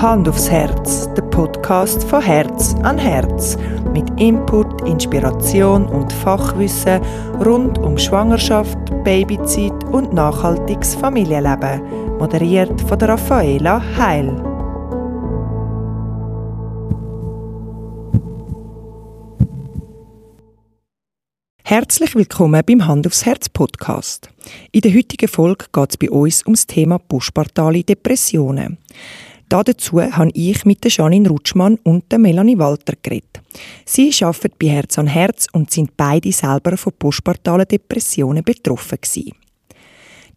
Hand 0.00 0.26
aufs 0.30 0.50
Herz, 0.50 1.12
der 1.12 1.20
Podcast 1.24 2.04
von 2.04 2.22
Herz 2.22 2.74
an 2.84 2.96
Herz. 2.96 3.58
Mit 3.92 4.08
Input, 4.18 4.80
Inspiration 4.88 5.86
und 5.86 6.10
Fachwissen 6.10 7.02
rund 7.44 7.76
um 7.76 7.98
Schwangerschaft, 7.98 8.78
Babyzeit 9.04 9.84
und 9.92 10.14
nachhaltiges 10.14 10.94
Familienleben. 10.94 12.16
Moderiert 12.16 12.80
von 12.80 12.98
der 12.98 13.10
Raffaela 13.10 13.82
Heil. 13.98 14.42
Herzlich 21.62 22.14
willkommen 22.14 22.62
beim 22.66 22.86
Hand 22.86 23.06
aufs 23.06 23.26
Herz 23.26 23.50
Podcast. 23.50 24.30
In 24.72 24.80
der 24.80 24.94
heutigen 24.94 25.28
Folge 25.28 25.66
geht 25.70 25.90
es 25.90 25.96
bei 25.98 26.10
uns 26.10 26.42
ums 26.46 26.66
Thema 26.66 26.98
postpartale 26.98 27.84
Depressionen. 27.84 28.78
Dazu 29.50 30.00
habe 30.00 30.30
ich 30.32 30.64
mit 30.64 30.84
der 30.84 30.92
Janine 30.92 31.28
Rutschmann 31.28 31.76
und 31.82 32.04
der 32.12 32.20
Melanie 32.20 32.56
Walter 32.56 32.94
geredet. 33.02 33.40
Sie 33.84 34.12
arbeiten 34.22 34.54
bei 34.60 34.68
Herz 34.68 34.96
an 34.96 35.08
Herz 35.08 35.48
und 35.52 35.72
sind 35.72 35.96
beide 35.96 36.30
selber 36.30 36.76
von 36.76 36.92
postpartalen 36.96 37.66
Depressionen 37.66 38.44
betroffen. 38.44 38.98
Die 39.12 39.32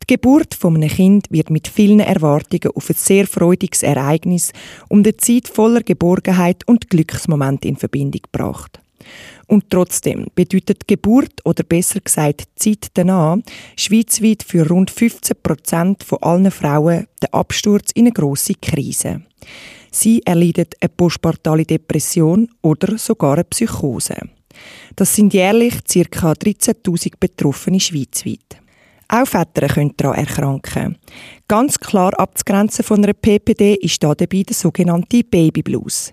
Geburt 0.07 0.55
von 0.55 0.75
einem 0.75 0.89
Kind 0.89 1.27
wird 1.29 1.51
mit 1.51 1.67
vielen 1.67 1.99
Erwartungen 1.99 2.75
auf 2.75 2.89
ein 2.89 2.95
sehr 2.95 3.27
freudiges 3.27 3.83
Ereignis 3.83 4.51
und 4.89 5.05
eine 5.05 5.15
Zeit 5.17 5.47
voller 5.47 5.81
Geborgenheit 5.81 6.67
und 6.67 6.89
Glücksmomente 6.89 7.67
in 7.67 7.77
Verbindung 7.77 8.21
gebracht. 8.23 8.82
Und 9.47 9.69
trotzdem 9.69 10.27
bedeutet 10.35 10.87
Geburt 10.87 11.33
oder 11.45 11.63
besser 11.63 11.99
gesagt 11.99 12.47
Zeit 12.55 12.87
danach 12.93 13.37
schweizweit 13.77 14.43
für 14.43 14.67
rund 14.67 14.89
15 14.91 15.37
Prozent 15.41 16.03
von 16.03 16.21
allen 16.21 16.51
Frauen 16.51 17.07
den 17.21 17.33
Absturz 17.33 17.91
in 17.91 18.05
eine 18.05 18.13
grosse 18.13 18.53
Krise. 18.55 19.21
Sie 19.91 20.21
erleiden 20.25 20.67
eine 20.79 20.89
postpartale 20.89 21.65
Depression 21.65 22.49
oder 22.61 22.97
sogar 22.97 23.33
eine 23.33 23.43
Psychose. 23.43 24.15
Das 24.95 25.15
sind 25.15 25.33
jährlich 25.33 25.75
ca. 25.83 26.31
13.000 26.31 27.13
Betroffene 27.19 27.79
schweizweit. 27.79 28.62
Auch 29.13 29.27
Väter 29.27 29.67
können 29.67 29.93
daran 29.95 30.17
erkranken. 30.17 30.97
Ganz 31.47 31.77
klar 31.77 32.19
abzugrenzen 32.19 32.83
von 32.83 33.03
einer 33.03 33.13
PPD 33.13 33.75
ist 33.75 34.01
da 34.03 34.15
dabei 34.15 34.41
der 34.41 34.55
sogenannte 34.55 35.23
Babyblues. 35.23 36.11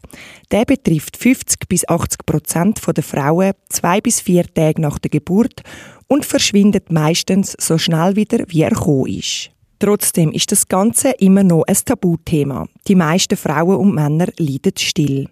Der 0.50 0.66
betrifft 0.66 1.16
50 1.16 1.66
bis 1.66 1.88
80 1.88 2.26
Prozent 2.26 2.80
der 2.94 3.02
Frauen 3.02 3.52
zwei 3.70 4.02
bis 4.02 4.20
vier 4.20 4.44
Tage 4.52 4.82
nach 4.82 4.98
der 4.98 5.08
Geburt 5.08 5.62
und 6.08 6.26
verschwindet 6.26 6.92
meistens 6.92 7.56
so 7.58 7.78
schnell 7.78 8.16
wieder, 8.16 8.44
wie 8.48 8.60
er 8.60 8.68
gekommen 8.68 9.06
ist. 9.06 9.50
Trotzdem 9.80 10.30
ist 10.32 10.52
das 10.52 10.68
Ganze 10.68 11.12
immer 11.12 11.42
noch 11.42 11.64
ein 11.66 11.74
Tabuthema. 11.74 12.68
Die 12.86 12.94
meisten 12.94 13.38
Frauen 13.38 13.78
und 13.78 13.94
Männer 13.94 14.26
leiden 14.36 14.74
still. 14.76 15.26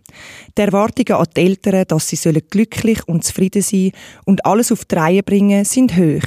Die 0.57 0.63
Erwartungen 0.63 1.21
an 1.21 1.27
die 1.37 1.41
Eltern, 1.43 1.85
dass 1.87 2.09
sie 2.09 2.17
glücklich 2.49 3.07
und 3.07 3.25
zufrieden 3.25 3.61
sein 3.61 3.93
und 4.25 4.47
alles 4.47 4.73
auf 4.73 4.87
die 4.87 4.95
Reihe 4.95 5.23
bringen, 5.23 5.67
sind 5.67 5.95
hoch. 5.99 6.27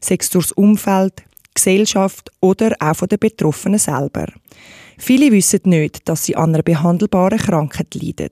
Sei 0.00 0.16
es 0.18 0.30
durchs 0.30 0.52
Umfeld, 0.52 1.22
Gesellschaft 1.52 2.30
oder 2.40 2.74
auch 2.80 2.96
von 2.96 3.08
den 3.08 3.18
Betroffenen 3.18 3.78
selber. 3.78 4.28
Viele 4.98 5.30
wissen 5.32 5.60
nicht, 5.64 6.08
dass 6.08 6.24
sie 6.24 6.36
an 6.36 6.54
einer 6.54 6.62
behandelbaren 6.62 7.38
Krankheit 7.38 7.94
leiden. 7.94 8.30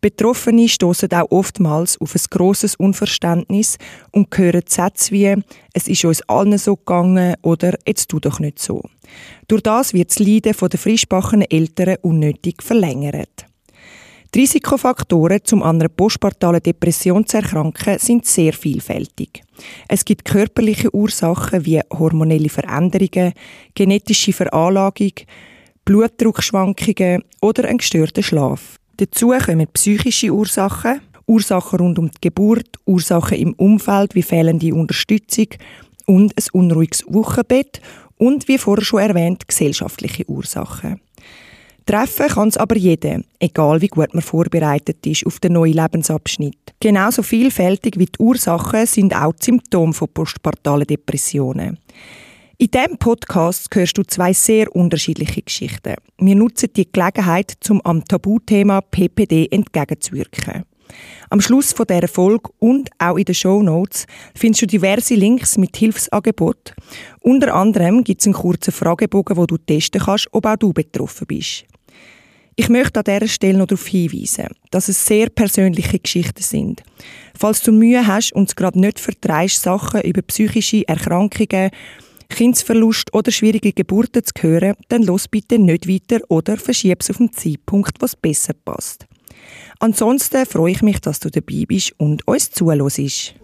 Betroffene 0.00 0.68
stoßen 0.68 1.10
auch 1.12 1.30
oftmals 1.30 1.98
auf 2.00 2.14
ein 2.14 2.20
grosses 2.28 2.74
Unverständnis 2.74 3.78
und 4.10 4.36
hören 4.36 4.64
Sätze 4.66 5.12
wie 5.12 5.34
«Es 5.72 5.88
ist 5.88 6.04
uns 6.04 6.20
allen 6.28 6.58
so 6.58 6.76
gegangen» 6.76 7.36
oder 7.42 7.74
«Jetzt 7.86 8.10
tu 8.10 8.20
doch 8.20 8.40
nicht 8.40 8.58
so». 8.58 8.82
Durch 9.48 9.62
das 9.62 9.94
wird 9.94 10.10
das 10.10 10.18
Leiden 10.18 10.52
der 10.60 10.78
frischbachenen 10.78 11.50
Eltern 11.50 11.96
unnötig 12.02 12.62
verlängert. 12.62 13.46
Die 14.34 14.40
Risikofaktoren, 14.40 15.40
um 15.52 15.62
an 15.62 15.80
einer 15.80 15.88
postpartalen 15.88 16.60
Depression 16.60 17.24
zu 17.24 17.36
erkranken, 17.36 17.98
sind 18.00 18.26
sehr 18.26 18.52
vielfältig. 18.52 19.44
Es 19.88 20.04
gibt 20.04 20.24
körperliche 20.24 20.92
Ursachen 20.92 21.64
wie 21.64 21.80
hormonelle 21.88 22.48
Veränderungen, 22.48 23.32
genetische 23.76 24.32
Veranlagung, 24.32 25.12
Blutdruckschwankungen 25.84 27.22
oder 27.42 27.64
einen 27.64 27.78
gestörten 27.78 28.22
Schlaf. 28.22 28.78
Dazu 28.96 29.34
kommen 29.44 29.66
psychische 29.72 30.32
Ursachen, 30.32 31.00
Ursachen 31.26 31.78
rund 31.78 31.98
um 31.98 32.10
die 32.10 32.20
Geburt, 32.20 32.78
Ursachen 32.86 33.38
im 33.38 33.52
Umfeld 33.54 34.14
wie 34.14 34.22
fehlende 34.22 34.74
Unterstützung 34.74 35.48
und 36.06 36.32
ein 36.36 36.44
unruhiges 36.52 37.04
Wochenbett 37.08 37.80
und, 38.16 38.48
wie 38.48 38.58
vorher 38.58 38.84
schon 38.84 39.00
erwähnt, 39.00 39.48
gesellschaftliche 39.48 40.28
Ursachen. 40.28 41.00
Treffen 41.86 42.28
kann 42.28 42.48
es 42.48 42.56
aber 42.56 42.76
jeder, 42.76 43.20
egal 43.38 43.82
wie 43.82 43.88
gut 43.88 44.14
man 44.14 44.22
vorbereitet 44.22 45.06
ist 45.06 45.26
auf 45.26 45.38
den 45.38 45.52
neuen 45.52 45.74
Lebensabschnitt. 45.74 46.56
Genauso 46.80 47.22
vielfältig 47.22 47.98
wie 47.98 48.06
die 48.06 48.18
Ursachen 48.18 48.86
sind 48.86 49.14
auch 49.14 49.34
die 49.34 49.44
Symptome 49.44 49.92
von 49.92 50.08
postpartalen 50.08 50.86
Depressionen. 50.86 51.78
In 52.64 52.70
diesem 52.70 52.96
Podcast 52.96 53.68
hörst 53.74 53.98
du 53.98 54.04
zwei 54.04 54.32
sehr 54.32 54.74
unterschiedliche 54.74 55.42
Geschichten. 55.42 55.96
Wir 56.16 56.34
nutzen 56.34 56.70
die 56.74 56.90
Gelegenheit, 56.90 57.58
um 57.68 57.82
am 57.82 58.02
Tabuthema 58.02 58.80
PPD 58.80 59.48
entgegenzuwirken. 59.50 60.64
Am 61.28 61.42
Schluss 61.42 61.74
dieser 61.74 62.08
Folge 62.08 62.48
und 62.60 62.88
auch 62.98 63.18
in 63.18 63.26
den 63.26 63.34
Show 63.34 63.62
Notes 63.62 64.06
findest 64.34 64.62
du 64.62 64.66
diverse 64.66 65.14
Links 65.14 65.58
mit 65.58 65.76
Hilfsangeboten. 65.76 66.74
Unter 67.20 67.54
anderem 67.54 68.02
gibt 68.02 68.22
es 68.22 68.26
einen 68.26 68.34
kurzen 68.34 68.72
Fragebogen, 68.72 69.36
wo 69.36 69.44
du 69.44 69.58
testen 69.58 70.00
kannst, 70.00 70.28
ob 70.32 70.46
auch 70.46 70.56
du 70.56 70.72
betroffen 70.72 71.26
bist. 71.26 71.66
Ich 72.56 72.70
möchte 72.70 73.00
an 73.00 73.04
dieser 73.04 73.28
Stelle 73.28 73.58
noch 73.58 73.66
darauf 73.66 73.86
hinweisen, 73.86 74.48
dass 74.70 74.88
es 74.88 75.04
sehr 75.04 75.28
persönliche 75.28 75.98
Geschichten 75.98 76.42
sind. 76.42 76.82
Falls 77.38 77.60
du 77.60 77.72
Mühe 77.72 78.06
hast 78.06 78.32
und 78.32 78.48
es 78.48 78.56
gerade 78.56 78.80
nicht 78.80 79.00
vertreibst, 79.00 79.60
Sachen 79.60 80.00
über 80.00 80.22
psychische 80.22 80.88
Erkrankungen 80.88 81.70
Kindsverlust 82.34 83.14
oder 83.14 83.30
schwierige 83.30 83.72
Geburten 83.72 84.22
zu 84.24 84.32
hören, 84.40 84.74
dann 84.88 85.02
los 85.02 85.28
bitte 85.28 85.58
nicht 85.58 85.88
weiter 85.88 86.20
oder 86.28 86.56
verschieb 86.56 87.00
es 87.00 87.10
auf 87.10 87.18
den 87.18 87.32
Zeitpunkt, 87.32 88.00
was 88.00 88.16
besser 88.16 88.54
passt. 88.64 89.06
Ansonsten 89.78 90.44
freue 90.46 90.72
ich 90.72 90.82
mich, 90.82 91.00
dass 91.00 91.20
du 91.20 91.30
dabei 91.30 91.64
bist 91.66 91.94
und 91.98 92.26
uns 92.26 92.50
zuhörst. 92.50 93.34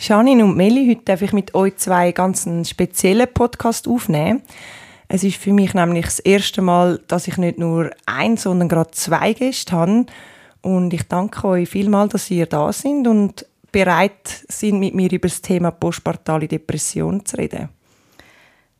Janine 0.00 0.44
und 0.44 0.56
Meli, 0.56 0.86
heute 0.86 1.04
darf 1.06 1.22
ich 1.22 1.32
mit 1.32 1.56
euch 1.56 1.76
zwei 1.76 2.12
ganz 2.12 2.48
speziellen 2.68 3.26
Podcast 3.34 3.88
aufnehmen. 3.88 4.42
Es 5.08 5.24
ist 5.24 5.38
für 5.38 5.52
mich 5.52 5.74
nämlich 5.74 6.04
das 6.04 6.20
erste 6.20 6.62
Mal, 6.62 7.00
dass 7.08 7.26
ich 7.26 7.36
nicht 7.36 7.58
nur 7.58 7.90
ein, 8.06 8.36
sondern 8.36 8.68
gerade 8.68 8.92
zwei 8.92 9.32
Gäste 9.32 9.72
habe. 9.72 10.06
Und 10.62 10.94
ich 10.94 11.02
danke 11.08 11.48
euch 11.48 11.68
vielmals, 11.68 12.12
dass 12.12 12.30
ihr 12.30 12.46
da 12.46 12.72
sind 12.72 13.08
und 13.08 13.44
bereit 13.72 14.44
sind, 14.48 14.78
mit 14.78 14.94
mir 14.94 15.10
über 15.10 15.26
das 15.26 15.42
Thema 15.42 15.72
postpartale 15.72 16.46
Depression 16.46 17.26
zu 17.26 17.36
reden. 17.36 17.68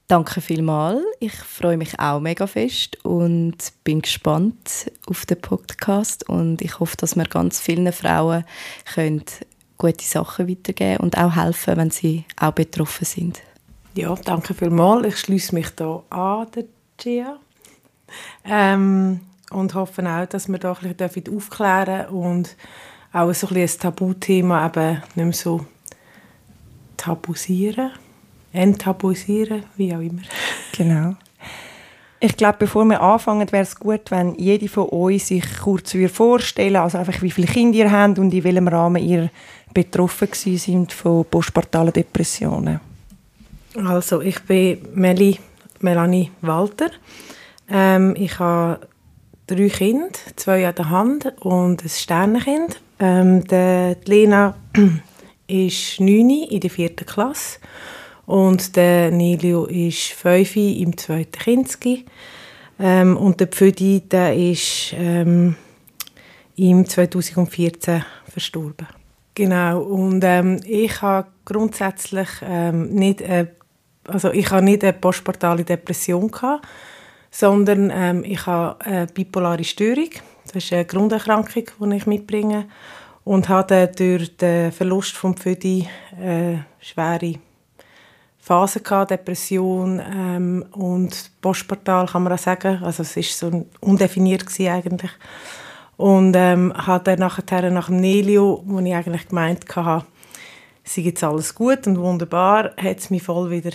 Danke 0.07 0.41
vielmals. 0.41 1.03
Ich 1.19 1.35
freue 1.35 1.77
mich 1.77 1.99
auch 1.99 2.21
mega 2.21 2.47
fest 2.47 2.97
und 3.05 3.57
bin 3.83 4.03
gespannt 4.03 4.91
auf 5.07 5.27
den 5.27 5.41
Podcast 5.41 6.29
und 6.29 6.63
ich 6.63 6.79
hoffe, 6.79 6.97
dass 6.97 7.17
wir 7.17 7.25
ganz 7.25 7.61
vielen 7.61 7.93
Frauen 7.93 8.45
können 8.95 9.25
gute 9.79 10.05
Sachen 10.05 10.49
weitergeben 10.49 10.99
und 10.99 11.17
auch 11.17 11.37
helfen, 11.37 11.77
wenn 11.77 11.91
sie 11.91 12.25
auch 12.37 12.53
betroffen 12.53 13.05
sind. 13.05 13.41
Ja, 13.95 14.15
danke 14.15 14.55
vielmals. 14.55 15.07
Ich 15.07 15.19
schließe 15.19 15.55
mich 15.55 15.71
da 15.71 16.03
an, 16.11 16.47
der 16.55 16.65
Gia. 16.97 17.39
Ähm, 18.45 19.21
und 19.51 19.75
hoffe 19.75 20.03
auch, 20.07 20.27
dass 20.27 20.49
wir 20.49 20.59
da 20.59 20.73
ein 20.73 20.95
bisschen 20.95 21.37
aufklären 21.37 21.87
dürfen 21.87 22.15
und 22.15 22.57
auch 23.13 23.33
so 23.33 23.49
ein, 23.49 23.57
ein 23.57 23.71
Tabuthema 23.79 24.67
eben 24.67 25.03
nicht 25.15 25.17
mehr 25.17 25.33
so 25.33 25.65
tabuisieren, 26.97 27.93
enttabuisieren, 28.53 29.65
wie 29.77 29.95
auch 29.95 30.01
immer. 30.01 30.23
Genau. 30.77 31.15
Ich 32.21 32.37
glaube, 32.37 32.57
bevor 32.59 32.85
wir 32.85 33.01
anfangen, 33.01 33.51
wäre 33.53 33.63
es 33.63 33.79
gut, 33.79 34.11
wenn 34.11 34.35
jede 34.35 34.69
von 34.69 34.89
uns 34.89 35.29
sich 35.29 35.45
kurz 35.63 35.97
vorstellen 36.13 36.77
also 36.77 36.99
einfach 36.99 37.23
wie 37.23 37.31
viele 37.31 37.47
Kinder 37.47 37.79
ihr 37.79 37.93
habt 37.93 38.19
und 38.19 38.35
in 38.35 38.43
welchem 38.43 38.67
Rahmen 38.67 39.03
ihr 39.03 39.31
betroffen 39.79 40.29
sind 40.33 40.93
von 40.93 41.25
postpartalen 41.25 41.93
Depressionen. 41.93 42.81
Also 43.77 44.21
ich 44.23 44.41
bin 44.41 44.79
Meli, 44.95 45.39
Melanie 45.81 46.33
Walter. 46.41 46.91
Ähm, 47.71 48.17
ich 48.19 48.37
habe 48.41 48.81
drei 49.47 49.69
Kinder, 49.69 50.09
zwei 50.35 50.67
an 50.67 50.75
der 50.75 50.91
Hand 50.91 51.33
und 51.41 51.85
ein 51.85 51.89
Sternenkind. 51.89 52.81
Ähm, 52.99 53.45
die 53.45 53.95
Lena 54.05 54.57
ist 55.47 56.01
9 56.01 56.31
in 56.51 56.61
der 56.61 56.71
vierten 56.71 57.07
Klasse 57.07 57.61
und 58.27 58.75
der 58.75 59.13
Nilio 59.13 59.67
ist 59.67 60.09
5 60.09 60.57
im 60.57 60.97
zweiten 60.97 61.39
Kinski. 61.39 62.05
Ähm, 62.81 63.17
und 63.17 63.39
der 63.39 63.47
Pfödi, 63.47 64.01
der 64.01 64.35
ist 64.35 64.93
ähm, 64.95 65.55
im 66.57 66.85
2014 66.85 68.05
verstorben. 68.29 68.98
Genau, 69.39 69.83
und 69.83 70.25
ähm, 70.25 70.59
ich 70.67 71.01
habe 71.01 71.29
grundsätzlich 71.45 72.29
ähm, 72.43 72.89
nicht, 72.93 73.21
äh, 73.21 73.47
also 74.05 74.33
ich 74.33 74.51
habe 74.51 74.65
nicht 74.65 74.83
eine 74.83 74.95
postpartale 74.95 75.63
Depression 75.63 76.29
gehabt, 76.29 76.67
sondern 77.31 77.93
ähm, 77.95 78.25
ich 78.25 78.45
habe 78.47 78.85
eine 78.85 79.07
bipolare 79.07 79.63
Störung. 79.63 80.11
Das 80.45 80.57
ist 80.57 80.73
eine 80.73 80.87
Grunderkrankung, 80.87 81.67
die 81.79 81.97
ich 81.97 82.07
mitbringe 82.07 82.67
und 83.23 83.49
hatte 83.49 83.87
durch 83.97 84.37
den 84.39 84.73
Verlust 84.73 85.17
vom 85.17 85.37
Pfödi 85.37 85.89
äh, 86.21 86.57
schwere 86.81 87.35
Phase 88.41 88.81
gehabt, 88.81 89.13
Depression 89.13 90.03
ähm, 90.05 90.67
und 90.73 91.31
postpartal 91.41 92.07
kann 92.09 92.25
man 92.25 92.33
auch 92.33 92.39
sagen. 92.39 92.83
Also 92.83 93.05
es 93.05 93.17
ist 93.17 93.39
so 93.39 93.67
undefiniert 93.79 94.47
eigentlich. 94.59 95.13
Und 95.99 96.35
ähm, 96.37 96.73
hatte 96.75 97.17
nachher 97.17 97.71
nach 97.71 97.89
dem 97.89 98.01
Nelio, 98.01 98.63
wo 98.65 98.79
ich 98.79 98.95
eigentlich 98.95 99.29
gemeint 99.29 99.65
hatte, 99.75 100.07
sei 100.85 101.03
jetzt 101.03 101.25
alles 101.25 101.55
gut 101.55 101.87
und 101.87 101.99
wunderbar, 101.99 102.71
hat 102.77 102.99
es 102.99 103.11
mich 103.11 103.25
voll 103.25 103.51
wieder 103.51 103.73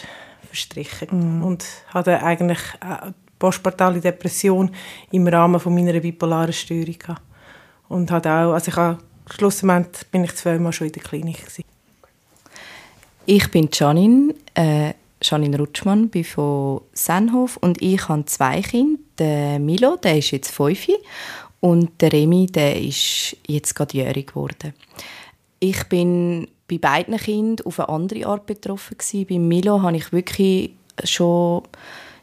verstrichen. 0.47 1.09
Mm. 1.11 1.43
Und 1.43 1.65
hatte 1.93 2.23
eigentlich 2.23 2.59
äh, 2.81 3.11
postpartale 3.37 3.99
Depression 3.99 4.71
im 5.11 5.27
Rahmen 5.27 5.59
von 5.59 5.75
meiner 5.75 5.99
bipolaren 5.99 6.53
Störung 6.53 6.97
gehabt. 6.97 7.21
Und 7.89 8.09
hat 8.09 8.25
auch, 8.25 8.53
also 8.53 8.71
ich 8.71 8.77
habe, 8.77 8.99
schlussendlich 9.29 10.07
bin 10.07 10.23
ich 10.23 10.33
zweimal 10.35 10.71
schon 10.71 10.87
in 10.87 10.93
der 10.93 11.03
Klinik 11.03 11.39
gewesen. 11.39 11.65
Ich 13.25 13.51
bin 13.51 13.69
Janine, 13.71 14.33
äh, 14.53 14.93
Janine 15.21 15.57
Rutschmann, 15.57 16.09
bin 16.09 16.23
von 16.23 16.81
Senhof 16.93 17.57
und 17.57 17.81
ich 17.81 18.07
habe 18.07 18.25
zwei 18.25 18.61
Kinder. 18.61 18.99
Der 19.19 19.59
Milo, 19.59 19.95
der 19.97 20.17
ist 20.17 20.31
jetzt 20.31 20.51
fünf 20.51 20.87
und 21.63 22.01
der 22.01 22.11
Remi, 22.11 22.47
der 22.47 22.77
ist 22.77 23.37
jetzt 23.47 23.73
gerade 23.73 23.95
jährig 23.95 24.27
geworden. 24.27 24.73
Ich 25.61 25.85
bin 25.85 26.49
bei 26.67 26.77
beiden 26.77 27.15
Kindern 27.15 27.65
auf 27.65 27.79
eine 27.79 27.87
andere 27.87 28.25
Art 28.25 28.45
betroffen 28.45 28.97
gewesen. 28.97 29.25
Bei 29.29 29.39
Milo 29.39 29.81
habe 29.81 29.95
ich 29.95 30.11
wirklich 30.11 30.71
schon, 31.05 31.63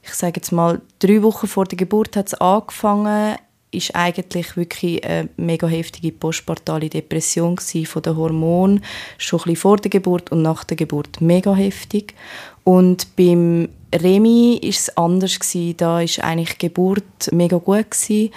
ich 0.03 0.13
sage 0.13 0.41
jetzt 0.41 0.53
mal, 0.53 0.83
drei 0.99 1.23
Wochen 1.23 1.47
vor 1.47 1.65
der 1.65 1.79
Geburt 1.79 2.17
hat 2.17 2.27
es 2.27 2.35
angefangen 2.35 3.37
ist 3.73 3.95
eigentlich 3.95 4.57
wirklich 4.57 5.05
eine 5.05 5.29
mega 5.37 5.69
heftige 5.69 6.11
postpartale 6.11 6.89
Depression 6.89 7.57
von 7.57 8.03
den 8.03 8.17
Hormonen, 8.17 8.85
schon 9.17 9.39
ein 9.39 9.43
bisschen 9.45 9.57
vor 9.57 9.77
der 9.77 9.91
Geburt 9.91 10.33
und 10.33 10.43
nach 10.43 10.65
der 10.65 10.77
Geburt 10.77 11.21
mega 11.21 11.55
heftig. 11.55 12.15
Und 12.65 13.15
beim 13.17 13.69
Remi 13.95 14.59
ist 14.63 14.81
es 14.81 14.97
anders 14.97 15.39
gewesen. 15.39 15.77
Da 15.77 16.01
ist 16.01 16.23
eigentlich 16.23 16.59
die 16.59 16.67
Geburt 16.67 17.33
mega 17.33 17.59
gut 17.59 17.91
gewesen. 17.91 18.31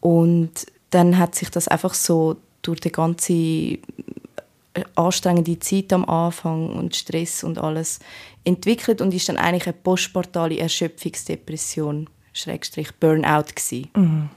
Und 0.00 0.50
dann 0.90 1.18
hat 1.18 1.34
sich 1.34 1.50
das 1.50 1.68
einfach 1.68 1.94
so 1.94 2.36
durch 2.62 2.80
die 2.80 2.92
ganze 2.92 3.32
äh, 3.32 3.78
anstrengende 4.96 5.58
Zeit 5.58 5.92
am 5.92 6.04
Anfang 6.04 6.70
und 6.70 6.96
Stress 6.96 7.44
und 7.44 7.58
alles 7.58 8.00
entwickelt 8.44 9.00
und 9.00 9.14
ist 9.14 9.28
dann 9.28 9.36
eigentlich 9.36 9.66
eine 9.66 9.74
postpartale 9.74 10.58
Erschöpfungsdepression 10.58 12.08
Schrägstrich 12.32 12.94
Burnout 12.98 13.52
gewesen. 13.54 13.88
Mhm. 13.96 14.28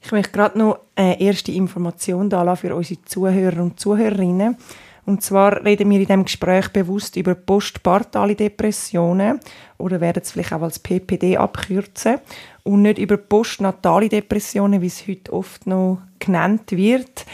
Ich 0.00 0.10
möchte 0.10 0.32
gerade 0.32 0.58
noch 0.58 0.78
eine 0.96 1.20
erste 1.20 1.52
Information 1.52 2.28
da 2.28 2.56
für 2.56 2.74
unsere 2.74 3.02
Zuhörer 3.04 3.62
und 3.62 3.78
Zuhörerinnen. 3.78 4.56
Und 5.04 5.22
zwar 5.22 5.64
reden 5.64 5.90
wir 5.90 5.98
in 5.98 6.06
diesem 6.06 6.24
Gespräch 6.24 6.68
bewusst 6.68 7.16
über 7.16 7.34
postpartale 7.34 8.36
Depressionen 8.36 9.40
oder 9.78 10.00
werden 10.00 10.22
es 10.22 10.30
vielleicht 10.30 10.52
auch 10.52 10.62
als 10.62 10.78
PPD 10.78 11.36
abkürzen 11.36 12.18
und 12.64 12.82
nicht 12.82 12.98
über 12.98 13.16
postnatale 13.16 14.08
Depressionen, 14.08 14.80
wie 14.82 14.86
es 14.86 15.06
heute 15.06 15.32
oft 15.32 15.66
noch 15.66 15.98
genannt 16.18 16.70
wird. 16.70 17.26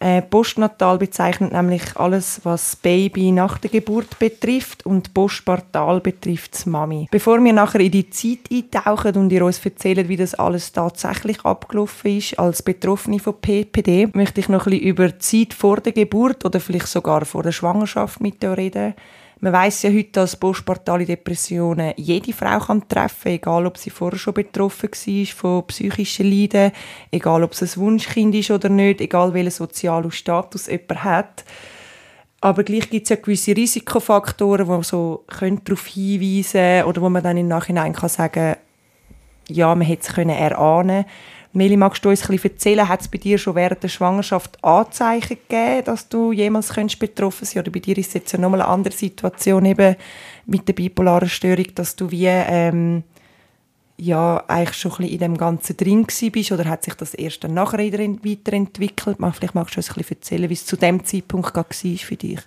Äh, 0.00 0.20
postnatal 0.20 0.98
bezeichnet 0.98 1.52
nämlich 1.52 1.96
alles, 1.96 2.40
was 2.42 2.76
Baby 2.76 3.32
nach 3.32 3.56
der 3.56 3.70
Geburt 3.70 4.18
betrifft 4.18 4.84
und 4.84 5.14
postpartal 5.14 6.00
betrifft 6.00 6.54
das 6.54 6.66
Mami. 6.66 7.08
Bevor 7.10 7.42
wir 7.42 7.54
nachher 7.54 7.80
in 7.80 7.92
die 7.92 8.10
Zeit 8.10 8.50
eintauchen 8.52 9.16
und 9.16 9.32
ihr 9.32 9.42
uns 9.42 9.64
erzählt, 9.64 10.08
wie 10.08 10.16
das 10.16 10.34
alles 10.34 10.72
tatsächlich 10.72 11.42
abgelaufen 11.44 12.18
ist 12.18 12.38
als 12.38 12.60
Betroffene 12.62 13.18
von 13.18 13.40
PPD, 13.40 14.08
möchte 14.12 14.40
ich 14.40 14.50
noch 14.50 14.66
ein 14.66 14.72
bisschen 14.72 14.88
über 14.88 15.08
die 15.08 15.18
Zeit 15.20 15.54
vor 15.54 15.80
der 15.80 15.92
Geburt 15.92 16.44
oder 16.44 16.60
vielleicht 16.60 16.88
sogar 16.88 17.24
vor 17.24 17.42
der 17.42 17.52
Schwangerschaft 17.52 18.20
mit 18.20 18.44
euch 18.44 18.58
reden. 18.58 18.94
Man 19.44 19.52
weiß 19.52 19.82
ja 19.82 19.90
heute, 19.90 20.12
dass 20.12 20.36
postpartale 20.36 21.04
Depressionen 21.04 21.92
jede 21.98 22.32
Frau 22.32 22.58
kann 22.60 22.88
treffen 22.88 23.32
egal 23.32 23.66
ob 23.66 23.76
sie 23.76 23.90
vorher 23.90 24.18
schon 24.18 24.32
betroffen 24.32 24.88
war 24.88 25.26
von 25.26 25.66
psychischen 25.66 26.30
Leiden, 26.30 26.72
egal 27.10 27.42
ob 27.44 27.52
es 27.52 27.60
ein 27.60 27.82
Wunschkind 27.82 28.34
ist 28.34 28.50
oder 28.50 28.70
nicht, 28.70 29.02
egal 29.02 29.34
welchen 29.34 29.50
sozialen 29.50 30.10
Status 30.10 30.68
jemand 30.68 31.04
hat. 31.04 31.44
Aber 32.40 32.64
gleich 32.64 32.88
gibt 32.88 33.02
es 33.02 33.10
ja 33.10 33.16
gewisse 33.16 33.54
Risikofaktoren, 33.54 34.66
die 34.66 34.82
so 34.82 35.26
darauf 35.28 35.88
hinweisen 35.88 36.52
können 36.52 36.84
oder 36.84 37.02
wo 37.02 37.10
man 37.10 37.22
dann 37.22 37.36
im 37.36 37.48
Nachhinein 37.48 37.92
kann 37.92 38.08
sagen 38.08 38.56
ja, 39.50 39.74
man 39.74 39.86
hätte 39.86 40.08
es 40.08 40.16
erahnen 40.16 41.04
können 41.04 41.04
Meli, 41.54 41.76
magst 41.76 42.04
du 42.04 42.08
uns 42.08 42.22
ein 42.22 42.28
bisschen 42.28 42.50
erzählen, 42.50 42.88
hat 42.88 43.00
es 43.00 43.08
bei 43.08 43.18
dir 43.18 43.38
schon 43.38 43.54
während 43.54 43.82
der 43.82 43.88
Schwangerschaft 43.88 44.62
Anzeichen 44.64 45.38
gegeben, 45.48 45.84
dass 45.84 46.08
du 46.08 46.32
jemals 46.32 46.72
betroffen 46.98 47.44
sein 47.44 47.62
Oder 47.62 47.70
bei 47.70 47.78
dir 47.78 47.96
ist 47.96 48.08
es 48.08 48.14
jetzt 48.14 48.32
ja 48.32 48.40
nochmal 48.40 48.60
eine 48.60 48.70
andere 48.70 48.94
Situation 48.94 49.64
eben 49.64 49.94
mit 50.46 50.66
der 50.66 50.72
bipolaren 50.72 51.28
Störung, 51.28 51.66
dass 51.76 51.94
du 51.94 52.10
wie 52.10 52.26
ähm, 52.26 53.04
ja, 53.96 54.42
eigentlich 54.48 54.76
schon 54.76 54.90
ein 54.92 54.96
bisschen 54.96 55.12
in 55.12 55.18
dem 55.20 55.36
Ganzen 55.36 55.76
drin 55.76 56.06
bist 56.32 56.50
oder 56.50 56.64
hat 56.64 56.82
sich 56.82 56.94
das 56.94 57.14
erst 57.14 57.44
dann 57.44 57.54
nachher 57.54 57.78
weiterentwickelt? 57.78 59.18
Vielleicht 59.18 59.54
magst 59.54 59.76
du 59.76 59.78
uns 59.78 59.90
ein 59.90 59.94
bisschen 59.94 60.16
erzählen, 60.16 60.50
wie 60.50 60.54
es 60.54 60.66
zu 60.66 60.76
dem 60.76 61.04
Zeitpunkt 61.04 61.54
war 61.54 61.66
für 61.70 62.16
dich. 62.16 62.40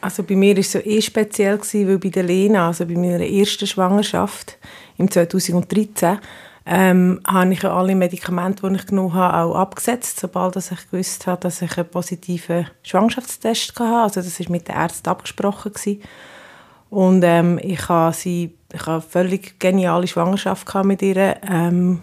Also 0.00 0.22
bei 0.22 0.36
mir 0.36 0.54
war 0.54 0.60
es 0.60 0.72
so 0.72 0.78
eh 0.78 1.00
speziell, 1.00 1.58
weil 1.60 1.98
bei 1.98 2.08
der 2.08 2.22
Lena, 2.24 2.68
also 2.68 2.86
bei 2.86 2.94
meiner 2.94 3.20
ersten 3.20 3.66
Schwangerschaft 3.66 4.58
im 4.98 5.10
2013, 5.10 6.18
ähm, 6.64 7.20
habe 7.26 7.52
ich 7.52 7.64
alle 7.64 7.94
Medikamente, 7.94 8.68
die 8.68 8.76
ich 8.76 8.86
genommen 8.86 9.14
habe, 9.14 9.38
auch 9.38 9.56
abgesetzt, 9.56 10.20
sobald 10.20 10.56
ich 10.56 10.90
gewusst 10.90 11.26
habe, 11.26 11.40
dass 11.40 11.62
ich 11.62 11.76
einen 11.76 11.88
positiven 11.88 12.68
Schwangerschaftstest 12.82 13.78
hatte. 13.78 14.02
Also 14.02 14.22
das 14.22 14.38
war 14.38 14.50
mit 14.50 14.68
den 14.68 14.76
Ärzten 14.76 15.08
abgesprochen. 15.08 15.72
Gewesen. 15.72 16.02
Und 16.90 17.22
ähm, 17.24 17.58
ich 17.62 17.88
habe 17.88 18.14
eine 18.86 19.00
völlig 19.00 19.58
geniale 19.58 20.06
Schwangerschaft 20.06 20.72
mit 20.84 21.02
ihr. 21.02 21.36
Ähm, 21.42 22.02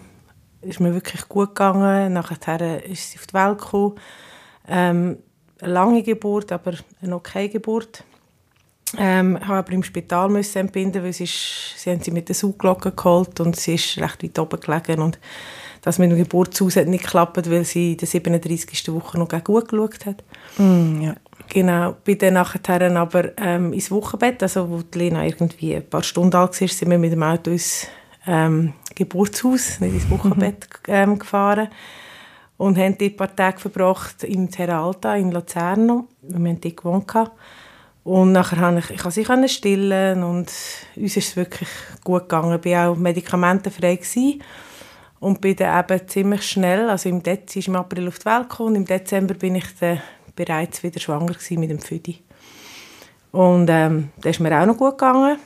ist 0.62 0.80
mir 0.80 0.92
wirklich 0.92 1.28
gut 1.28 1.50
gegangen. 1.50 2.12
Nachher 2.12 2.84
ist 2.84 3.12
sie 3.12 3.18
auf 3.18 3.26
die 3.26 3.34
Welt 3.34 3.58
gekommen. 3.58 3.94
Ähm, 4.68 5.18
eine 5.60 5.72
lange 5.72 6.02
Geburt, 6.02 6.52
aber 6.52 6.72
eine 7.02 7.14
okay 7.14 7.48
Geburt. 7.48 8.04
Ähm, 8.98 9.38
ich 9.40 9.48
aber 9.48 9.72
im 9.72 9.82
Spital 9.82 10.28
müssen 10.28 10.58
entbinden, 10.58 11.02
weil 11.02 11.12
sie, 11.12 11.24
ist, 11.24 11.74
sie 11.76 11.90
haben 11.90 12.02
sie 12.02 12.10
mit 12.10 12.28
der 12.28 12.34
Sauglocke 12.34 12.92
geholt 12.92 13.38
und 13.40 13.56
sie 13.56 13.74
ist 13.74 13.98
recht 13.98 14.22
weit 14.22 14.38
oben 14.38 14.60
gelegen 14.60 15.00
und 15.00 15.18
das 15.82 15.98
mit 15.98 16.10
dem 16.10 16.18
Geburtshaus 16.18 16.76
hat 16.76 16.88
nicht 16.88 17.04
geklappt, 17.04 17.50
weil 17.50 17.64
sie 17.64 17.92
in 17.92 17.98
der 17.98 18.08
37. 18.08 18.92
Woche 18.92 19.18
noch 19.18 19.28
gut 19.44 19.68
geschaut 19.68 20.06
hat. 20.06 20.24
Mm, 20.58 21.00
ja. 21.02 21.14
Genau, 21.48 21.96
bin 22.04 22.18
dann 22.18 22.34
nachher 22.34 22.96
aber 22.96 23.36
ähm, 23.38 23.72
ins 23.72 23.90
Wochenbett, 23.90 24.42
also 24.42 24.70
wo 24.70 24.82
die 24.82 24.98
Lena 24.98 25.24
irgendwie 25.24 25.74
ein 25.74 25.88
paar 25.88 26.02
Stunden 26.02 26.36
alt 26.36 26.60
war, 26.60 26.68
sind 26.68 26.90
wir 26.90 26.98
mit 26.98 27.12
dem 27.12 27.22
Auto 27.22 27.50
ins 27.50 27.88
ähm, 28.26 28.74
Geburtshaus, 28.94 29.80
nicht 29.80 29.94
ins 29.94 30.10
Wochenbett 30.10 30.68
mhm. 30.86 30.94
ähm, 30.94 31.18
gefahren 31.18 31.68
und 32.56 32.78
haben 32.78 32.96
dort 32.98 33.12
ein 33.12 33.16
paar 33.16 33.34
Tage 33.34 33.58
verbracht 33.58 34.22
im 34.22 34.48
Terra 34.50 34.84
Alta 34.84 35.16
in 35.16 35.32
Luzerno, 35.32 36.06
wir 36.22 36.36
haben 36.36 36.60
dort 36.60 36.76
gewohnt. 36.76 37.12
Und 38.02 38.32
nachher 38.32 38.58
konnte 38.58 38.94
ich, 38.94 39.06
ich 39.06 39.12
sie 39.12 39.48
stillen 39.48 40.22
und 40.22 40.38
uns 40.38 40.86
ist 40.96 41.16
es 41.16 41.36
wirklich 41.36 41.68
gut 42.02 42.22
gegangen. 42.22 42.58
Ich 42.62 42.72
war 42.72 42.90
auch 42.90 42.96
medikamentenfrei 42.96 43.96
gewesen 43.96 44.42
und 45.20 45.40
bin 45.40 45.56
dann 45.56 45.84
eben 45.84 46.08
ziemlich 46.08 46.42
schnell, 46.42 46.88
also 46.88 47.08
im 47.08 47.22
Dezember, 47.22 47.68
im 47.68 47.76
April 47.76 48.08
auf 48.08 48.18
die 48.18 48.24
Welt 48.24 48.48
gekommen 48.48 48.68
und 48.70 48.76
im 48.76 48.84
Dezember 48.86 49.34
bin 49.34 49.56
ich 49.56 49.66
dann 49.78 50.00
bereits 50.34 50.82
wieder 50.82 50.98
schwanger 50.98 51.34
mit 51.50 51.70
dem 51.70 51.78
Füdi. 51.78 52.22
Und 53.32 53.68
ähm, 53.70 54.10
das 54.16 54.36
ist 54.36 54.40
mir 54.40 54.58
auch 54.58 54.66
noch 54.66 54.76
gut 54.76 54.98
gegangen. 54.98 55.38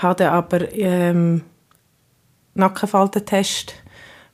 Hatte 0.00 0.30
aber 0.30 0.72
ähm, 0.72 1.42
Nackenfaltentest 2.54 3.74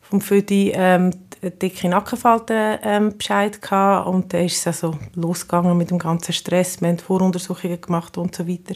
vom 0.00 0.20
Füdi 0.20 0.72
ähm, 0.74 1.23
dicke 1.50 1.88
Nackenfalte 1.88 2.80
ähm, 2.82 3.16
Bescheid 3.16 3.60
gehabt 3.60 4.06
und 4.06 4.32
dann 4.32 4.44
ist 4.44 4.58
es 4.58 4.66
also 4.66 4.98
losgegangen 5.14 5.76
mit 5.76 5.90
dem 5.90 5.98
ganzen 5.98 6.32
Stress. 6.32 6.80
Wir 6.80 6.88
haben 6.88 6.98
Voruntersuchungen 6.98 7.80
gemacht 7.80 8.16
und 8.18 8.34
so 8.34 8.48
weiter. 8.48 8.74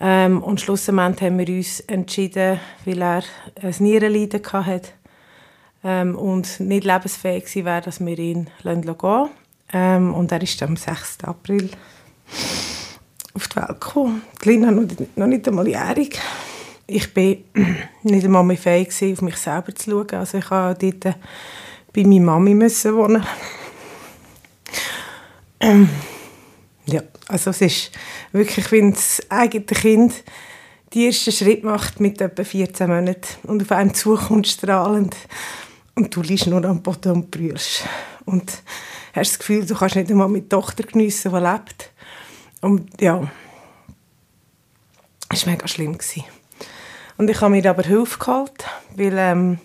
Ähm, 0.00 0.42
und 0.42 0.60
schlussendlich 0.60 1.20
haben 1.20 1.38
wir 1.38 1.48
uns 1.48 1.80
entschieden, 1.80 2.58
weil 2.84 3.02
er 3.02 3.22
ein 3.62 3.74
Nierenleiden 3.78 4.42
hatte, 4.52 4.92
ähm, 5.82 6.16
und 6.16 6.60
nicht 6.60 6.84
lebensfähig 6.84 7.64
wäre, 7.64 7.80
dass 7.80 8.00
wir 8.00 8.18
ihn 8.18 8.48
gehen 8.62 8.82
lassen. 8.82 9.30
Ähm, 9.72 10.14
und 10.14 10.32
er 10.32 10.42
ist 10.42 10.62
am 10.62 10.76
6. 10.76 11.24
April 11.24 11.70
auf 13.34 13.48
die 13.48 13.56
Welt 13.56 13.68
gekommen. 13.68 14.22
Die 14.44 14.48
Lina 14.48 14.70
noch, 14.70 14.84
noch 15.16 15.26
nicht 15.26 15.46
einmal 15.46 15.68
jährig. 15.68 16.18
Ich 16.92 17.14
bin 17.14 17.44
nicht 18.02 18.24
einmal 18.24 18.42
mehr 18.42 18.56
fähig 18.56 18.88
gewesen, 18.88 19.12
auf 19.12 19.22
mich 19.22 19.36
selber 19.36 19.72
zu 19.72 19.90
schauen. 19.90 20.10
Also 20.10 20.38
ich 20.38 20.50
musste 20.50 21.00
dort 21.00 21.16
bei 21.92 22.02
meiner 22.02 22.24
Mami 22.24 22.54
müssen 22.54 22.96
wohnen. 22.96 23.24
Ähm, 25.60 25.88
ja, 26.86 27.02
also 27.28 27.50
es 27.50 27.60
ist 27.60 27.92
wirklich, 28.32 28.72
wenn 28.72 28.90
das 28.90 29.22
eigene 29.28 29.64
Kind 29.64 30.24
die 30.92 31.06
ersten 31.06 31.30
Schritt 31.30 31.62
macht 31.62 32.00
mit 32.00 32.20
etwa 32.20 32.42
14 32.42 32.88
Monaten 32.88 33.28
und 33.44 33.62
auf 33.62 33.70
einem 33.70 33.94
zukommt 33.94 34.48
strahlend 34.48 35.14
und 35.94 36.14
du 36.14 36.22
liegst 36.22 36.48
nur 36.48 36.64
am 36.64 36.82
Boden 36.82 37.12
und 37.12 37.30
brüllst. 37.30 37.84
Und 38.24 38.50
hast 39.12 39.30
das 39.30 39.38
Gefühl, 39.38 39.64
du 39.64 39.76
kannst 39.76 39.94
nicht 39.94 40.10
einmal 40.10 40.28
mit 40.28 40.50
der 40.50 40.58
Tochter 40.58 40.82
geniessen, 40.82 41.32
die 41.32 41.38
lebt. 41.38 41.92
Und 42.62 43.00
ja, 43.00 43.30
es 45.28 45.46
war 45.46 45.52
mega 45.52 45.68
schlimm. 45.68 45.92
Gewesen. 45.96 46.24
Und 47.20 47.28
ich 47.28 47.38
habe 47.42 47.50
mir 47.50 47.68
aber 47.68 47.82
Hilfe 47.82 48.18
geholt, 48.18 48.64
weil 48.96 49.12
ähm, 49.18 49.58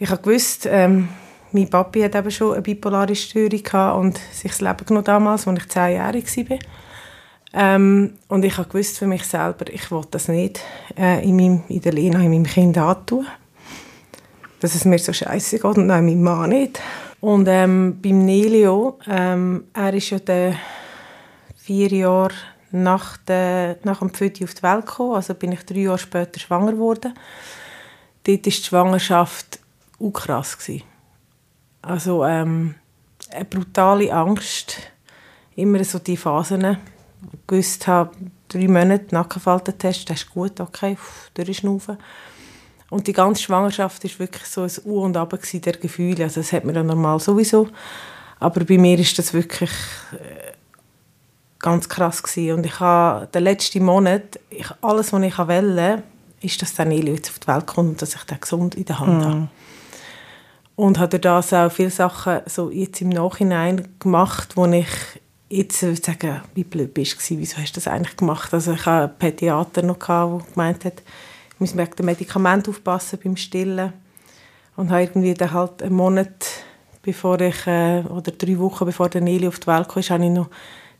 ich 0.00 0.10
habe 0.10 0.20
gewusst, 0.20 0.66
ähm, 0.68 1.08
mein 1.52 1.70
Papi 1.70 2.00
hat 2.00 2.16
eben 2.16 2.30
schon 2.32 2.54
eine 2.54 2.62
bipolare 2.62 3.14
Störung 3.14 4.00
und 4.00 4.18
sich 4.32 4.50
das 4.50 4.60
Leben 4.60 4.84
genommen 4.84 5.04
damals, 5.04 5.46
als 5.46 5.60
ich 5.60 5.68
zehnjährig 5.68 6.26
war. 6.50 6.58
Ähm, 7.52 8.14
und 8.26 8.44
ich 8.44 8.58
habe 8.58 8.68
gewusst 8.68 8.98
für 8.98 9.06
mich 9.06 9.22
selber, 9.22 9.72
ich 9.72 9.92
wollte 9.92 10.08
das 10.10 10.26
nicht 10.26 10.60
äh, 10.98 11.22
in, 11.22 11.36
meinem, 11.36 11.62
in 11.68 11.82
der 11.82 11.92
Lena, 11.92 12.18
in 12.18 12.32
meinem 12.32 12.46
Kind 12.46 12.76
antun. 12.78 13.28
Dass 14.58 14.74
es 14.74 14.84
mir 14.84 14.98
so 14.98 15.12
scheiße 15.12 15.60
geht 15.60 15.78
und 15.78 15.86
nein, 15.86 16.04
mein 16.04 16.20
Mann 16.20 16.50
nicht. 16.50 16.80
Und 17.20 17.46
ähm, 17.46 18.00
beim 18.02 18.24
Nelio, 18.24 18.98
ähm, 19.06 19.66
er 19.72 19.94
ist 19.94 20.10
ja 20.10 20.18
vier 21.58 21.88
Jahre 21.90 22.34
nach, 22.72 23.16
der, 23.16 23.78
nach 23.84 23.98
dem 23.98 24.10
Pföti 24.10 24.44
auf 24.44 24.54
die 24.54 24.62
Welt 24.62 24.86
gekommen, 24.86 25.14
also 25.14 25.34
bin 25.34 25.52
ich 25.52 25.64
drei 25.64 25.80
Jahre 25.80 25.98
später 25.98 26.38
schwanger 26.40 26.72
geworden. 26.72 27.14
Dort 28.24 28.36
war 28.36 28.42
die 28.42 28.52
Schwangerschaft 28.52 29.58
auch 30.00 30.10
krass. 30.10 30.58
Gewesen. 30.58 30.82
Also 31.82 32.24
ähm, 32.24 32.74
eine 33.30 33.44
brutale 33.44 34.12
Angst, 34.12 34.78
immer 35.56 35.82
so 35.84 35.98
die 35.98 36.16
Phasen. 36.16 36.76
Ich 37.32 37.46
gewusst 37.46 37.86
habe, 37.86 38.12
drei 38.48 38.68
Monate 38.68 39.14
Nackenfaltentest, 39.14 40.08
das 40.08 40.22
ist 40.22 40.30
gut, 40.30 40.60
okay, 40.60 40.96
durchschnaufen. 41.34 41.98
Und 42.90 43.06
die 43.06 43.12
ganze 43.12 43.42
Schwangerschaft 43.42 44.02
war 44.04 44.18
wirklich 44.18 44.46
so 44.46 44.62
ein 44.62 44.72
U 44.84 45.02
und 45.04 45.16
Ab 45.16 45.38
der 45.52 45.72
Gefühle. 45.74 46.24
Also 46.24 46.40
das 46.40 46.52
hat 46.52 46.64
man 46.64 46.74
ja 46.74 46.82
normal 46.82 47.20
sowieso. 47.20 47.68
Aber 48.40 48.64
bei 48.64 48.78
mir 48.78 48.98
ist 48.98 49.18
das 49.18 49.32
wirklich 49.32 49.70
ganz 51.60 51.88
krass 51.88 52.22
gewesen. 52.22 52.58
Und 52.58 52.66
ich 52.66 52.80
habe 52.80 53.26
den 53.28 53.44
letzten 53.44 53.84
Monat, 53.84 54.40
ich, 54.50 54.66
alles, 54.80 55.12
was 55.12 55.22
ich 55.22 55.38
wollte, 55.38 56.02
ist, 56.40 56.60
dass 56.62 56.74
Daniel 56.74 57.08
jetzt 57.08 57.30
auf 57.30 57.38
die 57.38 57.46
Welt 57.48 57.66
kommt 57.66 57.88
und 57.90 58.02
dass 58.02 58.14
ich 58.14 58.24
den 58.24 58.40
gesund 58.40 58.74
in 58.74 58.86
der 58.86 58.98
Hand 58.98 59.18
mm. 59.18 59.24
habe. 59.24 59.48
Und 60.76 60.98
habe 60.98 61.18
das 61.18 61.52
auch 61.52 61.70
viele 61.70 61.90
Sachen 61.90 62.40
so 62.46 62.70
jetzt 62.70 63.02
im 63.02 63.10
Nachhinein 63.10 63.86
gemacht, 63.98 64.56
wo 64.56 64.64
ich 64.66 64.88
jetzt 65.50 65.82
würde 65.82 66.00
sagen, 66.00 66.40
wie 66.54 66.64
blöd 66.64 66.94
bist 66.94 67.18
du 67.28 67.38
wieso 67.38 67.58
hast 67.58 67.72
du 67.72 67.80
das 67.80 67.88
eigentlich 67.88 68.16
gemacht? 68.16 68.54
Also 68.54 68.72
ich 68.72 68.86
hatte 68.86 69.10
einen 69.10 69.18
Pädiater 69.18 69.82
noch, 69.82 69.98
der 69.98 70.40
gemeint 70.54 70.84
hat, 70.86 71.02
ich 71.52 71.60
muss 71.60 71.76
wegen 71.76 71.96
dem 71.96 72.06
Medikament 72.06 72.66
aufpassen 72.68 73.18
beim 73.22 73.36
Stillen. 73.36 73.92
Und 74.76 74.90
habe 74.90 75.02
irgendwie 75.02 75.34
dann 75.34 75.52
halt 75.52 75.82
einen 75.82 75.96
Monat, 75.96 76.46
bevor 77.02 77.38
ich, 77.40 77.66
äh, 77.66 78.00
oder 78.08 78.30
drei 78.32 78.58
Wochen 78.58 78.86
bevor 78.86 79.10
der 79.10 79.20
Neli 79.20 79.46
auf 79.46 79.58
die 79.58 79.66
Welt 79.66 79.88
kam, 79.88 80.02
habe 80.02 80.24
ich 80.24 80.30
noch 80.30 80.48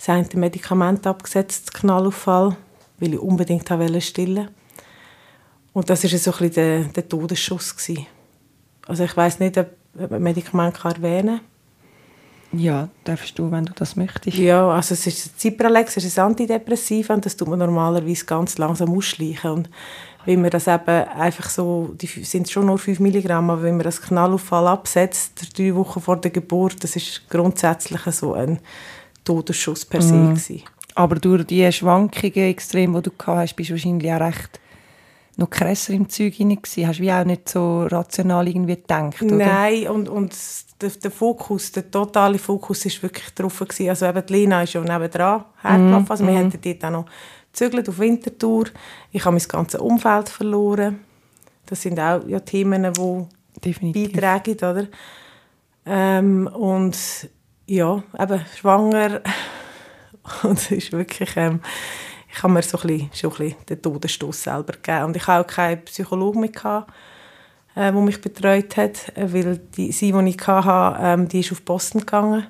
sein 0.01 0.27
Medikament 0.35 1.07
abgesetzt, 1.07 1.75
Knallauffall, 1.75 2.57
weil 2.99 3.13
ich 3.13 3.21
unbedingt 3.21 3.69
wollte 3.69 4.01
stillen. 4.01 4.49
Und 5.75 5.91
das 5.91 6.05
war 6.05 6.19
so 6.19 6.33
ein 6.33 6.39
bisschen 6.39 6.53
der, 6.55 6.85
der 6.85 7.09
Todesschuss. 7.09 7.77
Gewesen. 7.77 8.07
Also 8.87 9.05
ich 9.05 9.15
weiß 9.15 9.41
nicht, 9.41 9.59
ob 9.59 9.69
man 9.95 10.15
ein 10.15 10.23
Medikament 10.23 10.79
kann 10.79 10.93
erwähnen 10.93 11.41
kann. 11.41 12.61
Ja, 12.61 12.89
darfst 13.05 13.39
du, 13.39 13.51
wenn 13.53 13.67
du 13.67 13.73
das 13.75 13.95
möchtest. 13.95 14.39
Ja, 14.39 14.71
also 14.71 14.95
es 14.95 15.07
ist 15.07 15.39
Cipralex, 15.39 15.99
es 15.99 16.05
ist 16.05 16.19
ein 16.19 16.27
Antidepressiv 16.29 17.11
und 17.11 17.25
das 17.25 17.37
tut 17.37 17.47
man 17.47 17.59
normalerweise 17.59 18.25
ganz 18.25 18.59
langsam 18.59 18.97
ausschleichen. 18.97 19.51
Und 19.51 19.71
wenn 20.25 20.41
man 20.41 20.51
das 20.51 20.67
eben 20.67 20.89
einfach 20.89 21.49
so, 21.49 21.95
die 22.01 22.07
sind 22.07 22.51
schon 22.51 22.67
nur 22.67 22.79
5 22.79 22.99
Milligramm, 23.01 23.51
aber 23.51 23.63
wenn 23.63 23.77
man 23.77 23.85
das 23.85 24.03
Knallauffall 24.03 24.67
absetzt, 24.67 25.57
drei 25.57 25.75
Wochen 25.77 26.01
vor 26.01 26.17
der 26.17 26.33
Geburt, 26.33 26.83
das 26.83 26.97
ist 26.97 27.29
grundsätzlich 27.29 28.01
so 28.07 28.33
ein 28.33 28.59
Todesschuss 29.31 29.85
per 29.85 30.03
se. 30.03 30.15
Mhm. 30.15 30.37
Aber 30.97 31.15
durch 31.17 31.45
die 31.45 31.71
Schwankungen 31.71 32.51
extrem, 32.51 32.95
die 32.95 33.03
du 33.03 33.11
gehabt 33.11 33.39
hast, 33.39 33.55
bist 33.55 33.71
du 33.71 33.75
wahrscheinlich 33.75 34.13
auch 34.13 34.21
recht 34.21 34.61
noch 35.37 35.49
krasser 35.49 35.93
im 35.93 36.09
Zeug 36.09 36.35
hinein 36.35 36.61
gewesen? 36.61 36.89
Hast 36.89 36.99
du 36.99 37.03
wie 37.05 37.13
auch 37.13 37.25
nicht 37.25 37.49
so 37.49 37.83
rational 37.85 38.49
irgendwie 38.49 38.75
gedacht, 38.75 39.23
oder? 39.23 39.37
Nein, 39.37 39.87
und, 39.87 40.09
und 40.09 40.37
der, 40.81 40.91
der 40.91 41.11
Fokus, 41.13 41.71
der 41.71 41.89
totale 41.89 42.39
Fokus 42.39 42.85
ist 42.87 43.01
wirklich 43.05 43.33
drauf 43.35 43.61
gewesen. 43.61 43.89
Also 43.89 44.07
eben 44.07 44.27
die 44.27 44.33
Lina 44.33 44.65
ist 44.65 44.73
ja 44.73 44.81
nebendran 44.81 45.45
hergelaufen, 45.63 46.07
mm, 46.07 46.11
also 46.11 46.27
wir 46.27 46.33
mm. 46.33 46.37
hatten 46.37 46.61
dort 46.61 46.85
auch 46.85 46.91
noch 46.91 47.07
gezügelt 47.53 47.89
auf 47.89 47.99
Wintertour. 48.01 48.65
Ich 49.13 49.25
habe 49.25 49.37
mein 49.37 49.49
ganzes 49.49 49.81
Umfeld 49.81 50.29
verloren. 50.29 50.99
Das 51.67 51.83
sind 51.83 52.01
auch 52.01 52.27
ja, 52.27 52.41
Themen, 52.41 52.93
die 52.93 53.27
Definitiv. 53.65 54.13
beitragen, 54.13 54.57
oder? 54.57 54.89
Ähm, 55.87 56.49
und 56.53 56.97
ja, 57.71 58.03
eben 58.19 58.45
schwanger 58.59 59.21
und 60.43 60.59
es 60.59 60.71
ist 60.71 60.93
wirklich 60.93 61.37
ähm, 61.37 61.61
ich 62.33 62.43
habe 62.43 62.53
mir 62.53 62.63
so 62.63 62.79
ein 62.79 62.87
bisschen, 62.87 63.11
schon 63.13 63.31
ein 63.33 63.37
bisschen 63.37 63.67
den 63.69 63.83
Todesstoß 63.83 64.43
selber 64.45 64.75
gegeben. 64.75 65.05
Und 65.07 65.17
ich 65.17 65.27
hatte 65.27 65.45
auch 65.45 65.47
keinen 65.47 65.85
Psychologen 65.85 66.41
mehr, 66.41 66.51
gehabt, 66.51 66.93
äh, 67.75 67.93
der 67.93 67.93
mich 67.93 68.21
betreut 68.21 68.77
hat, 68.77 69.13
weil 69.17 69.59
die, 69.77 69.91
sie, 69.93 70.13
die 70.13 70.29
ich 70.29 70.47
hatte, 70.47 70.99
ähm, 71.03 71.29
die 71.29 71.41
ist 71.41 71.53
auf 71.53 71.65
Posten 71.65 72.01
gegangen. 72.01 72.47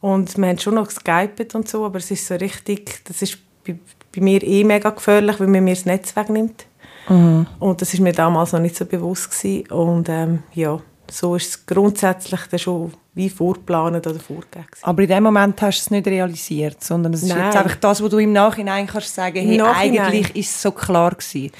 Und 0.00 0.36
wir 0.38 0.46
haben 0.46 0.58
schon 0.58 0.74
noch 0.74 0.86
geskypet 0.86 1.54
und 1.54 1.68
so, 1.68 1.84
aber 1.84 1.98
es 1.98 2.10
ist 2.10 2.26
so 2.26 2.34
richtig, 2.34 3.04
das 3.04 3.22
ist 3.22 3.38
bei, 3.66 3.76
bei 4.14 4.20
mir 4.20 4.42
eh 4.42 4.62
mega 4.62 4.90
gefährlich, 4.90 5.40
weil 5.40 5.48
man 5.48 5.64
mir 5.64 5.74
das 5.74 5.84
Netz 5.84 6.14
wegnimmt. 6.14 6.66
Mhm. 7.08 7.46
Und 7.58 7.82
das 7.82 7.92
ist 7.92 8.00
mir 8.00 8.12
damals 8.12 8.52
noch 8.52 8.60
nicht 8.60 8.76
so 8.76 8.84
bewusst 8.84 9.30
gewesen. 9.30 9.68
Und 9.70 10.08
ähm, 10.08 10.42
ja, 10.54 10.80
so 11.10 11.34
ist 11.34 11.48
es 11.48 11.66
grundsätzlich 11.66 12.40
dann 12.50 12.58
schon 12.60 12.92
wie 13.16 13.30
vorgeplant 13.30 14.06
oder 14.06 14.20
vorgegeben. 14.20 14.66
Aber 14.82 15.02
in 15.02 15.08
dem 15.08 15.22
Moment 15.22 15.60
hast 15.62 15.78
du 15.78 15.82
es 15.84 15.90
nicht 15.90 16.06
realisiert, 16.06 16.84
sondern 16.84 17.14
es 17.14 17.22
ist 17.22 17.30
Nein. 17.30 17.46
jetzt 17.46 17.56
einfach 17.56 17.76
das, 17.76 18.02
was 18.02 18.10
du 18.10 18.18
im 18.18 18.32
Nachhinein 18.32 18.86
kannst 18.86 19.14
sagen, 19.14 19.38
hey, 19.38 19.56
Nachhinein. 19.56 20.06
eigentlich 20.06 20.36
ist 20.36 20.50
es 20.50 20.62
so 20.62 20.70
klar 20.70 21.12
gewesen. 21.12 21.50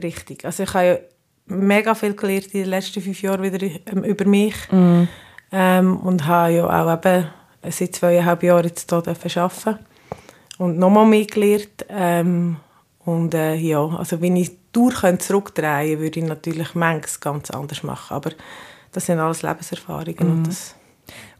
Richtig. 0.00 0.44
Also 0.44 0.64
ich 0.64 0.74
habe 0.74 0.86
ja 0.86 0.98
mega 1.46 1.94
viel 1.94 2.14
gelernt 2.14 2.48
in 2.48 2.60
den 2.60 2.68
letzten 2.68 3.00
fünf 3.00 3.22
Jahren 3.22 3.42
wieder 3.42 3.66
ähm, 3.66 4.04
über 4.04 4.26
mich 4.26 4.54
mm. 4.70 5.04
ähm, 5.52 5.96
und 6.00 6.26
habe 6.26 6.52
ja 6.52 6.66
auch 6.66 6.92
eben 6.92 7.28
seit 7.70 7.94
zweieinhalb 7.94 8.42
Jahren 8.42 8.66
jetzt 8.66 8.90
hier 8.90 9.42
arbeiten 9.42 9.78
und 10.58 10.78
nochmal 10.78 11.06
mehr 11.06 11.24
gelernt. 11.24 11.86
Ähm, 11.88 12.58
und 13.06 13.32
äh, 13.32 13.54
ja, 13.54 13.86
also 13.86 14.20
wenn 14.20 14.36
ich 14.36 14.52
durch 14.72 15.00
zurückdrehen 15.18 15.86
könnte, 15.86 16.00
würde 16.00 16.20
ich 16.20 16.26
natürlich 16.26 16.74
manches 16.74 17.20
ganz 17.20 17.50
anders 17.50 17.82
machen. 17.82 18.14
Aber 18.14 18.32
das 18.94 19.06
sind 19.06 19.18
alles 19.18 19.42
Lebenserfahrungen. 19.42 20.16
Mhm. 20.26 20.32
Und, 20.32 20.46
das 20.46 20.74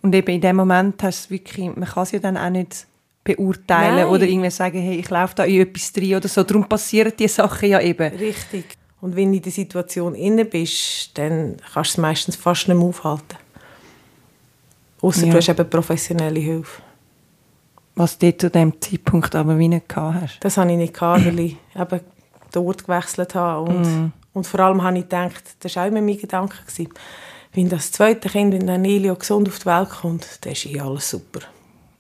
und 0.02 0.14
eben 0.14 0.34
in 0.34 0.40
dem 0.40 0.56
Moment 0.56 1.02
hast 1.02 1.26
du 1.26 1.34
wirklich, 1.34 1.75
man 1.75 1.88
kann 1.88 2.02
es 2.02 2.12
ja 2.12 2.18
dann 2.18 2.37
auch 2.37 2.50
nicht 2.50 2.87
beurteilen 3.23 3.96
Nein. 3.96 4.06
oder 4.06 4.26
irgendwie 4.26 4.50
sagen, 4.50 4.78
hey, 4.78 4.99
ich 4.99 5.08
laufe 5.08 5.34
da 5.34 5.44
in 5.44 5.62
etwas 5.62 5.92
drin 5.92 6.16
oder 6.16 6.28
so. 6.28 6.42
Darum 6.42 6.68
passieren 6.68 7.12
die 7.18 7.28
Sachen 7.28 7.70
ja 7.70 7.80
eben. 7.80 8.14
Richtig. 8.16 8.76
Und 9.00 9.16
wenn 9.16 9.30
du 9.30 9.37
in 9.37 9.42
der 9.42 9.52
Situation 9.52 10.14
inne 10.14 10.44
bist, 10.44 11.16
dann 11.16 11.56
kannst 11.73 11.92
du 11.92 11.94
es 11.94 11.99
meistens 11.99 12.37
fast 12.37 12.68
nicht 12.68 12.76
mehr 12.76 12.87
aufhalten. 12.87 13.38
Außer 15.00 15.26
ja. 15.26 15.32
du 15.32 15.38
hast 15.38 15.49
eben 15.49 15.70
professionelle 15.70 16.40
Hilfe. 16.40 16.82
Was 17.94 18.18
du 18.18 18.37
zu 18.37 18.50
dem 18.50 18.80
Zeitpunkt 18.80 19.34
aber 19.34 19.58
wie 19.58 19.68
nicht 19.68 19.88
gehabt 19.88 20.20
hast? 20.20 20.38
Das 20.40 20.56
habe 20.56 20.70
ich 20.73 20.76
nicht 20.76 20.94
gehabt, 20.94 21.25
weil 21.25 21.38
ich 21.38 21.56
eben 21.75 22.00
den 22.54 22.62
Ort 22.62 22.84
gewechselt 22.84 23.34
habe. 23.34 23.70
Und, 23.70 23.82
mm. 23.82 24.12
und 24.32 24.46
vor 24.46 24.61
allem 24.61 24.82
habe 24.82 24.99
ich 24.99 25.04
gedacht, 25.04 25.44
das 25.61 25.76
war 25.76 25.84
auch 25.84 25.88
immer 25.88 26.02
mein 26.02 26.18
Gedanke, 26.18 26.56
gewesen, 26.66 26.88
wenn 27.54 27.68
das 27.68 27.92
zweite 27.92 28.28
Kind, 28.28 28.52
wenn 28.52 28.68
Anelio 28.68 29.14
gesund 29.14 29.49
auf 29.49 29.61
die 29.61 29.66
Welt 29.66 29.88
kommt, 29.88 30.26
dann 30.42 30.52
ist 30.52 30.66
eh 30.66 30.80
alles 30.80 31.11
super. 31.11 31.40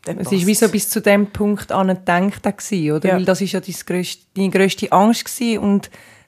Es 0.06 0.30
war 0.30 0.32
wie 0.32 0.54
so 0.54 0.68
bis 0.68 0.88
zu 0.90 1.00
dem 1.00 1.28
Punkt 1.28 1.72
an 1.72 1.88
gedacht, 1.88 2.44
oder? 2.44 3.08
Ja. 3.08 3.16
Weil 3.16 3.24
das 3.24 3.40
war 3.40 3.48
ja 3.48 3.60
deine 3.60 3.76
grösste, 3.86 4.24
deine 4.34 4.50
grösste 4.50 4.92
Angst 4.92 5.24
gewesen 5.24 5.58
und 5.60 5.86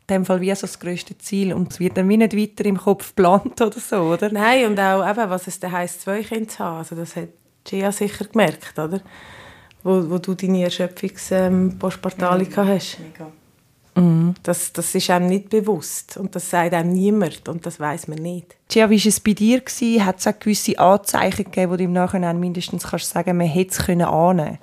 in 0.09 0.14
dem 0.14 0.25
Fall 0.25 0.40
wie 0.40 0.54
so 0.54 0.62
das 0.62 0.78
grösste 0.78 1.18
Ziel 1.18 1.52
und 1.52 1.73
es 1.73 1.80
wird 1.80 1.97
dann 1.97 2.09
wie 2.09 2.16
nicht 2.16 2.37
weiter 2.37 2.64
im 2.64 2.78
Kopf 2.78 3.09
geplant 3.09 3.61
oder 3.61 3.78
so, 3.78 3.97
oder? 3.97 4.30
Nein, 4.33 4.66
und 4.66 4.78
auch 4.78 5.06
eben, 5.06 5.28
was 5.28 5.47
es 5.47 5.61
dann 5.61 5.73
heisst, 5.73 6.02
zwei 6.02 6.23
Kinder 6.23 6.49
zu 6.49 6.59
haben, 6.61 6.78
also 6.78 6.95
das 6.95 7.16
hat 7.16 7.28
Gia 7.64 7.90
sicher 7.90 8.25
gemerkt, 8.25 8.78
oder? 8.78 9.00
Wo, 9.83 10.09
wo 10.09 10.18
du 10.18 10.35
deine 10.35 10.62
Erschöpfungs-Postpartale 10.62 12.45
ähm, 12.45 12.56
hast. 12.56 12.99
Mega. 13.00 13.30
Mhm. 13.97 14.35
Das, 14.43 14.73
das 14.73 14.95
ist 14.95 15.11
einem 15.11 15.26
nicht 15.26 15.49
bewusst 15.49 16.17
und 16.17 16.35
das 16.35 16.50
sagt 16.50 16.75
einem 16.75 16.93
niemand 16.93 17.49
und 17.49 17.65
das 17.65 17.81
weiß 17.81 18.09
man 18.09 18.19
nicht. 18.19 18.55
Gia, 18.69 18.91
wie 18.91 19.03
war 19.03 19.09
es 19.09 19.21
bei 19.21 19.33
dir? 19.33 19.62
Hat 20.05 20.19
es 20.19 20.26
auch 20.26 20.38
gewisse 20.38 20.79
Anzeichen 20.79 21.45
gegeben, 21.45 21.73
wo 21.73 21.76
du 21.76 21.85
im 21.85 21.93
Nachhinein 21.93 22.38
mindestens 22.38 22.85
kannst 22.85 23.11
sagen 23.11 23.37
man 23.37 23.47
hätte 23.47 23.71
es 23.71 23.79
können 23.79 24.59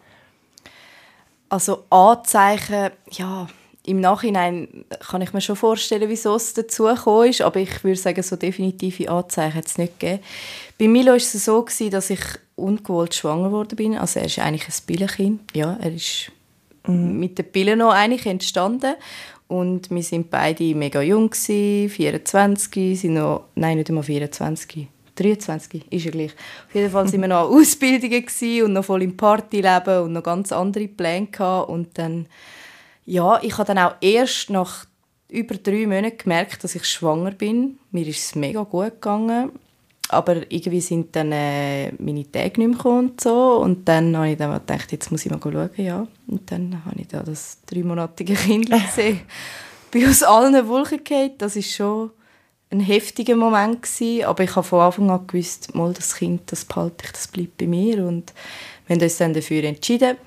Also 1.50 1.84
Anzeichen, 1.90 2.92
ja, 3.12 3.48
im 3.86 4.00
Nachhinein 4.00 4.86
kann 5.00 5.22
ich 5.22 5.34
mir 5.34 5.42
schon 5.42 5.56
vorstellen, 5.56 6.10
wieso 6.10 6.36
es 6.36 6.54
dazu 6.54 6.86
gekommen 6.86 7.30
ist, 7.30 7.42
aber 7.42 7.60
ich 7.60 7.84
würde 7.84 8.00
sagen, 8.00 8.24
so 8.24 8.36
definitive 8.36 9.10
Anzeichen 9.10 9.56
hat 9.56 9.66
es 9.66 9.78
nicht 9.78 10.00
gegeben. 10.00 10.24
Bei 10.80 10.88
Milo 10.88 11.12
war 11.12 11.18
es 11.18 11.32
so, 11.34 11.66
dass 11.90 12.10
ich 12.10 12.22
ungewollt 12.56 13.16
schwanger 13.16 13.50
geworden 13.50 13.76
bin. 13.76 13.98
Also 13.98 14.20
er 14.20 14.28
ist 14.28 14.40
eigentlich 14.40 14.68
ein 14.68 14.86
Billenkind. 14.86 15.42
Ja, 15.56 15.78
er 15.82 15.94
ist 15.94 16.32
mhm. 16.88 17.20
mit 17.20 17.38
den 17.38 17.52
Pillen 17.52 17.80
noch 17.80 17.94
eigentlich 17.94 18.26
entstanden. 18.26 18.96
Und 19.48 19.92
wir 19.92 20.04
sind 20.04 20.30
beide 20.30 20.74
mega 20.74 21.02
jung, 21.02 21.30
gewesen, 21.30 21.90
24, 21.90 23.00
sind 23.00 23.14
noch, 23.14 23.46
nein, 23.56 23.78
nicht 23.78 23.90
einmal 23.90 24.04
24, 24.04 24.88
23, 25.16 25.92
ist 25.92 26.06
ja 26.06 26.12
gleich. 26.12 26.32
Auf 26.68 26.74
jeden 26.74 26.90
Fall 26.90 27.06
waren 27.06 27.22
wir 27.22 27.28
noch 27.28 27.52
an 27.52 27.60
Ausbildungen 27.60 28.64
und 28.64 28.74
noch 28.74 28.86
voll 28.86 29.04
im 29.04 29.16
Partyleben 29.16 30.04
und 30.04 30.14
noch 30.14 30.24
ganz 30.24 30.52
andere 30.52 30.88
Pläne 30.88 31.28
gehabt. 31.28 31.70
Und 31.70 31.98
dann, 31.98 32.26
ja, 33.06 33.40
ich 33.44 33.58
habe 33.58 33.68
dann 33.68 33.78
auch 33.78 33.96
erst 34.02 34.50
nach 34.50 34.86
über 35.30 35.56
drei 35.56 35.86
Monaten 35.86 36.18
gemerkt, 36.18 36.64
dass 36.64 36.76
ich 36.76 36.86
schwanger 36.86 37.32
bin. 37.32 37.80
Mir 37.92 38.08
ist 38.08 38.20
es 38.20 38.36
mega 38.36 38.64
gut 38.64 38.94
gegangen 38.94 39.52
aber 40.14 40.52
irgendwie 40.52 40.82
sind 40.82 41.16
dann 41.16 41.32
äh, 41.32 41.92
meine 42.00 42.30
Tage 42.32 42.62
nicht 42.62 42.84
mehr 42.84 42.86
und 42.86 43.20
so 43.20 43.58
und 43.58 43.88
dann 43.88 44.16
habe 44.16 44.32
ich 44.32 44.38
dann 44.38 44.54
gedacht, 44.54 44.92
jetzt 44.92 45.12
muss 45.12 45.26
ich 45.26 45.32
mal 45.32 45.40
schauen, 45.42 45.70
ja. 45.78 46.08
Und 46.28 46.52
dann 46.52 46.84
habe 46.86 47.00
ich 47.00 47.08
da 47.08 47.22
das 47.22 47.60
dreimonatige 47.66 48.34
Kind 48.34 48.70
gesehen. 48.72 49.22
bin 49.92 50.10
aus 50.10 50.24
allen 50.24 50.68
Wolken 50.68 51.04
gefallen. 51.04 51.32
Das 51.38 51.56
ist 51.56 51.72
schon 51.74 52.12
ein 52.72 52.80
heftiger 52.80 53.36
Moment 53.36 53.84
gewesen, 53.84 54.26
aber 54.26 54.44
ich 54.44 54.56
habe 54.56 54.68
von 54.68 54.82
Anfang 54.82 55.12
an 55.12 55.28
gewusst, 55.28 55.76
mal 55.76 55.94
das 55.94 56.16
Kind, 56.16 56.52
das 56.52 56.66
behalte 56.66 57.06
ich, 57.06 57.12
das 57.12 57.28
bleibt 57.28 57.58
bei 57.58 57.68
mir 57.68 58.06
und 58.06 58.34
wir 58.88 58.96
haben 58.96 59.04
uns 59.04 59.18
dann 59.18 59.34
dafür 59.34 59.64
entschieden. 59.64 60.18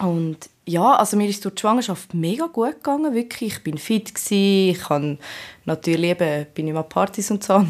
Und 0.00 0.48
ja, 0.64 0.94
also 0.94 1.16
mir 1.16 1.28
ist 1.28 1.44
durch 1.44 1.54
die 1.56 1.60
Schwangerschaft 1.60 2.14
mega 2.14 2.46
gut 2.46 2.74
gegangen, 2.74 3.14
wirklich. 3.14 3.56
Ich 3.56 3.62
bin 3.64 3.78
fit 3.78 4.14
gewesen, 4.14 4.70
ich 4.70 4.78
kann 4.78 5.18
natürlich 5.64 6.10
eben, 6.10 6.46
bin 6.54 6.68
immer 6.68 6.82
Partys 6.82 7.30
und 7.30 7.42
so, 7.42 7.64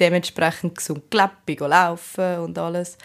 dementsprechend 0.00 0.76
gesund 0.76 1.10
gelebt, 1.10 1.60
laufen 1.60 2.38
und 2.38 2.58
alles. 2.58 2.98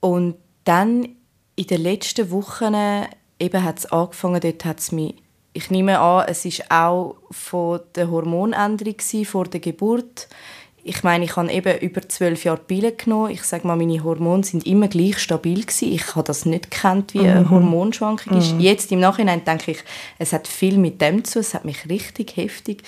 Und 0.00 0.36
dann 0.64 1.08
in 1.56 1.66
den 1.66 1.82
letzten 1.82 2.30
Wochen 2.30 2.74
eben 3.38 3.64
hat 3.64 3.78
es 3.78 3.86
angefangen, 3.86 4.40
dort 4.40 4.64
hat 4.64 4.80
es 4.80 4.92
mich, 4.92 5.14
ich 5.52 5.70
nehme 5.70 6.00
an, 6.00 6.26
es 6.28 6.44
ist 6.44 6.70
auch 6.70 7.16
von 7.30 7.80
der 7.94 8.10
Hormonänderung 8.10 8.96
vor 9.24 9.44
der 9.44 9.60
Geburt. 9.60 10.28
Ich 10.82 11.02
meine, 11.02 11.24
ich 11.24 11.36
habe 11.36 11.50
eben 11.50 11.78
über 11.78 12.06
zwölf 12.08 12.44
Jahre 12.44 12.58
Pille 12.58 12.92
genommen. 12.92 13.30
Ich 13.30 13.44
sage 13.44 13.66
mal, 13.66 13.76
meine 13.76 14.02
Hormone 14.04 14.44
sind 14.44 14.66
immer 14.66 14.88
gleich 14.88 15.18
stabil 15.18 15.62
gewesen. 15.62 15.92
Ich 15.92 16.14
habe 16.14 16.26
das 16.26 16.44
nicht 16.44 16.70
gekannt, 16.70 17.14
wie 17.14 17.20
eine 17.20 17.40
mhm. 17.40 17.50
Hormonschwankung 17.50 18.36
ist. 18.36 18.52
Mhm. 18.52 18.60
Jetzt 18.60 18.92
im 18.92 19.00
Nachhinein 19.00 19.44
denke 19.44 19.70
ich, 19.70 19.78
es 20.18 20.34
hat 20.34 20.46
viel 20.46 20.76
mit 20.76 21.00
dem 21.00 21.24
zu. 21.24 21.38
Es 21.38 21.54
hat 21.54 21.64
mich 21.64 21.88
richtig 21.88 22.36
heftig 22.36 22.82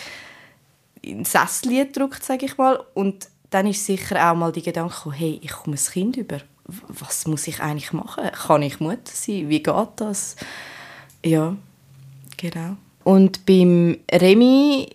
in 1.06 1.24
Sessel 1.24 1.84
gedrückt, 1.84 2.24
sage 2.24 2.46
ich 2.46 2.58
mal. 2.58 2.82
Und 2.94 3.28
dann 3.50 3.66
ist 3.66 3.86
sicher 3.86 4.30
auch 4.30 4.36
mal 4.36 4.52
die 4.52 4.62
Gedanke 4.62 5.12
hey, 5.12 5.40
ich 5.42 5.52
komme 5.52 5.76
ein 5.76 5.92
Kind 5.92 6.16
über. 6.16 6.40
Was 6.88 7.26
muss 7.26 7.46
ich 7.46 7.60
eigentlich 7.60 7.92
machen? 7.92 8.24
Kann 8.32 8.62
ich 8.62 8.80
Mutter 8.80 8.98
sein? 9.04 9.48
Wie 9.48 9.62
geht 9.62 9.88
das? 9.96 10.36
Ja, 11.24 11.56
genau. 12.36 12.76
Und 13.04 13.46
beim 13.46 13.98
Remy, 14.10 14.88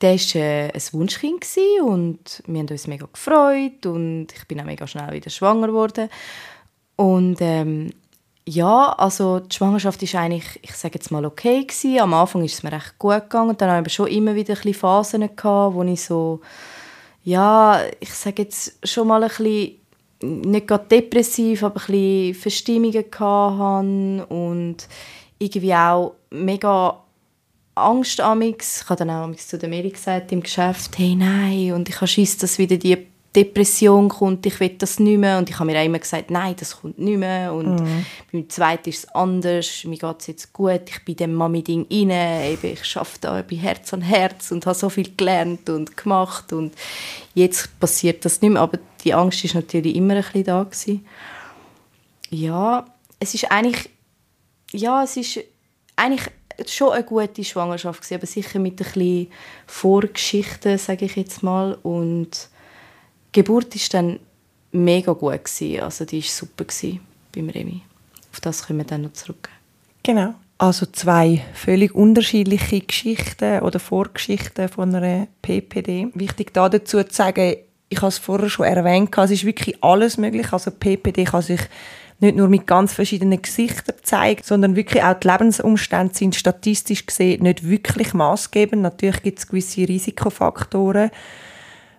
der 0.00 0.14
war 0.14 0.40
äh, 0.40 0.70
ein 0.72 0.82
Wunschkind 0.92 1.44
und 1.82 2.42
wir 2.46 2.60
haben 2.60 2.68
uns 2.68 2.86
mega 2.86 3.06
gefreut 3.12 3.86
und 3.86 4.28
ich 4.32 4.46
bin 4.46 4.60
auch 4.60 4.64
mega 4.64 4.86
schnell 4.86 5.12
wieder 5.12 5.30
schwanger 5.30 5.66
geworden. 5.66 6.08
Und 6.94 7.38
ähm, 7.40 7.90
ja, 8.50 8.92
also 8.98 9.38
die 9.38 9.54
Schwangerschaft 9.54 10.02
ist 10.02 10.16
eigentlich, 10.16 10.58
ich 10.62 10.74
sage 10.74 10.94
jetzt 10.94 11.12
mal, 11.12 11.24
okay 11.24 11.64
gewesen. 11.64 12.00
Am 12.00 12.14
Anfang 12.14 12.44
ist 12.44 12.54
es 12.54 12.62
mir 12.64 12.72
recht 12.72 12.98
gut 12.98 13.22
gegangen. 13.22 13.56
Dann 13.56 13.70
habe 13.70 13.86
ich 13.86 13.94
schon 13.94 14.08
immer 14.08 14.34
wieder 14.34 14.56
ein 14.64 14.74
Phasen 14.74 15.20
gehabt, 15.36 15.74
wo 15.74 15.84
ich 15.84 16.02
so, 16.02 16.40
ja, 17.22 17.80
ich 18.00 18.12
sage 18.12 18.42
jetzt 18.42 18.76
schon 18.82 19.06
mal 19.06 19.22
ein 19.22 19.28
bisschen, 19.28 19.76
nicht 20.22 20.66
gerade 20.66 20.84
depressiv, 20.84 21.62
aber 21.62 21.80
ein 21.80 21.86
bisschen 21.86 22.34
Verstimmungen 22.34 23.04
hatte 23.18 24.26
und 24.34 24.76
irgendwie 25.38 25.74
auch 25.74 26.14
mega 26.30 27.04
Angst 27.76 28.20
amix. 28.20 28.82
Ich 28.82 28.90
habe 28.90 29.04
dann 29.04 29.10
auch 29.10 29.36
zu 29.36 29.58
der 29.58 29.68
Mary 29.68 29.90
gesagt 29.90 30.32
im 30.32 30.42
Geschäft, 30.42 30.98
hey 30.98 31.14
nein, 31.14 31.72
und 31.72 31.88
ich 31.88 31.96
habe 31.96 32.08
Schiss, 32.08 32.36
dass 32.36 32.58
wieder 32.58 32.76
die 32.76 33.06
Depression 33.34 34.08
kommt, 34.08 34.44
ich 34.44 34.58
will 34.58 34.70
das 34.70 34.98
nicht 34.98 35.18
mehr. 35.18 35.38
Und 35.38 35.48
ich 35.48 35.58
habe 35.58 35.70
mir 35.70 35.78
auch 35.78 35.84
immer 35.84 36.00
gesagt, 36.00 36.30
nein, 36.30 36.56
das 36.58 36.80
kommt 36.80 36.98
nicht 36.98 37.18
mehr. 37.18 37.52
Und 37.52 37.76
mhm. 37.76 38.06
beim 38.32 38.50
zweiten 38.50 38.88
ist 38.88 39.04
es 39.04 39.08
anders, 39.14 39.84
mir 39.84 39.98
geht 39.98 40.16
es 40.20 40.26
jetzt 40.26 40.52
gut, 40.52 40.82
ich 40.86 41.04
bin 41.04 41.16
dem 41.16 41.34
Mami-Ding 41.34 41.86
rein, 41.90 42.58
ich 42.62 42.96
arbeite 42.96 43.20
da 43.20 43.42
bei 43.42 43.56
Herz 43.56 43.94
an 43.94 44.02
Herz 44.02 44.50
und 44.50 44.66
habe 44.66 44.76
so 44.76 44.88
viel 44.88 45.12
gelernt 45.16 45.70
und 45.70 45.96
gemacht. 45.96 46.52
Und 46.52 46.74
jetzt 47.34 47.78
passiert 47.78 48.24
das 48.24 48.42
nicht 48.42 48.50
mehr, 48.50 48.62
aber 48.62 48.78
die 49.04 49.14
Angst 49.14 49.44
ist 49.44 49.54
natürlich 49.54 49.94
immer 49.94 50.14
ein 50.14 50.22
bisschen 50.22 50.44
da 50.44 50.64
gewesen. 50.64 51.06
Ja, 52.30 52.84
es 53.20 53.34
ist 53.34 53.50
eigentlich, 53.50 53.90
ja, 54.72 55.04
es 55.04 55.16
ist 55.16 55.38
eigentlich 55.94 56.30
schon 56.66 56.92
eine 56.92 57.04
gute 57.04 57.44
Schwangerschaft 57.44 58.02
gewesen, 58.02 58.14
aber 58.14 58.26
sicher 58.26 58.58
mit 58.58 58.72
ein 58.72 58.76
bisschen 58.76 59.28
Vorgeschichten, 59.66 60.78
sage 60.78 61.04
ich 61.04 61.16
jetzt 61.16 61.42
mal. 61.42 61.78
Und 61.82 62.48
Geburt 63.32 63.74
war 63.74 63.82
dann 63.90 64.20
mega 64.72 65.12
gut. 65.12 65.44
Gewesen. 65.44 65.80
Also 65.80 66.04
die 66.04 66.22
war 66.22 66.28
super 66.28 66.64
gewesen 66.64 67.00
beim 67.34 67.48
Remy. 67.48 67.82
Auf 68.32 68.40
das 68.40 68.66
kommen 68.66 68.80
wir 68.80 68.86
dann 68.86 69.02
noch 69.02 69.12
zurück. 69.12 69.48
Genau. 70.02 70.34
Also 70.58 70.86
zwei 70.86 71.42
völlig 71.54 71.94
unterschiedliche 71.94 72.80
Geschichten 72.80 73.60
oder 73.60 73.80
Vorgeschichten 73.80 74.68
von 74.68 74.94
einer 74.94 75.26
PPD. 75.42 76.08
Wichtig 76.14 76.52
da 76.52 76.68
dazu 76.68 77.02
zu 77.02 77.14
sagen, 77.14 77.56
ich 77.88 77.98
habe 77.98 78.08
es 78.08 78.18
vorher 78.18 78.50
schon 78.50 78.66
erwähnt, 78.66 79.16
es 79.16 79.30
ist 79.30 79.44
wirklich 79.44 79.82
alles 79.82 80.16
möglich. 80.16 80.52
Also 80.52 80.70
PPD 80.70 81.24
kann 81.24 81.42
sich 81.42 81.60
nicht 82.20 82.36
nur 82.36 82.48
mit 82.48 82.66
ganz 82.66 82.92
verschiedenen 82.92 83.40
Gesichtern 83.40 83.96
zeigen, 84.02 84.42
sondern 84.44 84.76
wirklich 84.76 85.02
auch 85.02 85.14
die 85.14 85.28
Lebensumstände 85.28 86.14
sind 86.14 86.36
statistisch 86.36 87.06
gesehen 87.06 87.42
nicht 87.42 87.66
wirklich 87.66 88.12
maßgebend. 88.12 88.82
Natürlich 88.82 89.22
gibt 89.22 89.38
es 89.38 89.48
gewisse 89.48 89.88
Risikofaktoren, 89.88 91.10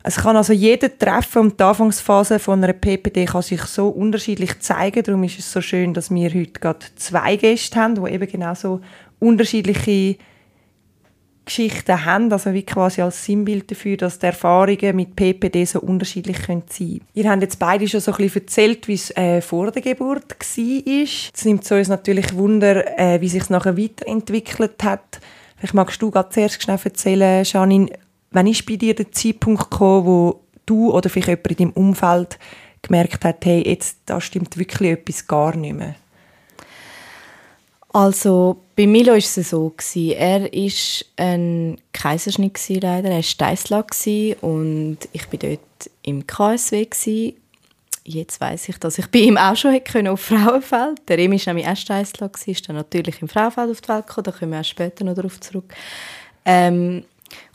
es 0.03 0.15
kann 0.17 0.35
also 0.35 0.53
jeder 0.53 0.97
Treffen 0.97 1.39
und 1.39 1.59
die 1.59 1.63
Anfangsphase 1.63 2.39
von 2.39 2.63
einer 2.63 2.73
PPD 2.73 3.25
kann 3.25 3.41
sich 3.41 3.61
so 3.63 3.89
unterschiedlich 3.89 4.59
zeigen. 4.59 5.03
Darum 5.03 5.23
ist 5.23 5.39
es 5.39 5.51
so 5.51 5.61
schön, 5.61 5.93
dass 5.93 6.09
wir 6.09 6.33
heute 6.33 6.59
gerade 6.59 6.85
zwei 6.95 7.35
Gäste 7.35 7.79
haben, 7.79 8.03
die 8.03 8.11
eben 8.11 8.27
genau 8.27 8.55
so 8.55 8.81
unterschiedliche 9.19 10.17
Geschichten 11.45 12.05
haben, 12.05 12.31
also 12.31 12.53
wie 12.53 12.63
quasi 12.63 13.01
als 13.01 13.25
Sinnbild 13.25 13.69
dafür, 13.69 13.97
dass 13.97 14.19
die 14.19 14.27
Erfahrungen 14.27 14.95
mit 14.95 15.15
PPD 15.15 15.65
so 15.65 15.81
unterschiedlich 15.81 16.37
sein 16.37 16.63
können. 16.67 17.01
Ihr 17.13 17.29
habt 17.29 17.41
jetzt 17.41 17.59
beide 17.59 17.87
schon 17.87 17.99
so 17.99 18.11
ein 18.11 18.17
bisschen 18.17 18.41
erzählt, 18.41 18.87
wie 18.87 18.93
es 18.93 19.15
äh, 19.17 19.41
vor 19.41 19.71
der 19.71 19.81
Geburt 19.81 20.35
war. 20.39 20.97
Es 21.35 21.45
nimmt 21.45 21.71
uns 21.71 21.87
natürlich 21.87 22.35
Wunder, 22.35 22.97
äh, 22.97 23.19
wie 23.21 23.27
sich 23.27 23.41
es 23.41 23.49
nachher 23.49 23.77
weiterentwickelt 23.77 24.83
hat. 24.83 25.19
Vielleicht 25.57 25.73
magst 25.73 26.01
du 26.01 26.09
gerade 26.09 26.29
zuerst 26.29 26.61
schnell 26.61 26.79
erzählen, 26.83 27.43
Janine, 27.43 27.91
Wann 28.31 28.47
ist 28.47 28.65
bei 28.65 28.77
dir 28.77 28.95
der 28.95 29.11
Zeitpunkt 29.11 29.69
gekommen, 29.69 30.05
wo 30.05 30.41
du 30.65 30.91
oder 30.91 31.09
vielleicht 31.09 31.27
jemand 31.27 31.47
in 31.47 31.57
deinem 31.57 31.71
Umfeld 31.71 32.39
gemerkt 32.81 33.23
hat, 33.25 33.45
hey, 33.45 33.67
jetzt 33.67 33.97
da 34.05 34.19
stimmt 34.19 34.57
wirklich 34.57 34.91
etwas 34.91 35.27
gar 35.27 35.55
nicht 35.55 35.75
mehr? 35.75 35.95
Also 37.93 38.61
bei 38.77 38.87
Milo 38.87 39.11
war 39.11 39.17
es 39.17 39.35
so 39.35 39.73
Er 39.95 40.41
war 40.43 41.05
ein 41.17 41.77
Kaiserschnitt 41.91 42.57
leider, 42.69 43.09
er 43.09 43.15
war 43.15 43.23
Steißler 43.23 43.85
und 44.41 44.97
ich 45.11 45.31
war 45.31 45.39
dort 45.39 45.59
im 46.03 46.25
KSW 46.25 47.33
Jetzt 48.03 48.41
weiß 48.41 48.69
ich, 48.69 48.79
dass 48.79 48.97
ich 48.97 49.07
bei 49.07 49.19
ihm 49.19 49.37
auch 49.37 49.55
schon 49.55 49.73
hätte 49.73 50.11
auf 50.11 50.21
Frauenfeld. 50.21 51.07
Der 51.07 51.19
Remi 51.19 51.37
war 51.45 51.53
nämlich 51.53 51.67
auch 51.67 51.77
Steißler, 51.77 52.31
ist 52.47 52.67
dann 52.67 52.75
natürlich 52.75 53.21
im 53.21 53.27
Frauenfeld 53.27 53.69
auf 53.69 53.81
die 53.81 53.89
Welt 53.89 54.07
gekommen, 54.07 54.23
da 54.23 54.31
kommen 54.31 54.51
wir 54.53 54.59
auch 54.59 54.65
später 54.65 55.03
noch 55.03 55.13
darauf 55.13 55.39
zurück. 55.39 55.71
Ähm, 56.43 57.03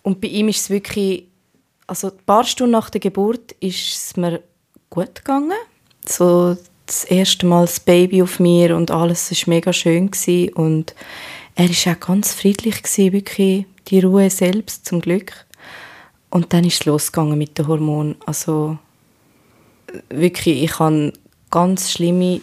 und 0.06 0.20
bei 0.20 0.28
ihm 0.28 0.46
ist 0.46 0.60
es 0.60 0.70
wirklich, 0.70 1.24
also 1.88 2.12
ein 2.12 2.24
paar 2.26 2.44
Stunden 2.44 2.70
nach 2.70 2.90
der 2.90 3.00
Geburt 3.00 3.50
ist 3.58 3.88
es 3.88 4.16
mir 4.16 4.40
gut 4.88 5.16
gegangen. 5.16 5.50
So 6.06 6.56
das 6.86 7.02
erste 7.02 7.44
Mal 7.44 7.62
das 7.62 7.80
Baby 7.80 8.22
auf 8.22 8.38
mir 8.38 8.76
und 8.76 8.92
alles 8.92 9.32
war 9.32 9.52
mega 9.52 9.72
schön 9.72 10.12
gewesen. 10.12 10.52
und 10.52 10.94
er 11.56 11.68
war 11.68 11.92
auch 11.96 12.00
ganz 12.00 12.34
friedlich 12.34 12.84
gewesen, 12.84 13.12
wirklich 13.14 13.66
die 13.88 13.98
Ruhe 13.98 14.30
selbst 14.30 14.86
zum 14.86 15.00
Glück. 15.00 15.44
Und 16.30 16.52
dann 16.52 16.62
ist 16.62 16.74
es 16.74 16.84
losgegangen 16.84 17.36
mit 17.36 17.58
den 17.58 17.66
Hormonen. 17.66 18.14
Also 18.26 18.78
wirklich, 20.08 20.62
ich 20.62 20.78
hatte 20.78 21.14
ganz 21.50 21.90
schlimme 21.90 22.42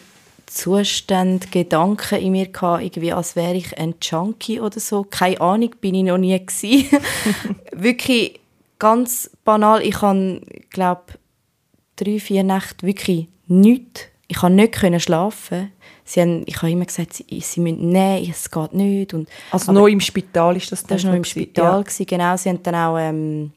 Zustände, 0.53 1.47
Gedanken 1.47 2.19
in 2.19 2.31
mir 2.31 2.47
gehabt, 2.47 2.83
irgendwie 2.83 3.11
als 3.11 3.35
wäre 3.35 3.55
ich 3.55 3.77
ein 3.77 3.95
Junkie 4.01 4.59
oder 4.59 4.79
so. 4.79 5.03
Keine 5.03 5.41
Ahnung, 5.41 5.71
bin 5.81 5.95
ich 5.95 6.03
noch 6.03 6.19
nie 6.19 6.37
gewesen. 6.37 6.89
wirklich 7.71 8.39
ganz 8.77 9.31
banal. 9.43 9.81
Ich 9.81 10.01
habe, 10.01 10.41
glaube 10.69 11.01
drei, 11.95 12.19
vier 12.19 12.43
Nächte 12.43 12.85
wirklich 12.85 13.27
nichts. 13.47 14.01
Ich 14.27 14.37
konnte 14.37 14.55
nicht 14.55 15.03
schlafen. 15.03 15.71
Sie 16.05 16.21
haben, 16.21 16.43
ich 16.45 16.57
habe 16.57 16.71
immer 16.71 16.85
gesagt, 16.85 17.13
sie, 17.13 17.25
sie 17.41 17.59
müssen, 17.59 17.91
nein, 17.91 18.27
es 18.29 18.51
geht 18.51 18.73
nicht. 18.73 19.13
Und, 19.13 19.29
also 19.51 19.71
noch 19.71 19.87
im 19.87 20.01
Spital 20.01 20.55
ist 20.55 20.71
das 20.71 20.83
dann? 20.83 20.97
Das 20.97 21.03
war 21.03 21.11
noch 21.11 21.17
im 21.17 21.23
Spital, 21.23 21.83
ja. 21.87 22.05
genau. 22.05 22.37
Sie 22.37 22.49
haben 22.49 22.61
dann 22.61 22.75
auch 22.75 22.97
ähm, 22.99 23.51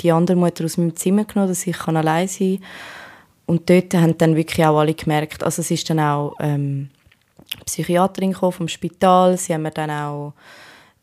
die 0.00 0.12
andere 0.12 0.36
Mutter 0.36 0.64
aus 0.64 0.76
meinem 0.76 0.94
Zimmer 0.94 1.24
genommen, 1.24 1.48
dass 1.48 1.66
ich 1.66 1.80
allein 1.86 2.28
sein 2.28 2.58
kann. 2.60 2.68
Und 3.48 3.70
dort 3.70 3.94
haben 3.94 4.18
dann 4.18 4.36
wirklich 4.36 4.64
auch 4.66 4.78
alle 4.78 4.92
gemerkt, 4.92 5.42
also 5.42 5.62
es 5.62 5.70
ist 5.70 5.88
dann 5.88 6.00
auch 6.00 6.36
ähm, 6.38 6.90
Psychiaterin 7.64 8.34
vom 8.34 8.68
Spital, 8.68 9.38
sie 9.38 9.54
haben 9.54 9.62
mir 9.62 9.70
dann 9.70 9.90
auch 9.90 10.34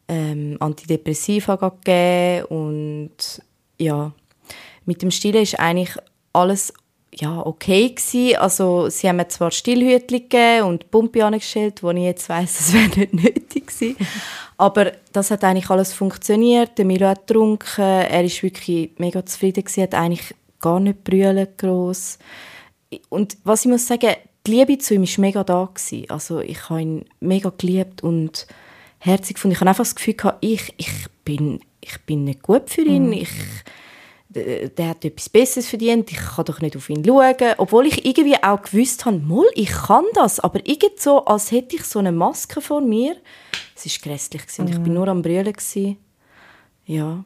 ähm, 0.08 0.56
Antidepressiva 0.60 1.56
gegeben 1.56 2.46
und 2.46 3.42
ja, 3.80 4.12
mit 4.86 5.02
dem 5.02 5.10
Stillen 5.10 5.42
ist 5.42 5.60
eigentlich 5.60 5.98
alles 6.34 6.72
ja, 7.16 7.44
okay 7.44 7.90
gewesen. 7.90 8.38
Also 8.38 8.90
sie 8.90 9.10
haben 9.10 9.16
mir 9.16 9.28
zwar 9.28 9.50
Stillhütchen 9.50 10.30
gegeben 10.30 10.68
und 10.68 10.92
Pumpe 10.92 11.26
angestellt, 11.26 11.82
wo 11.82 11.90
ich 11.90 12.04
jetzt 12.04 12.30
weiss, 12.30 12.58
das 12.60 12.74
wäre 12.74 13.00
nicht 13.00 13.14
nötig 13.14 13.68
gewesen. 13.68 13.98
Aber 14.58 14.92
das 15.14 15.32
hat 15.32 15.44
eigentlich 15.44 15.72
alles 15.72 15.94
funktioniert. 15.94 16.78
Der 16.78 16.86
Milo 16.86 17.08
hat 17.08 17.26
getrunken, 17.26 17.82
er 17.82 18.24
ist 18.24 18.44
wirklich 18.44 18.92
mega 19.00 19.26
zufrieden 19.26 19.64
gewesen, 19.64 19.82
hat 19.82 19.96
eigentlich 19.96 20.36
gar 20.66 20.80
nicht 20.80 21.04
brüllen 21.04 21.48
groß. 21.58 22.18
Und 23.10 23.38
was 23.44 23.66
ich 23.66 23.72
muss 23.72 23.86
sagen, 23.86 24.16
die 24.46 24.52
Liebe 24.52 24.78
zu 24.80 24.96
ihm 24.96 25.04
war 25.04 25.22
mega 25.22 25.44
da. 25.44 25.70
Gewesen. 25.74 26.10
Also 26.10 26.40
ich 26.40 26.70
habe 26.70 26.82
ihn 26.82 27.06
mega 27.20 27.52
geliebt 27.56 28.04
und 28.04 28.48
herzig 28.98 29.36
gefunden. 29.36 29.54
Ich 29.54 29.60
habe 29.60 29.70
einfach 29.70 29.84
das 29.84 29.96
Gefühl 29.96 30.16
gehabt, 30.16 30.40
ich, 30.42 30.74
ich, 30.78 30.92
bin, 31.24 31.60
ich 31.82 32.02
bin 32.06 32.24
nicht 32.24 32.42
gut 32.42 32.70
für 32.70 32.82
ihn. 32.82 33.08
Mhm. 33.08 33.14
Ich, 33.14 33.30
der 34.30 34.90
hat 34.90 35.06
etwas 35.06 35.30
Besseres 35.30 35.68
verdient, 35.68 36.12
ich 36.12 36.18
kann 36.18 36.46
doch 36.46 36.60
nicht 36.60 36.76
auf 36.76 36.90
ihn 36.90 37.06
schauen. 37.06 37.36
Obwohl 37.58 37.86
ich 37.86 38.06
irgendwie 38.06 38.42
auch 38.44 38.62
gewusst 38.62 39.06
habe, 39.06 39.20
Moll, 39.20 39.48
ich 39.54 39.70
kann 39.70 40.04
das, 40.14 40.40
aber 40.40 40.60
irgendwie 40.66 40.98
so, 40.98 41.24
als 41.26 41.52
hätte 41.52 41.76
ich 41.76 41.84
so 41.84 42.00
eine 42.00 42.12
Maske 42.12 42.60
vor 42.60 42.82
mir. 42.82 43.16
Es 43.76 43.86
war 43.86 44.12
grässlich 44.12 44.42
und 44.58 44.70
ich 44.70 44.78
war 44.78 44.88
mhm. 44.88 44.94
nur 44.94 45.08
am 45.08 45.22
Brüllen. 45.22 45.54
Ja. 46.86 47.24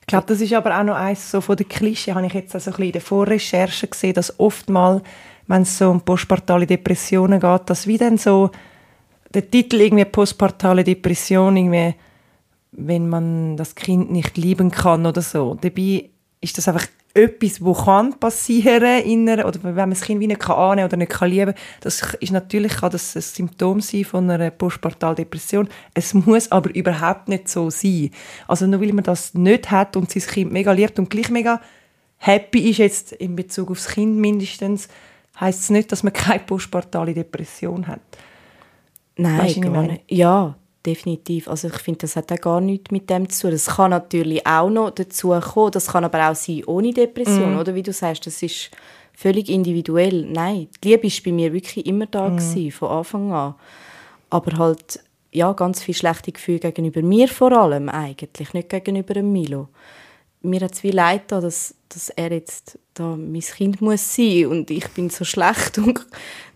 Ich 0.00 0.06
glaube, 0.06 0.26
das 0.26 0.40
ist 0.40 0.52
aber 0.52 0.78
auch 0.78 0.84
noch 0.84 0.96
eins 0.96 1.30
so 1.30 1.40
von 1.40 1.56
den 1.56 1.68
Klischee, 1.68 2.12
habe 2.12 2.26
ich 2.26 2.32
jetzt 2.32 2.52
bisschen 2.52 2.82
in 2.82 2.92
der 2.92 3.00
Vorrecherche 3.00 3.86
gesehen, 3.86 4.14
dass 4.14 4.38
oftmals, 4.40 5.02
wenn 5.46 5.62
es 5.62 5.78
so 5.78 5.90
um 5.90 6.00
postpartale 6.00 6.66
Depressionen 6.66 7.40
geht, 7.40 7.70
dass 7.70 7.86
wie 7.86 7.98
dann 7.98 8.18
so 8.18 8.50
der 9.32 9.50
Titel 9.50 9.80
irgendwie 9.80 10.04
postpartale 10.04 10.82
Depression 10.84 11.56
irgendwie 11.56 11.94
wenn 12.72 13.08
man 13.08 13.56
das 13.56 13.74
Kind 13.74 14.10
nicht 14.10 14.36
lieben 14.36 14.70
kann 14.70 15.06
oder 15.06 15.22
so. 15.22 15.56
Dabei 15.60 16.10
ist 16.40 16.58
das 16.58 16.68
einfach 16.68 16.86
etwas, 17.18 17.64
was 17.64 17.84
kann 17.84 18.18
passieren 18.18 19.02
in 19.04 19.28
einer, 19.28 19.46
oder 19.46 19.62
wenn 19.62 19.74
man 19.74 19.90
das 19.90 20.02
Kind 20.02 20.20
wie 20.20 20.26
nicht 20.26 20.40
kann 20.40 20.78
oder 20.78 20.96
nicht 20.96 21.10
kann 21.10 21.30
lieben 21.30 21.54
das 21.80 22.14
ist 22.20 22.32
natürlich 22.32 22.72
kann 22.72 22.90
das 22.90 23.16
ein 23.16 23.22
Symptom 23.22 23.80
sein 23.80 24.04
von 24.04 24.30
einer 24.30 24.50
Postpartaldepression. 24.50 25.68
Es 25.94 26.14
muss 26.14 26.50
aber 26.50 26.74
überhaupt 26.74 27.28
nicht 27.28 27.48
so 27.48 27.70
sein. 27.70 28.10
Also 28.46 28.66
nur 28.66 28.80
weil 28.80 28.92
man 28.92 29.04
das 29.04 29.34
nicht 29.34 29.70
hat 29.70 29.96
und 29.96 30.10
sein 30.10 30.22
Kind 30.22 30.52
mega 30.52 30.72
liebt 30.72 30.98
und 30.98 31.10
gleich 31.10 31.30
mega 31.30 31.60
happy 32.18 32.70
ist 32.70 32.78
jetzt 32.78 33.12
in 33.12 33.36
Bezug 33.36 33.70
aufs 33.70 33.88
Kind 33.88 34.16
mindestens, 34.16 34.88
heißt 35.40 35.60
es 35.60 35.70
nicht, 35.70 35.92
dass 35.92 36.02
man 36.02 36.12
keine 36.12 36.40
postpartale 36.40 37.14
Depression 37.14 37.86
hat. 37.86 38.00
Nein, 39.16 39.38
weißt, 39.38 39.62
gar 39.62 39.82
nicht. 39.82 40.02
Ja, 40.08 40.56
definitiv. 40.84 41.48
Also 41.48 41.68
ich 41.68 41.74
finde, 41.74 42.00
das 42.00 42.16
hat 42.16 42.32
auch 42.32 42.40
gar 42.40 42.60
nichts 42.60 42.90
mit 42.90 43.10
dem 43.10 43.28
zu 43.28 43.42
tun. 43.42 43.50
Das 43.52 43.66
kann 43.66 43.90
natürlich 43.90 44.46
auch 44.46 44.70
noch 44.70 44.90
dazu 44.90 45.30
kommen, 45.30 45.72
das 45.72 45.88
kann 45.88 46.04
aber 46.04 46.30
auch 46.30 46.34
sein 46.34 46.64
ohne 46.66 46.92
Depression, 46.92 47.56
mm. 47.56 47.58
oder 47.58 47.74
wie 47.74 47.82
du 47.82 47.92
sagst, 47.92 48.26
das 48.26 48.42
ist 48.42 48.70
völlig 49.14 49.48
individuell. 49.48 50.24
Nein, 50.24 50.68
die 50.82 50.90
Liebe 50.90 51.04
war 51.04 51.20
bei 51.24 51.32
mir 51.32 51.52
wirklich 51.52 51.86
immer 51.86 52.06
da, 52.06 52.28
mm. 52.28 52.36
gewesen, 52.36 52.72
von 52.72 52.88
Anfang 52.88 53.32
an. 53.32 53.54
Aber 54.30 54.56
halt, 54.58 55.00
ja, 55.32 55.52
ganz 55.52 55.82
viel 55.82 55.94
schlechte 55.94 56.32
Gefühle 56.32 56.60
gegenüber 56.60 57.02
mir 57.02 57.28
vor 57.28 57.52
allem 57.52 57.88
eigentlich, 57.88 58.52
nicht 58.54 58.68
gegenüber 58.68 59.20
Milo. 59.22 59.68
Mir 60.42 60.60
hat 60.60 60.74
es 60.74 60.82
wie 60.82 60.92
leid, 60.92 61.32
dass, 61.32 61.74
dass 61.88 62.10
er 62.10 62.32
jetzt 62.32 62.78
da 62.98 63.16
mein 63.16 63.40
Kind 63.40 63.80
muss 63.80 64.14
sein 64.14 64.46
und 64.46 64.70
ich 64.70 64.88
bin 64.88 65.10
so 65.10 65.24
schlecht 65.24 65.78
und 65.78 66.06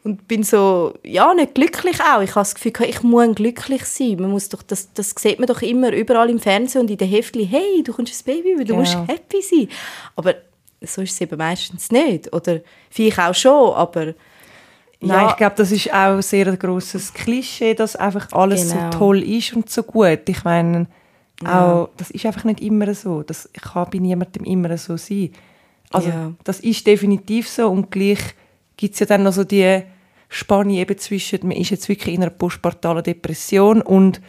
und 0.05 0.27
bin 0.27 0.43
so, 0.43 0.95
ja, 1.05 1.33
nicht 1.33 1.55
glücklich 1.55 2.01
auch. 2.01 2.23
Ich 2.23 2.31
habe 2.31 2.41
das 2.41 2.57
Gefühl, 2.57 2.73
ich 2.89 3.03
muss 3.05 3.37
glücklich 3.37 3.85
sein. 3.85 4.17
Man 4.19 4.33
muss 4.33 4.49
doch, 4.49 4.63
das, 4.63 4.93
das 4.93 5.15
sieht 5.17 5.39
man 5.39 5.47
doch 5.47 5.63
immer 5.63 5.93
überall 5.93 6.29
im 6.29 6.41
Fernsehen 6.41 6.83
und 6.83 6.91
in 6.91 6.97
den 6.97 7.09
Heftchen, 7.09 7.47
hey, 7.47 7.83
du 7.85 7.93
kommst 7.93 8.13
ein 8.13 8.35
Baby, 8.35 8.59
weil 8.59 8.65
du 8.65 8.75
genau. 8.75 8.81
musst 8.81 8.97
happy 9.07 9.41
sein. 9.41 9.69
Aber 10.17 10.35
so 10.81 11.03
ist 11.03 11.13
es 11.13 11.21
eben 11.21 11.39
meistens 11.39 11.93
nicht. 11.93 12.33
Oder 12.33 12.61
vielleicht 12.91 13.19
auch 13.21 13.35
schon, 13.35 13.75
aber... 13.75 14.15
Nein, 15.05 15.29
ich 15.31 15.37
glaube, 15.37 15.55
das 15.57 15.73
ist 15.73 15.93
auch 15.93 16.15
ein 16.17 16.23
sehr 16.23 16.57
grosses 16.57 17.13
Klischee, 17.13 17.75
dass 17.75 17.97
einfach 17.97 18.31
alles 18.33 18.71
genau. 18.71 18.91
so 18.93 18.99
toll 18.99 19.23
ist 19.23 19.53
und 19.53 19.69
so 19.69 19.83
gut. 19.83 20.29
Ich 20.29 20.45
meine, 20.45 20.87
auch, 21.45 21.89
das 21.97 22.13
ist 22.13 22.25
einfach 22.25 22.45
nicht 22.45 22.61
immer 22.61 22.95
so. 22.95 23.25
Das 23.25 23.49
kann 23.61 23.89
bei 23.91 23.99
niemandem 23.99 24.45
immer 24.45 24.77
so 24.79 24.97
sein. 24.97 25.33
Also, 25.93 26.09
ja. 26.09 26.33
das 26.45 26.61
ist 26.61 26.87
definitiv 26.87 27.49
so 27.49 27.69
und 27.69 27.91
gleich 27.91 28.21
gibt 28.77 28.95
es 28.95 29.01
ja 29.01 29.07
dann 29.07 29.23
noch 29.23 29.33
so 29.33 29.45
die 29.45 29.83
Spanne 30.29 30.75
eben 30.75 30.97
zwischen, 30.99 31.47
man 31.47 31.57
ist 31.57 31.71
jetzt 31.71 31.89
wirklich 31.89 32.15
in 32.15 32.23
einer 32.23 32.31
postpartalen 32.31 33.05
Depression 33.05 33.83
und 33.83 34.21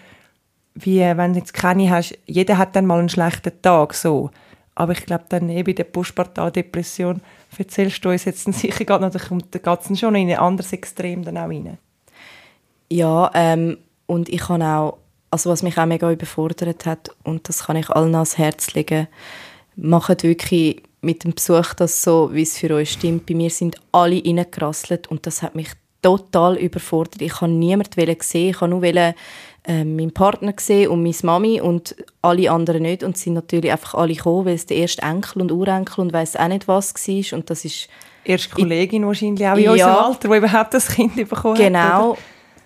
wie, 0.76 1.00
wenn 1.00 1.34
du 1.34 1.40
jetzt 1.40 1.54
keine 1.54 1.90
hast, 1.90 2.18
jeder 2.26 2.58
hat 2.58 2.76
dann 2.76 2.86
mal 2.86 3.00
einen 3.00 3.10
schlechten 3.10 3.62
Tag, 3.62 3.94
so. 3.94 4.32
Aber 4.76 4.94
ich 4.94 5.06
glaube, 5.06 5.26
dann 5.30 5.50
eben 5.50 5.70
in 5.70 5.76
der 5.76 5.84
postpartalen 5.84 6.52
Depression 6.52 7.22
erzählst 7.58 8.04
du 8.04 8.10
uns 8.10 8.26
jetzt 8.26 8.52
sicher 8.54 8.86
gerade 8.86 9.06
noch, 9.06 9.12
da 9.12 9.60
geht 9.60 9.92
es 9.92 10.00
schon 10.00 10.16
in 10.16 10.30
ein 10.30 10.40
anderes 10.40 10.74
Extrem 10.74 11.24
dann 11.24 11.38
auch 11.38 11.50
rein. 11.50 11.78
Ja, 12.90 13.32
ähm, 13.34 13.78
und 14.08 14.30
ich 14.30 14.42
kann 14.42 14.62
auch, 14.62 14.98
also 15.32 15.50
was 15.50 15.64
mich 15.64 15.78
auch 15.78 15.86
mega 15.86 16.12
überfordert 16.12 16.86
hat, 16.86 17.10
und 17.24 17.48
das 17.48 17.66
kann 17.66 17.76
ich 17.78 17.90
allen 17.90 18.16
ans 18.16 18.38
Herz 18.38 18.74
legen, 18.74 19.08
macht 19.76 20.24
wirklich 20.24 20.84
mit 21.04 21.24
dem 21.24 21.34
Besuch 21.34 21.74
das 21.74 22.02
so, 22.02 22.30
wie 22.34 22.44
es 22.44 22.58
für 22.58 22.74
euch 22.74 22.92
stimmt. 22.92 23.26
Bei 23.26 23.36
mir 23.36 23.50
sind 23.50 23.76
alle 23.92 24.24
reingerasselt 24.24 25.08
und 25.08 25.26
das 25.26 25.42
hat 25.42 25.56
mich 25.56 25.70
total 26.02 26.58
überfordert. 26.58 27.22
Ich 27.22 27.42
habe 27.42 27.52
niemanden 27.52 28.16
sehen, 28.22 28.50
ich 28.50 28.62
habe 28.62 28.70
nur 28.70 28.84
äh, 28.84 29.14
meinen 29.66 30.12
Partner 30.12 30.54
gesehen 30.54 30.90
und 30.90 31.04
meine 31.04 31.16
Mami 31.24 31.62
und 31.62 31.96
alle 32.22 32.52
anderen 32.52 32.84
nicht 32.84 33.04
und 33.04 33.18
sind 33.18 33.34
natürlich 33.34 33.72
einfach 33.72 33.96
alle 33.96 34.14
gekommen, 34.14 34.46
weil 34.46 34.56
es 34.56 34.66
der 34.66 34.78
erste 34.78 35.02
Enkel 35.02 35.42
und 35.42 35.52
Urenkel 35.52 36.02
und 36.02 36.14
weiß 36.14 36.36
auch 36.36 36.48
nicht 36.50 36.68
was 36.68 36.94
war 36.94 37.38
und 37.38 37.50
das 37.50 37.64
ist 37.64 37.88
erste 38.26 38.50
Kollegin 38.50 39.06
wahrscheinlich 39.06 39.48
auch 39.48 39.56
in 39.56 39.64
ja, 39.64 39.72
unserem 39.72 39.96
Alter, 39.96 40.30
die 40.30 40.38
überhaupt 40.38 40.74
das 40.74 40.88
Kind 40.90 41.16
bekommen 41.16 41.56
genau, 41.56 41.80
hat. 41.80 42.02
Genau, 42.02 42.18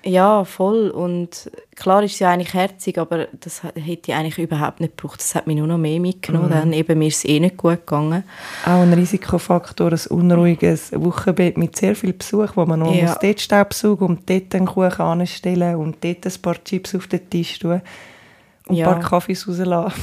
ja, 0.08 0.46
voll. 0.46 0.90
Und 0.90 1.52
klar 1.76 2.02
ist 2.02 2.18
sie 2.18 2.26
eigentlich 2.26 2.54
herzig, 2.54 2.98
aber 2.98 3.28
das 3.40 3.64
hätte 3.64 4.12
ich 4.12 4.14
eigentlich 4.14 4.38
überhaupt 4.38 4.80
nicht 4.80 4.98
gebraucht. 4.98 5.20
Das 5.20 5.36
hat 5.36 5.48
mich 5.48 5.58
nur 5.58 5.68
noch 5.68 5.78
mehr 5.78 6.00
mitgenommen. 6.00 6.48
Mhm. 6.48 6.54
Dann 6.54 6.74
eben, 6.74 6.98
mir 6.98 7.08
ist 7.08 7.18
es 7.18 7.26
eh 7.26 7.40
nicht 7.40 7.58
gut 7.58 7.86
gegangen. 7.86 8.24
Auch 8.66 8.82
ein 8.82 8.94
Risikofaktor, 8.94 9.92
ein 9.92 10.00
unruhiges 10.10 10.92
Wochenbett 10.94 11.58
mit 11.58 11.76
sehr 11.76 11.96
viel 11.96 12.14
Besuch, 12.14 12.56
wo 12.56 12.66
man 12.66 12.80
noch 12.80 12.96
ja. 12.96 13.04
muss 13.04 13.18
dort 13.20 13.42
Staubsaugen 13.42 14.08
und 14.08 14.30
dort 14.30 14.56
einen 14.56 14.66
Kuchen 14.66 15.02
anstellen 15.02 15.76
und 15.76 16.04
dort 16.04 16.26
ein 16.26 16.42
paar 16.42 16.64
Chips 16.64 16.96
auf 16.96 17.08
den 17.08 17.30
Tisch 17.30 17.60
tun 17.60 17.82
und 18.68 18.76
ja. 18.76 18.88
ein 18.88 19.00
paar 19.00 19.10
Kaffees 19.10 19.48
rauslassen. 19.48 20.02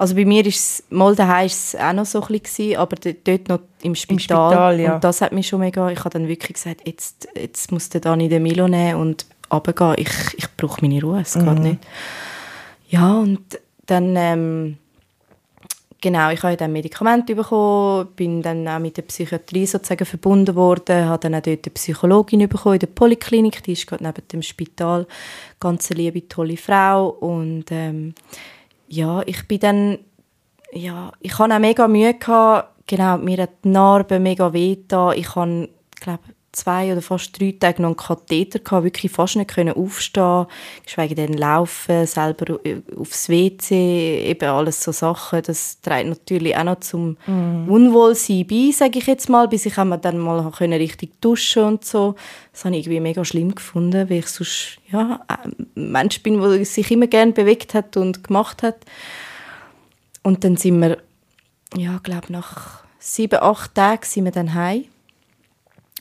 Also 0.00 0.14
bei 0.14 0.24
mir 0.24 0.46
ist 0.46 0.56
es, 0.56 0.84
mal 0.88 1.14
daheim 1.14 1.44
ist 1.44 1.74
es 1.74 1.78
auch 1.78 1.92
noch 1.92 2.06
so 2.06 2.22
ein 2.22 2.40
bisschen, 2.40 2.76
aber 2.78 2.96
dort 2.96 3.48
noch 3.50 3.60
im 3.82 3.94
Spital. 3.94 4.14
Im 4.14 4.18
Spital 4.18 4.80
ja. 4.80 4.94
Und 4.94 5.04
das 5.04 5.20
hat 5.20 5.32
mich 5.32 5.46
schon 5.46 5.60
mega, 5.60 5.90
ich 5.90 5.98
habe 5.98 6.08
dann 6.08 6.26
wirklich 6.26 6.54
gesagt, 6.54 6.80
jetzt, 6.86 7.28
jetzt 7.36 7.70
muss 7.70 7.90
der 7.90 8.00
Dani 8.00 8.30
den 8.30 8.42
Milo 8.42 8.66
nehmen 8.66 8.98
und 8.98 9.26
runtergehen. 9.52 9.96
Ich, 9.98 10.08
ich 10.38 10.46
brauche 10.56 10.80
meine 10.80 11.02
Ruhe, 11.02 11.20
es 11.20 11.36
mhm. 11.36 11.44
geht 11.44 11.58
nicht. 11.58 11.78
Ja, 12.88 13.12
und 13.18 13.42
dann, 13.84 14.16
ähm, 14.16 14.78
genau, 16.00 16.30
ich 16.30 16.42
habe 16.44 16.56
dann 16.56 16.72
Medikamente 16.72 17.34
bekommen, 17.34 18.08
bin 18.16 18.40
dann 18.40 18.66
auch 18.68 18.78
mit 18.78 18.96
der 18.96 19.02
Psychiatrie 19.02 19.66
sozusagen 19.66 20.06
verbunden 20.06 20.54
worden, 20.54 21.04
habe 21.04 21.20
dann 21.20 21.34
auch 21.34 21.42
dort 21.42 21.66
eine 21.66 21.74
Psychologin 21.74 22.48
bekommen 22.48 22.76
in 22.76 22.80
der 22.80 22.86
Poliklinik, 22.86 23.62
die 23.64 23.72
ist 23.72 23.86
gerade 23.86 24.02
neben 24.02 24.26
dem 24.28 24.40
Spital, 24.40 25.06
ganz 25.60 25.90
liebe, 25.90 26.26
tolle 26.26 26.56
Frau 26.56 27.10
und 27.10 27.66
ähm, 27.70 28.14
ja, 28.90 29.22
ich 29.24 29.46
bin 29.46 29.60
dann, 29.60 29.98
ja, 30.72 31.12
ich 31.20 31.38
hatte 31.38 31.54
auch 31.54 31.58
mega 31.60 31.88
Mühe 31.88 32.14
gehabt, 32.14 32.86
genau, 32.86 33.18
mir 33.18 33.42
hat 33.42 33.64
die 33.64 33.68
Narbe 33.68 34.18
mega 34.18 34.52
weh 34.52 34.76
da. 34.86 35.12
Ich 35.12 35.34
habe, 35.36 35.70
glaube 36.00 36.22
zwei 36.52 36.92
oder 36.92 37.02
fast 37.02 37.38
drei 37.38 37.54
Tage 37.58 37.80
noch 37.82 37.90
einen 37.90 37.96
Katheter 37.96 38.58
gehabt, 38.58 38.84
wirklich 38.84 39.12
fast 39.12 39.36
nicht 39.36 39.54
können 39.54 39.74
aufstehen, 39.74 40.46
geschweige 40.84 41.14
denn 41.14 41.34
laufen, 41.34 42.06
selber 42.06 42.58
aufs 42.98 43.28
WC, 43.28 44.24
eben 44.24 44.48
alles 44.48 44.82
so 44.82 44.90
Sachen. 44.90 45.42
Das 45.42 45.80
trägt 45.80 46.08
natürlich 46.08 46.56
auch 46.56 46.64
noch 46.64 46.80
zum 46.80 47.16
mm. 47.26 47.68
Unwohlsein 47.68 48.46
bei, 48.46 48.70
sage 48.72 48.98
ich 48.98 49.06
jetzt 49.06 49.28
mal, 49.28 49.46
bis 49.46 49.66
ich 49.66 49.74
dann 49.74 50.18
mal 50.18 50.50
können 50.50 50.72
richtig 50.72 51.20
duschen 51.20 51.64
und 51.64 51.84
so. 51.84 52.16
Das 52.52 52.64
habe 52.64 52.76
ich 52.76 52.86
irgendwie 52.86 53.00
mega 53.00 53.24
schlimm 53.24 53.54
gefunden, 53.54 54.10
weil 54.10 54.18
ich 54.18 54.26
sonst 54.26 54.78
ja, 54.90 55.20
ein 55.28 55.66
Mensch 55.74 56.22
bin, 56.22 56.40
der 56.40 56.64
sich 56.64 56.90
immer 56.90 57.06
gerne 57.06 57.32
bewegt 57.32 57.74
hat 57.74 57.96
und 57.96 58.24
gemacht 58.24 58.62
hat. 58.62 58.84
Und 60.22 60.44
dann 60.44 60.56
sind 60.56 60.80
wir, 60.80 60.98
ja, 61.76 61.98
glaube 62.02 62.32
nach 62.32 62.82
sieben, 62.98 63.40
acht 63.40 63.74
Tagen 63.74 64.02
sind 64.04 64.24
wir 64.24 64.32
dann 64.32 64.54
heim 64.54 64.84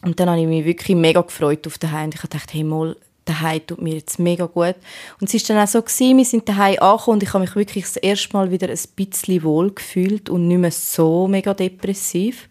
und 0.04 0.20
dann 0.20 0.30
habe 0.30 0.40
ich 0.40 0.48
mich 0.48 0.66
wirklich 0.66 0.96
mega 0.96 1.22
gefreut 1.22 1.68
auf 1.68 1.78
den 1.78 1.92
Heim. 1.92 2.12
Ich 2.14 2.22
dachte, 2.22 2.54
hey, 2.54 2.64
mal, 2.64 2.96
daheim 3.30 3.66
tut 3.66 3.82
mir 3.82 3.96
jetzt 3.96 4.20
mega 4.20 4.46
gut. 4.46 4.76
Und 5.22 5.34
es 5.34 5.50
war 5.50 5.56
dann 5.56 5.64
auch 5.64 5.70
so, 5.70 5.82
gewesen, 5.82 6.18
wir 6.18 6.26
sind 6.26 6.50
daheim 6.50 6.80
angekommen 6.80 7.16
und 7.16 7.24
ich 7.24 7.34
habe 7.34 7.42
mich 7.42 7.56
wirklich 7.56 7.86
das 7.86 7.98
erste 7.98 8.34
Mal 8.34 8.52
wieder 8.52 8.70
ein 8.70 8.80
bisschen 8.96 9.44
wohl 9.44 9.72
gefühlt 9.72 10.30
und 10.30 10.48
nicht 10.48 10.58
mehr 10.58 10.72
so 10.72 11.28
mega 11.28 11.54
depressiv. 11.54 12.50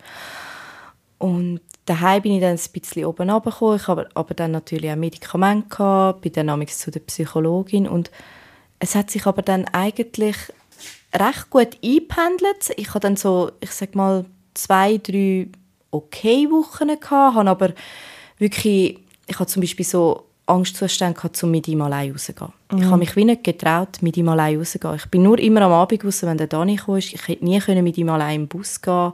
Und 1.18 1.60
daheim 1.84 2.22
bin 2.22 2.32
ich 2.32 2.40
dann 2.40 2.56
ein 2.56 2.80
bisschen 2.80 3.04
oben 3.04 3.30
runtergekommen. 3.30 3.76
Ich 3.76 3.88
habe 3.88 4.08
aber 4.14 4.34
dann 4.34 4.52
natürlich 4.52 4.90
auch 4.90 4.96
Medikamente 4.96 5.68
gehabt, 5.68 6.20
bin 6.20 6.32
dann 6.32 6.66
zu 6.68 6.90
der 6.90 7.00
Psychologin 7.00 7.88
und 7.88 8.10
es 8.78 8.94
hat 8.94 9.10
sich 9.10 9.26
aber 9.26 9.42
dann 9.42 9.64
eigentlich 9.66 10.36
recht 11.12 11.50
gut 11.50 11.76
eingependelt. 11.82 12.70
Ich 12.76 12.90
habe 12.90 13.00
dann 13.00 13.16
so, 13.16 13.50
ich 13.60 13.72
sag 13.72 13.94
mal, 13.96 14.24
zwei, 14.54 14.98
drei 14.98 15.48
okay 15.90 16.48
Wochen 16.50 16.88
gehabt, 16.88 17.34
habe 17.34 17.50
aber 17.50 17.70
wirklich, 18.38 18.98
ich 19.26 19.38
hatte 19.38 19.52
zum 19.52 19.60
Beispiel 19.60 19.84
so 19.84 20.24
Angstzustände 20.46 21.14
gehabt, 21.14 21.42
um 21.42 21.50
mit 21.50 21.68
ihm 21.68 21.82
allein 21.82 22.12
rauszugehen. 22.12 22.52
Mhm. 22.72 22.78
Ich 22.78 22.84
habe 22.86 22.98
mich 22.98 23.16
wie 23.16 23.24
nicht 23.24 23.44
getraut, 23.44 24.00
mit 24.00 24.16
ihm 24.16 24.28
allein 24.28 24.58
rauszugehen. 24.58 24.96
Ich 24.96 25.06
bin 25.06 25.22
nur 25.22 25.38
immer 25.38 25.62
am 25.62 25.72
Abend 25.72 26.04
raus, 26.04 26.22
wenn 26.22 26.38
der 26.38 26.46
Dani 26.46 26.76
kam. 26.76 26.96
Ich 26.96 27.28
hätte 27.28 27.44
nie 27.44 27.58
können 27.58 27.84
mit 27.84 27.98
ihm 27.98 28.08
allein 28.08 28.42
im 28.42 28.48
Bus 28.48 28.80
gehen 28.80 29.12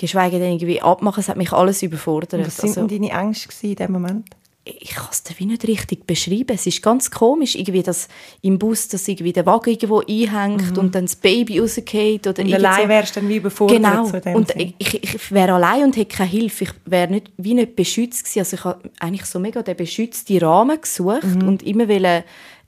geschweige 0.00 0.38
denn 0.38 0.54
irgendwie 0.54 0.80
abmachen. 0.80 1.20
Es 1.20 1.28
hat 1.28 1.36
mich 1.36 1.52
alles 1.52 1.82
überfordert. 1.82 2.32
was 2.32 2.58
waren 2.62 2.68
also, 2.68 2.86
deine 2.86 3.10
Ängste 3.10 3.66
in 3.66 3.76
diesem 3.76 3.92
Moment? 3.92 4.28
Ich 4.64 4.90
kann 4.90 5.08
es 5.10 5.22
dir 5.22 5.34
wie 5.38 5.46
nicht 5.46 5.66
richtig 5.66 6.06
beschreiben. 6.06 6.54
Es 6.54 6.66
ist 6.66 6.82
ganz 6.82 7.10
komisch, 7.10 7.54
irgendwie, 7.54 7.82
dass 7.82 8.08
im 8.42 8.58
Bus 8.58 8.88
dass 8.88 9.08
irgendwie 9.08 9.32
der 9.32 9.46
Wagen 9.46 9.70
irgendwo 9.70 10.00
einhängt 10.00 10.72
mhm. 10.72 10.78
und 10.78 10.94
dann 10.94 11.06
das 11.06 11.16
Baby 11.16 11.60
rausgeht. 11.60 12.26
Oder 12.26 12.42
und 12.44 12.52
allein 12.52 12.88
wärst 12.88 13.16
du 13.16 13.20
dann 13.20 13.28
wie 13.28 13.36
überfordert. 13.36 13.78
Genau. 13.78 14.36
Und 14.36 14.54
ich, 14.56 14.74
ich, 14.78 15.02
ich 15.02 15.32
wäre 15.32 15.54
allein 15.54 15.84
und 15.84 15.96
hätte 15.96 16.16
keine 16.16 16.30
Hilfe. 16.30 16.64
Ich 16.64 16.72
wäre 16.84 17.10
nicht, 17.10 17.32
wie 17.38 17.54
nicht 17.54 17.74
beschützt 17.74 18.24
gewesen. 18.24 18.38
Also 18.40 18.56
ich 18.56 18.64
habe 18.64 18.90
eigentlich 19.00 19.26
so 19.26 19.38
mega 19.38 19.62
den 19.62 19.76
beschützten 19.76 20.38
Rahmen 20.38 20.80
gesucht 20.80 21.24
mhm. 21.24 21.48
und 21.48 21.62
immer 21.62 21.88
will 21.88 22.22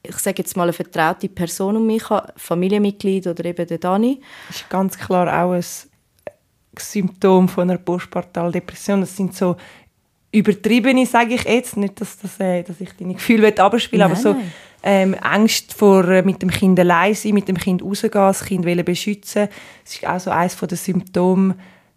ich 0.05 0.17
sage 0.17 0.43
jetzt 0.43 0.57
mal 0.57 0.65
eine 0.65 0.73
vertraute 0.73 1.29
Person 1.29 1.77
um 1.77 1.87
mich, 1.87 2.03
Familienmitglied 2.37 3.27
oder 3.29 3.45
eben 3.45 3.67
der 3.67 3.79
Dani. 3.79 4.21
Das 4.49 4.57
ist 4.57 4.69
ganz 4.69 4.99
klar 4.99 5.29
auch 5.45 5.53
ein 5.53 5.65
Symptom 6.77 7.49
von 7.49 7.71
einer 7.71 7.79
Postpartaldepression. 7.79 9.03
Das 9.03 9.17
sind 9.17 9.37
so 9.37 9.57
übertriebene, 10.33 11.07
sage 11.07 11.35
ich 11.35 11.45
jetzt. 11.45 11.77
Nicht, 11.77 12.01
dass, 12.01 12.19
das, 12.19 12.41
äh, 12.41 12.63
dass 12.63 12.81
ich 12.81 12.93
deine 12.97 13.15
Gefühle 13.15 13.57
abspielen 13.57 14.03
aber 14.03 14.17
so 14.17 14.35
ähm, 14.83 15.15
Angst 15.21 15.75
vor 15.75 16.09
äh, 16.09 16.23
mit 16.23 16.43
dem 16.43 16.51
Kind 16.51 16.81
allein 16.81 17.15
sein, 17.15 17.35
mit 17.35 17.49
dem 17.49 17.57
Kind 17.57 17.83
rausgehen, 17.83 18.11
das 18.13 18.45
Kind 18.45 18.85
beschützen. 18.85 19.49
Das 19.85 19.95
ist 19.95 20.07
auch 20.07 20.19
so 20.19 20.31
eines 20.31 20.57
der 20.57 20.77
Symptome, 20.77 21.55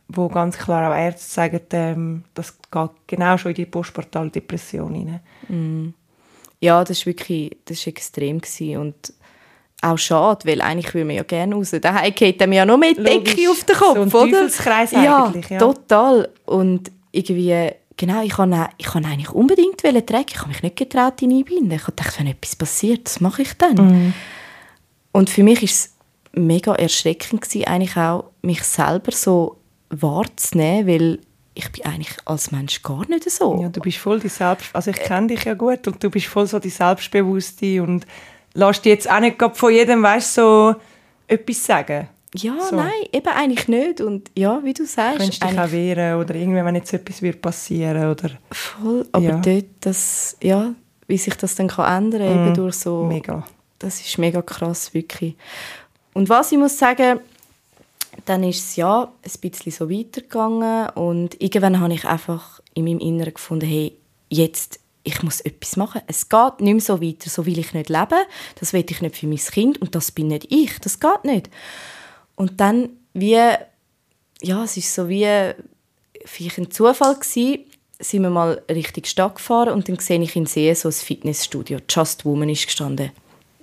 wo 0.07 0.27
ganz 0.27 0.57
klar 0.57 0.91
auch 0.91 0.95
Ärzte 0.95 1.33
sagen, 1.33 1.61
ähm, 1.71 2.23
das 2.33 2.53
geht 2.71 2.89
genau 3.07 3.37
schon 3.37 3.51
in 3.51 3.55
die 3.55 3.65
postpartale 3.65 4.29
Depression 4.29 4.93
hinein. 4.93 5.21
Mm. 5.47 5.93
Ja, 6.59 6.83
das 6.83 6.99
war 7.01 7.07
wirklich 7.07 7.57
das 7.65 7.79
ist 7.79 7.87
extrem 7.87 8.39
gewesen. 8.39 8.77
und 8.77 9.13
auch 9.81 9.97
schade, 9.97 10.47
weil 10.47 10.61
eigentlich 10.61 10.93
würde 10.93 11.05
man 11.05 11.15
ja 11.15 11.23
gerne 11.23 11.53
raus. 11.53 11.71
Daheim 11.79 12.13
geht 12.15 12.41
einem 12.41 12.53
ja 12.53 12.65
noch 12.65 12.77
mehr 12.77 12.93
Decke 12.93 13.49
auf 13.49 13.63
den 13.63 13.75
Kopf, 13.75 13.95
so 13.95 14.01
ein 14.01 14.11
oder? 14.31 14.49
ja, 15.03 15.25
eigentlich. 15.25 15.49
Ja, 15.49 15.59
total. 15.59 16.29
Und 16.45 16.91
irgendwie 17.11 17.69
Genau, 17.97 18.21
ich 18.23 18.33
kann, 18.33 18.67
ich 18.77 18.87
kann 18.87 19.05
eigentlich 19.05 19.31
unbedingt 19.31 19.79
tragen. 19.79 20.25
Ich 20.27 20.39
habe 20.39 20.49
mich 20.49 20.63
nicht 20.63 20.75
getraut, 20.75 21.21
ihn 21.21 21.31
einbinden. 21.31 21.71
Ich 21.71 21.83
dachte, 21.83 22.19
wenn 22.19 22.27
etwas 22.27 22.55
passiert, 22.55 23.05
was 23.05 23.21
mache 23.21 23.43
ich 23.43 23.53
dann? 23.53 23.75
Mhm. 23.75 24.13
Und 25.13 25.29
für 25.29 25.43
mich 25.43 25.59
war 25.59 25.65
es 25.65 25.93
mega 26.33 26.75
erschreckend 26.75 27.41
gewesen, 27.41 27.67
eigentlich 27.67 27.95
auch, 27.95 28.25
mich 28.41 28.63
selber 28.63 29.11
so 29.13 29.57
wahrzunehmen, 29.89 30.87
weil 30.87 31.19
ich 31.53 31.71
bin 31.71 31.85
eigentlich 31.85 32.17
als 32.25 32.51
Mensch 32.51 32.81
gar 32.83 33.07
nicht 33.07 33.29
so. 33.29 33.61
Ja, 33.61 33.69
du 33.69 33.79
bist 33.79 33.97
voll 33.97 34.19
die 34.19 34.27
Selbst... 34.27 34.75
Also 34.75 34.91
ich 34.91 34.97
kenne 34.97 35.27
dich 35.27 35.45
ja 35.45 35.53
gut 35.53 35.87
und 35.87 36.03
du 36.03 36.09
bist 36.09 36.27
voll 36.27 36.47
so 36.47 36.59
die 36.59 36.69
Selbstbewusste 36.69 37.81
und 37.81 38.05
lässt 38.53 38.83
dich 38.83 38.91
jetzt 38.91 39.09
auch 39.09 39.21
nicht 39.21 39.41
von 39.53 39.71
jedem, 39.71 40.03
weißt 40.03 40.33
so 40.33 40.75
etwas 41.27 41.65
sagen. 41.65 42.09
Ja, 42.37 42.57
so. 42.69 42.75
nein, 42.75 42.91
eben 43.11 43.27
eigentlich 43.27 43.67
nicht. 43.67 44.01
Und 44.01 44.31
ja, 44.35 44.63
wie 44.63 44.73
du 44.73 44.85
sagst. 44.85 45.19
Könntest 45.19 45.43
dich 45.43 45.59
auch 45.59 45.71
wehren 45.71 46.19
oder 46.19 46.35
irgendwann, 46.35 46.65
wenn 46.65 46.75
jetzt 46.75 46.93
etwas 46.93 47.21
wird 47.21 47.41
passieren 47.41 48.11
oder... 48.11 48.31
Voll, 48.51 49.07
aber 49.11 49.23
ja. 49.23 49.37
dort, 49.37 49.65
das, 49.81 50.37
ja, 50.41 50.73
wie 51.07 51.17
sich 51.17 51.35
das 51.35 51.55
dann 51.55 51.67
kann 51.67 52.05
ändern 52.05 52.27
kann, 52.27 52.43
mm, 52.43 52.45
eben 52.45 52.53
durch 52.55 52.75
so... 52.75 53.03
Mega. 53.03 53.45
Das 53.79 53.99
ist 53.99 54.17
mega 54.17 54.41
krass, 54.41 54.93
wirklich. 54.93 55.35
Und 56.13 56.29
was 56.29 56.51
ich 56.51 56.57
muss 56.57 56.77
sagen, 56.77 57.19
dann 58.25 58.43
ist 58.43 58.59
es 58.59 58.75
ja 58.77 59.03
ein 59.03 59.39
bisschen 59.41 59.71
so 59.71 59.89
weitergegangen 59.89 60.89
und 60.91 61.41
irgendwann 61.41 61.79
habe 61.79 61.93
ich 61.93 62.05
einfach 62.05 62.61
in 62.73 62.85
meinem 62.85 62.99
Inneren 62.99 63.33
gefunden, 63.33 63.67
hey, 63.67 63.93
jetzt 64.29 64.79
ich 65.05 65.21
muss 65.21 65.39
etwas 65.41 65.77
machen. 65.77 66.01
Es 66.07 66.29
geht 66.29 66.61
nicht 66.61 66.73
mehr 66.73 66.81
so 66.81 67.01
weiter, 67.01 67.29
so 67.29 67.45
will 67.45 67.59
ich 67.59 67.73
nicht 67.73 67.89
leben. 67.89 68.25
Das 68.59 68.73
will 68.73 68.83
ich 68.89 69.01
nicht 69.01 69.15
für 69.15 69.27
mein 69.27 69.37
Kind 69.37 69.79
und 69.79 69.93
das 69.93 70.11
bin 70.11 70.27
nicht 70.29 70.51
ich. 70.51 70.79
Das 70.79 70.99
geht 70.99 71.23
nicht. 71.23 71.49
Und 72.35 72.59
dann 72.59 72.89
wie, 73.13 73.35
ja, 74.41 74.63
es 74.63 74.77
ist 74.77 74.93
so 74.93 75.09
wie 75.09 75.53
vielleicht 76.25 76.57
ein 76.57 76.71
Zufall 76.71 77.15
gewesen, 77.15 77.65
sind 77.99 78.23
wir 78.23 78.29
mal 78.29 78.61
Richtung 78.69 79.05
Stadt 79.05 79.35
gefahren 79.35 79.73
und 79.73 79.87
dann 79.87 79.99
sehe 79.99 80.21
ich 80.21 80.35
in 80.35 80.45
See 80.45 80.73
so 80.73 80.89
ein 80.89 80.91
Fitnessstudio. 80.91 81.79
Just 81.89 82.25
Woman 82.25 82.49
ist 82.49 82.65
gestanden. 82.65 83.11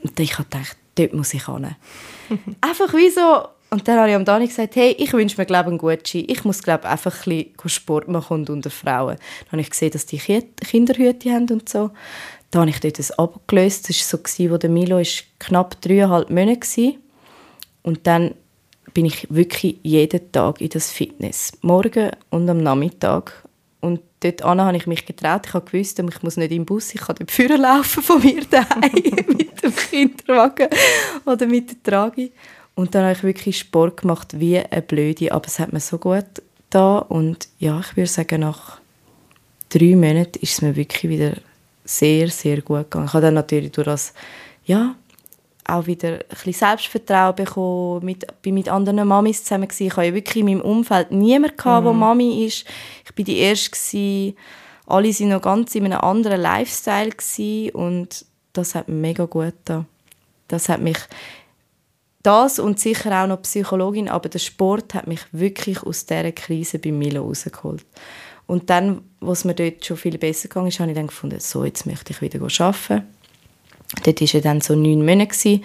Und 0.03 0.19
ich 0.19 0.39
habe 0.39 0.49
gedacht, 0.49 0.77
dort 0.95 1.13
muss 1.13 1.35
ich 1.35 1.47
hin. 1.47 1.77
einfach 2.61 2.95
wie 2.95 3.11
so. 3.11 3.49
Und 3.71 3.89
dann 3.89 3.99
habe 3.99 4.11
ich 4.11 4.17
am 4.17 4.25
Dani 4.25 4.47
gesagt, 4.47 4.77
hey, 4.77 4.95
ich 4.99 5.13
wünsche 5.13 5.41
mir 5.41 5.47
glaube 5.47 5.71
einen 5.71 5.79
Gucci. 5.79 6.21
Ich 6.29 6.45
muss 6.45 6.63
glaube 6.63 6.89
einfach 6.89 7.27
ein 7.27 7.45
bisschen 7.45 7.69
Sport 7.69 8.09
machen 8.09 8.41
und 8.41 8.51
unter 8.51 8.71
Frauen. 8.71 9.17
Dann 9.17 9.53
habe 9.53 9.63
ich 9.63 9.71
gesehen, 9.71 9.91
dass 9.91 10.05
die 10.07 10.19
Kinderhüte 10.19 11.31
haben 11.31 11.49
und 11.51 11.69
so. 11.69 11.91
Dann 12.51 12.63
habe 12.63 12.71
ich 12.71 12.81
dort 12.81 12.99
ein 12.99 13.19
Abo 13.19 13.41
gelöst. 13.47 13.89
Das 13.89 14.13
war 14.13 14.21
so, 14.27 14.51
wo 14.51 14.59
der 14.59 14.69
Milo 14.69 14.99
ist 14.99 15.25
knapp 15.39 15.81
dreieinhalb 15.81 16.29
Monate 16.29 16.61
war. 16.61 16.93
Und 17.83 18.07
dann 18.07 18.35
bin 18.95 19.07
ich 19.07 19.27
wirklich 19.31 19.79
jeden 19.83 20.33
Tag 20.33 20.61
in 20.61 20.69
das 20.69 20.91
Fitness. 20.91 21.53
Morgen 21.63 22.11
und 22.31 22.49
am 22.49 22.63
Nachmittag. 22.63 23.45
Und 23.81 24.01
dort 24.21 24.45
habe 24.45 24.77
ich 24.77 24.87
mich 24.87 25.07
getraut. 25.07 25.47
Ich 25.47 25.53
gewusst, 25.53 25.99
ich 25.99 26.23
muss 26.23 26.37
nicht 26.37 26.53
im 26.53 26.65
Bus, 26.65 26.95
ich 26.95 27.01
kann 27.01 27.17
dort 27.19 27.31
Führer 27.31 27.59
laufen 27.59 28.03
von 28.03 28.23
mir 28.23 28.45
daheim 28.45 28.93
mit 29.29 29.63
dem 29.63 29.75
Kinderwagen 29.75 30.69
oder 31.25 31.47
mit 31.47 31.71
der 31.71 31.83
Trage. 31.83 32.31
Und 32.75 32.95
dann 32.95 33.05
habe 33.05 33.13
ich 33.13 33.23
wirklich 33.23 33.59
Sport 33.59 34.03
gemacht 34.03 34.39
wie 34.39 34.59
eine 34.59 34.83
Blöde. 34.83 35.33
Aber 35.33 35.47
es 35.47 35.59
hat 35.59 35.73
mir 35.73 35.81
so 35.81 35.99
gut 35.99 36.43
da 36.71 36.99
und 36.99 37.49
ja, 37.59 37.81
ich 37.81 37.97
würde 37.97 38.09
sagen, 38.09 38.41
nach 38.41 38.81
drei 39.69 39.95
Monaten 39.95 40.39
ist 40.41 40.53
es 40.53 40.63
mir 40.63 40.77
wirklich 40.77 41.11
wieder 41.11 41.37
sehr, 41.85 42.29
sehr 42.29 42.63
gut 42.63 42.91
gegangen. 42.91 43.07
Ich 43.07 43.13
habe 43.13 43.27
dann 43.27 43.35
natürlich 43.35 43.73
durch 43.73 43.87
das, 43.87 44.15
ja, 44.65 44.95
auch 45.65 45.87
wieder 45.87 46.15
ein 46.15 46.25
bisschen 46.29 46.53
Selbstvertrauen 46.53 47.37
bekommen, 47.37 48.05
mit, 48.05 48.27
bin 48.43 48.55
mit 48.55 48.69
anderen 48.69 49.07
Mamis 49.07 49.45
zusammen 49.45 49.69
gewesen. 49.69 49.87
Ich 49.87 49.97
hatte 49.97 50.15
wirklich 50.15 50.37
in 50.37 50.47
meinem 50.47 50.61
Umfeld 50.61 51.11
niemanden, 51.11 51.57
gehabt, 51.57 51.87
der 51.87 51.93
mhm. 51.93 51.99
Mami 51.99 52.45
ist. 52.45 52.65
Ich 53.05 53.17
war 53.17 53.25
die 53.25 53.39
Erste. 53.39 53.71
Gewesen. 53.71 54.37
Alle 54.87 55.09
waren 55.09 55.29
noch 55.29 55.43
ganz 55.43 55.75
in 55.75 55.85
einem 55.85 56.01
anderen 56.01 56.41
Lifestyle 56.41 57.11
gewesen. 57.11 57.71
und 57.71 58.25
das 58.53 58.75
hat 58.75 58.89
mir 58.89 58.97
mega 58.97 59.25
gut 59.25 59.45
getan. 59.45 59.87
Das 60.49 60.69
hat 60.69 60.81
mich 60.81 60.99
das 62.23 62.59
und 62.59 62.79
sicher 62.79 63.23
auch 63.23 63.27
noch 63.27 63.43
Psychologin, 63.43 64.09
aber 64.09 64.29
der 64.29 64.39
Sport 64.39 64.95
hat 64.95 65.07
mich 65.07 65.21
wirklich 65.33 65.83
aus 65.83 66.07
dieser 66.07 66.33
Krise 66.33 66.79
bei 66.79 66.93
Milo 66.93 67.23
rausgeholt. 67.23 67.85
Und 68.47 68.71
dann, 68.71 69.03
was 69.21 69.45
mir 69.45 69.55
dort 69.55 69.85
schon 69.85 69.97
viel 69.97 70.19
besser 70.19 70.45
ist, 70.67 70.81
habe 70.81 70.91
ich 70.91 70.97
dann 70.97 71.07
gefunden, 71.07 71.41
so, 71.41 71.65
jetzt 71.65 71.87
möchte 71.87 72.13
ich 72.13 72.21
wieder 72.21 72.41
arbeiten 72.41 73.07
Dort 74.05 74.21
war 74.21 74.35
er 74.35 74.41
dann 74.41 74.61
so 74.61 74.75
neun 74.75 75.05
Monate. 75.05 75.61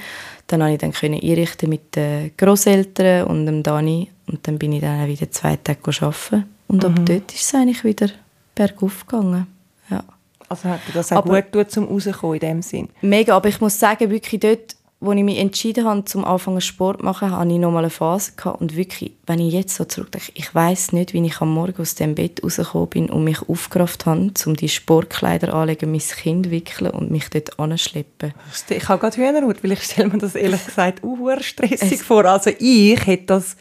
Dann 0.48 0.60
konnte 0.60 0.74
ich 0.74 0.80
dann 0.80 0.94
können 0.94 1.22
einrichten 1.22 1.70
mit 1.70 1.96
den 1.96 2.32
Großeltern 2.38 3.28
und 3.28 3.46
dem 3.46 3.63
Dani. 3.63 4.10
Und 4.28 4.48
dann 4.48 4.58
bin 4.58 4.74
ich 4.74 4.82
dann 4.82 5.08
wieder 5.08 5.30
zwei 5.32 5.56
Tage 5.58 5.80
arbeiten. 6.02 6.46
Und 6.68 6.84
ab 6.84 6.98
mhm. 6.98 7.06
dort 7.06 7.34
ist 7.34 7.44
es 7.44 7.56
eigentlich 7.56 7.84
wieder 7.84 8.10
bergauf 8.56 9.06
gegangen. 9.06 9.48
Ja. 9.90 10.04
Also 10.50 10.70
hat 10.70 10.80
das 10.94 11.12
auch 11.12 11.18
aber, 11.18 11.42
gut 11.42 11.52
getan, 11.52 11.70
zum 11.70 11.86
rauskommen 11.86 12.36
in 12.36 12.40
dem 12.40 12.62
Sinn? 12.62 12.90
Mega, 13.02 13.36
aber 13.36 13.50
ich 13.50 13.60
muss 13.60 13.78
sagen, 13.78 14.10
wirklich 14.10 14.40
dort 14.40 14.77
als 14.99 15.15
ich 15.15 15.23
mich 15.23 15.38
entschieden 15.38 15.86
habe, 15.86 16.05
zum 16.05 16.25
Anfangen 16.25 16.60
Sport 16.60 16.99
zu 16.99 17.05
machen, 17.05 17.31
hatte 17.31 17.51
ich 17.51 17.60
nochmal 17.60 17.83
eine 17.83 17.91
Phase 17.91 18.31
gehabt 18.36 18.62
und 18.62 18.75
wirklich, 18.75 19.12
wenn 19.27 19.39
ich 19.39 19.53
jetzt 19.53 19.75
so 19.75 19.86
zurückdenke, 19.86 20.31
ich 20.33 20.53
weiß 20.53 20.93
nicht, 20.93 21.13
wie 21.13 21.23
ich 21.25 21.39
am 21.39 21.53
Morgen 21.53 21.79
aus 21.79 21.95
dem 21.95 22.15
Bett 22.15 22.43
rausgekommen 22.43 22.89
bin 22.89 23.10
und 23.10 23.23
mich 23.23 23.47
aufgerafft 23.47 24.07
habe, 24.07 24.31
um 24.45 24.55
die 24.55 24.69
Sportkleider 24.69 25.53
anzulegen, 25.53 25.91
mein 25.91 25.99
Kind 25.99 26.49
wickeln 26.49 26.91
und 26.91 27.12
mich 27.12 27.29
dort 27.29 27.60
anschleppen. 27.60 28.33
Ich 28.69 28.89
habe 28.89 28.99
gerade 28.99 29.17
Hühnerhaut, 29.17 29.63
weil 29.63 29.73
ich 29.73 29.83
stelle 29.83 30.10
mir 30.10 30.17
das 30.17 30.33
ehrlich 30.36 30.65
gesagt 30.65 31.03
auch 31.03 31.41
stressig 31.41 32.01
vor. 32.01 32.25
Also 32.25 32.49
ich 32.57 33.05
hätte 33.05 33.25
das 33.25 33.55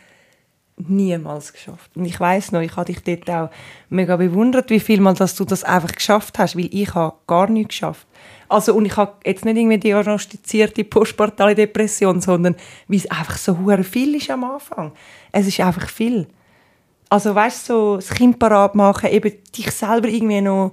niemals 0.76 1.52
geschafft. 1.52 1.90
Und 1.96 2.04
ich 2.04 2.18
weiß 2.18 2.52
noch, 2.52 2.60
ich 2.60 2.76
habe 2.76 2.92
dich 2.92 3.02
dort 3.02 3.30
auch 3.30 3.50
mega 3.88 4.16
bewundert, 4.16 4.70
wie 4.70 4.80
viel 4.80 5.00
mal, 5.00 5.14
dass 5.14 5.34
du 5.34 5.44
das 5.44 5.64
einfach 5.64 5.92
geschafft 5.92 6.38
hast, 6.38 6.56
weil 6.56 6.68
ich 6.70 6.94
habe 6.94 7.16
gar 7.26 7.48
nichts 7.48 7.68
geschafft. 7.68 8.06
Also, 8.48 8.74
und 8.74 8.84
ich 8.84 8.96
habe 8.96 9.14
jetzt 9.24 9.44
nicht 9.44 9.56
irgendwie 9.56 9.78
diagnostizierte 9.78 10.84
postpartale 10.84 11.54
Depression, 11.54 12.20
sondern 12.20 12.54
wie 12.88 12.96
es 12.96 13.10
einfach 13.10 13.38
so 13.38 13.58
hure 13.58 13.82
viel 13.82 14.14
ist 14.14 14.30
am 14.30 14.44
Anfang. 14.44 14.92
Es 15.32 15.46
ist 15.46 15.60
einfach 15.60 15.88
viel. 15.88 16.28
Also, 17.08 17.34
weißt 17.34 17.66
so 17.66 17.96
das 17.96 18.10
Kind 18.10 18.38
parat 18.38 18.74
machen, 18.74 19.10
eben 19.10 19.32
dich 19.56 19.70
selber 19.70 20.08
irgendwie 20.08 20.40
noch 20.40 20.72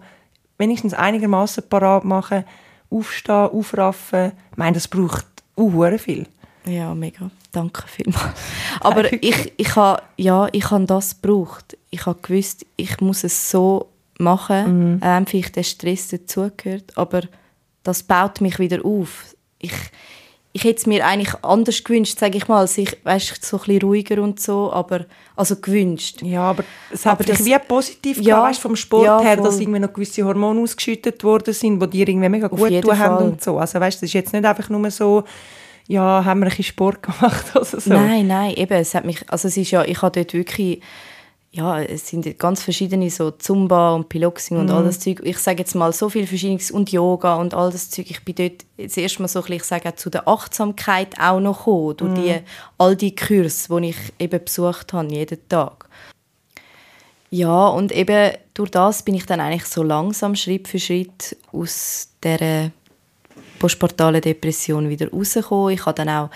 wenigstens 0.57 0.93
einigermaßen 0.93 1.67
parat 1.69 2.03
machen, 2.03 2.43
aufstehen, 2.89 3.49
aufraffen. 3.49 4.33
Ich 4.51 4.57
meine, 4.57 4.73
das 4.73 4.87
braucht 4.87 5.25
auch 5.55 5.97
viel. 5.97 6.27
Ja, 6.65 6.93
mega. 6.95 7.29
Danke 7.51 7.83
vielmals. 7.87 8.33
Aber 8.79 9.11
ich, 9.13 9.53
ich 9.57 9.75
habe 9.75 10.01
ja, 10.17 10.47
ich 10.51 10.71
habe 10.71 10.85
das 10.85 11.21
gebraucht. 11.21 11.77
Ich 11.89 12.05
habe 12.05 12.19
gewusst, 12.21 12.65
ich 12.77 12.99
muss 13.01 13.23
es 13.23 13.51
so 13.51 13.89
machen, 14.19 14.93
mhm. 14.93 14.99
ähm, 15.03 15.25
vielleicht 15.25 15.55
der 15.55 15.63
Stress 15.63 16.07
dazugehört, 16.07 16.97
aber 16.97 17.21
das 17.83 18.03
baut 18.03 18.41
mich 18.41 18.59
wieder 18.59 18.83
auf. 18.85 19.35
Ich, 19.59 19.73
ich 20.53 20.63
hätte 20.63 20.79
es 20.79 20.85
mir 20.85 21.05
eigentlich 21.05 21.33
anders 21.43 21.83
gewünscht, 21.83 22.19
sage 22.19 22.37
ich 22.37 22.47
mal, 22.47 22.59
als 22.59 22.77
ich, 22.77 22.97
weißt, 23.03 23.43
so 23.43 23.57
ein 23.57 23.63
bisschen 23.63 23.81
ruhiger 23.81 24.21
und 24.21 24.39
so, 24.39 24.71
aber, 24.71 25.05
also 25.35 25.55
gewünscht. 25.55 26.21
Ja, 26.21 26.43
aber 26.43 26.63
es 26.91 27.05
hat 27.05 27.27
dich 27.27 27.43
wie 27.43 27.57
positiv 27.67 28.17
ja, 28.17 28.35
gehabt, 28.35 28.49
weißt, 28.49 28.61
vom 28.61 28.75
Sport 28.75 29.05
ja, 29.05 29.19
her, 29.21 29.37
dass 29.37 29.59
irgendwie 29.59 29.79
noch 29.79 29.91
gewisse 29.91 30.23
Hormone 30.23 30.61
ausgeschüttet 30.61 31.23
worden 31.23 31.53
sind, 31.53 31.81
die 31.81 31.89
dir 31.89 32.07
irgendwie 32.07 32.29
mega 32.29 32.47
gut 32.47 32.81
tun 32.81 32.99
haben 32.99 33.25
und 33.25 33.43
so. 33.43 33.57
Also 33.57 33.79
weißt, 33.79 33.97
das 33.97 34.09
ist 34.09 34.13
jetzt 34.13 34.33
nicht 34.33 34.45
einfach 34.45 34.69
nur 34.69 34.89
so, 34.91 35.23
ja, 35.87 36.23
haben 36.25 36.39
wir 36.39 36.45
ein 36.45 36.49
bisschen 36.49 36.65
Sport 36.65 37.03
gemacht 37.03 37.55
oder 37.55 37.65
so. 37.65 37.93
Nein, 37.93 38.27
nein, 38.27 38.55
eben, 38.55 38.73
es 38.73 38.95
hat 38.95 39.05
mich, 39.05 39.29
also 39.29 39.47
es 39.47 39.57
ist 39.57 39.71
ja, 39.71 39.83
ich 39.83 40.01
habe 40.01 40.19
dort 40.19 40.33
wirklich 40.33 40.81
ja, 41.55 41.79
es 41.79 42.07
sind 42.07 42.39
ganz 42.39 42.63
verschiedene 42.63 43.11
so 43.11 43.29
Zumba 43.29 43.93
und 43.93 44.09
Piloxing 44.09 44.57
und 44.57 44.65
mhm. 44.65 44.71
all 44.71 44.83
das 44.83 44.99
Zeug. 44.99 45.21
Ich 45.23 45.37
sage 45.37 45.59
jetzt 45.59 45.75
mal 45.75 45.93
so 45.93 46.09
viel 46.09 46.25
Verschiedenes 46.25 46.71
und 46.71 46.91
Yoga 46.91 47.35
und 47.35 47.53
all 47.53 47.71
das 47.71 47.91
Zeug. 47.91 48.09
Ich 48.09 48.25
bin 48.25 48.33
dort 48.33 48.65
jetzt 48.75 48.97
erstmal 48.97 49.27
so 49.27 49.37
ein 49.37 49.43
bisschen, 49.43 49.57
ich 49.57 49.63
sage 49.63 49.95
zu 49.95 50.09
der 50.09 50.27
Achtsamkeit 50.27 51.13
auch 51.19 51.39
noch 51.39 51.59
gekommen, 51.59 51.97
durch 51.97 52.11
mhm. 52.11 52.15
die, 52.15 52.35
all 52.79 52.95
die 52.95 53.15
Kurse, 53.15 53.79
die 53.79 53.89
ich 53.89 53.97
eben 54.17 54.43
besucht 54.43 54.93
habe, 54.93 55.13
jeden 55.13 55.47
Tag. 55.47 55.87
Ja, 57.29 57.67
und 57.67 57.91
eben 57.91 58.31
durch 58.55 58.71
das 58.71 59.03
bin 59.03 59.13
ich 59.13 59.27
dann 59.27 59.39
eigentlich 59.39 59.65
so 59.65 59.83
langsam, 59.83 60.35
Schritt 60.35 60.67
für 60.67 60.79
Schritt 60.79 61.37
aus 61.51 62.09
dieser 62.23 62.71
postportalen 63.63 64.21
Depression 64.21 64.89
wieder 64.89 65.09
rausgekommen. 65.09 65.73
Ich 65.73 65.85
habe 65.85 65.95
dann 65.95 66.09
auch 66.09 66.29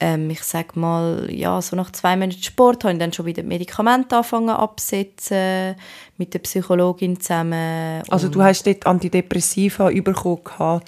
ähm, 0.00 0.30
ich 0.30 0.42
sage 0.44 0.78
mal, 0.78 1.26
ja, 1.28 1.60
so 1.60 1.74
nach 1.74 1.90
zwei 1.90 2.14
Monaten 2.16 2.40
Sport 2.40 2.84
habe 2.84 2.92
ich 2.92 3.00
dann 3.00 3.12
schon 3.12 3.26
wieder 3.26 3.42
Medikamente 3.42 4.14
angefangen 4.14 4.50
absetzen, 4.50 5.74
mit 6.18 6.32
der 6.34 6.38
Psychologin 6.38 7.18
zusammen. 7.18 8.02
Also 8.08 8.28
du 8.28 8.40
hast 8.40 8.64
dort 8.64 8.86
Antidepressiva 8.86 9.88
bekommen 9.88 10.82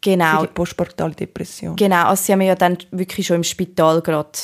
genau. 0.00 0.40
für 0.40 0.46
die 0.46 0.52
postportale 0.52 1.14
Depression? 1.14 1.74
Genau, 1.74 2.04
also 2.04 2.22
sie 2.22 2.32
haben 2.32 2.38
mich 2.38 2.46
ja 2.48 2.54
dann 2.54 2.78
wirklich 2.92 3.26
schon 3.26 3.36
im 3.36 3.44
Spital 3.44 4.00
gerade 4.00 4.38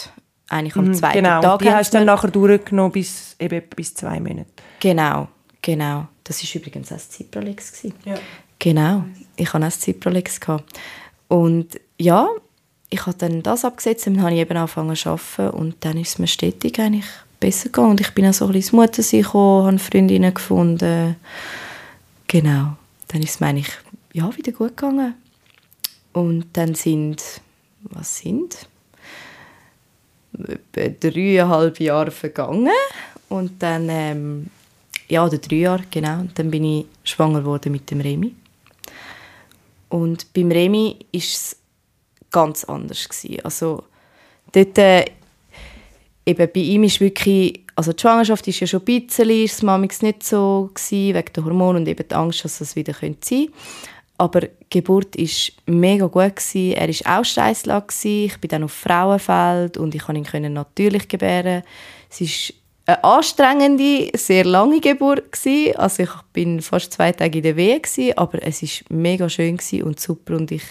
eigentlich 0.48 0.74
am 0.74 0.86
mhm, 0.86 0.94
zweiten 0.94 1.22
genau. 1.22 1.40
Tag. 1.40 1.60
Die 1.60 1.70
hast 1.70 1.94
du 1.94 1.98
dann 1.98 2.06
nachher 2.06 2.28
durchgenommen 2.28 2.90
bis, 2.90 3.36
eben 3.38 3.62
bis 3.76 3.94
zwei 3.94 4.18
Monate? 4.18 4.50
Genau, 4.80 5.28
genau. 5.60 6.08
Das 6.24 6.42
war 6.42 6.60
übrigens 6.60 6.90
auch 6.90 6.96
das 6.96 7.08
Cipralex. 7.08 7.84
Ja. 8.04 8.14
Genau, 8.58 9.04
ich 9.42 9.52
hatte 9.52 9.64
auch 9.64 9.68
das 9.68 9.80
Cipralex. 9.80 10.40
Und 11.28 11.80
ja, 11.98 12.28
ich 12.90 13.06
habe 13.06 13.16
dann 13.16 13.42
das 13.42 13.64
abgesetzt, 13.64 14.06
dann 14.06 14.20
habe 14.20 14.34
ich 14.34 14.40
eben 14.40 14.56
angefangen 14.56 14.96
zu 14.96 15.10
arbeiten 15.10 15.56
und 15.56 15.76
dann 15.80 15.98
ist 15.98 16.10
es 16.10 16.18
mir 16.18 16.26
stetig 16.26 16.78
eigentlich 16.78 17.06
besser 17.40 17.66
gegangen. 17.66 17.92
Und 17.92 18.00
ich 18.00 18.10
bin 18.10 18.26
auch 18.26 18.34
so 18.34 18.46
ein 18.46 18.52
bisschen 18.52 18.78
Muttersein 18.78 19.22
gekommen, 19.22 19.66
habe 19.66 19.78
Freundinnen 19.78 20.34
gefunden. 20.34 21.16
Genau. 22.26 22.76
Dann 23.08 23.22
ist 23.22 23.30
es 23.30 23.40
mir 23.40 23.46
eigentlich 23.48 23.70
ja, 24.12 24.34
wieder 24.36 24.52
gut 24.52 24.76
gegangen. 24.76 25.14
Und 26.12 26.46
dann 26.52 26.74
sind, 26.74 27.22
was 27.82 28.18
sind? 28.18 28.66
dreieinhalb 30.72 31.80
Jahre 31.80 32.10
vergangen 32.10 32.70
und 33.28 33.62
dann, 33.62 33.88
ähm, 33.90 34.46
ja, 35.08 35.26
oder 35.26 35.38
drei 35.38 35.56
Jahre, 35.56 35.84
genau, 35.90 36.20
und 36.20 36.38
dann 36.38 36.50
bin 36.50 36.64
ich 36.64 36.86
schwanger 37.04 37.40
geworden 37.40 37.72
mit 37.72 37.90
dem 37.90 38.00
Remi. 38.00 38.34
Und 39.92 40.32
beim 40.32 40.50
Remi 40.50 40.96
ist 41.12 41.34
es 41.34 41.56
ganz 42.30 42.64
anders 42.64 43.06
gewesen. 43.06 43.44
Also 43.44 43.84
dort, 44.50 44.78
äh, 44.78 45.04
eben 46.24 46.48
bei 46.50 46.60
ihm 46.60 46.84
ist 46.84 46.98
wirklich, 46.98 47.60
also 47.76 47.92
die 47.92 48.00
Schwangerschaft 48.00 48.48
ist 48.48 48.60
ja 48.60 48.66
schon 48.66 48.80
ein 48.80 48.84
bisschen, 48.86 49.28
ist 49.28 49.52
es 49.52 49.62
manchmal 49.62 50.08
nicht 50.10 50.22
so 50.22 50.70
gewesen, 50.74 51.14
wegen 51.14 51.32
der 51.36 51.44
Hormone 51.44 51.80
und 51.80 51.88
eben 51.88 52.08
die 52.08 52.14
Angst, 52.14 52.42
dass 52.42 52.62
es 52.62 52.74
wieder 52.74 52.94
sein 52.94 53.18
könnte. 53.20 53.52
Aber 54.16 54.40
die 54.40 54.48
Geburt 54.70 55.18
war 55.18 55.74
mega 55.74 56.06
gut. 56.06 56.36
Gewesen. 56.36 56.72
Er 56.72 56.88
war 56.88 57.20
auch 57.20 57.24
Steißlag. 57.24 57.92
Ich 58.02 58.38
bin 58.38 58.48
dann 58.48 58.64
auf 58.64 58.72
Frauenfeld 58.72 59.76
und 59.76 59.94
ich 59.94 60.02
konnte 60.04 60.38
ihn 60.38 60.52
natürlich 60.54 61.06
gebären. 61.06 61.64
Es 62.08 62.22
war 62.22 62.56
eine 62.86 63.04
anstrengende, 63.04 64.10
sehr 64.16 64.44
lange 64.44 64.80
Geburt. 64.80 65.32
Gewesen. 65.32 65.76
Also 65.76 66.02
ich 66.02 66.12
bin 66.32 66.60
fast 66.62 66.92
zwei 66.92 67.12
Tage 67.12 67.38
in 67.38 67.44
der 67.44 67.56
Wehe, 67.56 67.80
gewesen, 67.80 68.16
aber 68.16 68.42
es 68.42 68.62
war 68.62 68.96
mega 68.96 69.28
schön 69.28 69.58
und 69.84 70.00
super 70.00 70.36
und 70.36 70.50
ich 70.50 70.64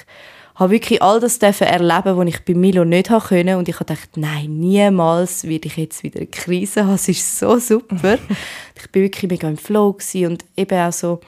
habe 0.55 0.71
wirklich 0.71 1.01
all 1.01 1.19
das 1.19 1.37
erleben, 1.39 2.17
was 2.17 2.27
ich 2.27 2.45
bei 2.45 2.53
Milo 2.53 2.85
nicht 2.85 3.09
konnte. 3.09 3.57
Und 3.57 3.67
ich 3.67 3.75
habe 3.75 3.85
gedacht, 3.85 4.09
nein, 4.15 4.59
niemals 4.59 5.43
werde 5.45 5.67
ich 5.67 5.77
jetzt 5.77 6.03
wieder 6.03 6.19
eine 6.19 6.27
Krise 6.27 6.85
haben. 6.85 6.95
Es 6.95 7.07
ist 7.07 7.39
so 7.39 7.57
super. 7.57 8.13
ich 8.75 8.83
war 8.83 8.93
wirklich 8.93 9.31
mega 9.31 9.47
im 9.47 9.57
Flow 9.57 9.97
und 10.13 10.45
eben 10.55 10.79
auch 10.79 10.93
so, 10.93 11.19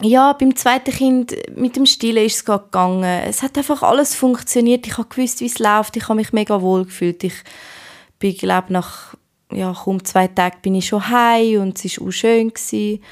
ja, 0.00 0.32
beim 0.32 0.56
zweiten 0.56 0.90
Kind 0.90 1.36
mit 1.54 1.76
dem 1.76 1.86
Stillen 1.86 2.24
ist 2.24 2.36
es 2.36 2.44
gegangen. 2.44 3.04
Es 3.04 3.42
hat 3.42 3.56
einfach 3.58 3.82
alles 3.82 4.14
funktioniert. 4.14 4.86
Ich 4.86 4.96
habe 4.96 5.08
gewusst, 5.08 5.40
wie 5.40 5.46
es 5.46 5.58
läuft. 5.58 5.96
Ich 5.96 6.04
habe 6.04 6.16
mich 6.16 6.32
mega 6.32 6.60
wohl 6.60 6.84
gefühlt. 6.84 7.22
Ich 7.22 7.34
bin, 8.18 8.34
glaube 8.36 8.72
nach 8.72 9.14
ja, 9.54 9.72
kaum 9.72 10.04
zwei 10.04 10.28
Tagen 10.28 10.58
bin 10.62 10.74
ich 10.74 10.86
schon 10.86 11.08
heim 11.08 11.62
und 11.62 11.84
es 11.84 12.00
war 12.00 12.08
auch 12.08 12.12
schön. 12.12 12.48
Gewesen. 12.48 13.02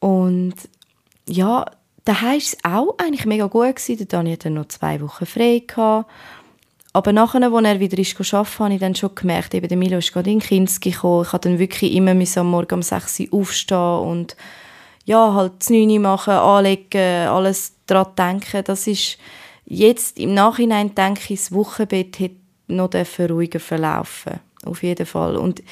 Und 0.00 0.54
ja, 1.28 1.64
daheim 2.04 2.30
war 2.30 2.36
es 2.36 2.56
auch 2.64 2.98
eigentlich 2.98 3.26
mega 3.26 3.46
gut. 3.46 3.76
Gewesen. 3.76 4.08
Dani 4.08 4.32
hatte 4.32 4.50
noch 4.50 4.68
zwei 4.68 5.00
Wochen 5.00 5.26
frei. 5.26 5.62
Gehabt. 5.66 6.10
Aber 6.94 7.12
nachher, 7.12 7.42
als 7.42 7.64
er 7.64 7.80
wieder 7.80 7.98
ist 7.98 8.34
arbeiten 8.34 8.58
habe 8.58 8.74
ich 8.74 8.80
dann 8.80 8.94
schon 8.94 9.14
gemerkt, 9.14 9.54
eben 9.54 9.68
der 9.68 9.78
Milo 9.78 9.98
ist 9.98 10.12
gerade 10.12 10.30
in 10.30 10.40
Kinski 10.40 10.90
gekommen. 10.90 11.22
Ich 11.22 11.32
musste 11.32 11.48
dann 11.48 11.58
wirklich 11.58 11.94
immer 11.94 12.10
am 12.10 12.50
Morgen 12.50 12.74
um 12.74 12.82
6 12.82 13.20
Uhr 13.20 13.40
aufstehen 13.40 13.78
und 13.78 14.36
ja, 15.04 15.32
halt 15.32 15.54
das 15.58 15.70
9 15.70 16.00
machen, 16.00 16.34
anlegen, 16.34 17.28
alles 17.28 17.72
daran 17.86 18.14
denken. 18.16 18.62
Das 18.64 18.86
ist 18.86 19.16
jetzt 19.64 20.18
im 20.18 20.34
Nachhinein 20.34 20.94
denke 20.94 21.32
ich, 21.32 21.40
das 21.40 21.52
Wochenbett 21.52 22.18
hätte 22.18 22.36
noch 22.68 22.90
ruhiger 23.18 23.60
verlaufen 23.60 24.40
Auf 24.64 24.82
jeden 24.82 25.06
Fall. 25.06 25.36
Und 25.36 25.62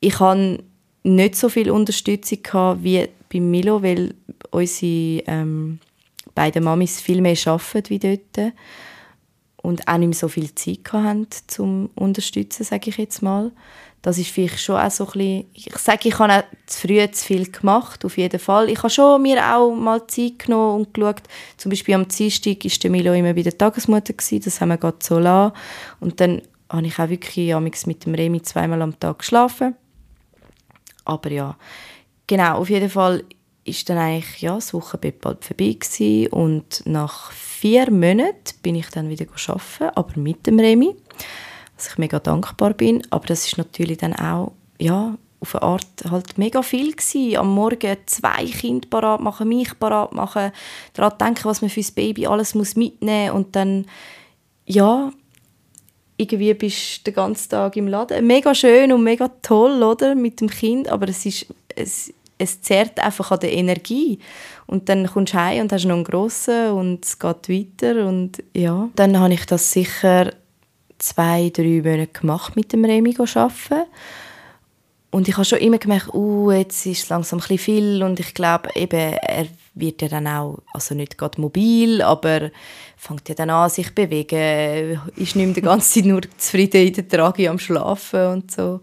ich 0.00 0.18
hatte 0.20 0.62
nicht 1.02 1.36
so 1.36 1.48
viel 1.48 1.70
Unterstützung 1.70 2.38
wie 2.82 3.08
bei 3.32 3.40
Milo, 3.40 3.82
weil 3.82 4.14
unsere 4.50 5.22
ähm, 5.26 5.78
beiden 6.34 6.64
Mamis 6.64 7.00
viel 7.00 7.20
mehr 7.20 7.36
arbeiten 7.46 7.90
wie 7.90 7.98
dort 7.98 8.52
und 9.64 9.88
auch 9.88 9.96
nicht 9.96 10.08
mehr 10.08 10.14
so 10.14 10.28
viel 10.28 10.54
Zeit 10.54 10.92
hatten, 10.92 11.26
zum 11.46 11.90
unterstützen, 11.94 12.64
sage 12.64 12.90
ich 12.90 12.98
jetzt 12.98 13.22
mal. 13.22 13.50
Das 14.02 14.18
ist 14.18 14.28
vielleicht 14.28 14.60
schon 14.60 14.76
auch 14.76 14.90
so 14.90 15.06
ein 15.06 15.12
bisschen, 15.12 15.44
ich 15.54 15.78
sage, 15.78 16.08
ich 16.10 16.18
habe 16.18 16.34
auch 16.34 16.42
zu 16.66 16.80
früh 16.86 17.10
zu 17.10 17.24
viel 17.24 17.50
gemacht, 17.50 18.04
auf 18.04 18.18
jeden 18.18 18.38
Fall. 18.38 18.68
Ich 18.68 18.78
habe 18.78 18.90
schon 18.90 19.22
mir 19.22 19.42
auch 19.56 19.74
mal 19.74 20.06
Zeit 20.06 20.40
genommen 20.40 20.80
und 20.80 20.92
geschaut, 20.92 21.22
zum 21.56 21.70
Beispiel 21.70 21.94
am 21.94 22.06
Dienstag 22.06 22.62
war 22.62 22.90
Milo 22.90 23.14
immer 23.14 23.32
bei 23.32 23.40
der 23.40 23.56
Tagesmutter, 23.56 24.12
gewesen, 24.12 24.42
das 24.44 24.60
haben 24.60 24.68
wir 24.68 24.76
gerade 24.76 24.98
so 25.00 25.18
lassen. 25.18 25.54
Und 26.00 26.20
dann 26.20 26.42
habe 26.76 26.86
ich 26.86 26.98
auch 26.98 27.08
wirklich 27.08 27.86
mit 27.86 28.04
dem 28.04 28.14
Remi 28.14 28.42
zweimal 28.42 28.82
am 28.82 28.98
Tag 28.98 29.20
geschlafen. 29.20 29.74
Aber 31.04 31.30
ja, 31.30 31.56
genau, 32.26 32.58
auf 32.58 32.70
jeden 32.70 32.90
Fall 32.90 33.24
ist 33.64 33.88
dann 33.88 33.98
eigentlich 33.98 34.42
ja, 34.42 34.54
das 34.54 34.74
Wochenbett 34.74 35.20
bald 35.20 35.44
vorbei 35.44 35.76
gewesen. 35.78 36.32
und 36.32 36.82
nach 36.86 37.32
vier 37.32 37.90
Monaten 37.90 38.54
bin 38.62 38.74
ich 38.74 38.88
dann 38.90 39.08
wieder 39.08 39.26
arbeiten, 39.26 39.96
aber 39.96 40.20
mit 40.20 40.46
dem 40.46 40.58
Remi, 40.58 40.94
was 41.76 41.88
ich 41.88 41.98
mega 41.98 42.18
dankbar 42.18 42.74
bin. 42.74 43.02
Aber 43.10 43.26
das 43.26 43.46
ist 43.46 43.58
natürlich 43.58 43.98
dann 43.98 44.14
auch 44.14 44.52
ja, 44.78 45.16
auf 45.40 45.54
eine 45.54 45.62
Art 45.62 46.04
halt 46.10 46.38
mega 46.38 46.62
viel 46.62 46.92
gewesen. 46.92 47.36
Am 47.36 47.54
Morgen 47.54 47.96
zwei 48.06 48.44
Kinder 48.46 48.88
parat 48.88 49.20
machen, 49.20 49.48
mich 49.48 49.78
parat 49.78 50.12
machen, 50.12 50.52
daran 50.92 51.18
denken, 51.18 51.44
was 51.44 51.62
man 51.62 51.70
für 51.70 51.80
das 51.80 51.92
Baby 51.92 52.26
alles 52.26 52.54
muss 52.54 52.76
mitnehmen 52.76 53.32
und 53.32 53.56
dann, 53.56 53.86
ja, 54.66 55.10
irgendwie 56.16 56.54
bist 56.54 56.98
du 56.98 57.10
den 57.10 57.14
ganzen 57.14 57.50
Tag 57.50 57.76
im 57.76 57.88
Laden. 57.88 58.26
Mega 58.26 58.54
schön 58.54 58.92
und 58.92 59.02
mega 59.02 59.28
toll, 59.42 59.82
oder, 59.82 60.14
mit 60.14 60.40
dem 60.40 60.48
Kind, 60.48 60.88
aber 60.88 61.08
es 61.08 61.26
ist, 61.26 61.46
es, 61.74 62.12
es 62.38 62.62
zehrt 62.62 62.98
einfach 63.00 63.30
an 63.30 63.40
der 63.40 63.52
Energie. 63.52 64.18
Und 64.66 64.88
dann 64.88 65.06
kommst 65.06 65.34
du 65.34 65.38
heim 65.38 65.62
und 65.62 65.72
hast 65.72 65.84
noch 65.84 65.94
einen 65.94 66.04
grossen 66.04 66.70
und 66.70 67.04
es 67.04 67.18
geht 67.18 67.48
weiter 67.48 68.06
und 68.06 68.42
ja. 68.54 68.88
Dann 68.96 69.18
habe 69.18 69.34
ich 69.34 69.44
das 69.46 69.72
sicher 69.72 70.30
zwei, 70.98 71.50
drei 71.50 71.82
Monate 71.84 72.06
gemacht 72.08 72.56
mit 72.56 72.72
dem 72.72 72.84
Remi 72.84 73.14
arbeiten. 73.18 73.86
Und 75.10 75.28
ich 75.28 75.36
habe 75.36 75.44
schon 75.44 75.60
immer 75.60 75.78
gemerkt, 75.78 76.12
uh, 76.12 76.50
jetzt 76.50 76.86
ist 76.86 77.04
es 77.04 77.08
langsam 77.08 77.40
ein 77.48 77.58
viel 77.58 78.02
und 78.02 78.18
ich 78.18 78.34
glaube 78.34 78.70
eben, 78.74 79.12
er 79.12 79.46
wird 79.74 80.02
ja 80.02 80.08
dann 80.08 80.26
auch, 80.26 80.58
also 80.72 80.96
nicht 80.96 81.18
gerade 81.18 81.40
mobil, 81.40 82.02
aber 82.02 82.50
fängt 83.04 83.28
ja 83.28 83.34
dann 83.34 83.50
an, 83.50 83.68
sich 83.68 83.88
zu 83.88 83.94
bewegen, 83.94 85.00
ist 85.16 85.36
nicht 85.36 85.46
mehr 85.46 85.54
die 85.54 85.60
ganze 85.60 85.94
Zeit 85.94 86.06
nur 86.06 86.22
zufrieden 86.38 86.86
in 86.86 86.94
der 86.94 87.08
Trage 87.08 87.50
am 87.50 87.58
Schlafen 87.58 88.26
und 88.28 88.50
so. 88.50 88.80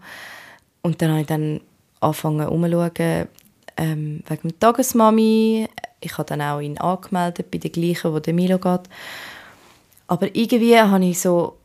Und 0.82 1.02
dann 1.02 1.10
habe 1.10 1.20
ich 1.22 1.26
dann 1.26 1.60
angefangen 2.00 2.46
umzuschauen, 2.46 3.28
ähm, 3.76 4.22
wegen 4.28 4.48
der 4.48 4.58
Tagesmami. 4.60 5.68
Ich 6.00 6.18
habe 6.18 6.28
dann 6.28 6.42
auch 6.42 6.60
ihn 6.60 6.78
angemeldet 6.78 7.50
bei 7.50 7.58
der 7.58 7.70
gleichen, 7.70 8.12
wo 8.12 8.20
der 8.20 8.34
Milo 8.34 8.58
geht. 8.58 8.82
Aber 10.06 10.34
irgendwie 10.34 10.78
habe 10.78 11.04
ich 11.04 11.20
so 11.20 11.56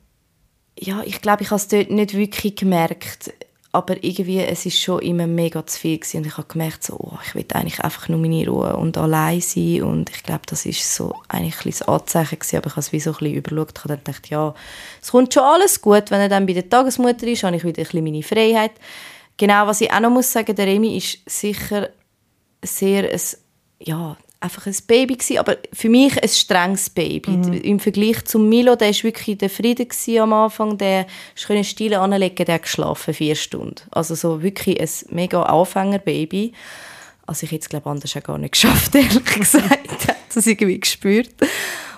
ja, 0.79 1.01
ich 1.03 1.21
glaube, 1.21 1.43
ich 1.43 1.49
habe 1.49 1.57
es 1.57 1.67
dort 1.67 1.89
nicht 1.89 2.13
wirklich 2.13 2.55
gemerkt, 2.55 3.33
aber 3.77 4.03
irgendwie, 4.03 4.39
es 4.39 4.65
ist 4.65 4.81
schon 4.81 5.03
immer 5.03 5.27
mega 5.27 5.63
zu 5.63 5.79
viel 5.79 5.99
gewesen. 5.99 6.17
und 6.17 6.25
ich 6.25 6.35
habe 6.35 6.47
gemerkt, 6.47 6.83
so, 6.83 6.95
oh, 6.99 7.19
ich 7.23 7.35
will 7.35 7.45
eigentlich 7.53 7.79
einfach 7.79 8.09
nur 8.09 8.17
meine 8.17 8.47
Ruhe 8.49 8.75
und 8.75 8.97
allein 8.97 9.39
sein 9.39 9.83
und 9.83 10.09
ich 10.09 10.23
glaube, 10.23 10.41
das 10.47 10.65
ist 10.65 10.95
so 10.95 11.13
eigentlich 11.27 11.63
ein 11.63 11.69
das 11.69 11.83
Anzeichen 11.83 12.39
gewesen, 12.39 12.57
aber 12.57 12.67
ich 12.67 12.73
habe 12.73 12.79
es 12.79 12.91
wie 12.91 12.99
so 12.99 13.11
ein 13.11 13.17
bisschen 13.17 13.35
überschaut, 13.35 13.77
ich 13.77 13.83
habe 13.83 13.89
dann 13.89 14.03
gedacht, 14.03 14.29
ja, 14.29 14.55
es 14.99 15.11
kommt 15.11 15.31
schon 15.31 15.43
alles 15.43 15.79
gut, 15.79 16.09
wenn 16.09 16.21
er 16.21 16.29
dann 16.29 16.47
bei 16.47 16.53
der 16.53 16.67
Tagesmutter 16.67 17.27
ist, 17.27 17.43
habe 17.43 17.55
ich 17.55 17.63
wieder 17.63 17.81
ein 17.81 17.85
bisschen 17.85 18.03
meine 18.03 18.23
Freiheit. 18.23 18.71
Genau, 19.37 19.67
was 19.67 19.81
ich 19.81 19.93
auch 19.93 19.99
noch 19.99 20.09
muss 20.09 20.31
sagen, 20.31 20.55
der 20.55 20.65
Remi 20.65 20.97
ist 20.97 21.19
sicher 21.27 21.89
sehr 22.63 23.11
ein, 23.11 23.21
ja, 23.79 24.17
einfach 24.39 24.67
ein 24.67 24.75
Baby 24.87 25.15
gewesen, 25.15 25.39
aber 25.39 25.57
für 25.73 25.89
mich 25.89 26.21
ein 26.21 26.29
strenges 26.29 26.89
Baby. 26.89 27.31
Mhm. 27.31 27.53
Im 27.53 27.79
Vergleich 27.79 28.23
zum 28.25 28.47
Milo, 28.49 28.75
der 28.75 28.89
war 28.89 29.03
wirklich 29.03 29.37
der 29.37 29.49
Friede 29.49 29.87
am 30.21 30.33
Anfang, 30.33 30.77
der 30.77 31.07
konnte 31.45 31.63
Stiele 31.63 31.99
anlegen, 31.99 32.45
der 32.45 32.55
hat 32.55 32.63
geschlafen, 32.63 33.13
vier 33.13 33.35
Stunden. 33.35 33.81
Also 33.91 34.15
so 34.15 34.43
wirklich 34.43 34.79
ein 34.79 34.89
mega 35.15 35.41
Anfängerbaby. 35.43 36.53
Also 37.25 37.45
ich 37.45 37.51
hätte 37.51 37.63
es, 37.63 37.69
glaube 37.69 37.89
anders 37.89 38.15
auch 38.15 38.23
gar 38.23 38.37
nicht 38.37 38.53
geschafft, 38.53 38.95
ehrlich 38.95 39.25
gesagt. 39.25 40.15
das 40.33 40.47
irgendwie 40.47 40.79
gespürt. 40.79 41.31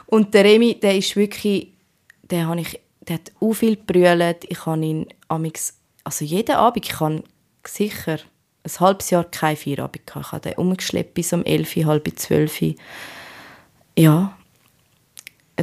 Und 0.07 0.33
der 0.33 0.45
Remi, 0.45 0.79
der 0.79 0.97
ist 0.97 1.15
wirklich, 1.15 1.73
der, 2.23 2.47
habe 2.47 2.61
ich, 2.61 2.79
der 3.01 3.15
hat 3.15 3.31
auch 3.39 3.53
viel 3.53 3.75
gebrüllt. 3.75 4.45
Ich 4.47 4.65
habe 4.65 4.83
ihn, 4.83 5.07
also 6.03 6.25
jeden 6.25 6.55
Abend, 6.55 6.85
ich 6.85 6.91
kann 6.93 7.23
sicher 7.67 8.19
ein 8.63 8.79
halbes 8.79 9.09
Jahr 9.09 9.23
kein 9.23 9.55
Feierabend 9.55 10.05
gehabt. 10.05 10.25
Ich 10.25 10.31
habe 10.31 10.49
den 10.49 10.57
umgeschleppt 10.57 11.13
bis 11.13 11.33
um 11.33 11.43
11, 11.43 11.75
halb 11.85 12.19
12. 12.19 12.75
Ja, 13.97 14.33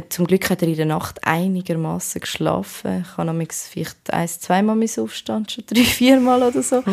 zum 0.09 0.27
Glück 0.27 0.49
hat 0.49 0.61
er 0.61 0.67
in 0.67 0.75
der 0.75 0.85
Nacht 0.85 1.25
einigermaßen 1.25 2.21
geschlafen. 2.21 3.03
Ich 3.03 3.17
habe 3.17 3.47
vielleicht 3.49 4.11
ein, 4.11 4.27
zweimal 4.27 4.81
aufstehen, 4.81 5.47
schon 5.49 5.63
drei, 5.65 5.81
viermal 5.83 6.43
oder 6.43 6.61
so. 6.61 6.83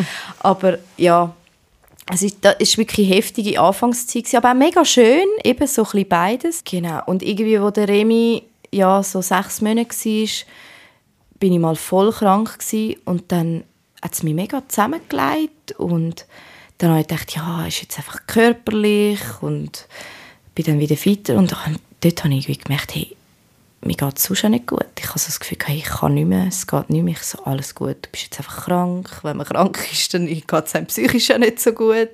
Aber 0.40 0.78
ja, 0.96 1.34
es 2.12 2.22
ist, 2.22 2.38
das 2.42 2.56
ist 2.58 2.78
wirklich 2.78 3.06
eine 3.06 3.16
heftige 3.16 3.60
Anfangszeit, 3.60 4.34
aber 4.34 4.50
auch 4.50 4.56
mega 4.56 4.84
schön, 4.84 5.26
eben 5.42 5.66
so 5.66 5.86
ein 5.92 6.08
beides. 6.08 6.62
Genau. 6.64 7.02
Und 7.06 7.22
irgendwie, 7.22 7.60
wo 7.60 7.70
der 7.70 7.88
Remi 7.88 8.42
ja, 8.70 9.02
so 9.02 9.22
sechs 9.22 9.60
Monate 9.60 9.88
war, 9.88 10.28
bin 11.38 11.52
ich 11.52 11.58
mal 11.58 11.76
voll 11.76 12.12
krank 12.12 12.58
und 13.04 13.32
dann 13.32 13.64
hat 14.04 14.12
es 14.12 14.22
mich 14.22 14.34
mega 14.34 14.62
zusammengelegt 14.68 15.72
und 15.78 16.26
dann 16.78 16.90
habe 16.90 17.00
ich 17.00 17.08
gedacht, 17.08 17.34
ja, 17.34 17.66
ist 17.66 17.80
jetzt 17.80 17.96
einfach 17.96 18.26
körperlich 18.26 19.20
und 19.40 19.88
bin 20.54 20.66
dann 20.66 20.78
wieder 20.78 20.96
weiter 20.96 21.36
und 21.36 21.52
dann, 21.52 21.78
dort 22.00 22.22
habe 22.22 22.34
ich 22.34 22.60
gemerkt, 22.60 22.94
hey, 22.94 23.16
mir 23.80 23.96
geht 23.96 24.18
es 24.18 24.24
sonst 24.24 24.44
nicht 24.44 24.66
gut. 24.66 24.86
Ich 24.98 25.08
habe 25.08 25.18
so 25.18 25.26
das 25.26 25.40
Gefühl, 25.40 25.58
hey, 25.64 25.78
ich 25.78 25.84
kann 25.84 26.14
nicht 26.14 26.26
mehr, 26.26 26.46
es 26.48 26.66
geht 26.66 26.90
nicht 26.90 27.02
mehr, 27.02 27.14
ich 27.14 27.22
so, 27.22 27.42
alles 27.44 27.74
gut, 27.74 27.96
du 28.02 28.10
bist 28.10 28.24
jetzt 28.24 28.38
einfach 28.38 28.66
krank. 28.66 29.20
Wenn 29.22 29.38
man 29.38 29.46
krank 29.46 29.88
ist, 29.92 30.12
dann 30.12 30.26
geht 30.26 30.52
es 30.52 30.74
einem 30.74 30.86
psychisch 30.86 31.30
auch 31.30 31.38
nicht 31.38 31.60
so 31.60 31.72
gut. 31.72 32.10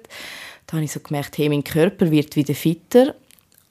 Dann 0.66 0.76
habe 0.76 0.84
ich 0.84 0.93
so 0.93 1.01
gemerkt, 1.01 1.38
hey, 1.38 1.49
mein 1.49 1.64
Körper 1.64 2.11
wird 2.12 2.36
wieder 2.36 2.55
fitter, 2.55 3.16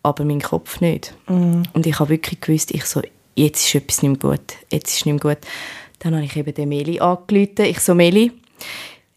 aber 0.04 0.26
mein 0.26 0.42
Kopf 0.42 0.82
nicht. 0.82 1.14
Mm. 1.28 1.64
Und 1.72 1.88
ich 1.88 1.98
habe 2.00 2.10
wirklich 2.10 2.42
gewusst, 2.42 2.72
ich 2.72 2.84
so, 2.84 3.02
jetzt 3.36 3.66
ist 3.66 3.76
etwas 3.76 4.02
nicht 4.02 4.22
mehr 4.22 4.32
gut, 4.32 4.56
jetzt 4.72 4.94
ist 4.94 5.06
nicht 5.06 5.24
mehr 5.24 5.36
gut. 5.36 5.46
Dann 6.00 6.16
habe 6.16 6.26
ich 6.26 6.36
eben 6.36 6.54
den 6.54 6.70
Meli 6.70 7.00
angerufen. 7.00 7.66
Ich 7.66 7.80
so, 7.80 7.94
Meli, 7.94 8.32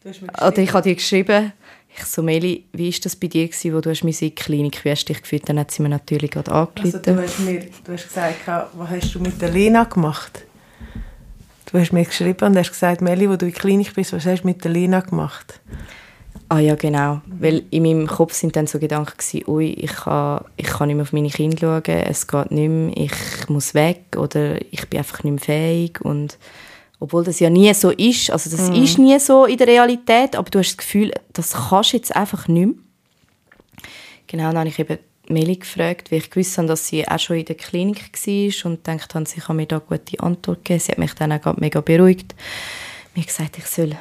oder 0.04 0.58
ich 0.58 0.72
habe 0.72 0.82
dir 0.82 0.94
geschrieben, 0.94 1.52
ich 1.96 2.04
so, 2.04 2.22
Meli, 2.22 2.64
wie 2.72 2.92
war 2.92 3.00
das 3.02 3.16
bei 3.16 3.28
dir, 3.28 3.46
gewesen, 3.46 3.74
wo 3.74 3.80
du 3.80 3.90
hast 3.90 4.02
Klinik, 4.36 4.84
wie 4.84 4.90
hast 4.90 5.04
du 5.04 5.12
dich 5.12 5.22
gefühlt? 5.22 5.48
Dann 5.48 5.58
hat 5.58 5.70
sie 5.70 5.82
mir 5.82 5.90
natürlich 5.90 6.30
gerade 6.30 6.50
angerufen. 6.50 6.94
Also, 6.94 6.98
du, 6.98 7.22
hast 7.22 7.38
mir, 7.40 7.66
du 7.84 7.92
hast 7.92 8.08
gesagt, 8.08 8.46
was 8.46 8.90
hast 8.90 9.14
du 9.14 9.20
mit 9.20 9.40
der 9.40 9.50
Lena 9.50 9.84
gemacht? 9.84 10.44
Du 11.70 11.78
hast 11.78 11.92
mir 11.92 12.04
geschrieben 12.04 12.44
und 12.44 12.56
hast 12.56 12.70
gesagt, 12.70 13.00
Meli, 13.00 13.28
wo 13.28 13.36
du 13.36 13.46
in 13.46 13.52
der 13.52 13.60
Klinik 13.60 13.94
bist, 13.94 14.12
was 14.12 14.26
hast 14.26 14.42
du 14.42 14.46
mit 14.46 14.64
der 14.64 14.70
Lena 14.70 15.00
gemacht? 15.00 15.60
Ah 16.48 16.58
ja, 16.58 16.74
genau. 16.74 17.22
Weil 17.26 17.62
in 17.70 17.82
meinem 17.82 18.06
Kopf 18.06 18.34
sind 18.34 18.56
dann 18.56 18.66
so 18.66 18.78
Gedanken 18.78 19.16
gewesen, 19.16 19.44
ui, 19.46 19.70
ich 19.72 19.92
kann, 19.92 20.44
ich 20.56 20.66
kann 20.66 20.88
nicht 20.88 20.96
mehr 20.96 21.02
auf 21.02 21.12
meine 21.12 21.30
Kinder 21.30 21.56
schauen, 21.58 22.02
es 22.06 22.26
geht 22.26 22.50
nicht 22.50 22.68
mehr, 22.68 22.96
ich 22.96 23.48
muss 23.48 23.74
weg 23.74 24.16
oder 24.16 24.60
ich 24.70 24.86
bin 24.88 24.98
einfach 24.98 25.24
nicht 25.24 25.32
mehr 25.32 25.42
fähig 25.42 26.00
und 26.02 26.36
obwohl 27.02 27.24
das 27.24 27.40
ja 27.40 27.50
nie 27.50 27.74
so 27.74 27.90
ist. 27.90 28.30
Also 28.30 28.48
das 28.48 28.70
mm. 28.70 28.74
ist 28.74 28.98
nie 28.98 29.18
so 29.18 29.44
in 29.44 29.58
der 29.58 29.66
Realität, 29.66 30.36
aber 30.36 30.48
du 30.48 30.60
hast 30.60 30.70
das 30.70 30.76
Gefühl, 30.76 31.12
das 31.32 31.52
kannst 31.68 31.92
du 31.92 31.96
jetzt 31.96 32.14
einfach 32.14 32.46
nicht 32.46 32.66
mehr. 32.66 32.76
Genau, 34.28 34.44
dann 34.44 34.58
habe 34.58 34.68
ich 34.68 34.78
eben 34.78 34.98
Meli 35.28 35.56
gefragt, 35.56 36.12
weil 36.12 36.18
ich 36.18 36.30
gewusst 36.30 36.56
habe, 36.58 36.68
dass 36.68 36.86
sie 36.86 37.06
auch 37.06 37.18
schon 37.18 37.38
in 37.38 37.44
der 37.44 37.56
Klinik 37.56 38.12
war 38.12 38.70
und 38.70 38.84
gedacht 38.84 39.14
habe, 39.16 39.28
sie 39.28 39.40
kann 39.40 39.56
mir 39.56 39.66
da 39.66 39.80
gute 39.80 40.20
Antwort 40.20 40.64
geben. 40.64 40.78
Sie 40.78 40.92
hat 40.92 40.98
mich 40.98 41.12
dann 41.14 41.32
auch 41.32 41.56
mega 41.56 41.80
beruhigt. 41.80 42.36
Mir 43.16 43.24
gesagt, 43.24 43.58
ich 43.58 43.66
soll 43.66 43.96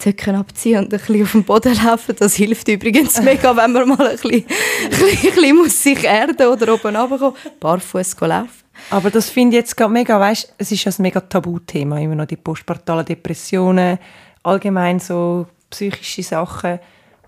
die 0.00 0.08
Höcken 0.10 0.34
abziehen 0.34 0.84
und 0.84 0.92
ein 0.92 1.00
bisschen 1.00 1.22
auf 1.22 1.32
dem 1.32 1.44
Boden 1.44 1.74
laufen. 1.82 2.14
Das 2.18 2.34
hilft 2.34 2.68
übrigens 2.68 3.18
mega, 3.22 3.56
wenn 3.56 3.72
man 3.72 3.88
mal 3.88 4.08
ein 4.08 4.16
bisschen, 4.18 4.44
ein 4.44 4.88
bisschen, 4.90 5.08
ein 5.08 5.34
bisschen 5.34 5.56
muss 5.56 5.82
sich 5.82 6.04
erden 6.04 6.46
oder 6.46 6.74
oben 6.74 6.96
runterkommen. 6.96 7.36
Barfuß 7.60 8.14
laufen. 8.20 8.61
Aber 8.90 9.10
das 9.10 9.30
finde 9.30 9.56
ich 9.56 9.62
jetzt 9.62 9.76
gerade 9.76 9.92
mega, 9.92 10.18
weißt, 10.18 10.54
es 10.58 10.72
ist 10.72 10.86
ein 10.86 11.02
mega 11.02 11.20
Tabuthema, 11.20 11.98
immer 11.98 12.14
noch 12.14 12.26
die 12.26 12.36
postpartalen 12.36 13.04
Depressionen, 13.04 13.98
allgemein 14.42 14.98
so 14.98 15.46
psychische 15.70 16.22
Sachen. 16.22 16.78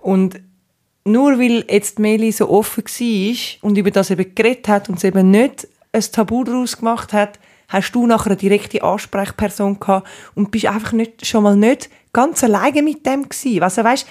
Und 0.01 0.41
nur 1.05 1.39
weil 1.39 1.65
jetzt 1.69 1.99
Meli 1.99 2.33
so 2.33 2.49
offen 2.49 2.85
war 2.85 3.69
und 3.69 3.79
über 3.79 3.91
das 3.91 4.11
eben 4.11 4.35
geredet 4.35 4.69
hat 4.69 4.89
und 4.89 4.99
es 4.99 5.05
eben 5.05 5.31
nicht 5.31 5.69
ein 5.93 6.03
Tabu 6.13 6.45
daraus 6.45 6.79
gemacht 6.79 7.13
hat, 7.13 7.39
hast 7.69 7.93
du 7.93 8.07
nachher 8.07 8.31
eine 8.31 8.37
direkte 8.37 8.83
Ansprechperson 8.83 9.81
gehabt 9.81 10.09
und 10.35 10.51
bist 10.51 10.67
einfach 10.67 10.93
nicht, 10.93 11.27
schon 11.27 11.43
mal 11.43 11.57
nicht 11.57 11.91
ganz 12.13 12.43
alleine 12.45 12.83
mit 12.83 13.05
dem 13.07 13.29
gewesen. 13.29 13.63
Also 13.63 13.85
weißt, 13.85 14.07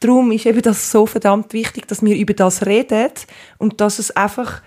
darum 0.00 0.32
ist 0.32 0.46
eben 0.46 0.62
das 0.62 0.90
so 0.90 1.06
verdammt 1.06 1.52
wichtig, 1.52 1.86
dass 1.88 2.04
wir 2.04 2.16
über 2.16 2.34
das 2.34 2.66
reden 2.66 3.12
und 3.58 3.80
dass 3.80 3.98
es 3.98 4.10
einfach 4.10 4.62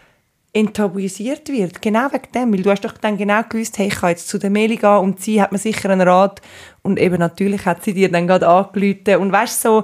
enttabuisiert 0.54 1.50
wird. 1.50 1.82
Genau 1.82 2.12
wegen 2.12 2.32
dem. 2.34 2.54
Weil 2.54 2.64
du 2.64 2.72
hast 2.72 2.84
doch 2.84 2.98
dann 2.98 3.18
genau 3.18 3.42
gewusst, 3.48 3.78
hey, 3.78 3.88
ich 3.88 3.96
kann 3.96 4.10
jetzt 4.10 4.28
zu 4.28 4.38
der 4.38 4.50
Meli 4.50 4.78
gehen 4.78 4.98
und 4.98 5.22
sie 5.22 5.42
hat 5.42 5.52
mir 5.52 5.58
sicher 5.58 5.90
einen 5.90 6.08
Rat. 6.08 6.42
Und 6.82 7.00
eben 7.00 7.20
natürlich 7.20 7.66
hat 7.66 7.84
sie 7.84 7.94
dir 7.94 8.12
dann 8.12 8.28
gerade 8.28 8.48
angerufen. 8.48 9.18
Und 9.22 9.32
weißt 9.32 9.62
so, 9.62 9.84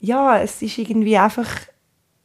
ja, 0.00 0.38
es 0.38 0.60
ist 0.62 0.78
irgendwie 0.78 1.16
einfach, 1.16 1.48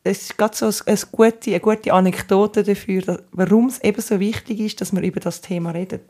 es 0.04 0.24
ist 0.24 0.38
gerade 0.38 0.56
so 0.56 0.66
eine, 0.66 0.74
eine, 0.86 1.00
gute, 1.12 1.52
eine 1.52 1.60
gute 1.60 1.94
Anekdote 1.94 2.64
dafür, 2.64 3.22
warum 3.32 3.68
es 3.68 3.84
eben 3.84 4.02
so 4.02 4.20
wichtig 4.20 4.60
ist, 4.60 4.82
dass 4.82 4.92
man 4.92 5.04
über 5.04 5.20
das 5.20 5.42
Thema 5.42 5.72
redet. 5.72 6.04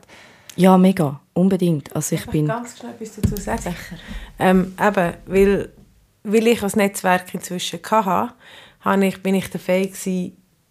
Ja, 0.56 0.76
mega, 0.76 1.20
unbedingt. 1.32 1.94
Also 1.94 2.16
ich, 2.16 2.22
ich 2.22 2.30
bin 2.30 2.46
ganz 2.46 2.78
schnell 2.78 2.92
etwas 2.92 3.20
dazu 3.20 3.36
sagen. 3.36 3.76
Ähm, 4.38 4.74
eben, 4.80 5.14
weil, 5.26 5.72
weil 6.24 6.46
ich 6.48 6.62
als 6.62 6.74
Netzwerk 6.74 7.32
inzwischen 7.34 7.80
hatte, 7.88 8.34
habe 8.80 9.06
ich, 9.06 9.22
bin 9.22 9.34
ich 9.34 9.48
der 9.50 9.60
Fähig 9.60 9.94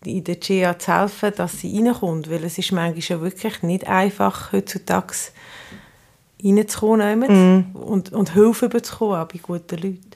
in 0.05 0.23
der 0.23 0.35
GIA 0.35 0.77
zu 0.79 0.95
helfen, 0.95 1.33
dass 1.35 1.59
sie 1.59 1.77
reinkommt, 1.77 2.29
weil 2.29 2.43
es 2.43 2.57
ist 2.57 2.71
manchmal 2.71 3.03
ja 3.03 3.21
wirklich 3.21 3.63
nicht 3.63 3.87
einfach, 3.87 4.53
heutzutage 4.53 5.13
reinzukommen 6.43 7.19
mm. 7.73 7.75
und, 7.75 8.13
und 8.13 8.33
Hilfe 8.33 8.69
bekommen, 8.69 9.15
auch 9.15 9.27
bei 9.27 9.39
guten 9.39 9.75
Leuten. 9.77 10.11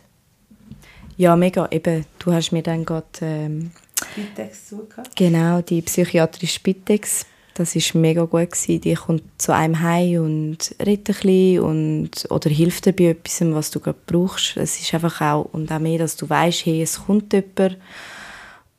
Ja, 1.18 1.36
mega. 1.36 1.68
Eben, 1.70 2.06
du 2.20 2.34
hast 2.34 2.52
mir 2.52 2.64
dann 2.64 2.86
gerade... 2.86 3.06
Ähm, 3.22 3.72
Spitex 4.12 4.70
zugehört. 4.70 5.16
Genau, 5.16 5.62
die 5.62 5.82
psychiatrische 5.82 6.56
Spitex 6.56 7.26
Das 7.54 7.76
ist 7.76 7.94
mega 7.94 8.24
gut 8.24 8.52
gewesen. 8.52 8.82
Die 8.82 8.96
kommt 8.96 9.24
zu 9.38 9.54
einem 9.54 9.80
heim 9.82 10.24
und 10.24 10.76
redet 10.84 11.10
ein 11.10 11.16
bisschen 11.22 11.60
und, 11.60 12.12
oder 12.30 12.50
hilft 12.50 12.86
dir 12.86 12.94
bei 12.94 13.10
etwas, 13.10 13.42
was 13.42 13.72
du 13.72 13.80
gerade 13.80 14.00
brauchst. 14.06 14.58
Es 14.58 14.80
ist 14.80 14.94
einfach 14.94 15.22
auch, 15.22 15.50
und 15.54 15.72
auch 15.72 15.80
mehr, 15.80 16.00
dass 16.00 16.16
du 16.16 16.30
weißt, 16.30 16.66
hey, 16.66 16.82
es 16.82 17.06
kommt 17.06 17.32
jemand. 17.34 17.78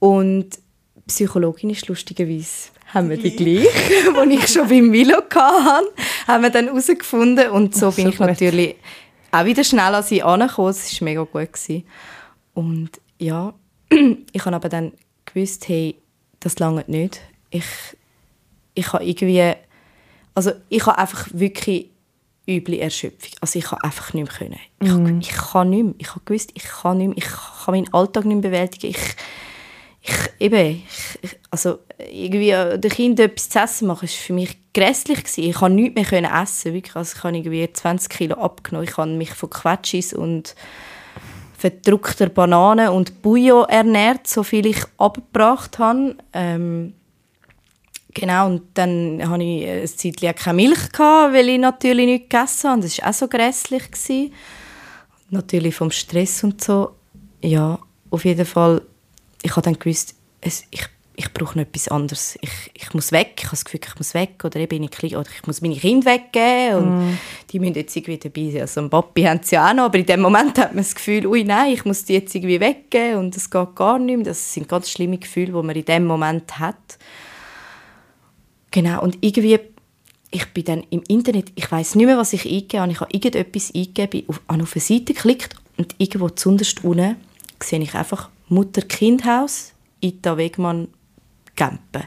Und 0.00 0.59
Psychologin 1.07 1.70
ist 1.70 1.88
lustigerweise 1.88 2.70
haben 2.94 3.11
wir 3.11 3.16
die 3.16 3.34
gleiche, 3.34 3.68
die 4.28 4.34
ich 4.34 4.46
schon 4.48 4.68
beim 4.68 4.88
Milo 4.88 5.16
hatte, 5.16 5.92
haben 6.28 6.42
wir 6.42 6.50
dann 6.50 6.66
herausgefunden 6.66 7.50
und 7.50 7.74
so, 7.74 7.90
bin 7.90 8.05
so 8.05 8.11
ich 8.11 8.18
gut. 8.18 8.26
natürlich 8.28 8.76
auch 9.32 9.44
wieder 9.44 9.64
schnell 9.64 9.94
an 9.94 10.02
sie 10.02 10.22
angekommen. 10.22 10.70
Es 10.70 11.00
war 11.00 11.05
mega 11.05 11.22
gut. 11.24 11.52
Gewesen. 11.52 11.84
Und 12.55 12.90
ja, 13.18 13.52
ich 14.32 14.44
habe 14.44 14.57
aber 14.57 14.68
dann 14.68 14.92
gewusst, 15.24 15.68
hey, 15.68 15.96
das 16.38 16.59
lange 16.61 16.84
nicht. 16.86 17.20
Ich, 17.50 17.64
ich 18.74 18.92
habe 18.92 19.05
irgendwie, 19.05 19.55
also 20.34 20.52
ich 20.68 20.86
habe 20.86 20.98
einfach 20.98 21.28
wirklich 21.32 21.90
üble 22.46 22.78
Erschöpfung. 22.78 23.32
Also 23.40 23.59
ich 23.59 23.70
habe 23.70 23.82
einfach 23.82 24.12
nicht 24.12 24.24
mehr 24.24 24.38
können. 24.38 24.61
Ich, 24.80 24.92
mm. 24.92 25.20
ich 25.20 25.36
kann 25.36 25.70
nicht 25.70 25.84
mehr. 25.84 25.94
Ich 25.98 26.11
habe 26.11 26.20
gewusst, 26.24 26.50
ich 26.55 26.64
kann 26.64 26.98
nicht 26.98 27.09
mehr. 27.09 27.16
Ich 27.16 27.24
kann 27.24 27.74
meinen 27.74 27.92
Alltag 27.92 28.26
nicht 28.26 28.40
mehr 28.40 28.50
bewältigen. 28.50 28.90
Ich, 28.90 29.16
ich, 30.07 30.16
eben, 30.38 30.82
ich, 31.22 31.38
also 31.50 31.78
irgendwie 31.98 32.50
den 32.78 32.90
Kindern 32.90 33.30
etwas 33.30 33.48
zu 33.48 33.59
essen 33.59 33.88
machen, 33.88 34.02
war 34.02 34.09
für 34.09 34.32
mich 34.34 34.59
grässlich. 34.74 35.24
Gewesen. 35.24 35.44
Ich 35.44 35.57
konnte 35.57 35.80
nichts 35.80 36.11
mehr 36.11 36.42
essen, 36.42 36.74
wirklich. 36.74 36.94
Also 36.94 37.16
ich 37.16 37.24
habe 37.24 37.36
irgendwie 37.36 37.72
20 37.72 38.11
Kilo 38.11 38.36
abgenommen. 38.36 38.86
Ich 38.86 38.96
habe 38.98 39.11
mich 39.11 39.30
von 39.30 39.48
Quetschis 39.48 40.12
und 40.12 40.55
verdruckter 41.57 42.28
Bananen 42.28 42.90
und 42.90 43.22
Bouillon 43.22 43.66
ernährt, 43.66 44.26
so 44.26 44.42
viel 44.42 44.66
ich 44.66 44.82
abgebracht 44.98 45.78
habe. 45.78 46.16
Ähm, 46.34 46.92
genau, 48.12 48.46
und 48.46 48.62
dann 48.74 49.26
hatte 49.26 49.42
ich 49.42 49.66
eine 49.66 49.84
Zeit 49.86 50.20
lang 50.20 50.34
keine 50.34 50.57
Milch, 50.57 50.92
gehabt, 50.92 51.32
weil 51.32 51.48
ich 51.48 51.59
natürlich 51.59 52.05
nichts 52.05 52.28
gegessen 52.28 52.70
habe. 52.70 52.82
Das 52.82 52.98
war 52.98 53.09
auch 53.09 53.14
so 53.14 53.28
grässlich. 53.28 53.90
Gewesen. 53.90 54.34
Natürlich 55.30 55.74
vom 55.74 55.90
Stress 55.90 56.44
und 56.44 56.62
so. 56.62 56.90
Ja, 57.40 57.78
auf 58.11 58.26
jeden 58.26 58.44
Fall 58.44 58.82
ich 59.45 59.51
habe 59.53 59.62
dann 59.62 59.78
gewusst, 59.78 60.14
es, 60.40 60.64
ich, 60.70 60.86
ich 61.16 61.32
brauche 61.32 61.59
noch 61.59 61.66
etwas 61.66 61.88
anderes. 61.88 62.36
Ich, 62.40 62.70
ich 62.72 62.95
muss 62.95 63.12
weg, 63.12 63.34
ich 63.36 63.45
habe 63.45 63.53
das 63.53 63.64
Gefühl, 63.64 63.80
ich 63.86 63.97
muss 63.97 64.14
weg 64.14 64.42
oder 64.42 64.59
eben 64.59 64.82
ich, 64.82 65.16
oder 65.16 65.28
ich 65.30 65.47
muss 65.47 65.61
meine 65.61 65.76
Kinder 65.76 66.11
weggeben 66.11 66.78
und 66.78 67.11
mm. 67.11 67.18
die 67.51 67.61
müssen 67.61 67.74
jetzt 67.74 67.95
irgendwie 67.95 68.18
dabei 68.18 68.51
sein. 68.51 68.61
Also 68.62 68.80
ein 68.80 68.90
Papi 68.90 69.22
haben 69.22 69.40
sie 69.42 69.55
ja 69.55 69.70
auch 69.70 69.74
noch, 69.74 69.84
aber 69.84 69.99
in 69.99 70.07
dem 70.07 70.20
Moment 70.20 70.59
hat 70.59 70.74
man 70.74 70.82
das 70.82 70.95
Gefühl, 70.95 71.26
ui 71.26 71.45
nein, 71.45 71.74
ich 71.74 71.84
muss 71.84 72.05
die 72.05 72.14
jetzt 72.14 72.34
irgendwie 72.34 72.59
weggeben 72.59 73.18
und 73.18 73.36
das 73.36 73.51
geht 73.51 73.74
gar 73.76 73.99
nicht 73.99 74.16
mehr. 74.16 74.24
Das 74.24 74.55
sind 74.55 74.66
ganz 74.66 74.90
schlimme 74.90 75.18
Gefühle, 75.18 75.53
die 75.53 75.53
man 75.53 75.76
in 75.76 75.84
dem 75.84 76.07
Moment 76.07 76.59
hat. 76.59 76.99
Genau, 78.70 79.03
und 79.03 79.18
irgendwie 79.20 79.61
ich 80.30 80.53
bin 80.53 80.64
dann 80.64 80.82
im 80.90 81.03
Internet, 81.07 81.53
ich 81.55 81.70
weiß 81.70 81.95
nicht 81.95 82.07
mehr, 82.07 82.18
was 82.18 82.32
ich 82.32 82.45
eingegeben 82.45 82.80
habe. 82.80 82.92
Ich 82.92 83.01
habe 83.01 83.12
irgendetwas 83.12 83.72
eingegeben, 83.72 84.24
auf, 84.26 84.40
auf 84.49 84.55
eine 84.57 84.66
Seite 84.66 85.14
geklickt 85.14 85.55
und 85.76 85.95
irgendwo 85.99 86.28
zuunterst 86.28 86.82
unten 86.82 87.16
sehe 87.62 87.80
ich 87.80 87.95
einfach 87.95 88.30
Mutter-Kind-Haus, 88.49 89.72
Ita 90.01 90.36
Wegmann, 90.36 90.88
Gempen. 91.57 92.05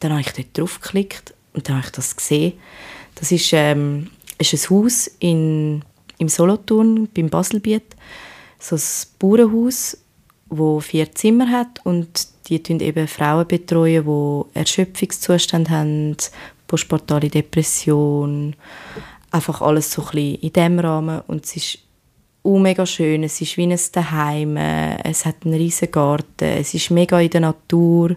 Dann 0.00 0.12
habe 0.12 0.22
ich 0.22 0.32
dort 0.32 0.58
draufgeklickt 0.58 1.34
und 1.54 1.68
dann 1.68 1.76
habe 1.76 1.86
ich 1.86 1.92
das 1.92 2.16
gesehen. 2.16 2.54
Das 3.14 3.30
ist, 3.30 3.52
ähm, 3.52 4.10
ist 4.38 4.52
ein 4.54 4.70
Haus 4.70 5.10
in, 5.18 5.84
im 6.18 6.28
Solothurn, 6.28 7.08
beim 7.14 7.28
Baselbiet. 7.28 7.96
So 8.58 8.76
ein 8.76 8.82
Bauernhaus, 9.18 9.98
das 10.48 10.80
vier 10.80 11.14
Zimmer 11.14 11.50
hat 11.50 11.84
und 11.84 12.28
die 12.48 12.62
betreuen 12.62 12.82
eben 12.82 13.08
Frauen, 13.08 13.46
betreuen, 13.46 14.04
die 14.04 14.58
Erschöpfungszustände 14.58 15.70
haben, 15.70 16.16
postportale 16.66 17.28
Depression, 17.28 18.56
einfach 19.30 19.60
alles 19.62 19.92
so 19.92 20.02
ein 20.02 20.10
bisschen 20.10 20.34
in 20.36 20.52
diesem 20.52 20.78
Rahmen. 20.78 21.20
Und 21.26 21.44
es 21.44 21.56
ist 21.56 21.78
uh, 22.44 22.58
mega 22.58 22.86
schön. 22.86 23.22
Es 23.24 23.40
ist 23.40 23.56
wie 23.56 23.64
ein 23.64 23.78
Daheim. 23.92 24.56
Es 24.56 25.24
hat 25.24 25.36
einen 25.44 25.54
riesen 25.54 25.90
Garten. 25.90 26.44
Es 26.44 26.74
ist 26.74 26.90
mega 26.90 27.20
in 27.20 27.30
der 27.30 27.40
Natur. 27.40 28.16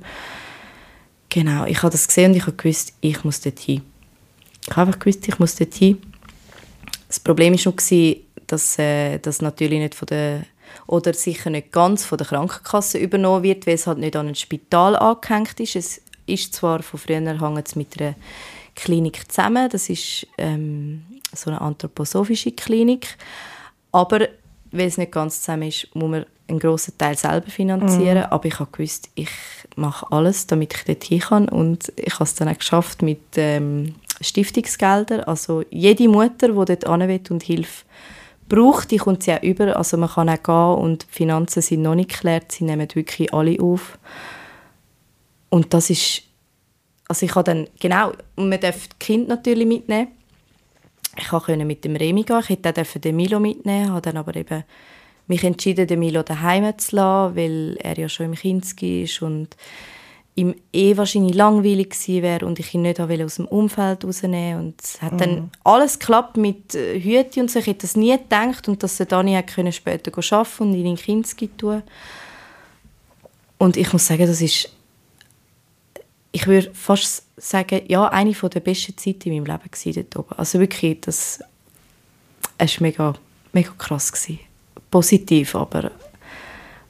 Genau, 1.30 1.66
ich 1.66 1.82
habe 1.82 1.92
das 1.92 2.08
gesehen 2.08 2.32
und 2.32 2.38
ich 2.38 2.46
habe 2.46 2.56
gewusst, 2.56 2.94
ich 3.02 3.24
muss 3.24 3.42
dort 3.42 3.60
hin. 3.60 3.82
Ich 4.62 4.76
habe 4.76 4.88
einfach 4.88 5.00
gewusst, 5.00 5.28
ich 5.28 5.38
muss 5.38 5.56
dort 5.56 5.74
hin. 5.74 6.02
Das 7.08 7.20
Problem 7.20 7.54
war 7.54 7.72
noch, 7.72 8.16
dass 8.48 8.80
äh, 8.80 9.20
das 9.20 9.42
natürlich 9.42 9.80
nicht 9.80 9.96
von 9.96 10.06
der 10.08 10.46
oder 10.88 11.14
sicher 11.14 11.50
nicht 11.50 11.72
ganz 11.72 12.06
von 12.06 12.18
der 12.18 12.28
Krankenkasse 12.28 12.98
übernommen 12.98 13.44
wird, 13.44 13.66
weil 13.66 13.76
es 13.76 13.88
halt 13.88 13.98
nicht 13.98 14.16
an 14.16 14.28
ein 14.28 14.36
Spital 14.36 14.96
angehängt 14.96 15.60
ist. 15.60 15.76
Es 15.76 16.02
ist 16.26 16.54
zwar 16.54 16.84
von 16.84 17.00
früher 17.00 17.20
hängt 17.20 17.76
mit 17.76 18.00
einer 18.00 18.16
Klinik 18.76 19.32
zusammen, 19.32 19.70
das 19.70 19.90
ist 19.90 20.28
ähm, 20.38 21.06
so 21.34 21.50
eine 21.50 21.62
anthroposophische 21.62 22.52
Klinik, 22.52 23.18
aber 23.96 24.28
weil 24.72 24.88
es 24.88 24.98
nicht 24.98 25.14
ganz 25.14 25.42
zusammen 25.42 25.70
ist, 25.70 25.88
muss 25.96 26.10
man 26.10 26.26
einen 26.48 26.60
grossen 26.60 26.98
Teil 26.98 27.18
selber 27.18 27.50
finanzieren. 27.50 28.20
Mhm. 28.20 28.26
Aber 28.30 28.46
ich 28.46 28.60
habe 28.60 28.70
gewusst, 28.72 29.10
ich 29.16 29.30
mache 29.78 30.06
alles, 30.12 30.48
damit 30.48 30.74
ich 30.74 30.84
dort 30.84 31.04
hin 31.06 31.20
kann. 31.22 31.48
Und 31.48 31.94
ich 31.96 32.14
habe 32.16 32.26
es 32.26 32.36
dann 32.36 32.50
auch 32.50 32.58
geschafft 32.58 33.02
mit 33.02 33.22
ähm, 33.38 33.96
Stiftungsgeldern. 34.20 35.22
Also 35.22 35.64
jede 35.70 36.10
Mutter, 36.10 36.50
die 36.50 36.76
dort 36.76 36.86
hin 36.86 37.22
und 37.30 37.44
Hilfe 37.44 37.86
braucht, 38.50 38.92
die 38.92 38.98
kommt 38.98 39.24
sie 39.24 39.34
auch 39.34 39.42
über. 39.42 39.78
Also 39.78 39.96
man 39.96 40.10
kann 40.10 40.30
auch 40.30 40.44
gehen 40.44 40.84
und 40.84 41.04
die 41.04 41.16
Finanzen 41.16 41.62
sind 41.62 41.82
noch 41.82 41.96
nicht 41.96 42.10
geklärt. 42.10 42.52
Sie 42.52 42.66
nehmen 42.66 42.88
wirklich 42.94 43.34
alle 43.34 43.60
auf. 43.62 43.98
Und 45.50 45.74
das 45.74 45.90
ist, 45.90 46.24
also 47.08 47.26
ich 47.26 47.34
habe 47.34 47.46
dann, 47.46 47.68
genau, 47.80 48.12
und 48.36 48.50
man 48.50 48.60
darf 48.60 48.88
die 48.88 48.96
Kinder 49.00 49.36
natürlich 49.36 49.66
mitnehmen 49.66 50.10
ich 51.18 51.28
konnte 51.30 51.66
mit 51.66 51.84
dem 51.84 51.96
Remi 51.96 52.24
gehen. 52.24 52.40
Ich 52.42 52.50
hätte 52.50 52.82
auch 52.82 53.00
den 53.00 53.16
Milo 53.16 53.40
mitnehmen 53.40 53.92
habe 53.92 54.02
dann 54.02 54.18
aber 54.18 54.36
eben 54.36 54.64
mich 55.28 55.44
entschieden, 55.44 55.88
den 55.88 56.00
Milo 56.00 56.24
daheim 56.24 56.78
zu 56.78 56.96
lassen, 56.96 57.36
weil 57.36 57.78
er 57.82 57.98
ja 57.98 58.10
schon 58.10 58.28
im 58.28 58.36
Kinski 58.36 59.04
ist 59.04 59.22
und 59.22 59.56
ihm 60.36 60.54
eh 60.74 60.98
wahrscheinlich 60.98 61.34
langweilig 61.34 61.92
gewesen 61.92 62.22
wäre 62.22 62.46
und 62.46 62.60
ich 62.60 62.74
ihn 62.74 62.82
nicht 62.82 63.00
aus 63.00 63.36
dem 63.36 63.48
Umfeld 63.48 64.04
rausnehmen 64.04 64.66
und 64.66 64.82
es 64.82 65.02
hat 65.02 65.14
mm. 65.14 65.18
dann 65.18 65.36
mhm. 65.36 65.50
alles 65.64 65.98
geklappt 65.98 66.36
mit 66.36 66.76
äh, 66.76 67.00
Hüte 67.00 67.40
und 67.40 67.50
so. 67.50 67.60
Ich 67.60 67.68
hätte 67.68 67.88
das 67.88 67.96
nie 67.96 68.12
gedacht 68.12 68.68
und 68.68 68.84
dass 68.84 69.00
er 69.00 69.06
Dani 69.06 69.42
können 69.44 69.72
später 69.72 70.12
arbeiten 70.16 70.64
und 70.64 70.74
in 70.74 70.84
den 70.84 70.98
Kinski 70.98 71.48
tun. 71.48 71.84
Und 73.58 73.78
ich 73.78 73.94
muss 73.94 74.06
sagen, 74.06 74.28
das 74.28 74.42
ist 74.42 74.70
ich 76.36 76.48
würde 76.48 76.70
fast 76.74 77.25
sagen, 77.38 77.82
ja, 77.88 78.08
eine 78.08 78.32
der 78.32 78.60
besten 78.60 78.98
Zeiten 78.98 79.30
in 79.30 79.44
meinem 79.44 79.46
Leben 79.46 79.70
war 79.72 79.94
dort 79.94 80.16
oben. 80.16 80.40
Also 80.40 80.60
wirklich, 80.60 81.02
das 81.02 81.40
war 82.58 82.68
mega, 82.80 83.14
mega 83.54 83.72
krass. 83.78 84.12
Gewesen. 84.12 84.40
Positiv, 84.92 85.56
aber 85.56 85.92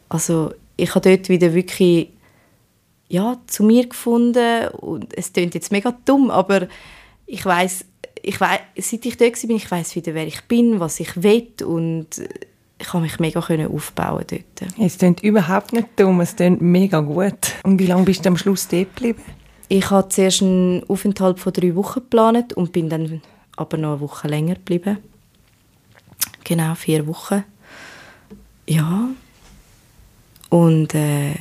also 0.10 0.54
ich 0.78 0.94
habe 0.94 1.10
dort 1.10 1.30
wieder 1.30 1.54
wirklich 1.54 2.10
ja, 3.08 3.38
zu 3.48 3.64
mir 3.64 3.88
gefunden 3.88 4.68
und 4.70 5.16
es 5.18 5.34
klingt 5.34 5.56
jetzt 5.56 5.72
mega 5.72 5.96
dumm, 6.06 6.30
aber 6.30 6.68
ich 7.26 7.46
weiß 7.46 7.86
ich 8.26 8.42
weiß, 8.42 8.60
seit 8.78 9.06
ich 9.06 9.18
dort 9.18 9.44
war, 9.44 9.56
ich 9.56 9.72
weiß 9.72 9.96
wieder, 9.96 10.14
wer 10.16 10.26
ich 10.26 10.42
bin, 10.46 10.80
was 10.80 11.00
ich 11.00 11.22
will 11.22 11.48
und 11.64 12.08
ich 12.80 12.94
habe 12.94 13.04
mich 13.04 13.20
mega 13.20 13.40
aufbauen 13.40 14.26
dort. 14.28 14.72
Es 14.80 14.98
klingt 14.98 15.24
überhaupt 15.24 15.74
nicht 15.74 15.88
dumm, 15.96 16.20
es 16.22 16.36
klingt 16.36 16.62
mega 16.62 17.00
gut. 17.02 17.54
Und 17.64 17.80
wie 17.80 17.86
lange 17.86 18.04
bist 18.04 18.26
du 18.26 18.30
am 18.30 18.38
Schluss 18.38 18.68
dort 18.68 18.96
geblieben? 18.96 19.22
Ich 19.68 19.90
habe 19.90 20.10
zuerst 20.10 20.42
einen 20.42 20.84
Aufenthalt 20.88 21.40
von 21.40 21.54
drei 21.54 21.76
Wochen 21.76 22.02
geplant 22.02 22.54
und 22.54 22.72
bin 22.72 22.90
dann 22.90 23.22
aber 23.56 23.78
noch 23.78 23.94
eine 23.94 24.02
Woche 24.02 24.28
länger 24.28 24.56
geblieben. 24.56 24.98
Genau, 26.44 26.76
vier 26.76 27.08
Wochen. 27.08 27.44
Ja. 28.68 29.10
Und 30.50 30.94
äh, 30.94 31.34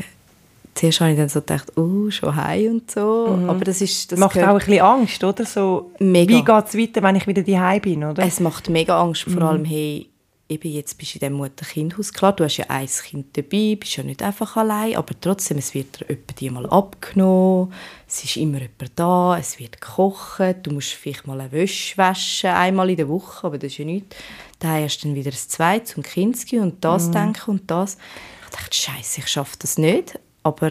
zuerst 0.74 1.00
habe 1.00 1.12
ich 1.12 1.18
dann 1.18 1.28
so 1.28 1.40
gedacht, 1.40 1.76
oh, 1.76 2.10
schon 2.10 2.34
heim 2.34 2.72
und 2.72 2.90
so. 2.90 3.36
Mhm. 3.38 3.50
Aber 3.50 3.64
das 3.64 3.80
ist... 3.80 4.12
Das 4.12 4.18
macht 4.18 4.38
auch 4.38 4.48
ein 4.48 4.58
bisschen 4.58 4.80
Angst, 4.80 5.22
oder? 5.22 5.44
So, 5.44 5.90
mega. 5.98 6.34
Wie 6.34 6.44
geht 6.44 6.64
es 6.66 6.78
weiter, 6.78 7.02
wenn 7.02 7.16
ich 7.16 7.26
wieder 7.26 7.42
daheim 7.42 7.80
bin, 7.80 8.04
oder? 8.04 8.22
Es 8.24 8.40
macht 8.40 8.70
mega 8.70 9.00
Angst, 9.00 9.24
vor 9.24 9.34
mhm. 9.34 9.42
allem, 9.42 9.64
hey, 9.64 10.08
eben 10.54 10.72
jetzt 10.72 10.96
bist 10.98 11.14
du 11.14 11.16
in 11.16 11.20
diesem 11.20 11.36
Mutter-Kind-Haus. 11.36 12.12
Klar, 12.12 12.32
du 12.34 12.44
hast 12.44 12.56
ja 12.56 12.66
ein 12.68 12.86
Kind 12.86 13.36
dabei, 13.36 13.76
bist 13.78 13.96
ja 13.96 14.04
nicht 14.04 14.22
einfach 14.22 14.56
allein, 14.56 14.96
aber 14.96 15.14
trotzdem, 15.20 15.58
es 15.58 15.74
wird 15.74 16.00
dir 16.08 16.16
die 16.38 16.50
mal 16.50 16.66
abgenommen, 16.66 17.72
es 18.06 18.24
ist 18.24 18.36
immer 18.36 18.58
jemand 18.58 18.92
da, 18.96 19.38
es 19.38 19.58
wird 19.58 19.80
gekocht, 19.80 20.40
du 20.62 20.72
musst 20.72 20.92
vielleicht 20.92 21.26
mal 21.26 21.40
eine 21.40 21.52
Wäsche 21.52 21.96
waschen, 21.98 22.50
einmal 22.50 22.90
in 22.90 22.96
der 22.96 23.08
Woche, 23.08 23.46
aber 23.46 23.58
das 23.58 23.72
ist 23.72 23.78
ja 23.78 23.84
nichts. 23.84 24.16
Dann 24.58 24.82
hast 24.82 24.98
du 24.98 25.08
dann 25.08 25.16
wieder 25.16 25.30
ein 25.30 25.36
zweites 25.36 25.96
und 25.96 26.06
Kinski 26.06 26.58
und 26.58 26.84
das 26.84 27.08
mhm. 27.08 27.12
denken 27.12 27.50
und 27.50 27.70
das. 27.70 27.98
Ich 28.44 28.50
dachte, 28.50 28.74
Scheiße, 28.74 29.20
ich 29.20 29.28
schaffe 29.28 29.56
das 29.58 29.78
nicht, 29.78 30.18
aber 30.42 30.70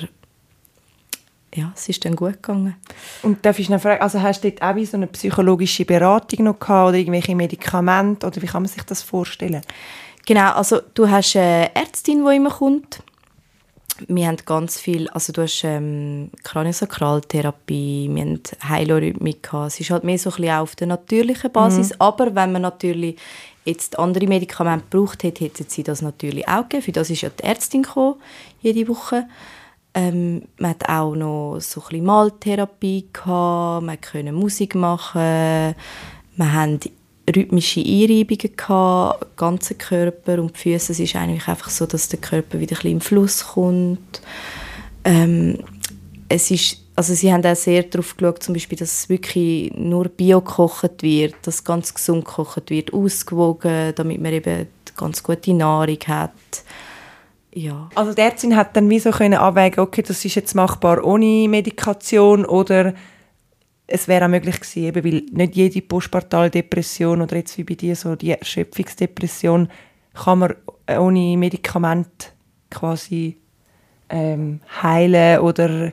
ja, 1.56 1.72
es 1.76 1.90
ist 1.90 2.04
dann 2.06 2.16
gut 2.16 2.34
gegangen. 2.34 2.76
Und 3.22 3.46
darf 3.46 3.60
ich 3.60 3.70
noch 3.70 3.82
fragen, 3.82 4.02
also 4.02 4.22
hast 4.22 4.44
du 4.44 4.52
dort 4.52 4.62
auch 4.62 4.86
so 4.86 4.98
eine 4.98 5.08
psychologische 5.08 5.86
Beratung 5.86 6.46
noch 6.46 6.60
gehabt 6.60 6.90
oder 6.90 6.98
irgendwelche 6.98 7.36
Medikamente 7.36 8.26
oder 8.26 8.42
wie 8.42 8.48
kann 8.48 8.64
man 8.64 8.70
sich 8.70 8.84
das 8.84 9.04
vorstellen? 9.04 9.62
Genau, 10.26 10.54
also 10.54 10.80
du 10.94 11.10
hast 11.10 11.36
eine 11.36 11.76
Ärztin, 11.76 12.26
die 12.26 12.36
immer 12.36 12.50
kommt 12.50 13.04
wir 14.08 14.28
haben 14.28 14.38
ganz 14.46 14.80
viel, 14.80 15.08
also 15.10 15.32
du 15.34 15.44
hast 15.44 15.64
ähm, 15.64 16.32
Kraniosakraltherapie, 16.44 18.10
wir 18.12 18.22
haben 18.24 18.42
Heilorhythmik 18.68 19.50
Es 19.68 19.80
ist 19.80 19.92
halt 19.92 20.04
mehr 20.04 20.18
so 20.18 20.32
ein 20.32 20.36
bisschen 20.38 20.56
auf 20.56 20.76
der 20.76 20.88
natürlichen 20.88 21.52
Basis, 21.52 21.92
mhm. 21.92 21.96
aber 22.00 22.36
wenn 22.36 22.52
man 22.52 22.64
natürlich 22.64 23.18
jetzt 23.66 23.98
andere 24.00 24.28
Medikamente 24.28 24.86
braucht 24.90 25.24
hätte, 25.24 25.46
hätte 25.46 25.64
sie 25.68 25.84
das 25.84 26.02
natürlich 26.02 26.48
auch 26.48 26.64
gegeben. 26.64 26.84
Für 26.84 26.92
das 26.92 27.10
ist 27.10 27.22
ja 27.22 27.30
die 27.30 27.44
Ärztin 27.44 27.84
gekommen, 27.84 28.16
jede 28.62 28.88
Woche. 28.88 29.26
Ähm, 29.96 30.44
man 30.58 30.72
hat 30.72 30.90
auch 30.90 31.16
noch 31.16 31.60
so 31.60 31.82
ein 31.82 31.88
bisschen 31.90 32.06
Maltherapie 32.06 33.08
gehabt, 33.14 33.86
man 33.86 34.02
konnte 34.02 34.32
Musik 34.32 34.74
machen, 34.74 35.76
wir 36.36 36.54
haben 36.54 36.80
rhythmische 37.34 37.80
Einreibungen 37.80 38.58
gehabt, 38.58 39.38
ganzen 39.38 39.78
Körper 39.78 40.40
und 40.40 40.56
die 40.56 40.60
Füße. 40.60 40.94
Es 40.94 41.00
ist 41.00 41.16
eigentlich 41.16 41.48
einfach 41.48 41.70
so, 41.70 41.86
dass 41.86 42.10
der 42.10 42.20
Körper 42.20 42.60
wieder 42.60 42.76
ein 42.76 42.78
bisschen 42.78 42.92
im 42.92 43.02
Fluss 43.02 43.46
kommt. 43.46 44.22
Ähm, 45.06 45.60
es 46.28 46.52
ist, 46.52 46.78
also 46.96 47.14
sie 47.14 47.32
haben 47.32 47.46
auch 47.46 47.56
sehr 47.56 47.84
darauf 47.84 48.18
geschaut, 48.18 48.44
zum 48.44 48.56
Beispiel, 48.56 48.78
dass 48.78 48.92
es 48.92 49.10
wirklich 49.10 49.72
nur 49.76 50.10
bio 50.10 50.42
gekocht 50.42 51.02
wird, 51.04 51.36
dass 51.44 51.64
ganz 51.64 51.94
gesund 51.94 52.26
gekocht 52.26 52.70
wird, 52.70 52.94
ausgewogen, 52.94 53.94
damit 53.96 54.22
man 54.22 54.34
eben 54.34 54.68
ganz 54.98 55.24
gute 55.24 55.54
Nahrung 55.54 56.00
hat. 56.08 56.32
Ja. 57.56 57.90
Also 57.96 58.14
die 58.14 58.22
Ärztin 58.22 58.56
hat 58.56 58.76
dann 58.76 58.90
wie 58.90 59.00
so 59.00 59.12
können 59.12 59.36
abwägen, 59.36 59.80
okay, 59.80 60.02
das 60.02 60.24
ist 60.26 60.36
jetzt 60.36 60.56
machbar 60.56 61.04
ohne 61.04 61.48
Medikation 61.48 62.46
oder 62.46 62.94
es 63.86 64.08
wäre 64.08 64.26
auch 64.26 64.30
möglich 64.30 64.60
gewesen, 64.60 64.84
eben, 64.84 65.04
weil 65.04 65.24
nicht 65.32 65.56
jede 65.56 65.82
postpartale 65.82 66.50
Depression 66.50 67.22
oder 67.22 67.36
jetzt 67.36 67.58
wie 67.58 67.64
bei 67.64 67.76
dir 67.76 67.96
so 67.96 68.16
die 68.16 68.32
Erschöpfungsdepression 68.32 69.70
kann 70.14 70.40
man 70.40 70.56
ohne 70.88 71.38
Medikament 71.38 72.34
quasi 72.72 73.38
ähm, 74.10 74.62
heilen 74.82 75.40
oder 75.40 75.92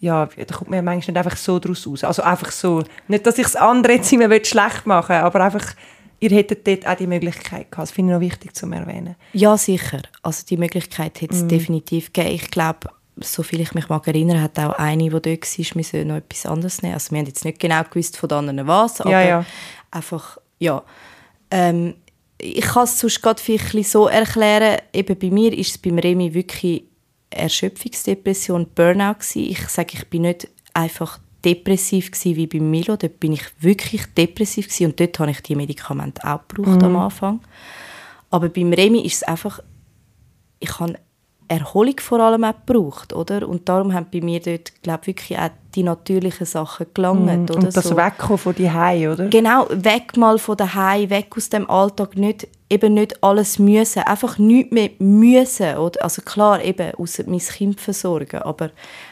ja, 0.00 0.26
da 0.26 0.54
kommt 0.54 0.70
man 0.70 0.84
manchmal 0.84 1.12
nicht 1.12 1.16
einfach 1.26 1.36
so 1.36 1.58
daraus 1.58 1.86
aus. 1.86 2.04
Also 2.04 2.22
einfach 2.22 2.50
so, 2.50 2.82
nicht, 3.06 3.26
dass 3.26 3.36
ich 3.36 3.44
das 3.44 3.56
andere 3.56 3.94
jetzt 3.94 4.12
immer 4.12 4.32
schlecht 4.42 4.86
machen 4.86 5.10
will, 5.10 5.22
aber 5.22 5.44
einfach, 5.44 5.74
ihr 6.20 6.30
hättet 6.30 6.66
dort 6.66 6.86
auch 6.86 6.96
die 6.96 7.06
Möglichkeit 7.06 7.70
gehabt. 7.70 7.88
Das 7.88 7.90
finde 7.90 8.12
ich 8.12 8.14
noch 8.14 8.20
wichtig 8.20 8.54
zu 8.54 8.66
erwähnen. 8.66 9.16
Ja, 9.32 9.56
sicher. 9.56 10.02
Also 10.22 10.44
die 10.46 10.58
Möglichkeit 10.58 11.20
hätte 11.20 11.34
es 11.34 11.42
mm. 11.42 11.48
definitiv 11.48 12.12
gegeben. 12.12 12.34
Ich 12.34 12.50
glaube, 12.50 12.90
soviel 13.16 13.60
ich 13.60 13.74
mich 13.74 13.88
mag 13.88 14.06
erinnern, 14.06 14.42
hat 14.42 14.58
auch 14.58 14.72
eine, 14.72 15.04
die 15.04 15.10
dort 15.10 15.26
war, 15.26 15.76
wir 15.76 15.84
sollen 15.84 16.08
noch 16.08 16.16
etwas 16.16 16.46
anderes 16.46 16.82
nehmen. 16.82 16.94
Also 16.94 17.10
wir 17.10 17.18
haben 17.18 17.26
jetzt 17.26 17.44
nicht 17.44 17.58
genau 17.58 17.82
gewusst 17.84 18.16
von 18.16 18.28
den 18.28 18.38
anderen 18.38 18.68
was, 18.68 19.00
aber 19.00 19.10
ja, 19.10 19.22
ja. 19.22 19.46
einfach, 19.90 20.38
ja. 20.58 20.82
Ähm, 21.50 21.94
ich 22.38 22.64
kann 22.64 22.84
es 22.84 22.98
sonst 22.98 23.20
gerade 23.20 23.42
vielleicht 23.42 23.90
so 23.90 24.06
erklären, 24.06 24.78
eben 24.92 25.18
bei 25.18 25.30
mir 25.30 25.52
ist 25.56 25.70
es 25.70 25.78
beim 25.78 25.98
Remi 25.98 26.32
wirklich 26.32 26.84
Erschöpfungsdepression, 27.30 28.68
Burnout 28.74 29.14
gewesen. 29.14 29.50
Ich 29.50 29.68
sage, 29.68 29.94
ich 29.94 30.08
bin 30.08 30.22
nicht 30.22 30.48
einfach 30.72 31.18
depressiv 31.44 32.10
gewesen 32.10 32.36
wie 32.36 32.46
bei 32.46 32.60
Milo, 32.60 32.96
dort 32.96 33.20
bin 33.20 33.32
ich 33.32 33.44
wirklich 33.60 34.06
depressiv 34.14 34.66
gewesen 34.68 34.86
und 34.86 35.00
dort 35.00 35.18
habe 35.18 35.30
ich 35.30 35.42
die 35.42 35.56
Medikamente 35.56 36.22
auch 36.24 36.40
gebraucht 36.48 36.80
mhm. 36.80 36.84
am 36.84 36.96
Anfang. 36.96 37.40
Aber 38.30 38.48
beim 38.48 38.72
Remi 38.72 39.00
ist 39.00 39.16
es 39.16 39.22
einfach, 39.22 39.60
ich 40.58 40.78
habe 40.78 40.94
Erholung 41.48 41.98
vor 41.98 42.20
allem 42.20 42.44
auch 42.44 42.54
gebraucht, 42.64 43.12
oder? 43.12 43.48
Und 43.48 43.68
darum 43.68 43.92
haben 43.92 44.06
bei 44.12 44.20
mir 44.20 44.38
dort, 44.38 44.82
glaube 44.82 45.08
wirklich 45.08 45.36
auch 45.36 45.50
die 45.74 45.82
natürlichen 45.82 46.46
Sachen 46.46 46.86
gelangt, 46.94 47.26
mm, 47.26 47.42
oder? 47.42 47.54
Und 47.56 47.76
das 47.76 47.84
so. 47.84 47.96
Wegkommen 47.96 48.38
von 48.38 48.54
daheim, 48.54 49.10
oder? 49.10 49.26
Genau, 49.26 49.66
weg 49.70 50.16
mal 50.16 50.38
von 50.38 50.56
daheim, 50.56 51.10
weg 51.10 51.26
aus 51.36 51.48
dem 51.48 51.68
Alltag, 51.68 52.16
nicht, 52.16 52.46
eben 52.70 52.94
nicht 52.94 53.22
alles 53.22 53.58
müssen, 53.58 54.02
einfach 54.04 54.38
nichts 54.38 54.72
mehr 54.72 54.90
müssen, 54.98 55.76
oder? 55.76 56.02
Also 56.02 56.22
klar, 56.22 56.64
eben, 56.64 56.94
außer 56.94 57.24
mein 57.26 57.40
Kind 57.40 57.80
versorgen, 57.80 58.42
aber 58.42 58.70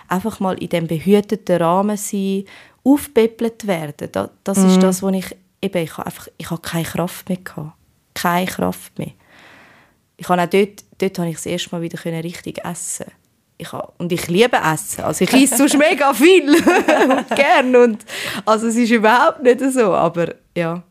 einfach 0.09 0.41
mal 0.41 0.57
in 0.63 0.69
dem 0.69 0.87
behüteten 0.87 1.57
Rahmen 1.57 1.97
sein, 1.97 2.45
aufgepäppelt 2.85 3.67
werden, 3.67 4.09
das, 4.13 4.31
das 4.45 4.59
mm. 4.59 4.69
ist 4.69 4.83
das, 4.83 5.03
wo 5.03 5.09
ich, 5.11 5.37
eben, 5.61 5.83
ich 5.83 5.97
habe 5.99 6.07
einfach, 6.07 6.29
ich 6.39 6.51
habe 6.51 6.63
keine 6.63 6.85
Kraft 6.85 7.29
mehr 7.29 7.39
gehabt. 7.39 7.73
Keine 8.15 8.47
Kraft 8.47 8.99
mehr. 8.99 9.13
Ich 10.17 10.29
habe 10.29 10.43
auch 10.43 10.47
dort 10.47 10.83
dort 10.99 11.17
konnte 11.17 11.31
ich 11.31 11.37
das 11.37 11.47
erste 11.47 11.71
Mal 11.71 11.83
wieder 11.83 12.05
richtig 12.05 12.65
essen. 12.65 13.07
Ich 13.57 13.73
habe, 13.73 13.93
und 13.99 14.13
ich 14.13 14.29
liebe 14.29 14.57
Essen. 14.57 15.03
Also 15.03 15.25
ich 15.25 15.33
esse 15.33 15.57
sonst 15.57 15.77
mega 15.77 16.15
viel 16.15 16.55
und 16.55 17.37
gern. 17.37 17.75
Und, 17.75 18.05
also 18.45 18.69
es 18.69 18.77
ist 18.77 18.91
überhaupt 18.91 19.43
nicht 19.43 19.61
so, 19.73 19.93
aber 19.95 20.35
ja. 20.57 20.83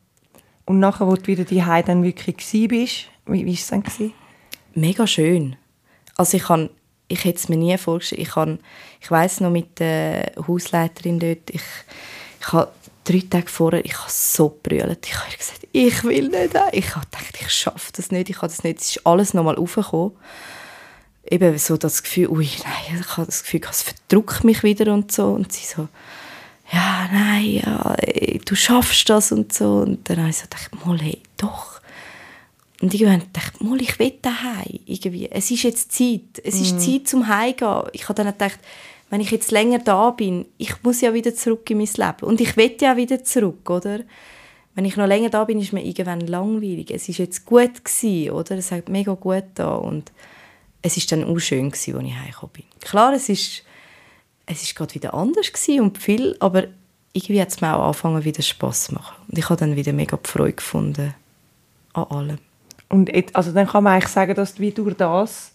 Und 0.68 0.80
nachher, 0.80 1.08
wo 1.08 1.16
du 1.16 1.26
wieder 1.28 1.46
die 1.46 1.64
dann 1.86 2.04
wirklich 2.04 2.36
bist, 2.68 3.06
wie 3.26 3.46
war 3.46 3.54
es 3.54 3.68
dann? 3.68 3.84
Mega 4.76 5.08
schön. 5.08 5.56
Also 6.18 6.36
ich, 6.36 6.44
kann, 6.44 6.70
ich 7.08 7.24
hätte 7.24 7.38
es 7.38 7.48
mir 7.48 7.56
nie 7.56 7.78
vorgestellt. 7.78 8.22
Ich, 8.22 8.32
kann, 8.32 8.60
ich 9.00 9.10
weiss 9.10 9.40
noch 9.40 9.50
mit 9.50 9.80
der 9.80 10.34
Hausleiterin 10.46 11.20
dort, 11.20 11.50
ich, 11.52 11.62
ich 12.42 12.52
habe 12.52 12.70
drei 13.06 13.24
Tage 13.30 13.48
vorher, 13.48 13.86
ich 13.86 13.98
habe 13.98 14.12
so 14.12 14.60
brüllt. 14.62 15.08
Ich 15.08 15.18
habe 15.18 15.38
gesagt, 15.38 15.68
ich 15.72 16.04
will 16.04 16.28
nicht. 16.28 16.54
Ich 16.74 16.96
habe 16.96 17.06
gedacht, 17.06 17.38
ich 17.40 17.50
schaffe 17.50 17.94
das 17.96 18.12
nicht, 18.12 18.30
ich 18.30 18.36
habe 18.38 18.50
das 18.50 18.66
nicht. 18.66 18.82
Es 18.82 18.98
ist 18.98 19.08
alles 19.08 19.34
nochmal 19.34 19.56
aufgekommen. 19.56 20.12
Eben 21.30 21.58
so 21.58 21.78
das 21.78 22.04
Gefühl, 22.04 22.28
ui, 22.28 22.50
nein, 22.66 23.00
ich 23.00 23.16
habe 23.16 23.26
das 23.26 23.44
Gefühl, 23.44 23.62
es 23.70 23.84
verdrückt 23.84 24.44
mich 24.44 24.64
wieder 24.64 24.94
und 24.94 25.14
so. 25.14 25.28
Und 25.28 25.54
sie 25.54 25.66
so, 25.66 25.88
ja, 26.72 27.10
nein, 27.12 27.62
ja, 27.66 27.96
du 28.46 28.56
schaffst 28.56 29.10
das 29.10 29.32
und 29.32 29.54
so. 29.54 29.78
Und 29.78 30.10
dann 30.10 30.18
habe 30.20 30.30
ich 30.30 30.38
so 30.38 30.44
gedacht, 30.44 30.86
mal, 30.86 31.00
hey, 31.00 31.22
doch. 31.38 31.82
Und 32.82 32.94
irgendwann 32.94 33.24
dachte 33.34 33.54
ich, 33.60 33.68
mal, 33.68 33.82
ich 33.82 33.98
will 34.00 34.14
daheim. 34.22 34.80
Irgendwie. 34.86 35.30
Es 35.32 35.50
ist 35.50 35.64
jetzt 35.64 35.92
Zeit. 35.92 36.42
Es 36.44 36.60
ist 36.60 36.76
mm. 36.76 36.80
Zeit 36.80 37.08
zum 37.08 37.28
Heimgehen. 37.28 37.84
Ich 37.94 38.04
habe 38.04 38.16
dann 38.16 38.32
gedacht, 38.32 38.60
wenn 39.10 39.22
ich 39.22 39.32
jetzt 39.32 39.52
länger 39.52 39.80
da 39.80 40.12
bin, 40.12 40.46
ich 40.58 40.84
muss 40.84 41.02
ja 41.02 41.14
wieder 41.14 41.34
zurück 41.34 41.70
in 41.70 41.78
mein 41.78 41.88
Leben. 41.88 42.26
Und 42.28 42.42
ich 42.42 42.56
will 42.58 42.76
ja 42.80 42.98
wieder 42.98 43.24
zurück, 43.24 43.70
oder? 43.70 44.02
Wenn 44.76 44.86
ich 44.86 44.96
noch 44.96 45.08
länger 45.08 45.30
da 45.30 45.46
bin, 45.46 45.60
ist 45.60 45.74
mir 45.74 45.84
irgendwann 45.84 46.22
langweilig. 46.22 46.92
Es 46.92 47.10
ist 47.10 47.18
jetzt 47.18 47.46
gut 47.46 47.84
gewesen, 47.84 48.32
oder? 48.32 48.58
Es 48.58 48.72
hat 48.72 48.90
mega 48.90 49.14
gut 49.14 49.46
da 49.56 49.76
und 49.76 50.12
es 50.84 50.98
ist 50.98 51.12
dann 51.12 51.24
auch 51.24 51.40
schön 51.40 51.72
gewesen, 51.72 51.96
als 51.96 52.06
ich 52.06 52.16
heimgekommen 52.16 52.54
bin. 52.54 52.66
Klar, 52.82 53.14
es 53.14 53.30
ist, 53.30 53.64
es 54.48 54.64
ist 54.64 54.76
gerade 54.76 54.96
wieder 54.96 55.14
anders 55.14 55.54
gewesen 55.54 55.82
und 55.82 55.98
viel, 56.00 56.36
aber 56.40 56.64
irgendwie 57.14 57.42
hat 57.42 57.50
es 57.50 57.62
mir 57.62 57.76
auch 57.76 57.86
angefangen, 57.86 58.24
wieder 58.24 58.42
Spass 58.42 58.86
zu 58.86 58.96
machen. 58.96 59.16
Und 59.28 59.38
ich 59.38 59.50
habe 59.50 59.60
dann 59.60 59.76
wieder 59.76 59.94
mega 59.94 60.18
Freude 60.24 60.54
gefunden 60.54 61.14
an 61.94 62.04
allem. 62.06 62.38
Und 62.90 63.10
jetzt, 63.14 63.36
also 63.36 63.52
dann 63.52 63.68
kann 63.68 63.84
man 63.84 63.94
eigentlich 63.94 64.12
sagen, 64.12 64.34
dass 64.34 64.56
du 64.56 64.62
wie 64.62 64.72
durch 64.72 64.96
das 64.96 65.52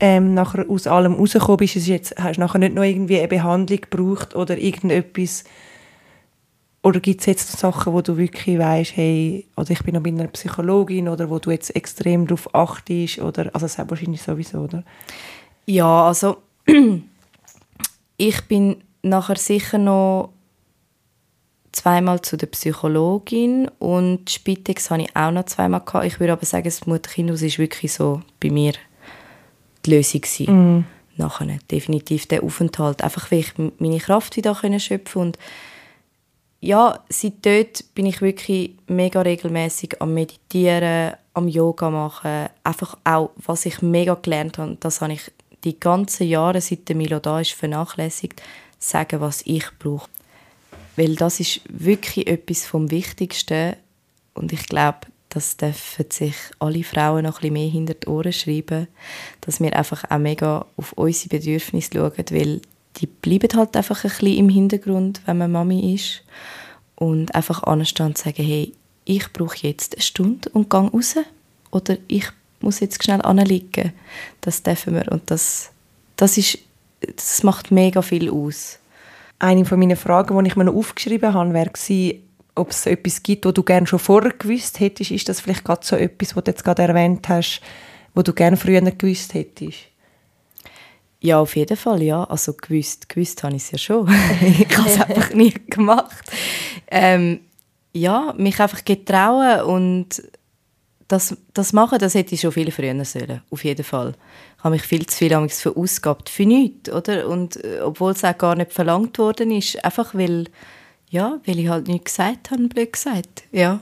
ähm, 0.00 0.34
nachher 0.34 0.68
aus 0.68 0.86
allem 0.86 1.14
rausgekommen 1.14 1.58
bist, 1.58 1.76
es 1.76 1.86
jetzt, 1.86 2.14
hast 2.18 2.36
du 2.36 2.40
nachher 2.40 2.58
nicht 2.58 2.74
noch 2.74 2.82
irgendwie 2.82 3.18
eine 3.18 3.28
Behandlung 3.28 3.80
gebraucht 3.80 4.34
oder 4.34 4.58
irgendetwas, 4.58 5.44
oder 6.82 6.98
gibt 6.98 7.20
es 7.20 7.26
jetzt 7.26 7.58
Sachen, 7.58 7.92
wo 7.92 8.00
du 8.00 8.16
wirklich 8.16 8.58
weißt, 8.58 8.96
hey, 8.96 9.46
oder 9.56 9.70
ich 9.70 9.82
bin 9.82 9.94
noch 9.94 10.02
bei 10.02 10.08
einer 10.08 10.28
Psychologin 10.28 11.08
oder 11.08 11.28
wo 11.28 11.38
du 11.38 11.50
jetzt 11.50 11.76
extrem 11.76 12.26
darauf 12.26 12.54
achtest 12.54 13.18
oder, 13.18 13.50
also 13.52 13.66
das 13.66 13.78
ist 13.78 13.90
wahrscheinlich 13.90 14.22
sowieso, 14.22 14.60
oder? 14.60 14.82
Ja, 15.66 16.06
also 16.06 16.38
ich 18.20 18.42
bin 18.42 18.76
nachher 19.00 19.36
sicher 19.36 19.78
noch 19.78 20.34
zweimal 21.72 22.20
zu 22.20 22.36
der 22.36 22.48
Psychologin 22.48 23.66
und 23.78 24.28
Spitex 24.28 24.90
hatte 24.90 25.04
ich 25.04 25.16
auch 25.16 25.30
noch 25.30 25.46
zweimal 25.46 25.80
gehabt. 25.80 26.04
Ich 26.04 26.20
würde 26.20 26.34
aber 26.34 26.44
sagen, 26.44 26.64
das 26.64 26.86
Mutterkindhaus 26.86 27.40
ist 27.40 27.58
wirklich 27.58 27.94
so 27.94 28.20
bei 28.38 28.50
mir 28.50 28.74
die 29.86 29.94
Lösung. 29.94 30.20
Mm. 30.54 30.84
Nachher 31.16 31.58
definitiv 31.70 32.26
der 32.26 32.42
Aufenthalt. 32.42 33.02
Einfach, 33.02 33.30
weil 33.30 33.38
ich 33.38 33.54
meine 33.78 33.98
Kraft 33.98 34.36
wieder 34.36 34.54
schöpfen 34.78 35.22
und 35.22 35.38
ja, 36.60 37.02
seit 37.08 37.46
dort 37.46 37.94
bin 37.94 38.04
ich 38.04 38.20
wirklich 38.20 38.76
mega 38.86 39.22
regelmäßig 39.22 40.02
am 40.02 40.12
Meditieren, 40.12 41.14
am 41.32 41.48
Yoga 41.48 41.88
machen. 41.88 42.50
Einfach 42.64 42.98
auch, 43.04 43.30
was 43.36 43.64
ich 43.64 43.80
mega 43.80 44.12
gelernt 44.12 44.58
habe, 44.58 44.76
das 44.78 45.00
habe 45.00 45.14
ich 45.14 45.32
die 45.64 45.78
ganzen 45.78 46.26
Jahre, 46.26 46.60
seit 46.60 46.88
der 46.88 46.96
Milo 46.96 47.18
da 47.18 47.40
ist, 47.40 47.52
vernachlässigt, 47.52 48.42
sagen, 48.78 49.20
was 49.20 49.42
ich 49.44 49.66
brauche. 49.78 50.08
Weil 50.96 51.16
das 51.16 51.40
ist 51.40 51.60
wirklich 51.68 52.26
etwas 52.26 52.66
vom 52.66 52.90
Wichtigsten. 52.90 53.76
Und 54.34 54.52
ich 54.52 54.66
glaube, 54.66 55.00
das 55.28 55.56
dürfen 55.56 56.10
sich 56.10 56.34
alle 56.58 56.82
Frauen 56.82 57.24
noch 57.24 57.42
ein 57.42 57.52
mehr 57.52 57.68
hinter 57.68 57.94
die 57.94 58.08
Ohren 58.08 58.32
schreiben, 58.32 58.88
dass 59.40 59.60
wir 59.60 59.74
einfach 59.76 60.04
auch 60.10 60.18
mega 60.18 60.66
auf 60.76 60.92
unsere 60.94 61.38
Bedürfnisse 61.38 61.90
schauen, 61.94 62.24
weil 62.30 62.60
die 62.96 63.06
bleiben 63.06 63.56
halt 63.56 63.76
einfach 63.76 64.04
ein 64.04 64.10
bisschen 64.10 64.36
im 64.36 64.48
Hintergrund, 64.48 65.22
wenn 65.26 65.38
man 65.38 65.52
Mami 65.52 65.94
ist. 65.94 66.22
Und 66.96 67.34
einfach 67.34 67.62
anstehen 67.62 68.16
sagen, 68.16 68.44
hey, 68.44 68.72
ich 69.04 69.32
brauche 69.32 69.66
jetzt 69.66 69.94
eine 69.94 70.02
Stunde 70.02 70.50
und 70.50 70.68
gehe 70.68 70.80
raus. 70.80 71.16
Oder 71.70 71.96
ich 72.08 72.26
muss 72.60 72.80
jetzt 72.80 73.02
schnell 73.02 73.22
anliegen. 73.22 73.92
Das 74.40 74.62
dürfen 74.62 74.94
wir 74.94 75.10
und 75.10 75.30
das, 75.30 75.70
das, 76.16 76.36
ist, 76.36 76.58
das 77.00 77.42
macht 77.42 77.70
mega 77.70 78.02
viel 78.02 78.30
aus. 78.30 78.78
Eine 79.38 79.64
von 79.64 79.78
meinen 79.78 79.96
Fragen, 79.96 80.38
die 80.38 80.48
ich 80.48 80.56
mir 80.56 80.64
noch 80.64 80.74
aufgeschrieben 80.74 81.32
habe, 81.32 81.54
wäre 81.54 81.70
ob 82.54 82.70
es 82.70 82.86
etwas 82.86 83.22
gibt, 83.22 83.46
wo 83.46 83.52
du 83.52 83.62
gerne 83.62 83.86
schon 83.86 83.98
vorher 83.98 84.32
gewusst 84.32 84.80
hättest, 84.80 85.10
ist 85.10 85.28
das 85.28 85.40
vielleicht 85.40 85.64
gerade 85.64 85.84
so 85.84 85.96
etwas, 85.96 86.36
was 86.36 86.44
du 86.44 86.50
jetzt 86.50 86.64
gerade 86.64 86.82
erwähnt 86.82 87.28
hast, 87.28 87.60
wo 88.14 88.22
du 88.22 88.32
gerne 88.32 88.56
früher 88.56 88.80
gewusst 88.82 89.34
hättest? 89.34 89.78
Ja, 91.20 91.38
auf 91.38 91.54
jeden 91.54 91.76
Fall, 91.76 92.02
ja. 92.02 92.24
Also 92.24 92.54
gewusst, 92.54 93.08
gewusst 93.08 93.42
habe 93.42 93.54
ich 93.54 93.62
es 93.62 93.70
ja 93.70 93.78
schon. 93.78 94.08
ich 94.40 94.76
habe 94.76 94.88
es 94.88 95.00
einfach 95.00 95.34
nie 95.34 95.54
gemacht. 95.68 96.30
Ähm, 96.90 97.40
ja, 97.92 98.34
mich 98.36 98.58
einfach 98.60 98.84
getrauen 98.84 99.62
und 99.62 100.22
das, 101.10 101.36
das 101.54 101.72
machen, 101.72 101.98
das 101.98 102.14
hätte 102.14 102.34
ich 102.34 102.40
schon 102.40 102.52
viel 102.52 102.70
früher 102.70 103.04
sollen, 103.04 103.42
auf 103.50 103.64
jeden 103.64 103.84
Fall. 103.84 104.14
Ich 104.56 104.64
habe 104.64 104.74
mich 104.74 104.82
viel 104.82 105.04
zu 105.06 105.16
viel 105.16 105.48
verausgabt 105.48 106.28
für 106.28 106.46
nichts, 106.46 106.90
oder? 106.90 107.28
Und 107.28 107.62
äh, 107.64 107.80
obwohl 107.80 108.12
es 108.12 108.22
auch 108.22 108.38
gar 108.38 108.54
nicht 108.54 108.72
verlangt 108.72 109.18
worden 109.18 109.50
ist, 109.50 109.84
einfach 109.84 110.14
weil, 110.14 110.46
ja, 111.10 111.40
weil 111.44 111.58
ich 111.58 111.68
halt 111.68 111.88
nichts 111.88 112.14
gesagt 112.14 112.52
habe, 112.52 112.68
blöd 112.68 112.92
gesagt, 112.92 113.42
ja. 113.50 113.80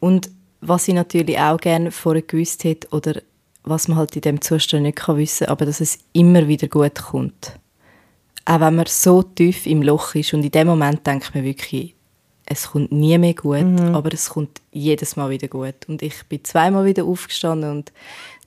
Und 0.00 0.30
was 0.60 0.88
ich 0.88 0.94
natürlich 0.94 1.38
auch 1.38 1.58
gerne 1.58 1.92
vorher 1.92 2.22
gewusst 2.22 2.64
hätte, 2.64 2.88
oder 2.88 3.20
was 3.62 3.86
man 3.86 3.98
halt 3.98 4.16
in 4.16 4.22
dem 4.22 4.40
Zustand 4.40 4.82
nicht 4.82 5.06
wissen 5.06 5.46
kann, 5.46 5.52
aber 5.52 5.64
dass 5.64 5.80
es 5.80 5.98
immer 6.12 6.48
wieder 6.48 6.66
gut 6.66 6.96
kommt. 6.96 7.52
Auch 8.46 8.60
wenn 8.60 8.76
man 8.76 8.86
so 8.86 9.22
tief 9.22 9.66
im 9.66 9.82
Loch 9.82 10.16
ist 10.16 10.34
und 10.34 10.42
in 10.42 10.50
dem 10.50 10.66
Moment 10.66 11.06
denkt 11.06 11.34
man 11.34 11.44
wirklich, 11.44 11.94
es 12.50 12.70
kommt 12.70 12.92
nie 12.92 13.18
mehr 13.18 13.34
gut, 13.34 13.62
mhm. 13.62 13.94
aber 13.94 14.12
es 14.12 14.30
kommt 14.30 14.60
jedes 14.72 15.16
Mal 15.16 15.28
wieder 15.30 15.48
gut. 15.48 15.86
Und 15.86 16.02
ich 16.02 16.24
bin 16.28 16.42
zweimal 16.44 16.86
wieder 16.86 17.04
aufgestanden 17.04 17.70
und 17.70 17.92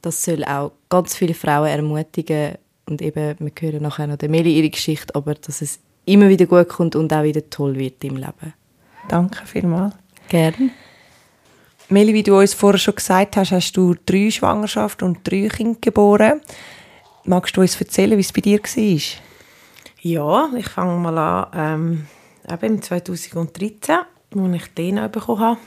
das 0.02 0.24
soll 0.24 0.44
auch 0.44 0.72
ganz 0.90 1.16
viele 1.16 1.36
Frauen 1.36 1.68
ermutigen. 1.68 2.56
Und 2.88 3.02
eben, 3.02 3.36
wir 3.40 3.52
hören 3.60 3.84
nachher 3.84 4.08
noch 4.08 4.18
der 4.18 4.30
Meli 4.30 4.58
ihre 4.58 4.72
Geschichte, 4.72 5.14
aber 5.14 5.36
dass 5.36 5.62
es 5.62 5.80
immer 6.06 6.30
wieder 6.30 6.48
gut 6.48 6.68
kommt 6.68 6.96
und 6.96 7.14
auch 7.14 7.24
wieder 7.24 7.48
toll 7.50 7.76
wird 7.76 8.04
im 8.04 8.16
Leben. 8.16 8.54
Danke 9.08 9.46
vielmals. 9.46 9.94
Gerne. 10.30 10.72
Meli, 11.90 12.14
wie 12.14 12.24
du 12.24 12.38
uns 12.38 12.56
vorher 12.56 12.80
schon 12.80 12.96
gesagt 12.96 13.36
hast, 13.38 13.52
hast 13.52 13.74
du 13.74 13.96
drei 14.06 14.32
Schwangerschaften 14.32 15.08
und 15.08 15.20
drei 15.30 15.48
Kinder 15.48 15.78
geboren. 15.80 16.42
Magst 17.26 17.56
du 17.56 17.62
uns 17.62 17.80
erzählen, 17.80 18.18
wie 18.18 18.22
es 18.22 18.34
bei 18.34 18.42
dir 18.42 18.60
war? 18.60 19.02
Ja, 20.02 20.50
ich 20.58 20.68
fange 20.68 21.00
mal 21.00 21.18
an. 21.18 21.52
Ähm 21.54 22.08
eben 22.50 22.82
2013, 22.82 23.96
als 24.36 24.56
ich 24.56 24.74
die 24.74 24.82
Lena 24.82 25.08
bekommen 25.08 25.40
habe. 25.40 25.60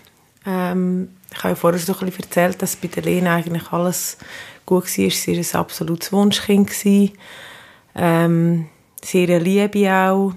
Ähm, 0.47 1.09
ich 1.33 1.39
habe 1.39 1.51
ja 1.51 1.55
vorher 1.55 1.81
so 1.81 1.93
ein 1.93 2.07
bisschen 2.07 2.25
erzählt, 2.25 2.62
dass 2.62 2.77
bei 2.77 2.89
der 2.89 3.03
Lena 3.03 3.37
eigentlich 3.37 3.72
alles 3.72 4.18
gut 4.66 4.85
war. 4.85 4.89
Sie 4.89 5.09
war 5.09 5.37
ein 5.37 5.61
absolutes 5.61 6.12
Wunschkind. 6.12 6.70
Ähm, 7.95 8.66
sehr 9.03 9.41
Liebe 9.41 9.93
auch. 9.93 10.35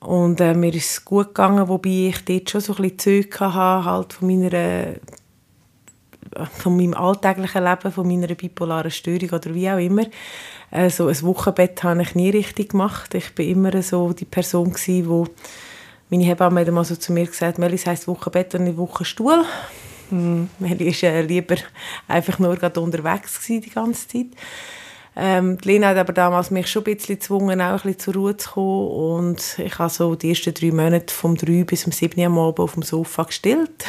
Und 0.00 0.40
äh, 0.40 0.54
mir 0.54 0.74
ist 0.74 0.90
es 0.90 1.04
gut 1.04 1.28
gegangen, 1.28 1.66
wobei 1.68 2.08
ich 2.08 2.24
dort 2.24 2.50
schon 2.50 2.60
so 2.60 2.74
ein 2.74 2.82
bisschen 2.82 2.98
Zeug 2.98 3.40
hatte, 3.40 3.84
halt 3.84 4.12
von 4.12 4.28
meiner 4.28 4.96
von 6.58 6.76
meinem 6.76 6.94
alltäglichen 6.94 7.64
Leben, 7.64 7.92
von 7.92 8.06
meiner 8.06 8.34
bipolaren 8.34 8.90
Störung 8.90 9.30
oder 9.30 9.54
wie 9.54 9.70
auch 9.70 9.78
immer. 9.78 10.04
Also 10.70 11.08
ein 11.08 11.22
Wochenbett 11.22 11.82
habe 11.82 12.02
ich 12.02 12.14
nie 12.14 12.30
richtig 12.30 12.70
gemacht. 12.70 13.14
Ich 13.14 13.34
bin 13.34 13.48
immer 13.48 13.82
so 13.82 14.12
die 14.12 14.24
Person 14.24 14.72
gewesen, 14.72 15.08
wo 15.08 15.26
meine 16.10 16.24
Hebamme 16.24 16.60
hat 16.60 16.70
mal 16.70 16.84
so 16.84 16.96
zu 16.96 17.12
mir 17.12 17.26
gesagt, 17.26 17.58
Melis 17.58 17.86
heisst 17.86 18.08
Wochenbett 18.08 18.54
und 18.54 18.64
nicht 18.64 18.76
Wochenstuhl. 18.76 19.44
Hm, 20.10 20.50
Meli 20.58 20.86
war 20.86 21.10
äh, 21.10 21.22
lieber 21.22 21.56
einfach 22.08 22.38
nur 22.38 22.56
gerade 22.56 22.80
unterwegs 22.80 23.40
gewesen, 23.40 23.62
die 23.62 23.70
ganze 23.70 24.08
Zeit. 24.08 24.26
Ähm, 25.16 25.58
die 25.58 25.68
Lena 25.68 25.88
hat 25.88 25.96
aber 25.96 26.12
damals 26.12 26.50
mich 26.50 26.66
schon 26.66 26.82
ein 26.82 26.96
bisschen 26.96 27.16
gezwungen, 27.16 27.60
auch 27.60 27.70
ein 27.70 27.74
bisschen 27.76 27.98
zur 28.00 28.14
Ruhe 28.14 28.36
zu 28.36 28.50
kommen. 28.50 28.88
Und 28.88 29.58
ich 29.58 29.78
habe 29.78 29.90
so 29.90 30.14
die 30.14 30.30
ersten 30.30 30.54
drei 30.54 30.72
Monate 30.72 31.14
vom 31.14 31.36
3 31.36 31.64
bis 31.64 31.82
zum 31.82 31.92
7 31.92 32.18
Uhr 32.20 32.26
am 32.26 32.38
Abend 32.38 32.60
auf 32.60 32.74
dem 32.74 32.82
Sofa 32.82 33.22
gestillt. 33.22 33.84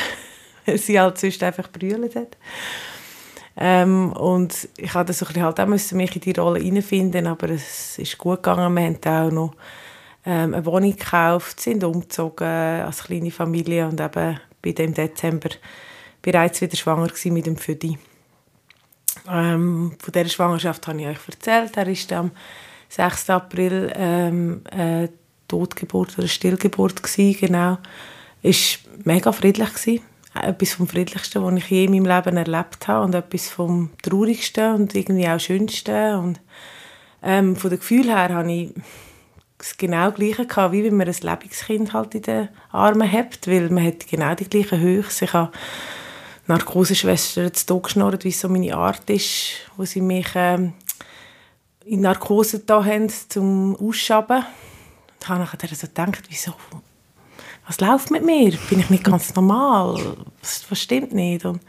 Weil 0.65 0.77
sie 0.77 0.99
halt 0.99 1.17
sonst 1.17 1.41
einfach 1.43 1.71
brüllt 1.71 2.15
hat. 2.15 2.37
Ähm, 3.57 4.11
und 4.13 4.67
ich 4.77 4.93
hatte 4.93 5.13
so 5.13 5.25
halt 5.27 5.59
auch 5.59 5.65
müssen 5.65 5.97
mich 5.97 6.15
in 6.15 6.21
die 6.21 6.39
Rolle 6.39 6.59
hineinfinden, 6.59 7.25
aber 7.27 7.49
es 7.49 7.97
ist 7.97 8.17
gut 8.17 8.43
gegangen. 8.43 8.73
Wir 8.73 8.83
haben 8.83 9.27
auch 9.27 9.31
noch 9.31 9.55
ähm, 10.25 10.53
eine 10.53 10.65
Wohnung 10.65 10.91
gekauft, 10.91 11.61
sind 11.61 11.83
umgezogen 11.83 12.47
als 12.47 13.03
kleine 13.03 13.31
Familie 13.31 13.87
und 13.87 14.01
eben 14.01 14.39
bin 14.61 14.75
im 14.75 14.93
Dezember 14.93 15.49
bereits 16.21 16.59
wieder 16.59 16.75
schwanger 16.75 17.09
mit 17.25 17.45
dem 17.45 17.55
Födi. 17.55 17.97
Ähm, 19.29 19.95
von 19.99 20.11
dieser 20.11 20.29
Schwangerschaft 20.29 20.87
habe 20.87 21.01
ich 21.01 21.07
euch 21.07 21.29
erzählt. 21.29 21.77
Er 21.77 21.87
ist 21.87 22.11
am 22.11 22.31
6. 22.89 23.29
April 23.29 23.91
ähm, 23.95 24.61
eine 24.69 25.09
Totgeburt 25.47 26.17
oder 26.17 26.27
Stillgeburt 26.27 27.01
gewesen, 27.01 27.39
genau. 27.39 27.77
War 28.41 28.53
mega 29.05 29.31
friedlich. 29.31 29.73
Gewesen 29.73 30.01
etwas 30.41 30.73
vom 30.73 30.87
Friedlichsten, 30.87 31.43
was 31.43 31.55
ich 31.55 31.69
je 31.69 31.85
in 31.85 31.91
meinem 31.91 32.05
Leben 32.05 32.37
erlebt 32.37 32.87
habe 32.87 33.05
und 33.05 33.15
etwas 33.15 33.49
vom 33.49 33.91
Traurigsten 34.01 34.75
und 34.75 34.95
irgendwie 34.95 35.27
auch 35.27 35.39
Schönsten. 35.39 36.15
Und 36.15 36.41
ähm, 37.23 37.55
von 37.55 37.69
dem 37.69 37.79
Gefühl 37.79 38.05
her 38.05 38.29
habe 38.29 38.51
ich 38.51 38.73
das 39.57 39.77
genau 39.77 40.11
Gleiche 40.11 40.45
gehabt, 40.45 40.73
wie 40.73 40.83
wenn 40.83 40.97
man 40.97 41.07
ein 41.07 41.15
Lebenskind 41.19 41.93
halt 41.93 42.15
in 42.15 42.21
den 42.23 42.49
Armen 42.71 43.09
hat, 43.09 43.47
weil 43.47 43.69
man 43.69 43.85
hat 43.85 44.07
genau 44.07 44.35
die 44.35 44.49
gleichen 44.49 44.79
Höchst. 44.79 45.21
Ich 45.21 45.33
habe 45.33 45.51
Narkoseschwestern 46.47 47.53
zu 47.53 47.65
Tod 47.65 47.83
geschnurrt, 47.83 48.23
wie 48.23 48.31
so 48.31 48.49
meine 48.49 48.75
Art 48.75 49.09
ist, 49.09 49.71
wo 49.77 49.85
sie 49.85 50.01
mich 50.01 50.27
ähm, 50.35 50.73
in 51.85 52.01
Narkose 52.01 52.59
da 52.59 52.83
haben, 52.83 53.09
zum 53.09 53.75
Ausschaben. 53.77 54.43
Und 55.13 55.29
habe 55.29 55.39
nachher 55.39 55.75
so 55.75 55.87
gedacht, 55.87 56.23
wieso 56.29 56.53
was 57.67 57.79
läuft 57.79 58.11
mit 58.11 58.25
mir? 58.25 58.51
Bin 58.69 58.79
ich 58.79 58.89
nicht 58.89 59.03
ganz 59.03 59.33
normal? 59.35 60.15
Was, 60.41 60.65
was 60.69 60.81
stimmt 60.81 61.13
nicht? 61.13 61.45
Und 61.45 61.61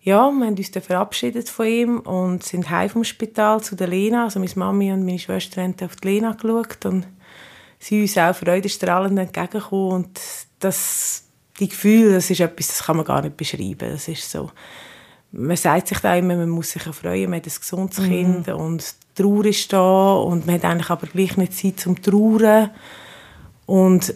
ja, 0.00 0.30
wir 0.30 0.46
haben 0.46 0.56
uns 0.56 0.70
dann 0.70 0.82
verabschiedet 0.82 1.48
von 1.48 1.66
ihm 1.66 2.00
und 2.00 2.42
sind 2.42 2.70
heim 2.70 2.90
vom 2.90 3.04
Spital 3.04 3.60
zu 3.62 3.76
der 3.76 3.88
Lena. 3.88 4.24
Also 4.24 4.40
meine 4.40 4.50
Mami 4.56 4.92
und 4.92 5.04
meine 5.04 5.18
Schwester 5.18 5.62
haben 5.62 5.76
auf 5.84 5.96
die 5.96 6.08
Lena 6.08 6.32
geschaut 6.32 6.84
und 6.86 7.06
sie 7.78 8.02
uns 8.02 8.18
auch 8.18 8.34
freudestrahlend 8.34 9.18
entgegengekommen. 9.18 9.92
Und 9.92 10.20
das, 10.58 11.24
die 11.60 11.68
Gefühle, 11.68 12.14
das 12.14 12.30
ist 12.30 12.40
etwas, 12.40 12.68
das 12.68 12.84
kann 12.84 12.96
man 12.96 13.04
gar 13.04 13.22
nicht 13.22 13.36
beschreiben. 13.36 13.90
Das 13.90 14.08
ist 14.08 14.30
so, 14.30 14.50
man 15.30 15.56
sagt 15.56 15.88
sich 15.88 15.98
da 15.98 16.16
immer, 16.16 16.36
man 16.36 16.48
muss 16.48 16.70
sich 16.70 16.82
freuen, 16.82 17.30
man 17.30 17.38
hat 17.38 17.46
ein 17.46 17.54
gesundes 17.60 17.98
mhm. 17.98 18.08
Kind 18.08 18.48
und 18.48 18.94
die 19.16 19.22
Trauer 19.22 19.44
ist 19.44 19.72
da 19.72 20.14
und 20.14 20.46
man 20.46 20.56
hat 20.56 20.64
eigentlich 20.64 20.90
aber 20.90 21.06
gleich 21.06 21.36
nicht 21.36 21.54
Zeit 21.54 21.80
zum 21.80 22.00
Trauern. 22.00 22.70
Und 23.66 24.14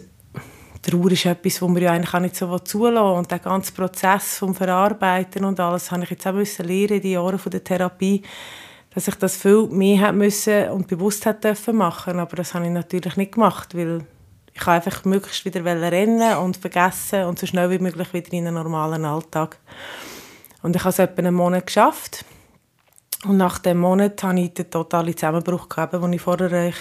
Trauer 0.87 1.11
ist 1.11 1.25
etwas, 1.25 1.61
was 1.61 1.69
man 1.69 1.81
ja 1.81 1.91
eigentlich 1.91 2.13
auch 2.13 2.19
nicht 2.19 2.35
so 2.35 2.59
zulassen 2.59 3.17
Und 3.17 3.29
der 3.29 3.39
ganze 3.39 3.73
Prozess 3.73 4.37
vom 4.37 4.55
Verarbeiten 4.55 5.43
und 5.43 5.59
alles, 5.59 5.91
habe 5.91 6.03
ich 6.03 6.11
jetzt 6.11 6.25
auch 6.25 6.31
müssen 6.31 6.65
lernen 6.65 6.95
in 6.95 7.01
den 7.01 7.11
Jahren 7.11 7.39
der 7.45 7.63
Therapie, 7.63 8.21
dass 8.93 9.07
ich 9.07 9.15
das 9.15 9.35
viel 9.35 9.67
mehr 9.67 10.13
müssen 10.13 10.69
und 10.69 10.87
bewusst 10.87 11.25
hätte 11.25 11.55
machen 11.73 12.19
Aber 12.19 12.37
das 12.37 12.53
habe 12.53 12.65
ich 12.65 12.71
natürlich 12.71 13.17
nicht 13.17 13.33
gemacht, 13.33 13.75
weil 13.75 14.05
ich 14.53 14.67
einfach 14.67 15.03
möglichst 15.03 15.43
wieder 15.43 15.63
rennen 15.65 16.37
und 16.37 16.55
vergessen 16.55 17.25
und 17.25 17.37
so 17.37 17.45
schnell 17.45 17.69
wie 17.69 17.79
möglich 17.79 18.13
wieder 18.13 18.31
in 18.31 18.47
einen 18.47 18.55
normalen 18.55 19.03
Alltag. 19.03 19.57
Und 20.63 20.75
ich 20.75 20.81
habe 20.81 20.89
es 20.89 20.99
etwa 20.99 21.19
einen 21.19 21.35
Monat 21.35 21.67
geschafft. 21.67 22.23
Und 23.25 23.37
nach 23.37 23.59
dem 23.59 23.79
Monat 23.79 24.23
habe 24.23 24.39
ich 24.39 24.53
den 24.53 24.69
totalen 24.69 25.15
Zusammenbruch 25.15 25.67
gehabt, 25.67 25.93
den 25.93 26.13
ich 26.13 26.21
vorher 26.21 26.71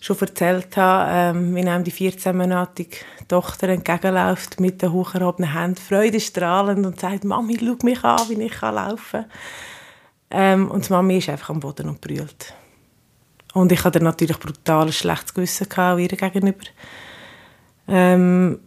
schon 0.00 0.18
erzählt 0.18 0.76
habe, 0.76 1.10
ähm, 1.12 1.54
wie 1.54 1.60
einem 1.60 1.84
die 1.84 1.92
14-monatige 1.92 2.96
Tochter 3.28 3.68
entgegenläuft 3.68 4.58
mit 4.58 4.80
den 4.82 4.92
hocherhobenen 4.92 5.52
Händen, 5.52 5.76
freudestrahlend 5.76 6.86
und 6.86 6.98
sagt, 6.98 7.24
Mami, 7.24 7.58
schau 7.58 7.76
mich 7.82 8.02
an, 8.02 8.28
wie 8.28 8.42
ich 8.42 8.60
laufen 8.60 8.96
kann. 9.10 9.24
Ähm, 10.30 10.70
und 10.70 10.88
die 10.88 10.92
Mami 10.92 11.18
ist 11.18 11.28
einfach 11.28 11.50
am 11.50 11.60
Boden 11.60 11.88
und 11.88 12.00
brüllt. 12.00 12.54
Und 13.52 13.72
ich 13.72 13.84
hatte 13.84 14.02
natürlich 14.02 14.38
brutal 14.38 14.86
ein 14.86 14.92
schlechtes 14.92 15.34
Gewissen 15.34 15.66
ihr 15.98 16.08
gegenüber. 16.08 16.64
Ähm, 17.88 18.60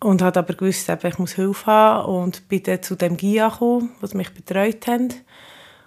und 0.00 0.20
habe 0.20 0.40
aber 0.40 0.54
gewusst, 0.54 0.88
ich 0.88 1.18
muss 1.18 1.32
Hilfe 1.32 1.66
haben 1.66 2.06
und 2.06 2.48
bin 2.48 2.62
dann 2.64 2.82
zu 2.82 2.96
dem 2.96 3.16
GIA 3.16 3.48
gekommen, 3.48 3.90
was 4.00 4.14
mich 4.14 4.34
betreut 4.34 4.86
haben. 4.88 5.14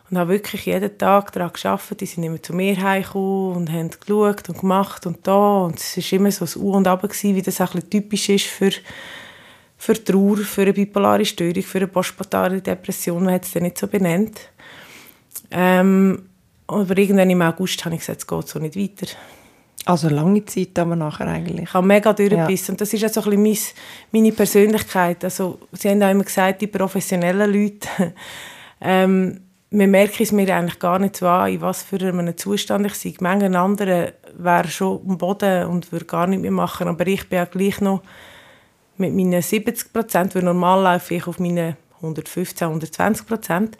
Und 0.10 0.18
habe 0.20 0.34
wirklich 0.34 0.68
jeden 0.68 0.98
Tag 0.98 1.32
daran 1.32 1.52
gearbeitet. 1.52 2.02
Die 2.02 2.06
sind 2.06 2.24
immer 2.24 2.42
zu 2.42 2.54
mir 2.54 2.80
heimgekommen 2.80 3.56
und 3.56 3.72
haben 3.72 3.90
geschaut 3.90 4.48
und 4.50 4.60
gemacht 4.60 5.08
und 5.08 5.26
da. 5.26 5.64
Und 5.64 5.80
es 5.80 5.98
war 5.98 6.20
immer 6.20 6.32
so 6.32 6.46
ein 6.46 6.64
U 6.64 6.74
und 6.74 6.88
Ab, 6.88 7.04
wie 7.04 7.42
das 7.42 7.62
auch 7.62 7.74
ein 7.74 7.90
typisch 7.90 8.30
ist 8.30 8.46
für, 8.46 8.72
für 9.78 10.04
Trauer, 10.04 10.38
für 10.38 10.62
eine 10.62 10.74
bipolare 10.74 11.26
Störung, 11.26 11.64
für 11.64 11.80
eine 11.80 11.88
postpartale 11.88 12.62
Depression. 12.62 13.24
Man 13.24 13.34
hat 13.34 13.46
es 13.46 13.54
dann 13.54 13.64
nicht 13.64 13.80
so 13.80 13.88
benannt. 13.88 14.40
Ähm, 15.50 16.30
aber 16.68 16.98
irgendwann 16.98 17.30
im 17.30 17.42
August 17.42 17.84
habe 17.86 17.96
ich 17.96 18.02
gesagt, 18.02 18.22
es 18.22 18.28
geht 18.28 18.48
so 18.48 18.60
nicht 18.60 18.76
weiter. 18.76 19.12
Also 19.86 20.10
lange 20.10 20.44
Zeit 20.46 20.78
aber 20.80 20.96
nachher 20.96 21.28
eigentlich. 21.28 21.66
Ich 21.66 21.74
habe 21.74 21.86
mega 21.86 22.12
durchgebissen. 22.12 22.68
Ja. 22.68 22.72
Und 22.74 22.82
das 22.82 22.94
ist 22.94 23.06
auch 23.06 23.24
so 23.24 23.30
ein 23.30 23.44
bisschen 23.44 23.78
meine 24.12 24.32
Persönlichkeit. 24.32 25.24
Also, 25.24 25.60
sie 25.74 25.90
haben 25.90 26.02
auch 26.02 26.10
immer 26.10 26.24
gesagt, 26.24 26.62
die 26.62 26.68
professionellen 26.68 27.54
Leute, 27.54 27.88
ähm, 28.82 29.42
wir 29.72 29.88
merken 29.88 30.24
es 30.24 30.32
mir 30.32 30.56
eigentlich 30.56 30.80
gar 30.80 31.00
nicht 31.00 31.18
so 31.18 31.28
an, 31.28 31.52
in 31.52 31.62
was 31.62 31.84
für 31.84 32.00
einem 32.00 32.38
Zustand 32.38 32.86
ich 32.86 32.96
sei. 32.96 33.14
Manche 33.20 33.58
andere 33.58 34.14
wären 34.38 34.70
schon 34.70 35.02
am 35.08 35.18
Boden 35.18 35.68
und 35.68 35.92
würden 35.92 36.08
gar 36.08 36.28
nicht 36.28 36.42
mehr 36.42 36.52
machen, 36.52 36.88
aber 36.88 37.08
ich 37.08 37.28
bin 37.28 37.38
ja 37.38 37.46
gleich 37.46 37.82
noch 37.82 38.02
mit 38.98 39.14
meinen 39.14 39.42
70 39.42 39.92
Prozent, 39.92 40.36
weil 40.36 40.44
normal 40.44 40.84
laufe 40.84 41.16
ich 41.16 41.28
auf 41.28 41.40
meine 41.40 41.78
115, 41.98 42.68
120 42.68 43.28
Prozent. 43.28 43.78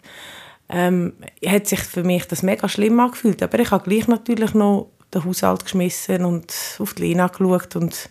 ähm, 0.68 1.14
hat 1.44 1.66
sich 1.66 1.80
für 1.80 2.02
mich 2.02 2.26
das 2.26 2.42
mega 2.42 2.68
schlimm 2.68 2.98
angefühlt. 3.00 3.42
Aber 3.42 3.58
ich 3.58 3.70
habe 3.70 3.88
gleich 3.88 4.08
natürlich 4.08 4.54
noch 4.54 4.88
den 5.14 5.24
Haushalt 5.24 5.64
geschmissen 5.64 6.24
und 6.24 6.52
auf 6.78 6.94
die 6.94 7.02
Lena 7.02 7.28
geschaut 7.28 7.76
und 7.76 8.10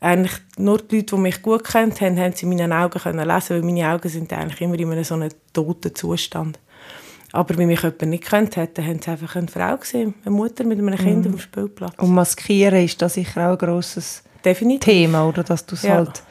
eigentlich 0.00 0.34
nur 0.58 0.78
die 0.78 0.96
Leute, 0.96 1.16
die 1.16 1.20
mich 1.20 1.42
gut 1.42 1.64
kennt 1.64 2.00
haben, 2.00 2.18
haben 2.18 2.32
sie 2.32 2.44
in 2.44 2.50
meinen 2.50 2.72
Augen 2.72 2.98
können 3.00 3.26
lesen, 3.26 3.50
weil 3.50 3.62
meine 3.62 3.90
Augen 3.90 4.08
sind 4.08 4.32
eigentlich 4.32 4.60
immer 4.60 4.78
in 4.78 4.92
einem 4.92 5.04
so 5.04 5.14
einem 5.14 5.30
toten 5.52 5.94
Zustand. 5.94 6.58
Aber 7.32 7.56
wenn 7.58 7.66
mich 7.66 7.82
jemand 7.82 8.02
nicht 8.02 8.24
kennt 8.24 8.56
hätte, 8.56 8.84
haben 8.84 9.00
sie 9.02 9.10
einfach 9.10 9.36
eine 9.36 9.48
Frau 9.48 9.76
gesehen, 9.76 10.14
eine 10.24 10.34
Mutter 10.34 10.64
mit 10.64 10.78
einem 10.78 10.96
Kind 10.96 11.24
mhm. 11.24 11.34
auf 11.34 11.36
dem 11.36 11.38
Spielplatz. 11.38 11.94
Und 11.98 12.14
Maskieren 12.14 12.84
ist 12.84 13.00
das 13.02 13.14
sicher 13.14 13.48
auch 13.48 13.52
ein 13.52 13.58
grosses 13.58 14.22
Definitiv. 14.44 14.84
Thema, 14.84 15.26
oder? 15.26 15.42
Dass 15.42 15.66
du 15.66 15.74
es 15.74 15.82
ja. 15.82 15.96
halt 15.96 16.22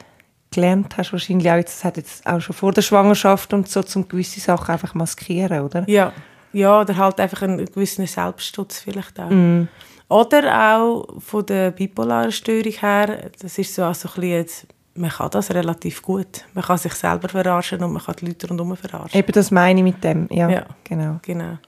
gelernt 0.50 0.96
hast, 0.96 1.12
wahrscheinlich 1.12 1.50
auch, 1.50 1.62
das 1.62 1.84
hat 1.84 1.96
jetzt 1.96 2.26
auch 2.26 2.40
schon 2.40 2.56
vor 2.56 2.72
der 2.72 2.82
Schwangerschaft 2.82 3.52
und 3.52 3.68
so, 3.68 3.82
zum 3.82 4.08
gewisse 4.08 4.40
Sachen 4.40 4.72
einfach 4.72 4.94
maskieren, 4.94 5.60
oder? 5.60 5.84
Ja, 5.88 6.12
ja 6.52 6.80
oder 6.80 6.96
halt 6.96 7.20
einfach 7.20 7.42
einen 7.42 7.64
gewissen 7.66 8.06
Selbstschutz 8.06 8.80
vielleicht 8.80 9.20
auch. 9.20 9.30
Mm. 9.30 9.68
Oder 10.08 10.76
auch 10.76 11.20
von 11.20 11.44
der 11.46 11.72
bipolaren 11.72 12.30
Störung 12.30 12.72
her, 12.72 13.30
das 13.40 13.58
ist 13.58 13.74
so 13.74 13.84
also 13.84 14.08
ein 14.08 14.20
bisschen, 14.20 14.68
man 14.94 15.10
kann 15.10 15.30
das 15.30 15.50
relativ 15.50 16.00
gut. 16.00 16.44
Man 16.54 16.64
kann 16.64 16.78
sich 16.78 16.94
selber 16.94 17.28
verarschen 17.28 17.82
und 17.82 17.92
man 17.92 18.02
kann 18.02 18.14
die 18.20 18.26
Leute 18.26 18.48
rundherum 18.48 18.76
verarschen. 18.76 19.18
Eben 19.18 19.32
das 19.32 19.50
meine 19.50 19.80
ich 19.80 19.84
mit 19.84 20.04
dem, 20.04 20.28
ja, 20.30 20.48
ja 20.48 20.66
genau. 20.84 21.18
genau. 21.22 21.58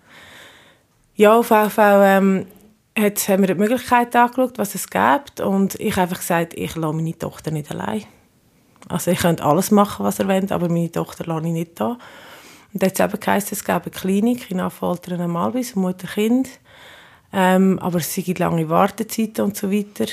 Ja, 1.16 1.36
auf 1.36 1.50
jeden 1.50 1.70
Fall 1.70 2.02
ähm, 2.04 2.46
hat, 2.96 3.28
haben 3.28 3.42
wir 3.42 3.54
die 3.54 3.60
Möglichkeit 3.60 4.14
angeschaut, 4.14 4.56
was 4.56 4.76
es 4.76 4.88
gibt 4.88 5.40
und 5.40 5.74
ich 5.80 5.92
habe 5.92 6.02
einfach 6.02 6.18
gesagt, 6.18 6.54
ich 6.54 6.76
lasse 6.76 6.94
meine 6.94 7.18
Tochter 7.18 7.50
nicht 7.50 7.70
allein. 7.72 8.04
Also 8.88 9.10
ich 9.10 9.18
könnte 9.18 9.44
alles 9.44 9.72
machen, 9.72 10.04
was 10.04 10.20
er 10.20 10.28
will, 10.28 10.46
aber 10.52 10.68
meine 10.68 10.92
Tochter 10.92 11.24
lasse 11.26 11.46
ich 11.46 11.52
nicht 11.52 11.80
da. 11.80 11.98
Und 12.72 12.82
jetzt 12.82 13.00
eben 13.00 13.18
geheißen, 13.18 13.50
es 13.52 13.64
gäbe 13.64 13.82
eine 13.82 13.90
Klinik 13.90 14.50
in 14.50 14.60
Affoltern 14.60 15.20
am 15.20 15.36
Albis, 15.36 15.74
Mutter-Kind. 15.74 16.48
Ähm, 17.32 17.78
aber 17.80 17.98
es 17.98 18.14
sind 18.14 18.38
lange 18.38 18.68
Wartezeiten 18.68 19.44
und 19.44 19.56
so 19.56 19.70
weiter. 19.70 20.06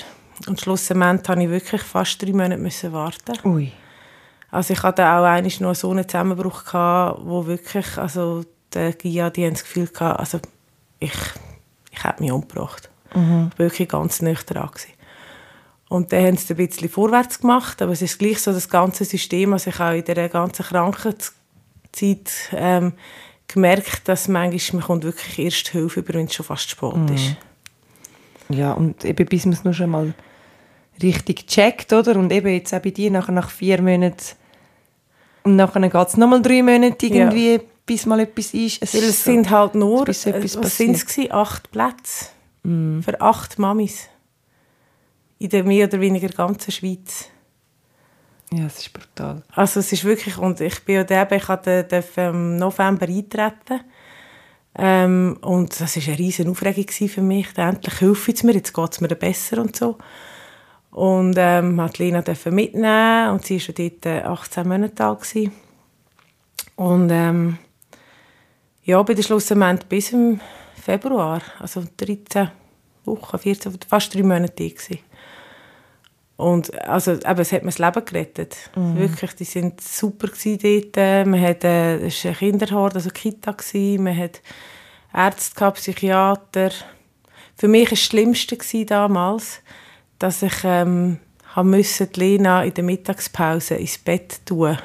Und 0.48 0.60
schlussendlich 0.60 1.28
musste 1.28 1.42
ich 1.42 1.50
wirklich 1.50 1.82
fast 1.82 2.22
drei 2.22 2.32
Monate 2.32 2.58
müssen 2.58 2.92
warten. 2.92 3.34
Ui. 3.46 3.72
Also 4.52 4.74
ich 4.74 4.84
hatte 4.84 5.06
auch 5.06 5.24
eigentlich 5.24 5.60
noch 5.60 5.76
so 5.76 5.92
einen 5.92 6.08
Zusammenbruch 6.08 6.66
gehabt, 6.66 7.22
wo 7.24 7.46
wirklich, 7.46 7.98
also 7.98 8.44
der 8.74 8.94
GIA, 8.94 9.30
die 9.30 9.46
haben 9.46 9.54
das 9.54 9.64
Gefühl 9.64 9.88
gehabt, 9.88 10.20
also 10.20 10.40
ich, 11.00 11.14
ich 11.92 12.04
hätte 12.04 12.22
mich 12.22 12.32
umgebracht. 12.32 12.90
Mhm. 13.14 13.50
Ich 13.54 13.60
war 13.60 13.66
wirklich 13.66 13.90
ganz 13.90 14.22
nüchtern. 14.22 14.68
Gewesen. 14.68 14.92
Und 15.90 16.12
dann 16.12 16.26
haben 16.26 16.38
sie 16.38 16.54
ein 16.54 16.58
bisschen 16.58 16.90
vorwärts 16.90 17.40
gemacht, 17.40 17.82
aber 17.82 17.92
es 17.92 18.02
ist 18.02 18.18
gleich 18.18 18.42
so 18.42 18.52
das 18.52 18.70
ganze 18.70 19.06
System, 19.06 19.52
was 19.52 19.68
ich 19.68 19.80
auch 19.80 19.92
in 19.92 20.04
der 20.04 20.30
ganzen 20.30 20.66
Krankenzeit 20.66 21.32
ähm, 22.52 22.94
gemerkt, 23.48 24.08
dass 24.08 24.28
manchmal 24.28 24.80
man 24.80 24.88
kommt 24.88 25.04
wirklich 25.04 25.40
erst 25.40 25.70
Hilfe 25.70 26.00
über, 26.00 26.14
wenn 26.14 26.26
es 26.26 26.34
schon 26.34 26.46
fast 26.46 26.70
spät 26.70 26.96
mhm. 26.96 27.16
ist. 27.16 27.36
Ja, 28.50 28.74
und 28.74 29.04
eben 29.06 29.26
bis 29.26 29.46
man 29.46 29.54
es 29.54 29.64
nur 29.64 29.74
schon 29.74 29.90
mal 29.90 30.14
richtig 31.02 31.48
checkt, 31.48 31.94
oder? 31.94 32.16
Und 32.16 32.32
eben 32.32 32.48
jetzt 32.48 32.74
auch 32.74 32.80
bei 32.80 32.92
dir 32.92 33.12
nachher 33.12 33.32
nach 33.32 33.50
vier 33.50 33.82
Monaten 33.82 34.36
und 35.46 35.56
nachher 35.56 35.80
geht 35.80 36.08
es 36.08 36.18
nochmal 36.18 36.42
drei 36.42 36.64
Monate 36.64 37.06
irgendwie, 37.06 37.54
ja. 37.54 37.60
bis 37.86 38.08
mal 38.08 38.20
etwas 38.20 38.54
ist. 38.54 38.82
Es, 38.82 38.96
es 38.96 39.24
sind 39.24 39.50
halt 39.52 39.76
nur, 39.76 40.04
bis 40.04 40.26
etwas 40.26 40.58
was 40.58 40.76
sind 40.76 40.96
es 40.96 41.32
acht 41.32 41.72
Plätze 41.72 42.26
mm. 42.64 43.02
für 43.02 43.22
acht 43.22 43.60
Mamis 43.60 44.10
in 45.38 45.50
der 45.50 45.64
mehr 45.64 45.88
oder 45.88 46.02
weniger 46.02 46.30
ganzen 46.30 46.72
Schweiz. 46.72 47.30
Ja, 48.56 48.68
es 48.68 48.80
ist 48.80 48.94
brutal. 48.94 49.44
Also 49.54 49.82
es 49.82 49.92
ist 49.92 50.06
wirklich, 50.06 50.38
und 50.38 50.62
ich 50.62 50.80
bin 50.86 50.96
ja 50.96 51.04
der, 51.04 51.30
ich 51.30 51.46
durfte 51.46 52.22
im 52.22 52.56
November 52.56 53.06
eintreten. 53.06 53.82
Ähm, 54.78 55.38
und 55.42 55.80
das 55.80 55.98
war 55.98 56.04
eine 56.08 56.20
riesige 56.20 56.50
Aufregung 56.50 57.10
für 57.10 57.22
mich. 57.22 57.48
Endlich 57.58 57.96
hilft 58.00 58.30
es 58.30 58.44
mir, 58.44 58.54
jetzt 58.54 58.74
geht 58.74 58.92
es 58.92 59.02
mir 59.02 59.10
besser 59.10 59.60
und 59.60 59.76
so. 59.76 59.98
Und 60.92 61.36
ähm, 61.38 61.82
hat 61.82 61.98
Lena 61.98 62.24
mitnehmen 62.52 63.32
und 63.32 63.46
sie 63.46 63.60
war 63.60 63.76
dort 63.76 64.26
18 64.26 64.64
äh, 64.64 64.68
Monate 64.68 65.04
alt. 65.04 65.22
Gewesen. 65.22 65.52
Und 66.78 67.10
ähm, 67.12 67.58
ja, 68.84 69.02
bei 69.04 69.16
der 69.16 69.24
Schlussendlich 69.24 69.90
bis 69.90 70.14
im 70.14 70.40
Februar, 70.82 71.42
also 71.60 71.84
13 71.98 72.52
Wochen, 73.04 73.38
14, 73.38 73.80
fast 73.86 74.14
drei 74.14 74.24
Monate 74.24 74.70
gewesen. 74.70 75.00
Und 76.38 76.74
also, 76.88 77.14
eben, 77.14 77.40
es 77.40 77.52
hat 77.54 77.64
mir 77.64 77.72
das 77.72 77.80
Leben 77.80 78.06
gerettet. 78.06 78.58
Mhm. 78.76 78.98
Wirklich, 78.98 79.36
die 79.36 79.46
sind 79.46 79.80
super 79.80 80.28
dort. 80.28 81.28
Man 81.28 81.42
hat, 81.42 81.64
äh, 81.64 82.08
es 82.08 82.26
war 82.26 82.32
ein 82.32 82.38
Kinderhort, 82.38 82.96
also 82.96 83.10
Kita. 83.10 83.54
Gewesen. 83.54 84.04
Man 84.04 84.18
hat 84.18 84.42
Ärzte, 85.14 85.56
gehabt, 85.56 85.78
Psychiater. 85.78 86.72
Für 87.56 87.68
mich 87.70 87.86
war 87.86 87.92
das 87.92 88.00
Schlimmste 88.02 88.86
damals, 88.86 89.62
dass 90.20 90.42
ich 90.42 90.56
ähm, 90.64 91.20
musste 91.64 92.10
Lena 92.16 92.66
in 92.66 92.74
der 92.74 92.84
Mittagspause 92.84 93.76
ins 93.76 93.98
Bett 93.98 94.46
tun 94.46 94.78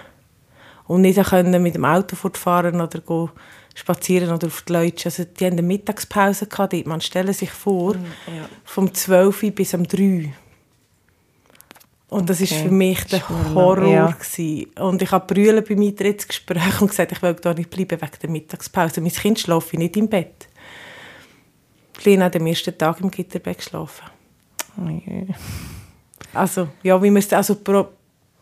und 0.86 1.02
nicht 1.02 1.22
können 1.22 1.62
mit 1.62 1.74
dem 1.74 1.84
Auto 1.84 2.14
fortfahren 2.14 2.80
oder 2.80 3.00
go 3.00 3.30
spazieren 3.74 4.32
oder 4.32 4.48
auf 4.48 4.62
die 4.62 4.72
Leute. 4.72 5.06
Also 5.06 5.24
die 5.24 5.46
hatten 5.46 5.58
eine 5.58 5.66
Mittagspause 5.66 6.46
gehabt, 6.46 6.86
man 6.86 7.00
stelle 7.00 7.32
sich 7.32 7.50
vor, 7.50 7.94
mhm, 7.94 8.04
ja. 8.26 8.48
vom 8.64 8.92
12 8.92 9.54
bis 9.54 9.74
um 9.74 9.86
3 9.86 10.32
und 12.10 12.28
das 12.28 12.42
okay. 12.42 12.44
ist 12.44 12.62
für 12.62 12.70
mich 12.70 13.04
der 13.04 13.28
Horror. 13.28 13.88
Ja. 13.88 14.14
Und 14.80 15.00
ich 15.00 15.10
habe 15.10 15.32
brüllen 15.32 15.64
bei 15.66 15.76
meinem 15.76 15.96
Gespräch 15.96 16.80
und 16.80 16.88
gesagt, 16.88 17.12
ich 17.12 17.22
will 17.22 17.34
da 17.34 17.54
nicht 17.54 17.70
bleiben 17.70 18.00
wegen 18.00 18.12
der 18.20 18.30
Mittagspause. 18.30 19.00
Mein 19.00 19.12
Kind 19.12 19.38
schlafe 19.38 19.76
nicht 19.76 19.96
im 19.96 20.08
Bett. 20.08 20.48
Lina 22.04 22.24
hat 22.24 22.36
am 22.36 22.46
ersten 22.46 22.76
Tag 22.76 23.00
im 23.00 23.10
Gitterbett 23.10 23.58
geschlafen. 23.58 24.06
Okay. 24.76 25.28
Also, 26.34 26.68
ja, 26.82 27.00
wie 27.02 27.10
man 27.10 27.20
es 27.20 27.32
also 27.32 27.56
pro 27.56 27.88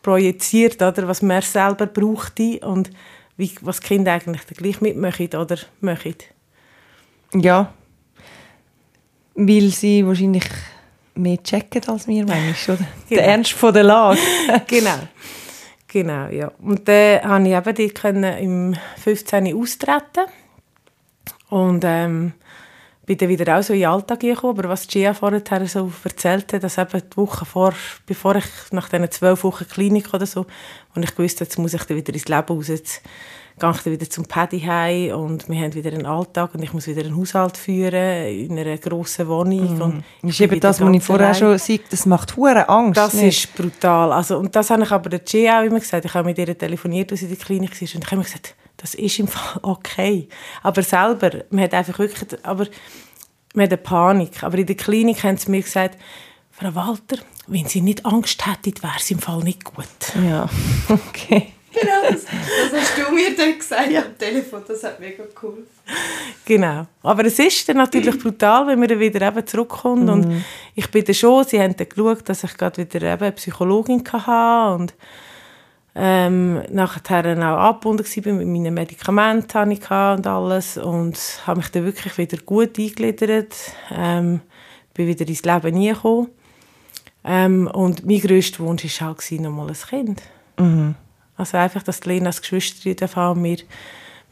projiziert, 0.00 0.80
oder, 0.80 1.08
was 1.08 1.20
man 1.22 1.42
selber 1.42 1.86
braucht 1.86 2.40
und 2.62 2.90
wie, 3.36 3.52
was 3.60 3.80
Kinder 3.80 4.12
eigentlich 4.12 4.46
gleich 4.46 4.80
mitmachen 4.80 5.28
oder 5.34 5.58
machen. 5.80 6.14
Ja, 7.34 7.72
weil 9.34 9.68
sie 9.68 10.06
wahrscheinlich 10.06 10.46
mehr 11.18 11.42
checken 11.42 11.82
als 11.88 12.06
wir 12.06 12.24
manchmal, 12.24 12.76
oder? 12.76 12.86
Genau. 13.08 13.20
Der 13.20 13.24
Ernst 13.24 13.52
von 13.52 13.74
der 13.74 13.84
Lage. 13.84 14.18
genau. 14.66 14.98
Genau, 15.90 16.28
ja. 16.28 16.52
Und 16.60 16.86
dann 16.86 17.20
konnte 17.22 17.50
ich 17.50 17.56
eben 17.56 17.74
die 17.74 17.88
können 17.88 18.38
im 18.38 18.76
15. 19.02 19.56
austreten 19.56 20.26
und 21.48 21.82
ähm, 21.86 22.34
bin 23.06 23.16
dann 23.16 23.30
wieder 23.30 23.58
auch 23.58 23.62
so 23.62 23.72
in 23.72 23.80
den 23.80 23.88
Alltag 23.88 24.20
gekommen. 24.20 24.58
Aber 24.58 24.68
was 24.68 24.86
Gia 24.86 25.14
vorher 25.14 25.40
so 25.66 25.90
erzählt 26.04 26.52
hat, 26.52 26.62
dass 26.62 26.76
eben 26.76 27.02
die 27.10 27.16
Woche 27.16 27.46
vor, 27.46 27.72
bevor 28.04 28.36
ich 28.36 28.44
nach 28.70 28.90
diesen 28.90 29.10
zwölf 29.10 29.44
Wochen 29.44 29.66
Klinik 29.66 30.12
oder 30.12 30.26
so, 30.26 30.44
und 30.94 31.04
ich 31.04 31.18
wusste, 31.18 31.44
jetzt 31.44 31.58
muss 31.58 31.72
ich 31.72 31.82
dann 31.84 31.96
wieder 31.96 32.12
ins 32.12 32.28
Leben 32.28 32.46
raus, 32.48 32.68
jetzt 32.68 33.00
gehe 33.58 33.70
ich 33.70 33.84
wieder 33.86 34.10
zum 34.10 34.24
Paddy 34.24 34.60
heim 34.60 35.12
und 35.18 35.48
wir 35.48 35.60
haben 35.60 35.74
wieder 35.74 35.92
einen 35.92 36.06
Alltag 36.06 36.54
und 36.54 36.62
ich 36.62 36.72
muss 36.72 36.86
wieder 36.86 37.02
einen 37.02 37.16
Haushalt 37.16 37.56
führen 37.56 38.26
in 38.26 38.58
einer 38.58 38.78
grossen 38.78 39.28
Wohnung. 39.28 39.78
Mm. 39.78 39.82
Und 39.82 40.04
das 40.22 40.30
ist 40.30 40.40
eben 40.40 40.60
das, 40.60 40.80
was 40.80 40.94
ich 40.94 41.02
vorher 41.02 41.34
schon 41.34 41.52
gesagt 41.52 41.84
das 41.90 42.06
macht 42.06 42.36
hure 42.36 42.68
Angst. 42.68 42.96
Das 42.96 43.14
nicht? 43.14 43.44
ist 43.44 43.54
brutal. 43.54 44.12
Also, 44.12 44.38
und 44.38 44.54
das 44.54 44.70
habe 44.70 44.82
ich 44.82 44.90
aber 44.90 45.10
der 45.10 45.20
G 45.20 45.50
auch 45.50 45.62
immer 45.62 45.80
gesagt. 45.80 46.04
Ich 46.04 46.14
habe 46.14 46.26
mit 46.26 46.38
ihr 46.38 46.56
telefoniert, 46.56 47.10
als 47.10 47.20
sie 47.20 47.26
in 47.26 47.32
der 47.36 47.44
Klinik 47.44 47.70
war 47.70 47.80
und 47.80 47.82
ich 47.82 47.94
habe 47.94 48.14
immer 48.14 48.24
gesagt, 48.24 48.54
das 48.76 48.94
ist 48.94 49.18
im 49.18 49.28
Fall 49.28 49.60
okay. 49.62 50.28
Aber 50.62 50.82
selber, 50.82 51.30
man 51.50 51.64
hat 51.64 51.74
einfach 51.74 51.98
wirklich, 51.98 52.44
aber 52.44 52.66
man 53.54 53.64
hat 53.64 53.72
eine 53.72 53.76
Panik. 53.76 54.42
Aber 54.42 54.58
in 54.58 54.66
der 54.66 54.76
Klinik 54.76 55.22
haben 55.24 55.36
sie 55.36 55.50
mir 55.50 55.62
gesagt, 55.62 55.98
Frau 56.50 56.74
Walter, 56.74 57.18
wenn 57.46 57.66
Sie 57.66 57.80
nicht 57.80 58.04
Angst 58.04 58.44
hätten, 58.44 58.82
wäre 58.82 58.96
es 58.98 59.10
im 59.10 59.20
Fall 59.20 59.44
nicht 59.44 59.64
gut. 59.64 59.86
Ja, 60.26 60.48
okay. 60.88 61.52
Genau, 61.72 62.10
das, 62.10 62.24
das 62.24 62.80
hast 62.80 62.98
du 62.98 63.14
mir 63.14 63.36
dann 63.36 63.58
gesagt 63.58 63.90
ja. 63.90 64.02
am 64.02 64.16
Telefon. 64.16 64.62
Das 64.66 64.82
hat 64.84 65.00
mega 65.00 65.24
cool. 65.42 65.66
Genau. 66.44 66.86
Aber 67.02 67.24
es 67.24 67.38
ist 67.38 67.68
dann 67.68 67.76
natürlich 67.76 68.18
brutal, 68.22 68.66
wenn 68.66 68.78
man 68.78 68.88
dann 68.88 69.00
wieder 69.00 69.26
eben 69.26 69.46
zurückkommt. 69.46 70.04
Mhm. 70.04 70.08
Und 70.08 70.44
ich 70.74 70.90
bin 70.90 71.04
dann 71.04 71.14
schon, 71.14 71.44
sie 71.44 71.60
haben 71.60 71.76
dann 71.76 71.88
geschaut, 71.88 72.28
dass 72.28 72.44
ich 72.44 72.56
gerade 72.56 72.78
wieder 72.78 73.02
eben 73.12 73.22
eine 73.22 73.32
Psychologin 73.32 74.02
hatte 74.12 74.74
und 74.74 74.94
ähm, 75.94 76.62
nachher 76.70 77.36
auch 77.38 77.58
abgebunden 77.58 78.06
war 78.06 78.32
mit 78.32 78.46
meinen 78.46 78.74
Medikamenten 78.74 79.70
ich 79.72 79.90
und 79.90 80.26
alles 80.26 80.78
und 80.78 81.18
habe 81.44 81.58
mich 81.58 81.70
dann 81.70 81.84
wirklich 81.84 82.16
wieder 82.18 82.38
gut 82.38 82.78
eingegliedert. 82.78 83.54
Ähm, 83.90 84.40
bin 84.94 85.08
wieder 85.08 85.26
ins 85.26 85.44
Leben 85.44 85.80
gekommen. 85.80 86.28
Ähm, 87.24 87.66
und 87.66 88.06
mein 88.06 88.20
grösster 88.20 88.60
Wunsch 88.60 89.00
war 89.00 89.08
halt, 89.08 89.40
nochmal 89.40 89.68
ein 89.68 89.74
Kind. 89.74 90.22
Mhm. 90.58 90.94
Also 91.38 91.56
einfach, 91.56 91.82
dass 91.82 92.00
die 92.00 92.10
Lena 92.10 92.26
als 92.26 92.40
Geschwister 92.42 92.90
haben 93.16 93.42
mir, 93.42 93.58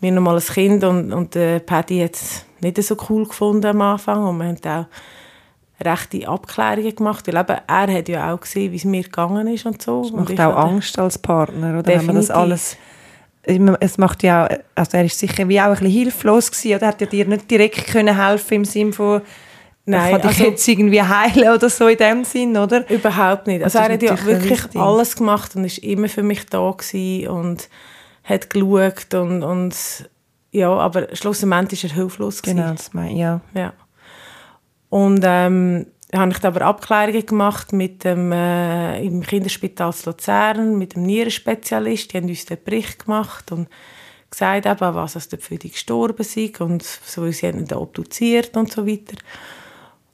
mir 0.01 0.13
noch 0.13 0.23
mal 0.23 0.37
ein 0.37 0.43
Kind 0.43 0.85
und, 0.85 1.13
und 1.13 1.37
äh, 1.37 1.61
Paddy 1.61 2.01
hat 2.01 2.15
es 2.15 2.45
nicht 2.61 2.83
so 2.83 2.97
cool 3.09 3.27
gefunden 3.27 3.67
am 3.67 3.81
Anfang 3.81 4.25
und 4.25 4.39
wir 4.39 4.47
haben 4.47 4.87
auch 4.87 5.85
rechte 5.85 6.29
Abklärungen 6.29 6.95
gemacht, 6.95 7.27
weil 7.27 7.37
eben, 7.37 7.57
er 7.67 7.99
hat 7.99 8.09
ja 8.09 8.33
auch 8.33 8.41
gesehen, 8.41 8.73
wie 8.73 8.77
es 8.77 8.85
mir 8.85 9.03
gegangen 9.03 9.47
ist 9.47 9.67
und 9.67 9.81
so. 9.81 10.03
Das 10.03 10.13
macht 10.13 10.31
und 10.31 10.41
auch 10.41 10.57
Angst 10.57 10.99
als 10.99 11.19
Partner, 11.19 11.79
oder? 11.79 11.87
Wenn 11.87 12.07
man 12.07 12.17
das 12.17 12.31
alles 12.31 12.77
es 13.47 13.97
macht 13.97 14.25
ja, 14.25 14.49
also 14.75 14.97
er 14.97 15.05
ist 15.05 15.19
sicher 15.19 15.49
wie 15.49 15.61
auch 15.61 15.67
ein 15.67 15.73
bisschen 15.75 15.91
hilflos 15.91 16.51
gewesen, 16.51 16.77
oder 16.77 16.89
hat 16.89 17.01
ja 17.01 17.07
dir 17.07 17.27
nicht 17.27 17.49
direkt 17.49 17.87
können 17.87 18.21
helfen 18.21 18.55
im 18.55 18.65
Sinne 18.65 18.93
von 18.93 19.23
Nein, 19.89 20.11
kann 20.12 20.20
dich 20.22 20.30
also, 20.30 20.45
jetzt 20.45 20.66
irgendwie 20.66 21.01
heilen 21.03 21.55
oder 21.55 21.70
so 21.70 21.87
in 21.87 21.97
dem 21.97 22.24
Sinn, 22.24 22.57
oder? 22.57 22.89
Überhaupt 22.91 23.47
nicht. 23.47 23.62
Also 23.62 23.78
er 23.78 23.93
hat 23.93 24.03
ja 24.03 24.24
wirklich 24.24 24.76
alles 24.76 25.14
gemacht 25.14 25.55
und 25.55 25.64
ist 25.64 25.78
immer 25.78 26.09
für 26.09 26.24
mich 26.24 26.45
da 26.47 26.72
gewesen 26.72 27.28
und 27.28 27.68
hat 28.24 28.51
geschaut 28.51 29.14
und, 29.14 29.45
und 29.45 29.74
ja, 30.51 30.70
aber 30.70 31.14
schlussendlich 31.14 31.84
ist 31.84 31.93
er 31.93 31.97
hilflos 31.97 32.43
gewesen. 32.43 32.57
Genau, 32.57 32.72
das 32.72 32.93
mein, 32.95 33.16
ja. 33.16 33.41
ja. 33.55 33.72
Und 34.89 35.20
ähm, 35.24 35.87
habe 36.12 36.32
ich 36.32 36.45
aber 36.45 36.62
Abklärungen 36.62 37.26
gemacht 37.26 37.72
mit 37.72 38.03
dem, 38.03 38.32
äh, 38.32 39.01
im 39.05 39.22
Kinderspital 39.22 39.95
Luzern, 40.05 40.78
mit 40.78 40.97
dem 40.97 41.05
Nierenspezialist. 41.05 42.12
Die 42.12 42.16
haben 42.16 42.28
uns 42.28 42.45
den 42.45 42.59
Bericht 42.64 43.05
gemacht 43.05 43.53
und 43.53 43.68
gesagt, 44.30 44.66
eben, 44.66 44.95
was 44.95 45.16
aus 45.16 45.28
der 45.28 45.39
Pflege 45.39 45.68
gestorben 45.68 46.22
ist 46.22 46.61
und 46.61 46.82
so, 46.82 47.30
sie 47.30 47.47
haben 47.47 47.61
ihn 47.61 47.72
obduziert 47.72 48.57
und 48.57 48.72
so 48.72 48.87
weiter. 48.87 49.16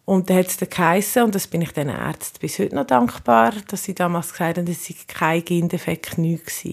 Und 0.05 0.29
dann 0.29 0.39
hat 0.39 0.49
es 0.49 0.59
geheissen, 0.59 1.25
und 1.25 1.35
das 1.35 1.47
bin 1.47 1.63
ich 1.63 1.73
den 1.73 1.89
Ärzten 1.89 2.39
bis 2.41 2.59
heute 2.59 2.75
noch 2.75 2.87
dankbar, 2.87 3.53
dass 3.69 3.85
sie 3.85 3.95
damals 3.95 4.33
gesagt 4.33 4.59
haben, 4.59 4.67
es 4.67 4.87
sei 4.87 4.95
kein 5.07 5.45
Gendefekt 5.45 6.19
nichts 6.19 6.65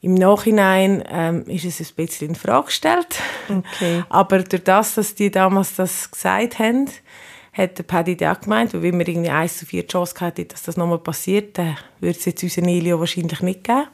Im 0.00 0.14
Nachhinein 0.14 1.04
ähm, 1.08 1.44
ist 1.46 1.64
es 1.64 1.80
ein 1.80 1.94
bisschen 1.94 2.30
in 2.30 2.34
Frage 2.34 2.66
gestellt. 2.66 3.20
Okay. 3.48 4.02
Aber 4.08 4.42
durch 4.42 4.64
das, 4.64 4.96
dass 4.96 5.14
die 5.14 5.30
damals 5.30 5.76
das 5.76 6.10
gesagt 6.10 6.58
haben, 6.58 6.90
hat 7.52 7.78
der 7.78 7.84
Paddy 7.84 8.26
auch 8.26 8.40
gemeint, 8.40 8.74
weil 8.74 8.82
wenn 8.82 8.98
wir 8.98 9.06
irgendwie 9.06 9.30
1 9.30 9.58
zu 9.58 9.66
4 9.66 9.86
Chance 9.86 10.14
hätten, 10.18 10.48
dass 10.48 10.64
das 10.64 10.76
nochmal 10.76 10.98
passiert, 10.98 11.56
dann 11.56 11.76
würde 12.00 12.18
es 12.18 12.24
jetzt 12.24 12.42
unseren 12.42 12.68
Elio 12.68 12.98
wahrscheinlich 12.98 13.40
nicht 13.40 13.62
geben. 13.62 13.86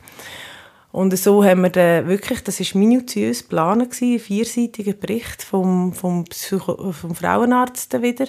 Und 0.93 1.17
so 1.17 1.45
haben 1.45 1.63
wir 1.63 1.71
dann 1.71 2.09
wirklich, 2.09 2.43
das 2.43 2.61
war 2.61 2.81
minutiös 2.81 3.43
geplant, 3.43 4.01
ein 4.03 4.19
vierseitiger 4.19 4.93
Bericht 4.93 5.43
vom, 5.43 5.93
vom, 5.93 6.25
Psycho 6.25 6.93
vom 6.93 7.15
Frauenarzt 7.15 8.01
wieder, 8.03 8.27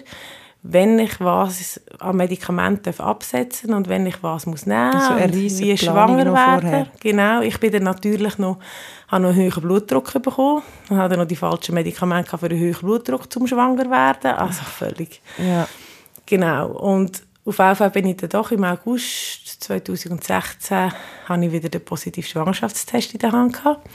wenn 0.63 0.99
ich 0.99 1.19
was 1.19 1.81
an 1.97 2.17
Medikamenten 2.17 2.93
absetzen 2.99 3.73
und 3.73 3.89
wenn 3.89 4.05
ich 4.05 4.21
was 4.21 4.45
muss 4.45 4.67
nehmen 4.67 4.93
also 4.93 5.13
und 5.13 5.35
wie 5.35 5.75
schwanger 5.75 6.31
werden. 6.31 6.87
Genau, 6.99 7.41
ich 7.41 7.59
bin 7.59 7.71
dann 7.71 7.83
natürlich 7.83 8.37
noch, 8.37 8.59
habe 9.07 9.23
noch 9.23 9.29
einen 9.31 9.51
hohen 9.51 9.61
Blutdruck 9.61 10.13
bekommen 10.21 10.61
und 10.89 10.97
hatte 10.97 11.17
noch 11.17 11.25
die 11.25 11.35
falschen 11.35 11.73
Medikamente 11.73 12.37
für 12.37 12.45
einen 12.45 12.59
hohen 12.59 12.79
Blutdruck 12.79 13.31
zum 13.33 13.47
schwanger 13.47 13.89
werden, 13.89 14.37
also 14.37 14.61
völlig. 14.61 15.19
Ja. 15.39 15.67
Genau, 16.27 16.73
und 16.73 17.23
auf 17.43 17.57
jeden 17.57 17.75
Fall 17.75 17.89
bin 17.89 18.05
ich 18.05 18.17
dann 18.17 18.29
doch 18.29 18.51
im 18.51 18.63
August 18.63 19.40
2016 19.61 20.91
habe 21.25 21.45
ich 21.45 21.51
wieder 21.51 21.69
den 21.69 21.85
positiven 21.85 22.27
Schwangerschaftstest 22.27 23.13
in 23.13 23.19
der 23.19 23.31
Hand 23.31 23.53
gehabt. 23.53 23.87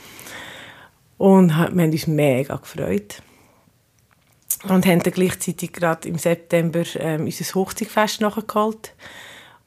Und 1.17 1.49
wir 1.49 1.55
haben 1.55 1.91
uns 1.91 2.07
mega 2.07 2.55
gefreut. 2.55 3.21
Und 4.63 4.85
haben 4.85 5.03
dann 5.03 5.13
gleichzeitig 5.13 5.71
gerade 5.73 6.07
im 6.07 6.17
September 6.17 6.83
ähm, 6.95 7.25
unser 7.25 7.53
Hochzeitfest 7.53 8.21
nachgeholt. 8.21 8.93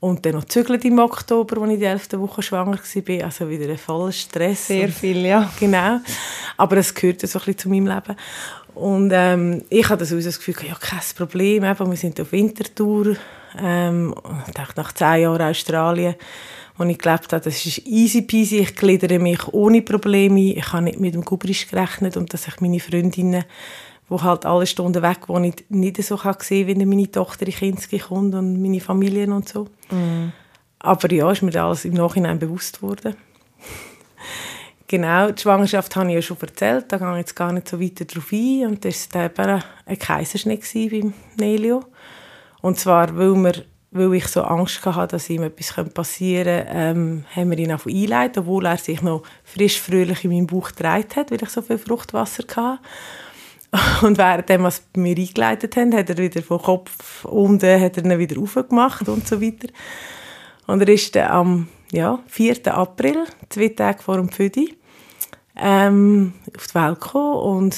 Und 0.01 0.25
dann 0.25 0.33
noch 0.33 0.45
zügelt 0.47 0.85
im 0.87 0.99
Oktober, 0.99 1.61
als 1.61 1.73
ich 1.73 1.79
die 1.79 1.85
11. 1.85 2.13
Woche 2.15 2.43
schwanger 2.43 2.79
war. 2.79 3.25
Also 3.25 3.51
wieder 3.51 3.71
ein 3.71 3.79
voller 3.79 4.13
Stress. 4.13 4.69
Sehr 4.69 4.89
viel, 4.89 5.27
ja. 5.27 5.51
Genau. 5.61 6.01
Aber 6.57 6.79
es 6.79 6.95
gehört 6.95 7.21
so 7.21 7.27
ein 7.27 7.45
bisschen 7.45 7.59
zu 7.59 7.69
meinem 7.69 7.87
Leben. 7.87 8.17
Und 8.75 9.11
ähm, 9.13 9.65
ich 9.69 9.89
hatte 9.89 10.07
das, 10.07 10.25
das 10.25 10.39
Gefühl, 10.39 10.67
ja, 10.67 10.75
kein 10.75 11.01
Problem, 11.15 11.65
eben, 11.65 11.91
wir 11.91 11.97
sind 11.97 12.19
auf 12.21 12.33
Wintertour. 12.33 13.17
Ähm, 13.59 14.15
ich 14.47 14.55
dachte, 14.55 14.81
nach 14.81 14.93
zehn 14.93 15.23
Jahren 15.23 15.43
Australien, 15.43 16.15
wo 16.77 16.85
ich 16.85 16.99
gelebt 16.99 17.33
habe, 17.33 17.45
das 17.45 17.67
ist 17.67 17.87
easy 17.87 18.23
peasy, 18.23 18.59
ich 18.59 18.75
gliedere 18.75 19.19
mich 19.19 19.47
ohne 19.49 19.83
Probleme. 19.83 20.55
Ich 20.55 20.73
habe 20.73 20.85
nicht 20.85 21.01
mit 21.01 21.15
dem 21.15 21.25
Gubrisch 21.25 21.69
gerechnet 21.69 22.17
und 22.17 22.33
dass 22.33 22.49
ich 22.49 22.61
meine 22.61 22.81
Freundinnen, 22.81 23.45
wo 24.09 24.23
halt 24.23 24.45
alle 24.47 24.67
Stunden 24.67 25.03
weg 25.03 25.29
wo 25.29 25.39
ich 25.39 25.65
nicht 25.69 26.03
so 26.03 26.17
kann 26.17 26.37
sehen 26.41 26.67
wie 26.67 26.87
meine 26.87 27.11
Tochter 27.11 27.47
in 27.47 27.53
Kinski 27.53 27.99
kommt 27.99 28.35
und 28.35 28.61
meine 28.61 28.81
Familie 28.81 29.27
und 29.33 29.49
so. 29.49 29.69
Mm. 29.91 30.33
Aber 30.81 31.13
ja, 31.13 31.31
ist 31.31 31.43
mir 31.43 31.63
alles 31.63 31.85
im 31.85 31.95
Nachhinein 31.95 32.39
bewusst 32.39 32.83
worden. 32.83 33.15
Genau, 34.91 35.31
die 35.31 35.41
Schwangerschaft 35.41 35.95
habe 35.95 36.09
ich 36.09 36.15
ja 36.17 36.23
schon 36.23 36.41
erzählt, 36.41 36.87
da 36.89 36.99
gehe 36.99 37.13
ich 37.13 37.19
jetzt 37.19 37.37
gar 37.37 37.53
nicht 37.53 37.69
so 37.69 37.81
weiter 37.81 38.05
drauf 38.07 38.33
ein. 38.33 38.67
Und 38.67 38.85
das 38.85 39.09
war 39.13 39.27
eben 39.27 39.63
ein 39.87 39.99
Kaiserschnitt 39.99 40.65
beim 40.91 41.15
Nelio. 41.39 41.85
Und 42.61 42.79
zwar, 42.79 43.17
weil, 43.17 43.35
wir, 43.35 43.65
weil 43.91 44.15
ich 44.15 44.27
so 44.27 44.43
Angst 44.43 44.85
hatte, 44.85 45.17
dass 45.17 45.31
ihm 45.31 45.43
etwas 45.43 45.73
passieren 45.93 46.67
könnte, 46.67 46.73
ähm, 46.73 47.25
haben 47.35 47.51
wir 47.51 47.59
ihn 47.59 47.73
auch 47.73 47.87
eingeleitet, 47.87 48.39
obwohl 48.39 48.67
er 48.67 48.77
sich 48.77 49.03
noch 49.03 49.23
frisch 49.45 49.81
fröhlich 49.81 50.25
in 50.25 50.31
meinem 50.31 50.47
Bauch 50.47 50.69
getragen 50.69 51.07
hat, 51.17 51.31
weil 51.31 51.43
ich 51.43 51.51
so 51.51 51.63
viel 51.63 51.79
Fruchtwasser 51.79 52.45
hatte. 52.55 52.81
Und 54.07 54.19
währenddem, 54.19 54.65
was 54.65 54.83
wir 54.95 55.17
eingeleitet 55.17 55.77
haben, 55.77 55.95
hat 55.95 56.11
er 56.11 56.19
wieder 56.19 56.43
vom 56.43 56.61
Kopf 56.61 57.25
unten 57.25 57.81
hat 57.81 57.97
er 57.97 58.05
ihn 58.05 58.19
wieder 58.19 58.41
aufgemacht 58.41 59.09
und 59.09 59.27
so 59.27 59.41
weiter. 59.41 59.69
Und 60.67 60.83
er 60.83 60.89
ist 60.89 61.15
dann 61.15 61.31
am 61.31 61.69
ja, 61.93 62.19
4. 62.27 62.75
April, 62.75 63.25
zwei 63.49 63.69
Tage 63.69 64.03
vor 64.03 64.17
dem 64.17 64.29
Pfüdi, 64.29 64.77
ähm, 65.57 66.33
auf 66.57 66.67
die 66.69 66.75
Welt 66.75 67.01
gekommen 67.01 67.35
und 67.35 67.77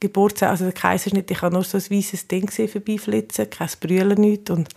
Geburtstag, 0.00 0.50
also 0.50 0.64
der 0.64 0.72
Kaiserschnitt, 0.72 1.30
ich 1.30 1.42
habe 1.42 1.54
nur 1.54 1.64
so 1.64 1.78
ein 1.78 1.84
weißes 1.90 2.28
Ding 2.28 2.50
vorbeiflitzen, 2.50 3.48
kein 3.48 3.68
Brüllen, 3.80 4.20
nichts 4.20 4.50
und 4.50 4.68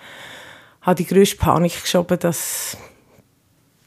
habe 0.81 0.95
die 0.95 1.05
grösste 1.05 1.37
Panik 1.37 1.81
geschoben, 1.81 2.19
dass 2.19 2.77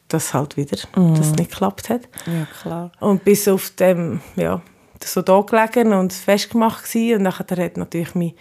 das 0.07 0.33
halt 0.33 0.57
wieder 0.57 0.77
mm. 0.95 1.15
das 1.15 1.31
nicht 1.31 1.49
geklappt 1.49 1.89
hat. 1.89 2.01
Ja, 2.27 2.47
klar. 2.61 2.91
Und 2.99 3.23
bis 3.23 3.47
auf 3.47 3.71
dem, 3.71 4.21
ja, 4.35 4.61
so 5.03 5.21
da 5.21 5.41
gelegen 5.41 5.93
und 5.93 6.13
festgemacht 6.13 6.83
gewesen. 6.83 7.17
und 7.17 7.23
nachher 7.23 7.57
hat 7.57 7.77
natürlich 7.77 8.15
mein 8.15 8.33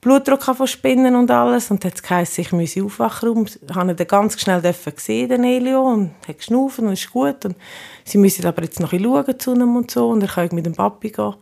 Blutdruck 0.00 0.42
von 0.42 0.66
Spinnen 0.66 1.14
und 1.14 1.30
alles 1.30 1.70
und 1.70 1.84
hat 1.84 2.02
geheißen, 2.02 2.42
ich 2.42 2.52
müsse 2.52 2.82
aufwachen. 2.82 3.46
Ich 3.46 3.74
habe 3.74 3.90
ihn 3.90 4.06
ganz 4.06 4.40
schnell 4.40 4.62
gesehen, 4.62 5.28
den 5.28 5.44
Elio, 5.44 5.82
und 5.82 6.12
hat 6.26 6.38
geschnaufen 6.38 6.86
und 6.86 6.94
ist 6.94 7.10
gut 7.10 7.44
und 7.44 7.56
sie 8.04 8.16
müssen 8.16 8.46
aber 8.46 8.62
jetzt 8.62 8.80
noch 8.80 8.94
ein 8.94 9.02
schauen 9.02 9.38
zu 9.38 9.54
ihm 9.54 9.76
und 9.76 9.90
so 9.90 10.08
und 10.08 10.22
er 10.22 10.28
kann 10.28 10.48
mit 10.52 10.64
dem 10.64 10.74
Papi 10.74 11.10
gehen. 11.10 11.34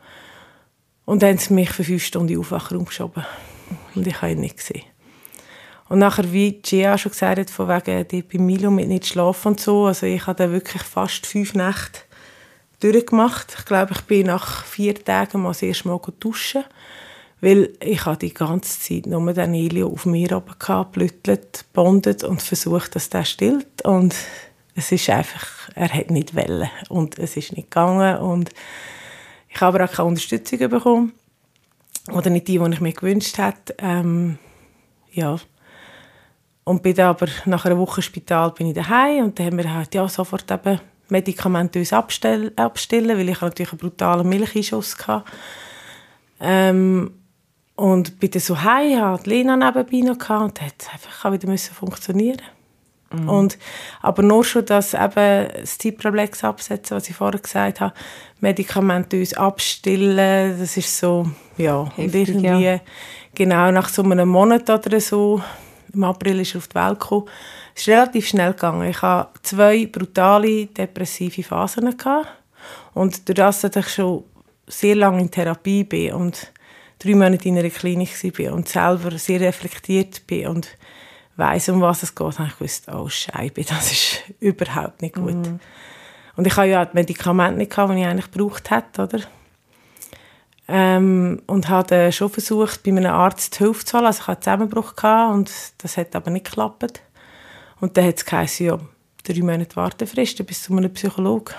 Und 1.09 1.22
dann 1.22 1.30
haben 1.30 1.38
sie 1.38 1.54
mich 1.54 1.70
für 1.70 1.84
fünf 1.84 2.04
Stunden 2.04 2.34
in 2.34 2.42
den 2.42 3.24
und 3.94 4.06
ich 4.06 4.20
habe 4.20 4.32
ihn 4.32 4.40
nicht 4.40 4.59
gesehen. 4.59 4.82
Und 5.88 6.00
nachher, 6.00 6.30
wie 6.34 6.61
Gia 6.61 6.98
schon 6.98 7.12
gesagt 7.12 7.38
hat, 7.38 7.48
von 7.48 7.66
wegen 7.66 8.06
die 8.09 8.20
bei 8.20 8.38
Milo 8.38 8.70
mit 8.70 8.88
nicht 8.88 9.06
schlafen 9.06 9.52
und 9.52 9.61
so, 9.61 9.86
also 9.86 10.04
ich 10.04 10.26
habe 10.26 10.36
dann 10.36 10.52
wirklich 10.52 10.82
fast 10.82 11.24
fünf 11.24 11.54
Nächte 11.54 12.00
durchgemacht. 12.80 13.56
Ich 13.59 13.64
glaube, 13.64 13.94
ich 13.94 14.02
bin 14.02 14.26
nach 14.26 14.66
vier 14.66 15.02
Tagen 15.02 15.40
mal 15.40 15.48
das 15.48 15.62
erste 15.62 15.88
Mal 15.88 15.98
duschen 16.20 16.64
weil 17.40 17.70
ich 17.80 18.04
habe 18.04 18.18
die 18.18 18.34
ganze 18.34 18.78
Zeit 18.78 19.06
nur 19.06 19.32
den 19.32 19.54
Elio 19.54 19.88
auf 19.88 20.04
mir 20.04 20.36
oben 20.36 20.56
gehabt, 20.59 20.98
bondet 21.72 22.22
und 22.22 22.42
versucht, 22.42 22.96
dass 22.96 23.09
der 23.09 23.24
stillt. 23.24 23.80
Und 23.82 24.14
es 24.74 24.92
ist 24.92 25.09
einfach, 25.09 25.70
er 25.74 25.88
hat 25.88 26.11
nicht 26.11 26.36
wollen. 26.36 26.68
Und 26.90 27.18
es 27.18 27.38
ist 27.38 27.52
nicht 27.52 27.70
gegangen. 27.70 28.18
Und 28.18 28.50
ich 29.59 29.62
habe 29.62 29.82
auch 29.82 29.90
keine 29.90 30.09
Unterstützung 30.09 30.59
bekommen. 30.70 31.12
Oder 32.12 32.30
nicht 32.30 32.46
die, 32.46 32.61
die 32.61 32.70
ich 32.72 32.80
mir 32.80 32.92
gewünscht 32.92 33.38
hätte. 33.38 33.74
Ähm, 33.78 34.38
ja. 35.11 35.36
Und 36.62 36.82
bin 36.84 36.94
dann 36.94 37.09
aber 37.09 37.26
nach 37.44 37.64
einer 37.64 37.76
Woche 37.76 38.00
Spital 38.00 38.52
bin 38.52 38.68
ich 38.68 38.74
daheim 38.74 39.24
und 39.24 39.38
dann 39.38 39.46
haben 39.46 39.59
wir 39.59 39.74
halt 39.74 39.92
ja 39.96 40.09
sofort 40.09 40.48
eben 40.48 40.80
medikamentös 41.09 41.92
abstellen, 41.92 42.56
abstillen, 42.56 43.18
weil 43.18 43.28
ich 43.28 43.40
natürlich 43.40 43.72
einen 43.72 43.80
brutalen 43.80 44.28
Milcheinschuss 44.28 44.96
hatte. 45.09 45.24
Ähm, 46.38 47.11
und 47.74 48.20
bin 48.20 48.30
dann 48.30 48.40
so 48.40 48.62
heim, 48.62 49.00
hatte 49.00 49.28
Lena 49.28 49.56
nebenbei 49.56 50.06
noch 50.06 50.30
und 50.40 50.61
hat 50.61 50.88
einfach 50.92 51.32
wieder 51.32 51.59
funktionieren. 51.59 52.42
Mhm. 53.11 53.28
Und, 53.28 53.59
aber 54.02 54.22
nur 54.22 54.44
schon 54.44 54.66
das 54.66 54.94
eben 54.94 55.48
das 55.61 55.78
Ziproblex 55.78 56.44
absetzen, 56.44 56.96
was 56.96 57.09
ich 57.09 57.16
vorher 57.16 57.40
gesagt 57.40 57.80
habe, 57.80 57.94
medikamentös 58.40 59.34
abstillen, 59.34 60.59
das 60.59 60.76
ist 60.76 60.98
so, 60.98 61.30
ja, 61.56 61.90
Heftig, 61.96 62.28
und 62.28 62.44
irgendwie, 62.44 62.64
ja. 62.64 62.80
genau 63.34 63.70
nach 63.70 63.88
so 63.88 64.02
einem 64.02 64.28
Monat 64.28 64.68
oder 64.68 65.00
so, 65.00 65.40
im 65.92 66.04
April 66.04 66.40
ist 66.40 66.54
er 66.54 66.59
auf 66.59 66.68
die 66.68 66.74
Welt 66.74 67.00
gekommen, 67.00 67.28
es 67.74 67.82
ist 67.82 67.88
relativ 67.88 68.28
schnell 68.28 68.52
gegangen. 68.52 68.90
Ich 68.90 69.00
hatte 69.00 69.30
zwei 69.42 69.86
brutale 69.86 70.66
depressive 70.66 71.42
Phasen 71.42 71.96
gehabt. 71.96 72.28
und 72.94 73.26
durch 73.28 73.36
das, 73.36 73.61
dass 73.62 73.76
ich 73.76 73.88
schon 73.88 74.24
sehr 74.66 74.96
lange 74.96 75.22
in 75.22 75.30
Therapie 75.30 75.84
bin 75.84 76.12
und 76.12 76.52
drei 76.98 77.14
Monate 77.14 77.48
in 77.48 77.59
einer 77.59 77.70
Klinik 77.70 78.11
war 78.38 78.52
und 78.52 78.68
selber 78.68 79.16
sehr 79.18 79.40
reflektiert 79.40 80.26
bin 80.26 80.48
und 80.48 80.68
weiß 81.39 81.70
um 81.70 81.80
was 81.80 82.03
es 82.03 82.14
geht, 82.14 82.39
habe 82.39 82.49
ich 82.49 82.59
gewusst, 82.59 82.89
oh 82.93 83.09
Scheibe, 83.09 83.64
das 83.68 83.93
ist 83.93 84.22
überhaupt 84.41 85.03
nicht 85.03 85.14
gut. 85.14 85.34
Mm. 85.34 85.61
Und 86.36 86.47
ich 86.47 86.57
hatte 86.57 86.68
ja 86.68 86.84
die 86.84 86.95
Medikamente 86.95 87.59
nicht, 87.59 87.76
die 87.76 87.80
ich 87.80 88.07
eigentlich 88.07 88.30
gebraucht 88.30 88.70
hätte, 88.70 89.03
oder? 89.03 89.20
Ähm, 90.70 91.41
und 91.47 91.68
habe 91.68 92.12
schon 92.12 92.28
versucht, 92.28 92.82
bei 92.82 92.91
einem 92.91 93.12
Arzt 93.12 93.57
Hilfe 93.57 93.84
zu 93.84 93.97
holen. 93.97 94.07
Also 94.07 94.20
ich 94.20 94.26
hatte 94.26 94.51
einen 94.51 94.68
Zusammenbruch 94.68 94.95
gehabt 94.97 95.34
und 95.34 95.51
das 95.78 95.97
hat 95.97 96.14
aber 96.14 96.30
nicht 96.30 96.45
geklappt. 96.45 97.03
Und 97.80 97.97
dann 97.97 98.07
hat 98.07 98.18
es 98.18 98.24
geheißen, 98.24 98.66
ja, 98.66 98.78
drei 99.24 99.41
Monate 99.41 99.76
Wartefrist 99.76 100.45
bis 100.47 100.62
zu 100.62 100.76
einem 100.76 100.93
Psychologen. 100.93 101.55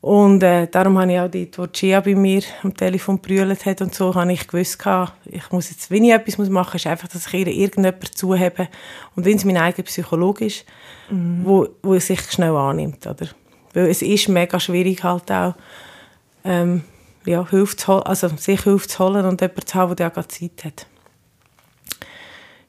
Und 0.00 0.44
äh, 0.44 0.68
darum 0.68 0.96
habe 0.98 1.12
ich 1.12 1.18
auch 1.18 1.58
wo 1.58 1.66
Gia 1.66 2.00
bei 2.00 2.14
mir 2.14 2.42
am 2.62 2.76
Telefon 2.76 3.18
brüllt 3.18 3.66
hat 3.66 3.82
und 3.82 3.94
so, 3.94 4.14
habe 4.14 4.32
ich 4.32 4.46
gewusst, 4.46 4.78
ich 5.24 5.50
muss 5.50 5.70
jetzt, 5.70 5.90
wenn 5.90 6.04
ich 6.04 6.12
etwas 6.12 6.38
machen 6.38 6.72
muss, 6.72 6.74
ist 6.76 6.86
einfach, 6.86 7.08
dass 7.08 7.26
ich 7.26 7.34
ihr 7.34 7.48
irgendjemand 7.48 8.16
zuhebe. 8.16 8.68
Und 9.16 9.24
wenn 9.24 9.36
es 9.36 9.44
mein 9.44 9.56
eigener 9.56 9.84
Psychologe 9.84 10.46
ist, 10.46 10.64
mhm. 11.10 11.40
wo, 11.44 11.68
wo 11.82 11.94
er 11.94 12.00
sich 12.00 12.20
schnell 12.30 12.54
annimmt, 12.54 13.06
oder? 13.06 13.26
Weil 13.74 13.88
es 13.88 14.02
ist 14.02 14.28
mega 14.28 14.60
schwierig 14.60 15.02
halt 15.02 15.30
auch, 15.32 15.54
ähm, 16.44 16.84
ja, 17.26 17.46
Hilfe 17.50 17.76
zu 17.76 17.88
holen, 17.88 18.02
also 18.04 18.28
sich 18.28 18.62
Hilfe 18.62 18.86
zu 18.86 19.00
holen 19.00 19.26
und 19.26 19.40
jemanden 19.40 19.66
zu 19.66 19.74
haben, 19.74 19.96
der 19.96 20.16
auch 20.16 20.24
Zeit 20.26 20.64
hat. 20.64 20.86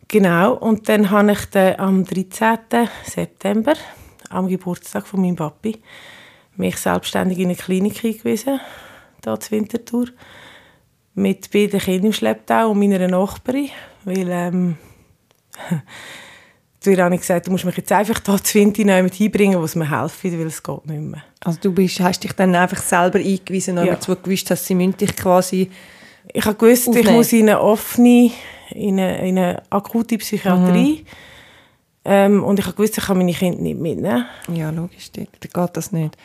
Genau, 0.07 0.53
und 0.53 0.89
dann 0.89 1.11
habe 1.11 1.33
ich 1.33 1.45
dann 1.51 1.79
am 1.79 2.03
13. 2.03 2.89
September, 3.05 3.75
am 4.31 4.47
Geburtstag 4.47 5.05
von 5.05 5.21
meinem 5.21 5.35
Papi, 5.35 5.79
mich 6.55 6.77
selbstständig 6.77 7.39
in 7.39 7.45
eine 7.45 7.55
Klinik 7.55 8.03
eingewiesen, 8.03 8.59
hier 9.23 9.39
zur 9.39 9.51
Winterthur, 9.51 10.07
mit 11.15 11.51
beiden 11.51 11.79
Kindern 11.79 12.07
im 12.07 12.13
Schlepptau 12.13 12.71
und 12.71 12.79
meiner 12.79 13.07
Nachbarin, 13.07 13.69
weil 14.05 14.29
ähm, 14.29 14.77
zu 16.79 16.91
ihr 16.91 17.03
habe 17.03 17.15
ich 17.15 17.21
gesagt, 17.21 17.47
du 17.47 17.51
musst 17.51 17.65
mich 17.65 17.77
jetzt 17.77 17.91
einfach 17.91 18.21
hier 18.25 18.43
zu 18.43 18.59
Winter 18.59 19.03
mit 19.03 19.13
hinbringen, 19.13 19.61
was 19.61 19.75
mir 19.75 19.89
helfen, 19.89 20.39
weil 20.39 20.47
es 20.47 20.63
geht 20.63 20.85
nicht 20.85 21.01
mehr. 21.01 21.23
Also 21.43 21.59
du 21.61 21.73
bist, 21.73 21.99
hast 21.99 22.23
dich 22.23 22.33
dann 22.33 22.55
einfach 22.55 22.81
selber 22.81 23.19
eingewiesen, 23.19 23.77
und 23.77 23.85
ja. 23.85 23.95
du 23.95 24.15
gewusst 24.15 24.49
dass 24.49 24.65
sie 24.65 24.75
dich 24.75 25.15
quasi 25.15 25.69
Ich 26.33 26.45
habe 26.45 26.55
gewusst, 26.55 26.87
aufnehmen. 26.87 27.07
ich 27.07 27.13
muss 27.13 27.33
in 27.33 27.49
eine 27.49 27.59
offene, 27.59 28.31
in 28.71 28.99
eine, 28.99 29.27
in 29.27 29.37
eine 29.37 29.63
akute 29.69 30.17
Psychiatrie. 30.17 31.03
Mhm. 31.03 31.07
Ähm, 32.11 32.43
und 32.43 32.57
ich 32.57 32.65
habe 32.65 32.75
gewusst, 32.75 32.97
ich 32.97 33.03
kann 33.03 33.19
meine 33.19 33.31
Kinder 33.33 33.61
nicht 33.61 33.79
mitnehmen. 33.79 34.25
Ja, 34.51 34.71
logisch, 34.71 35.11
da 35.11 35.21
geht 35.21 35.77
das 35.77 35.91
nicht. 35.91 36.17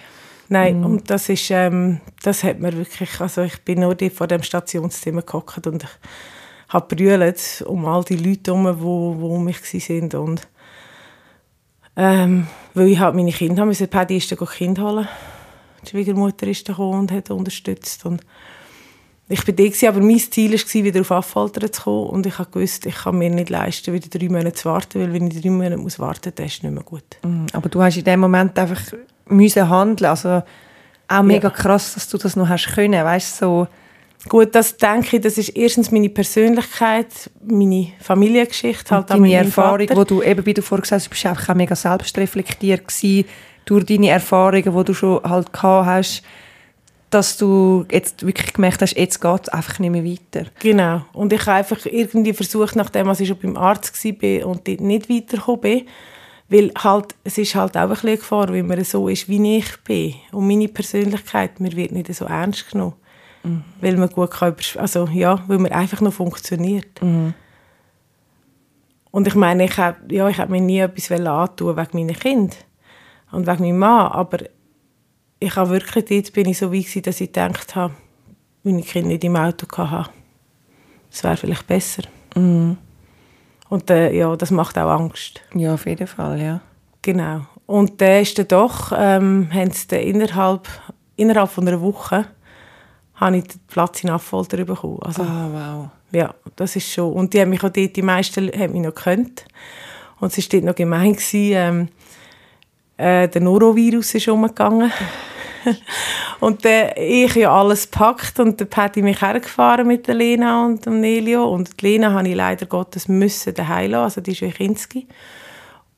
Nein, 0.48 0.78
mhm. 0.78 0.84
und 0.86 1.10
das 1.10 1.28
ist, 1.28 1.50
ähm, 1.50 2.00
das 2.22 2.42
hat 2.42 2.58
mir 2.58 2.72
wirklich, 2.74 3.20
also 3.20 3.42
ich 3.42 3.62
bin 3.64 3.80
nur 3.80 3.94
die 3.94 4.08
vor 4.08 4.26
dem 4.26 4.42
Stationszimmer 4.42 5.20
gehockt 5.20 5.66
und 5.66 5.82
ich 5.82 5.90
habe 6.70 6.96
brüllt 6.96 7.62
um 7.66 7.84
all 7.84 8.02
die 8.02 8.16
Leute 8.16 8.52
herum, 8.52 8.64
die, 8.78 9.24
um 9.26 9.44
mich 9.44 9.60
waren. 9.62 10.22
Und, 10.22 10.48
ähm, 11.96 12.46
weil 12.72 12.88
ich 12.88 12.98
halt 12.98 13.14
meine 13.14 13.32
Kinder 13.32 13.60
habe, 13.60 13.68
müssen, 13.68 13.88
Paddy 13.88 14.16
ist 14.16 14.32
dann 14.32 14.48
Kind 14.48 14.78
holen. 14.78 15.06
Die 15.84 15.90
Schwiegermutter 15.90 16.46
ist 16.46 16.66
gekommen 16.66 17.00
und 17.00 17.12
hat 17.12 17.30
unterstützt. 17.30 18.06
Und 18.06 18.22
ich 19.28 19.44
bin 19.44 19.56
da, 19.56 19.88
aber 19.88 20.00
mein 20.00 20.18
Ziel 20.18 20.52
war, 20.52 20.84
wieder 20.84 21.00
auf 21.00 21.10
Affalter 21.10 21.72
zu 21.72 21.82
kommen. 21.82 22.10
Und 22.10 22.26
ich 22.26 22.38
wusste, 22.38 22.90
ich 22.90 22.94
kann 22.94 23.16
mir 23.16 23.30
nicht 23.30 23.48
leisten, 23.48 23.94
wieder 23.94 24.08
drei 24.08 24.28
Monate 24.28 24.52
zu 24.52 24.68
warten, 24.68 25.00
weil 25.00 25.12
wenn 25.12 25.28
ich 25.28 25.40
drei 25.40 25.50
Monate 25.50 25.78
muss 25.78 25.98
warten 25.98 26.28
muss, 26.28 26.34
dann 26.34 26.46
ist 26.46 26.56
es 26.56 26.62
nicht 26.62 26.72
mehr 26.72 26.82
gut. 26.82 27.04
Mhm, 27.22 27.46
aber 27.52 27.68
du 27.68 27.82
hast 27.82 27.96
in 27.96 28.04
dem 28.04 28.20
Moment 28.20 28.58
einfach 28.58 28.80
müssen 29.26 29.68
handeln. 29.68 30.10
Also 30.10 30.42
auch 31.08 31.22
mega 31.22 31.48
ja. 31.48 31.54
krass, 31.54 31.94
dass 31.94 32.08
du 32.08 32.18
das 32.18 32.36
noch 32.36 32.48
hast 32.48 32.74
können, 32.74 33.02
weißt 33.02 33.38
so. 33.38 33.66
Gut, 34.28 34.54
das 34.54 34.76
denke 34.78 35.16
ich, 35.16 35.22
das 35.22 35.36
ist 35.36 35.50
erstens 35.50 35.90
meine 35.90 36.08
Persönlichkeit, 36.08 37.30
meine 37.46 37.88
Familiengeschichte, 38.00 38.94
halt 38.94 39.10
deine 39.10 39.34
Erfahrung, 39.34 39.86
Vater. 39.86 39.96
wo 40.00 40.04
du 40.04 40.22
eben, 40.22 40.46
wie 40.46 40.54
du 40.54 40.62
vorhin 40.62 40.82
gesagt 40.82 41.02
hast, 41.02 41.10
bist 41.10 41.26
einfach 41.26 41.50
auch 41.50 41.54
mega 41.54 41.76
selbstreflektiert 41.76 42.88
gewesen, 42.88 43.28
durch 43.66 43.84
deine 43.84 44.08
Erfahrungen, 44.08 44.76
die 44.76 44.84
du 44.84 44.94
schon 44.94 45.22
halt 45.24 45.52
gehabt 45.52 45.86
hast, 45.86 46.22
dass 47.14 47.36
du 47.36 47.86
jetzt 47.90 48.26
wirklich 48.26 48.52
gemerkt 48.52 48.82
hast, 48.82 48.96
jetzt 48.96 49.20
geht 49.20 49.42
es 49.42 49.48
einfach 49.48 49.78
nicht 49.78 49.90
mehr 49.90 50.04
weiter. 50.04 50.50
Genau. 50.58 51.02
Und 51.12 51.32
ich 51.32 51.40
habe 51.42 51.58
einfach 51.58 51.86
irgendwie 51.86 52.32
versucht, 52.32 52.74
nachdem 52.74 53.08
ich 53.10 53.28
schon 53.28 53.38
beim 53.38 53.56
Arzt 53.56 54.04
war 54.04 54.46
und 54.46 54.66
dort 54.66 54.80
nicht 54.80 55.08
weitergekommen 55.08 55.60
bin, 55.60 55.82
weil 56.48 56.72
halt, 56.76 57.14
es 57.22 57.38
ist 57.38 57.54
halt 57.54 57.76
auch 57.76 57.82
ein 57.82 57.88
bisschen 57.90 58.16
Gefahr, 58.16 58.52
wenn 58.52 58.66
man 58.66 58.82
so 58.84 59.08
ist, 59.08 59.28
wie 59.28 59.58
ich 59.58 59.76
bin. 59.84 60.14
Und 60.32 60.48
meine 60.48 60.68
Persönlichkeit, 60.68 61.60
mir 61.60 61.72
wird 61.72 61.92
nicht 61.92 62.12
so 62.12 62.24
ernst 62.24 62.70
genommen. 62.70 62.94
Mhm. 63.44 63.62
Weil 63.80 63.96
man 63.96 64.08
gut 64.08 64.32
kann, 64.32 64.56
also 64.76 65.08
ja, 65.12 65.42
weil 65.46 65.58
man 65.58 65.72
einfach 65.72 66.00
noch 66.00 66.12
funktioniert. 66.12 67.00
Mhm. 67.00 67.34
Und 69.10 69.28
ich 69.28 69.36
meine, 69.36 69.66
ich 69.66 69.78
habe 69.78 69.98
ja, 70.12 70.28
ich 70.28 70.38
hab 70.38 70.50
mir 70.50 70.60
nie 70.60 70.80
etwas 70.80 71.10
antun 71.12 71.76
wegen 71.76 71.98
meiner 71.98 72.18
Kind 72.18 72.56
und 73.30 73.46
wegen 73.46 73.62
meinem 73.62 73.78
Mann, 73.78 74.10
aber 74.10 74.38
ich 75.44 75.56
habe 75.56 75.70
wirklich, 75.70 76.04
dort 76.04 76.32
bin 76.32 76.48
ich 76.48 76.58
so 76.58 76.72
weit 76.72 77.06
dass 77.06 77.20
ich 77.20 77.32
gedacht 77.32 77.74
habe, 77.76 77.94
meine 78.62 78.82
Kinder 78.82 79.08
nicht 79.08 79.24
im 79.24 79.36
Auto 79.36 79.66
hatte, 79.76 80.10
es 81.10 81.22
wäre 81.22 81.36
vielleicht 81.36 81.66
besser. 81.66 82.02
Mhm. 82.34 82.76
Und 83.68 83.90
äh, 83.90 84.12
ja, 84.12 84.34
das 84.36 84.50
macht 84.50 84.78
auch 84.78 84.90
Angst. 84.90 85.40
Ja, 85.54 85.74
auf 85.74 85.86
jeden 85.86 86.06
Fall, 86.06 86.40
ja. 86.40 86.60
Genau. 87.02 87.42
Und 87.66 88.00
dann 88.00 88.22
ist 88.22 88.38
dann 88.38 88.48
doch, 88.48 88.92
ähm, 88.96 89.48
haben 89.52 89.70
sie 89.70 89.96
innerhalb, 89.96 90.68
innerhalb 91.16 91.50
von 91.50 91.66
einer 91.66 91.80
Woche 91.80 92.26
habe 93.14 93.36
ich 93.36 93.44
den 93.44 93.60
Platz 93.68 94.02
in 94.02 94.10
Affolter 94.10 94.64
bekommen. 94.64 94.98
Also, 95.02 95.22
oh, 95.22 95.26
wow. 95.26 95.88
Ja, 96.10 96.34
das 96.56 96.76
ist 96.76 96.92
schon. 96.92 97.12
Und 97.12 97.32
die 97.32 97.40
haben 97.40 97.50
mich 97.50 97.62
auch 97.62 97.70
dort, 97.70 97.96
die 97.96 98.02
meisten 98.02 98.50
haben 98.52 98.72
mich 98.72 98.82
noch 98.82 98.94
gekannt. 98.94 99.44
Und 100.20 100.36
es 100.36 100.38
war 100.38 100.44
dort 100.50 100.64
noch 100.64 100.74
gemein, 100.74 101.12
gewesen, 101.12 101.52
ähm, 101.54 101.88
äh, 102.96 103.28
der 103.28 103.40
Norovirus 103.40 104.14
ist 104.14 104.28
umgegangen. 104.28 104.92
und 106.40 106.64
dann 106.64 106.90
ich 106.96 107.34
ja 107.34 107.52
alles 107.52 107.90
gepackt 107.90 108.38
und 108.40 108.60
dann 108.60 108.68
hat 108.76 108.96
ich 108.96 109.02
mich 109.02 109.20
hergefahren 109.20 109.86
mit 109.86 110.06
der 110.06 110.14
Lena 110.14 110.64
und 110.64 110.86
dem 110.86 111.00
Nelio 111.00 111.44
und 111.44 111.80
die 111.80 111.86
Lena 111.86 112.12
habe 112.12 112.28
ich 112.28 112.34
leider 112.34 112.66
Gottes 112.66 113.08
müssen 113.08 113.54
daheim 113.54 113.92
lassen, 113.92 114.04
also 114.04 114.20
die 114.20 114.32
ist 114.32 114.42
Wichinski. 114.42 115.06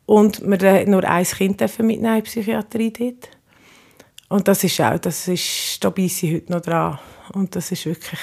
Und 0.07 0.41
wir 0.43 0.87
nur 0.87 1.05
ein 1.05 1.25
Kind 1.25 1.61
mitnehmen 1.61 1.91
in 1.91 2.15
die 2.17 2.23
Psychiatrie 2.23 2.93
dort. 2.93 3.29
Und 4.29 4.47
das 4.47 4.63
ist 4.63 4.81
auch, 4.81 4.99
das 4.99 5.27
ist, 5.27 5.79
da 5.83 5.91
bin 5.91 6.07
ich 6.07 6.23
heute 6.23 6.53
noch 6.53 6.61
dran. 6.61 6.99
Und 7.33 7.57
das 7.57 7.73
ist 7.73 7.87
wirklich 7.87 8.21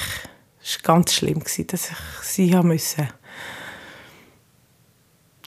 das 0.59 0.77
ist 0.77 0.83
ganz 0.83 1.13
schlimm 1.13 1.39
gewesen, 1.39 1.67
dass 1.67 1.91
ich 1.91 1.97
sie 2.21 2.55
haben 2.55 2.69
müssen 2.69 3.09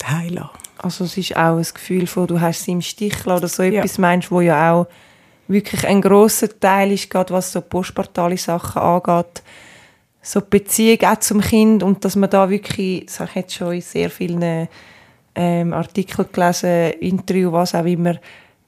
heilen. 0.07 0.49
Also 0.78 1.05
es 1.05 1.16
ist 1.16 1.36
auch 1.36 1.57
ein 1.57 1.62
Gefühl 1.62 2.07
von, 2.07 2.26
du 2.26 2.40
hast 2.40 2.64
sie 2.64 2.72
im 2.72 2.82
Stich 2.82 3.22
gelassen 3.22 3.38
oder 3.38 3.49
so 3.49 3.62
etwas 3.62 3.97
ja. 3.97 4.01
meinst, 4.01 4.30
wo 4.30 4.40
ja 4.40 4.72
auch 4.72 4.86
wirklich 5.49 5.86
ein 5.86 6.01
großer 6.01 6.59
Teil 6.59 6.92
ist, 6.92 7.11
gerade 7.11 7.32
was 7.32 7.53
so 7.53 7.61
postpartale 7.61 8.36
Sachen 8.36 8.82
angeht, 8.82 9.42
so 10.22 10.40
die 10.40 10.59
Beziehung 10.59 10.99
auch 11.03 11.18
zum 11.20 11.40
Kind 11.40 11.82
und 11.82 12.05
dass 12.05 12.16
man 12.16 12.30
da 12.30 12.51
wirklich, 12.51 13.07
das 13.07 13.20
habe 13.20 13.30
ich 13.30 13.36
jetzt 13.36 13.55
schon 13.55 13.74
in 13.74 13.80
sehr 13.80 14.11
vielen 14.11 14.68
ähm, 15.34 15.72
Artikeln 15.72 16.28
gelesen, 16.32 16.92
Interview, 17.01 17.53
was 17.53 17.74
auch 17.74 17.84
immer, 17.84 18.16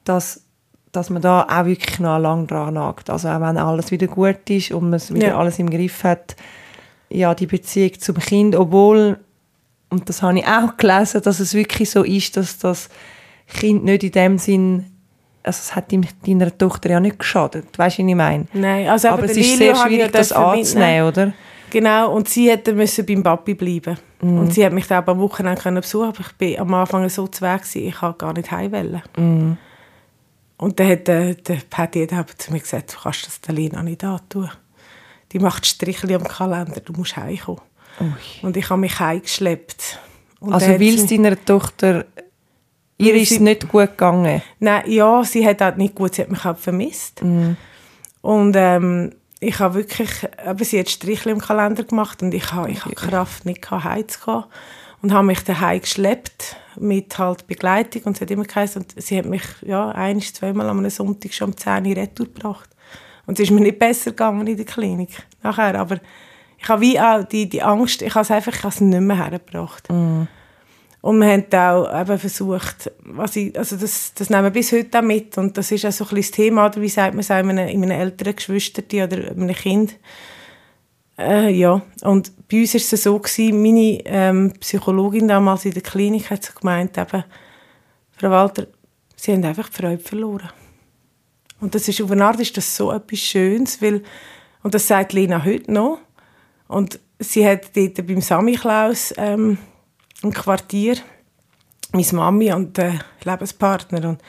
dass, 0.05 0.43
dass 0.91 1.09
man 1.09 1.21
da 1.21 1.43
auch 1.43 1.65
wirklich 1.65 1.99
noch 1.99 2.19
lang 2.19 2.47
dran 2.47 2.75
nagt. 2.75 3.09
Also 3.09 3.27
auch 3.27 3.41
wenn 3.41 3.57
alles 3.57 3.91
wieder 3.91 4.07
gut 4.07 4.49
ist 4.49 4.71
und 4.71 4.89
man 4.89 5.01
wieder 5.09 5.27
ja. 5.27 5.37
alles 5.37 5.59
im 5.59 5.69
Griff 5.69 6.03
hat, 6.03 6.35
ja, 7.09 7.33
die 7.33 7.47
Beziehung 7.47 7.99
zum 7.99 8.19
Kind, 8.19 8.55
obwohl, 8.55 9.19
und 9.89 10.07
das 10.07 10.21
habe 10.21 10.39
ich 10.39 10.47
auch 10.47 10.77
gelesen, 10.77 11.21
dass 11.23 11.39
es 11.39 11.53
wirklich 11.53 11.89
so 11.89 12.03
ist, 12.03 12.37
dass 12.37 12.59
das 12.59 12.89
Kind 13.47 13.83
nicht 13.83 14.03
in 14.03 14.11
dem 14.11 14.37
Sinn 14.37 14.85
also 15.49 15.61
es 15.61 15.75
hat 15.75 15.91
deiner 15.91 16.57
Tochter 16.57 16.91
ja 16.91 16.99
nicht 16.99 17.17
geschadet, 17.17 17.65
weißt 17.77 17.97
du, 17.97 18.03
was 18.03 18.09
ich 18.09 18.15
meine? 18.15 18.45
Nein, 18.53 18.87
also 18.87 19.07
aber, 19.07 19.23
aber 19.23 19.31
es 19.31 19.37
ist 19.37 19.57
sehr 19.57 19.75
schwierig, 19.75 20.11
das 20.11 20.31
anzunehmen, 20.31 21.07
oder? 21.07 21.33
Genau, 21.71 22.13
und 22.13 22.29
sie 22.29 22.49
hätte 22.49 22.73
müssen 22.73 23.05
beim 23.05 23.23
Papi 23.23 23.53
bleiben. 23.55 23.97
Mm. 24.21 24.39
Und 24.39 24.53
sie 24.53 24.65
hat 24.65 24.73
mich 24.73 24.87
dann 24.87 25.03
am 25.05 25.19
Wochenende 25.19 25.61
können 25.61 25.81
besuchen, 25.81 26.09
aber 26.09 26.19
ich 26.19 26.31
bin 26.33 26.59
am 26.59 26.73
Anfang 26.73 27.07
so 27.09 27.27
zu 27.27 27.41
Weg 27.41 27.61
ich 27.73 27.95
kann 27.95 28.15
gar 28.17 28.33
nicht 28.33 28.51
heim 28.51 28.71
mm. 29.17 29.57
Und 30.57 30.79
dann 30.79 30.89
hat 30.89 31.07
der, 31.07 31.35
der 31.35 31.57
Patty 31.69 32.07
zu 32.37 32.51
mir 32.51 32.59
gesagt, 32.59 32.93
du 32.93 33.01
kannst 33.01 33.25
das 33.25 33.41
der 33.41 33.55
Lena 33.55 33.81
nicht 33.81 34.03
antun. 34.03 34.49
Die 35.31 35.39
macht 35.39 35.65
Strichli 35.65 36.15
am 36.15 36.23
Kalender, 36.23 36.81
du 36.81 36.93
musst 36.93 37.17
heimkommen. 37.17 37.61
Ui. 38.01 38.07
Und 38.41 38.57
ich 38.57 38.69
habe 38.69 38.81
mich 38.81 38.99
heimgeschleppt. 38.99 39.99
Und 40.39 40.53
also 40.53 40.67
weil 40.67 40.95
es 40.95 41.05
deiner 41.05 41.43
Tochter 41.43 42.05
Ihr 42.99 43.15
ist 43.15 43.31
es 43.31 43.39
nicht 43.39 43.67
gut 43.69 43.91
gegangen? 43.91 44.41
Nein, 44.59 44.83
ja, 44.87 45.23
sie 45.23 45.47
hat 45.47 45.61
auch 45.61 45.75
nicht 45.75 45.95
gut, 45.95 46.15
sie 46.15 46.21
hat 46.21 46.29
mich 46.29 46.45
auch 46.45 46.57
vermisst. 46.57 47.23
Mm. 47.23 47.53
Und 48.21 48.55
ähm, 48.57 49.13
ich 49.39 49.57
habe 49.59 49.75
wirklich, 49.75 50.09
eben, 50.45 50.63
sie 50.65 50.79
hat 50.79 50.89
Strichel 50.89 51.31
im 51.31 51.39
Kalender 51.39 51.85
gemacht 51.85 52.21
und 52.21 52.33
ich 52.33 52.51
habe, 52.51 52.69
ich 52.69 52.83
habe 52.83 52.95
Kraft 52.95 53.45
nicht 53.45 53.71
heimzugehen 53.71 54.43
und 55.01 55.13
habe 55.13 55.27
mich 55.27 55.43
daheim 55.45 55.79
geschleppt 55.79 56.57
mit 56.77 57.17
halt 57.17 57.47
Begleitung 57.47 58.03
und 58.03 58.17
sie 58.17 58.25
hat 58.25 58.31
immer 58.31 58.43
geheißen, 58.43 58.81
und 58.81 59.01
sie 59.01 59.17
hat 59.17 59.25
mich 59.25 59.43
ja 59.65 59.91
ein, 59.91 60.19
zweimal 60.19 60.67
am 60.67 60.87
Sonntag 60.89 61.33
schon 61.33 61.51
um 61.51 61.57
10 61.57 61.85
Uhr 61.85 61.95
retour 61.95 62.25
gebracht. 62.25 62.69
Und 63.25 63.39
es 63.39 63.45
ist 63.45 63.51
mir 63.51 63.61
nicht 63.61 63.79
besser 63.79 64.11
gegangen 64.11 64.45
in 64.45 64.57
der 64.57 64.65
Klinik 64.65 65.25
nachher, 65.41 65.79
aber 65.79 65.99
ich 66.57 66.67
habe 66.67 66.81
wie 66.81 66.99
auch 66.99 67.23
die, 67.23 67.47
die 67.47 67.61
Angst, 67.61 68.01
ich 68.01 68.13
habe 68.13 68.23
es 68.23 68.31
einfach 68.31 68.53
ich 68.53 68.63
habe 68.63 68.73
es 68.73 68.81
nicht 68.81 68.99
mehr 68.99 69.15
hergebracht. 69.15 69.89
Mm. 69.89 70.23
Und 71.01 71.19
wir 71.19 71.31
haben 71.31 71.45
auch 71.53 72.01
eben 72.01 72.19
versucht, 72.19 72.91
was 73.03 73.35
ich, 73.37 73.57
also 73.57 73.77
das, 73.77 74.13
das 74.13 74.29
nehmen 74.29 74.43
wir 74.43 74.49
bis 74.51 74.71
heute 74.73 74.99
auch 74.99 75.03
mit 75.03 75.37
und 75.37 75.57
das 75.57 75.71
ist 75.71 75.85
auch 75.85 75.91
so 75.91 76.05
ein 76.05 76.15
das 76.15 76.31
Thema, 76.31 76.65
oder 76.65 76.81
wie 76.81 76.89
sagt 76.89 77.13
man 77.13 77.21
es 77.21 77.31
einem, 77.31 77.51
in 77.51 77.83
einem 77.83 77.91
älteren 77.91 78.35
Geschwister 78.35 78.83
oder 79.03 79.31
einem 79.31 79.55
Kind. 79.55 79.95
Äh, 81.17 81.51
ja, 81.51 81.81
und 82.01 82.31
bei 82.49 82.61
uns 82.61 82.73
war 82.73 82.81
es 82.81 83.03
so, 83.03 83.17
gewesen, 83.17 83.61
meine 83.61 83.99
ähm, 84.05 84.53
Psychologin 84.59 85.27
damals 85.27 85.65
in 85.65 85.73
der 85.73 85.83
Klinik 85.83 86.29
hat 86.29 86.43
so 86.43 86.53
gemeint, 86.53 86.97
eben, 86.97 87.23
Frau 88.11 88.29
Walter, 88.29 88.67
Sie 89.15 89.33
haben 89.33 89.43
einfach 89.43 89.67
die 89.67 89.75
Freude 89.75 89.99
verloren. 89.99 90.49
Und 91.59 91.75
das 91.75 91.89
ist, 91.89 92.01
auf 92.01 92.09
eine 92.09 92.23
Art 92.23 92.39
ist 92.39 92.55
das 92.55 92.73
so 92.73 92.89
etwas 92.89 93.19
Schönes, 93.19 93.81
weil, 93.81 94.01
und 94.63 94.73
das 94.73 94.87
sagt 94.87 95.11
Lena 95.11 95.43
heute 95.43 95.73
noch, 95.73 95.99
und 96.69 96.99
sie 97.19 97.45
hat 97.45 97.75
dort 97.75 98.07
beim 98.07 98.21
Sammy 98.21 98.53
Klaus 98.53 99.13
ähm, 99.17 99.57
ein 100.23 100.33
Quartier, 100.33 100.97
meine 101.91 102.07
Mami 102.11 102.53
und 102.53 102.77
der 102.77 102.99
Lebenspartner 103.23 104.09
und, 104.09 104.21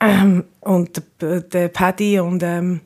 ähm, 0.00 0.44
und 0.60 1.02
der, 1.20 1.40
der 1.40 1.68
Paddy 1.68 2.20
und 2.20 2.42
ähm, 2.42 2.80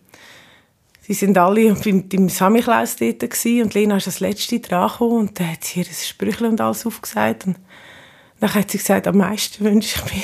sie 1.00 1.14
sind 1.14 1.36
alle 1.38 1.74
beim, 1.74 2.08
beim 2.08 2.28
Sammy 2.28 2.62
Klaus 2.62 2.96
dort 2.96 3.22
und 3.22 3.74
Lena 3.74 3.96
ist 3.98 4.06
das 4.06 4.20
letzte 4.20 4.60
dran 4.60 4.88
gekommen, 4.88 5.20
und 5.20 5.40
dann 5.40 5.52
hat 5.52 5.64
sie 5.64 5.80
ihr 5.80 5.86
das 5.86 6.08
Sprüchlein 6.08 6.52
und 6.52 6.60
alles 6.60 6.86
aufgesagt 6.86 7.46
und 7.46 7.56
dann 8.40 8.54
hat 8.54 8.70
sie 8.70 8.78
gesagt, 8.78 9.06
am 9.06 9.18
meisten 9.18 9.64
wünsche 9.64 10.02
ich 10.04 10.14
mir, 10.14 10.22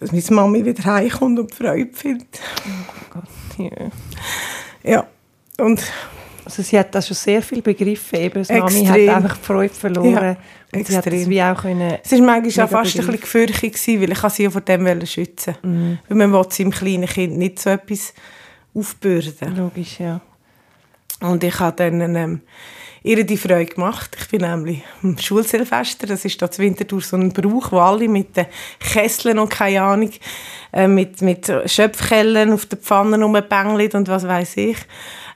dass 0.00 0.12
meine 0.12 0.24
Mami 0.30 0.64
wieder 0.64 0.84
heimkommt 0.84 1.38
und 1.38 1.54
Freude 1.54 1.92
findet. 1.92 2.40
Oh 2.66 3.04
Gott, 3.10 3.24
yeah. 3.58 3.90
Ja, 4.82 5.06
und 5.58 5.80
also 6.44 6.62
sie 6.62 6.78
hat 6.78 6.94
das 6.94 7.06
schon 7.06 7.16
sehr 7.16 7.42
viel 7.42 7.62
begriffen. 7.62 8.18
Eben, 8.18 8.44
Mami 8.48 8.84
hat 8.84 9.16
einfach 9.16 9.36
die 9.38 9.44
Freude 9.44 9.74
verloren. 9.74 10.12
Ja, 10.12 10.36
und 10.74 10.86
sie 10.86 10.96
hat 10.96 11.06
das 11.06 11.28
wie 11.28 11.42
auch 11.42 11.62
können 11.62 11.98
Es 12.02 12.12
war 12.12 12.20
manchmal 12.20 12.66
auch 12.66 12.70
fast 12.70 12.96
ein 12.96 13.06
bisschen 13.06 13.20
gefürchtet, 13.20 14.00
weil 14.00 14.12
ich 14.12 14.18
sie 14.18 14.42
ja 14.44 14.50
vor 14.50 14.60
dem 14.60 15.06
schützen 15.06 15.56
mhm. 15.62 15.98
Weil 16.08 16.16
man 16.16 16.32
will 16.32 16.44
seinem 16.50 16.70
kleinen 16.70 17.06
Kind 17.06 17.36
nicht 17.36 17.58
so 17.58 17.70
etwas 17.70 18.14
aufbürden. 18.74 19.56
Logisch, 19.56 20.00
ja. 20.00 20.20
Und 21.20 21.44
ich 21.44 21.58
habe 21.60 21.76
dann 21.76 22.16
ähm, 22.16 22.40
ihr 23.02 23.24
die 23.24 23.36
Freude 23.36 23.66
gemacht. 23.66 24.16
Ich 24.20 24.28
bin 24.28 24.42
nämlich 24.42 24.82
im 25.02 25.18
Schulsilvester, 25.18 26.06
das 26.06 26.24
ist 26.24 26.40
da 26.40 26.50
zu 26.50 26.62
Winterthur 26.62 27.00
so 27.00 27.16
ein 27.16 27.32
Brauch, 27.32 27.72
wo 27.72 27.78
alle 27.78 28.08
mit 28.08 28.36
den 28.36 28.46
Kesseln 28.80 29.38
und 29.38 29.50
keine 29.50 29.82
Ahnung, 29.82 30.10
äh, 30.72 30.88
mit, 30.88 31.20
mit 31.22 31.52
Schöpfkellen 31.66 32.52
auf 32.52 32.66
den 32.66 32.78
Pfannen 32.78 33.22
rumbängeln 33.22 33.90
und 33.92 34.08
was 34.08 34.26
weiß 34.26 34.56
ich. 34.56 34.78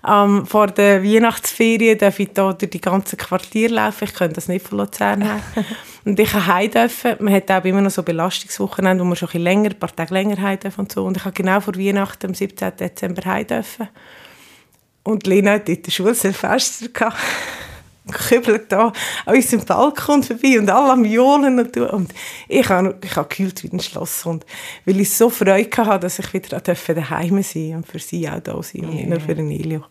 Ähm, 0.07 0.47
vor 0.47 0.69
der 0.69 1.03
Weihnachtsferien 1.03 1.99
darf 1.99 2.21
ich 2.21 2.31
hier 2.35 2.53
durch 2.53 2.71
die 2.71 2.81
ganze 2.81 3.17
Quartier 3.17 3.71
laufen. 3.71 4.05
Ich 4.05 4.15
könnte 4.15 4.35
das 4.35 4.47
nicht 4.47 4.67
von 4.67 4.79
Luzern 4.79 5.23
her. 5.23 5.41
und 6.05 6.19
ich 6.21 6.31
durfte 6.31 6.47
heim 6.47 6.71
dürfen. 6.71 7.17
Man 7.19 7.35
hat 7.35 7.51
auch 7.51 7.65
immer 7.65 7.81
noch 7.81 7.91
so 7.91 8.03
Belastungswochenende, 8.05 9.03
wo 9.03 9.07
man 9.07 9.17
schon 9.17 9.29
ein 9.29 9.33
bisschen 9.33 9.43
länger, 9.43 9.71
ein 9.71 9.79
paar 9.79 9.95
Tage 9.95 10.15
länger 10.15 10.41
heim 10.41 10.61
dürfen 10.61 10.81
und 10.81 10.93
so. 10.93 11.05
Und 11.05 11.17
ich 11.17 11.25
habe 11.25 11.35
genau 11.35 11.61
vor 11.61 11.75
Weihnachten 11.75 12.27
am 12.27 12.35
17. 12.35 12.77
Dezember 12.77 13.25
heim 13.25 13.47
dürfen. 13.47 13.89
Und 15.03 15.27
Lena 15.27 15.53
hat 15.53 15.69
dort 15.69 15.87
ein 15.87 15.91
Schulsilvester 15.91 16.89
gehabt. 16.89 17.17
Kübelt 18.13 18.71
da 18.71 18.93
an 19.25 19.35
unserem 19.35 19.65
Balkon 19.65 20.23
vorbei 20.23 20.59
und 20.59 20.71
alle 20.71 20.93
am 20.93 21.05
Johlen 21.05 21.59
und, 21.59 21.77
und 21.77 22.15
ich 22.49 22.69
habe 22.69 22.97
ich 23.03 23.17
habe 23.17 23.29
gekühlt 23.29 23.63
wie 23.65 23.69
ein 23.73 23.81
Schlosshund, 23.81 24.47
weil 24.85 25.01
ich 25.01 25.13
so 25.13 25.31
Freude 25.31 25.69
hatte, 25.77 26.01
dass 26.01 26.19
ich 26.19 26.33
wieder 26.33 26.61
daheim 26.61 27.43
sein 27.43 27.77
und 27.77 27.87
für 27.87 27.99
sie 27.99 28.29
auch 28.29 28.41
da 28.41 28.63
sein 28.63 28.85
und 28.85 28.95
nicht 28.95 29.09
nur 29.09 29.21
für 29.21 29.35
den 29.35 29.51
Elio. 29.51 29.85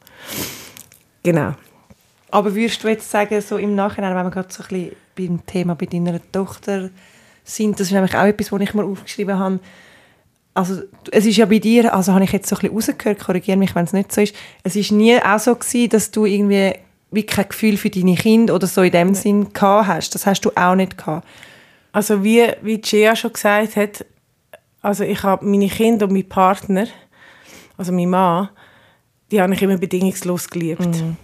Genau. 1.23 1.55
Aber 2.31 2.53
würdest 2.53 2.83
du 2.83 2.87
jetzt 2.87 3.09
sagen, 3.09 3.41
so 3.41 3.57
im 3.57 3.75
Nachhinein, 3.75 4.15
wenn 4.15 4.25
wir 4.25 4.31
gerade 4.31 4.51
so 4.51 4.63
ein 4.63 4.69
bisschen 4.69 4.95
beim 5.15 5.45
Thema 5.45 5.75
bei 5.75 5.85
deiner 5.85 6.19
Tochter 6.31 6.89
sind, 7.43 7.79
das 7.79 7.87
ist 7.87 7.93
nämlich 7.93 8.15
auch 8.15 8.25
etwas, 8.25 8.51
was 8.51 8.61
ich 8.61 8.73
mir 8.73 8.83
aufgeschrieben 8.83 9.39
habe, 9.39 9.59
also 10.55 10.81
es 11.11 11.25
ist 11.25 11.35
ja 11.35 11.45
bei 11.45 11.59
dir, 11.59 11.93
also 11.93 12.13
habe 12.13 12.23
ich 12.23 12.31
jetzt 12.31 12.47
so 12.47 12.55
ein 12.55 12.61
bisschen 12.61 12.93
rausgehört, 12.93 13.19
korrigiere 13.19 13.57
mich, 13.57 13.75
wenn 13.75 13.83
es 13.83 13.93
nicht 13.93 14.11
so 14.11 14.21
ist, 14.21 14.33
es 14.63 14.75
ist 14.77 14.91
nie 14.91 15.21
auch 15.21 15.37
so 15.37 15.53
gewesen, 15.53 15.89
dass 15.89 16.11
du 16.11 16.25
irgendwie 16.25 16.73
wie 17.15 17.25
kein 17.25 17.49
Gefühl 17.49 17.77
für 17.77 17.89
deine 17.89 18.15
Kinder 18.15 18.53
oder 18.53 18.67
so 18.67 18.81
in 18.81 18.91
dem 18.91 19.15
Sinn 19.15 19.53
gehabt 19.53 19.87
hast. 19.87 20.15
Das 20.15 20.25
hast 20.25 20.41
du 20.41 20.51
auch 20.55 20.75
nicht 20.75 20.97
gehabt. 20.97 21.27
Also 21.91 22.23
wie, 22.23 22.45
wie 22.61 22.79
Gia 22.79 23.15
schon 23.15 23.33
gesagt 23.33 23.75
hat, 23.75 24.05
also 24.81 25.03
ich 25.03 25.23
habe 25.23 25.45
meine 25.45 25.67
Kinder 25.67 26.05
und 26.05 26.13
meinen 26.13 26.29
Partner, 26.29 26.87
also 27.77 27.91
mein 27.91 28.09
Mann, 28.09 28.49
die 29.31 29.41
habe 29.41 29.53
ich 29.53 29.61
immer 29.61 29.77
bedingungslos 29.77 30.49
geliebt. 30.49 30.85
Mhm. 30.85 31.17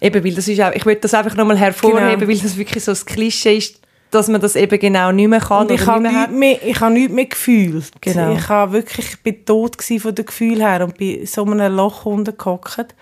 Eben, 0.00 0.24
weil 0.24 0.34
das 0.34 0.48
ist 0.48 0.60
auch, 0.60 0.72
ich 0.72 0.84
würde 0.84 1.00
das 1.00 1.14
einfach 1.14 1.36
nochmal 1.36 1.56
hervorheben, 1.58 2.18
genau. 2.18 2.28
weil 2.28 2.38
das 2.38 2.56
wirklich 2.56 2.84
so 2.84 2.92
das 2.92 3.06
Klischee 3.06 3.58
ist, 3.58 3.80
dass 4.10 4.28
man 4.28 4.40
das 4.40 4.56
eben 4.56 4.78
genau 4.78 5.12
nicht 5.12 5.28
mehr 5.28 5.40
kann 5.40 5.66
und 5.66 5.70
ich 5.70 5.86
habe 5.86 6.02
nichts 6.02 6.30
mehr, 6.30 6.58
ich 6.66 6.80
habe 6.80 6.92
nichts 6.94 7.12
mehr 7.12 7.26
gefühlt. 7.26 7.92
Genau. 8.00 8.32
Ich 8.32 8.48
habe 8.48 8.72
wirklich, 8.72 9.08
ich 9.10 9.22
bin 9.22 9.44
tot 9.44 9.76
von 9.82 10.14
den 10.14 10.24
Gefühlen 10.24 10.60
her 10.60 10.84
und 10.84 10.96
bin 10.96 11.26
so 11.26 11.44
in 11.44 11.60
einem 11.60 11.76
Loch 11.76 12.06
untergehockt. 12.06 12.94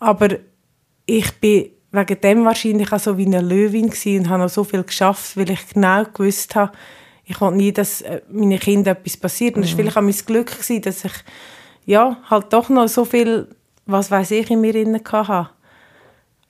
Aber 0.00 0.28
ich 1.06 1.32
bin 1.40 1.70
wegen 1.92 2.20
dem 2.20 2.44
wahrscheinlich 2.44 2.92
auch 2.92 2.98
so 2.98 3.16
wie 3.16 3.26
eine 3.26 3.40
Löwin 3.40 3.84
und 3.84 4.28
habe 4.28 4.42
noch 4.42 4.48
so 4.48 4.64
viel 4.64 4.82
geschafft, 4.82 5.36
weil 5.36 5.50
ich 5.50 5.68
genau 5.68 6.04
gewusst 6.04 6.56
habe, 6.56 6.72
ich 7.24 7.40
wollte 7.40 7.56
nie, 7.56 7.72
dass 7.72 8.02
äh, 8.02 8.20
meinen 8.30 8.58
Kindern 8.58 8.96
etwas 8.96 9.16
passiert. 9.16 9.56
Und 9.56 9.62
es 9.62 9.70
war 9.70 9.74
mhm. 9.74 9.78
vielleicht 9.78 9.96
auch 9.96 10.02
mein 10.02 10.26
Glück, 10.26 10.50
gewesen, 10.50 10.82
dass 10.82 11.04
ich 11.04 11.12
ja, 11.86 12.16
halt 12.28 12.52
doch 12.52 12.68
noch 12.68 12.88
so 12.88 13.04
viel, 13.04 13.48
was 13.86 14.10
weiß 14.10 14.32
ich, 14.32 14.50
in 14.50 14.60
mir 14.60 14.72
drin 14.72 15.00
hatte. 15.10 15.50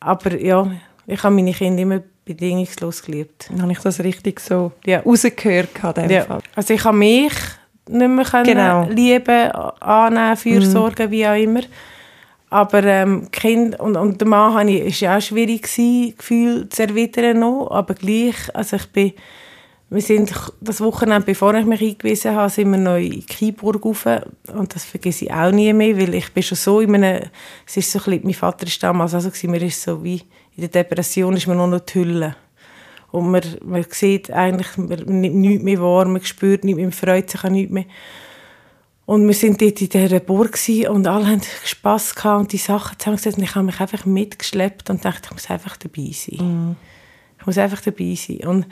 Aber 0.01 0.41
ja, 0.41 0.71
ich 1.07 1.23
habe 1.23 1.35
meine 1.35 1.53
Kinder 1.53 1.83
immer 1.83 2.01
bedingungslos 2.25 3.03
geliebt. 3.03 3.49
Dann 3.51 3.63
habe 3.63 3.73
ich 3.73 3.79
das 3.81 4.01
richtig 4.01 4.41
so 4.41 4.73
ja. 4.87 5.01
rausgehört. 5.01 5.71
Ja. 6.09 6.39
Also 6.55 6.75
ich 6.75 6.85
habe 6.85 6.97
mich 6.97 7.33
nicht 7.89 8.09
mehr 8.09 8.43
genau. 8.43 8.89
lieben, 8.89 9.51
annehmen, 9.51 10.37
fürsorgen, 10.37 11.07
mhm. 11.07 11.11
wie 11.11 11.27
auch 11.27 11.37
immer. 11.37 11.61
Aber 12.55 12.85
ähm, 12.85 13.33
Kind 13.33 13.81
und, 13.81 13.97
und 13.97 14.21
der 14.21 14.29
Mann 14.29 14.55
war 14.55 14.65
ja 14.65 15.17
auch 15.17 15.21
schwierig, 15.21 15.63
gewesen, 15.63 16.17
Gefühl 16.17 16.69
zu 16.69 16.83
erwidern 16.85 17.41
noch, 17.41 17.69
aber 17.73 17.95
gleich, 17.95 18.37
also 18.55 18.77
ich 18.77 18.87
bin, 18.93 19.13
wir 19.91 20.01
sind 20.01 20.33
das 20.61 20.81
Wochenende, 20.81 21.27
bevor 21.27 21.53
ich 21.55 21.67
mich 21.67 21.83
eingewiesen 21.83 22.37
habe, 22.37 22.51
sind 22.51 22.71
wir 22.71 22.79
noch 22.79 22.95
in 22.95 23.27
Kieburg 23.27 23.85
rauf 23.85 24.07
und 24.55 24.73
das 24.73 24.85
vergesse 24.85 25.25
ich 25.25 25.33
auch 25.33 25.51
nie 25.51 25.73
mehr, 25.73 25.99
weil 25.99 26.15
ich 26.15 26.33
bin 26.33 26.45
schon 26.45 26.57
so 26.57 26.79
in 26.79 26.95
einem, 26.95 27.25
es 27.67 27.77
ist 27.77 27.91
so 27.91 27.99
ein 27.99 28.05
bisschen, 28.05 28.21
mein 28.23 28.35
Vater 28.35 28.69
ist 28.69 28.81
damals 28.81 29.15
also 29.15 29.31
gewesen, 29.31 29.51
mir 29.51 29.63
ist 29.63 29.83
so 29.83 30.05
wie, 30.05 30.23
in 30.55 30.61
der 30.61 30.69
Depression 30.69 31.37
ist 31.37 31.49
man 31.49 31.57
nur 31.57 31.67
noch 31.67 31.81
die 31.81 31.95
Hülle. 31.95 32.37
Und 33.11 33.33
man, 33.33 33.43
man 33.65 33.85
sieht 33.91 34.31
eigentlich 34.31 34.77
man 34.77 35.01
nimmt 35.21 35.35
nichts 35.35 35.65
mehr 35.65 35.81
wahr, 35.81 36.05
man 36.05 36.23
spürt 36.23 36.63
nichts 36.63 36.77
mehr, 36.77 36.87
man 36.87 36.93
freut 36.93 37.31
sich 37.31 37.43
an 37.43 37.53
nichts 37.55 37.73
mehr. 37.73 37.87
Und 39.07 39.27
wir 39.27 39.35
sind 39.35 39.61
dort 39.61 39.81
in 39.83 39.89
dieser 39.89 40.21
Burg 40.21 40.59
und 40.89 41.07
alle 41.07 41.27
haben 41.27 41.43
Spass 41.65 42.15
gehabt 42.15 42.41
und 42.41 42.53
die 42.53 42.59
Sachen 42.59 42.99
zusammengesetzt. 42.99 43.37
Und 43.37 43.45
ich 43.45 43.55
habe 43.55 43.67
mich 43.67 43.81
einfach 43.81 44.07
mitgeschleppt 44.07 44.89
und 44.89 45.05
dachte, 45.05 45.23
ich 45.27 45.31
muss 45.33 45.51
einfach 45.51 45.77
dabei 45.77 46.11
sein. 46.13 46.71
Mm. 46.71 46.77
Ich 47.39 47.47
muss 47.47 47.59
einfach 47.59 47.83
dabei 47.83 48.15
sein. 48.15 48.39
Und, 48.47 48.67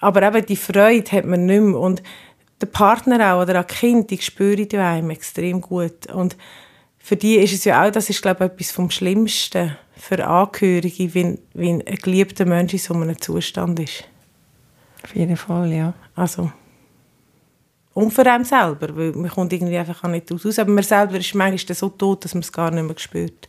aber 0.00 0.22
eben 0.22 0.46
die 0.46 0.56
Freude 0.56 1.12
hat 1.12 1.24
man 1.24 1.46
nicht 1.46 1.60
mehr. 1.60 1.78
Und 1.78 2.02
der 2.60 2.66
Partner 2.66 3.34
auch 3.34 3.42
oder 3.42 3.60
auch 3.60 3.64
die 3.64 3.74
Kinder, 3.74 4.06
die 4.08 4.18
spüren 4.20 4.68
die 4.68 4.76
einem 4.76 5.10
extrem 5.10 5.60
gut. 5.60 6.12
Und 6.12 6.36
für 6.98 7.16
die 7.16 7.36
ist 7.36 7.52
es 7.52 7.64
ja 7.64 7.86
auch, 7.86 7.92
das 7.92 8.10
ist 8.10 8.20
glaube 8.20 8.44
ich 8.44 8.50
etwas 8.52 8.72
vom 8.72 8.90
Schlimmsten 8.90 9.76
für 9.96 10.26
Angehörige, 10.26 11.14
wenn, 11.14 11.38
wenn 11.54 11.86
ein 11.86 11.96
geliebter 11.96 12.44
Mensch 12.44 12.72
in 12.72 12.78
so 12.78 12.94
einem 12.94 13.20
Zustand 13.20 13.80
ist. 13.80 14.04
Auf 15.04 15.14
jeden 15.14 15.36
Fall, 15.36 15.72
ja. 15.72 15.94
Also, 16.14 16.50
und 17.98 18.12
für 18.12 18.24
einen 18.30 18.44
selber, 18.44 18.96
weil 18.96 19.10
man 19.10 19.28
kommt 19.28 19.52
irgendwie 19.52 19.76
einfach 19.76 20.04
auch 20.04 20.08
nicht 20.08 20.30
raus. 20.30 20.58
Aber 20.60 20.70
man 20.70 20.84
selber 20.84 21.18
ist 21.18 21.34
manchmal 21.34 21.74
so 21.74 21.88
tot, 21.88 22.24
dass 22.24 22.32
man 22.32 22.42
es 22.42 22.52
gar 22.52 22.70
nicht 22.70 22.84
mehr 22.84 22.96
spürt. 22.96 23.48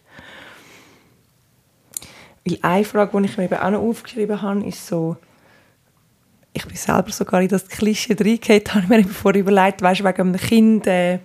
Weil 2.44 2.58
eine 2.64 2.84
Frage, 2.84 3.16
die 3.16 3.26
ich 3.28 3.38
mir 3.38 3.44
eben 3.44 3.60
auch 3.60 3.70
noch 3.70 3.82
aufgeschrieben 3.82 4.42
habe, 4.42 4.66
ist 4.66 4.88
so, 4.88 5.18
ich 6.52 6.66
bin 6.66 6.76
selber 6.76 7.12
sogar 7.12 7.44
in 7.44 7.48
das 7.48 7.68
Klischee 7.68 8.16
reingehauen, 8.20 8.64
habe 8.90 9.00
ich 9.00 9.06
mir 9.06 9.14
vorher 9.14 9.42
überlegt, 9.42 9.84
weißt 9.84 10.04
wegen 10.04 10.22
einem 10.22 10.38
Kind 10.38 10.88
äh, 10.88 11.20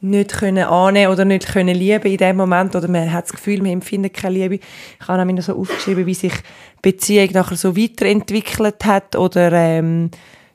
nicht 0.00 0.32
können 0.32 0.64
annehmen 0.64 1.12
oder 1.12 1.24
nicht 1.24 1.46
können 1.46 1.76
lieben 1.76 2.10
in 2.10 2.18
dem 2.18 2.36
Moment 2.36 2.74
oder 2.74 2.88
man 2.88 3.12
hat 3.12 3.26
das 3.26 3.32
Gefühl, 3.32 3.62
man 3.62 3.70
empfindet 3.70 4.12
keine 4.12 4.34
Liebe. 4.34 4.58
Ich 5.00 5.08
habe 5.08 5.24
mir 5.24 5.40
so 5.40 5.56
aufgeschrieben, 5.56 6.04
wie 6.04 6.14
sich 6.14 6.34
Beziehung 6.82 7.30
nachher 7.32 7.56
so 7.56 7.76
weiterentwickelt 7.76 8.84
hat 8.84 9.14
oder 9.14 9.52
ähm, 9.52 10.10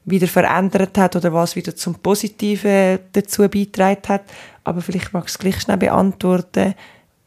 wieder 0.10 0.28
verändert 0.28 0.98
hat 0.98 1.16
oder 1.16 1.34
was 1.34 1.56
wieder 1.56 1.76
zum 1.76 1.96
Positiven 1.96 3.00
dazu 3.14 3.44
beigetragen 3.44 4.08
hat. 4.08 4.24
Aber 4.64 4.82
vielleicht 4.82 5.14
magst 5.14 5.36
du 5.36 5.40
gleich 5.40 5.62
schnell 5.62 5.78
beantworten, 5.78 6.76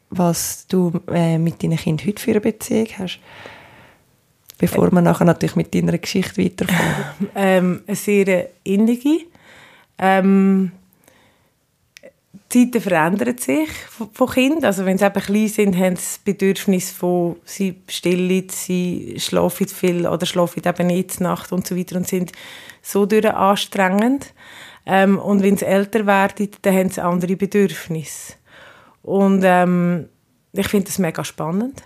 was 0.09 0.67
du 0.67 0.91
äh, 1.11 1.37
mit 1.37 1.63
deinen 1.63 1.77
Kindern 1.77 2.07
heute 2.07 2.21
für 2.21 2.31
eine 2.31 2.41
Beziehung 2.41 2.87
hast. 2.97 3.19
Bevor 4.57 4.91
wir 4.91 5.01
nachher 5.01 5.25
natürlich 5.25 5.55
mit 5.55 5.73
deiner 5.73 5.97
Geschichte 5.97 6.43
weiterfahren. 6.43 7.29
ähm, 7.35 7.83
eine 7.87 7.95
sehr 7.95 8.49
innige. 8.63 9.25
Ähm, 9.97 10.71
die 12.53 12.71
Zeiten 12.71 12.81
verändern 12.81 13.37
sich 13.37 13.69
von 14.13 14.29
Kindern. 14.29 14.65
Also 14.65 14.85
wenn 14.85 14.97
sie 14.97 15.05
eben 15.05 15.21
klein 15.21 15.47
sind, 15.47 15.75
haben 15.75 15.95
sie 15.95 16.03
das 16.03 16.19
Bedürfnis 16.19 16.91
von, 16.91 17.37
sie 17.45 17.81
stillen, 17.87 18.47
sie 18.49 19.15
schlafen 19.17 19.67
viel 19.67 20.07
oder 20.07 20.25
schlafen 20.25 20.61
eben 20.63 20.87
nicht 20.87 21.19
Nacht 21.19 21.51
und 21.51 21.65
so 21.65 21.75
weiter 21.75 21.95
und 21.95 22.07
sind 22.07 22.31
so 22.83 23.07
durch 23.07 23.25
anstrengend. 23.25 24.33
Ähm, 24.85 25.17
und 25.17 25.41
wenn 25.41 25.57
sie 25.57 25.65
älter 25.65 26.05
werden, 26.05 26.49
dann 26.61 26.75
haben 26.75 26.89
sie 26.89 27.01
andere 27.03 27.35
Bedürfnisse. 27.35 28.33
Und 29.01 29.41
ähm, 29.43 30.09
ich 30.51 30.67
finde 30.67 30.87
das 30.87 30.99
mega 30.99 31.23
spannend. 31.23 31.81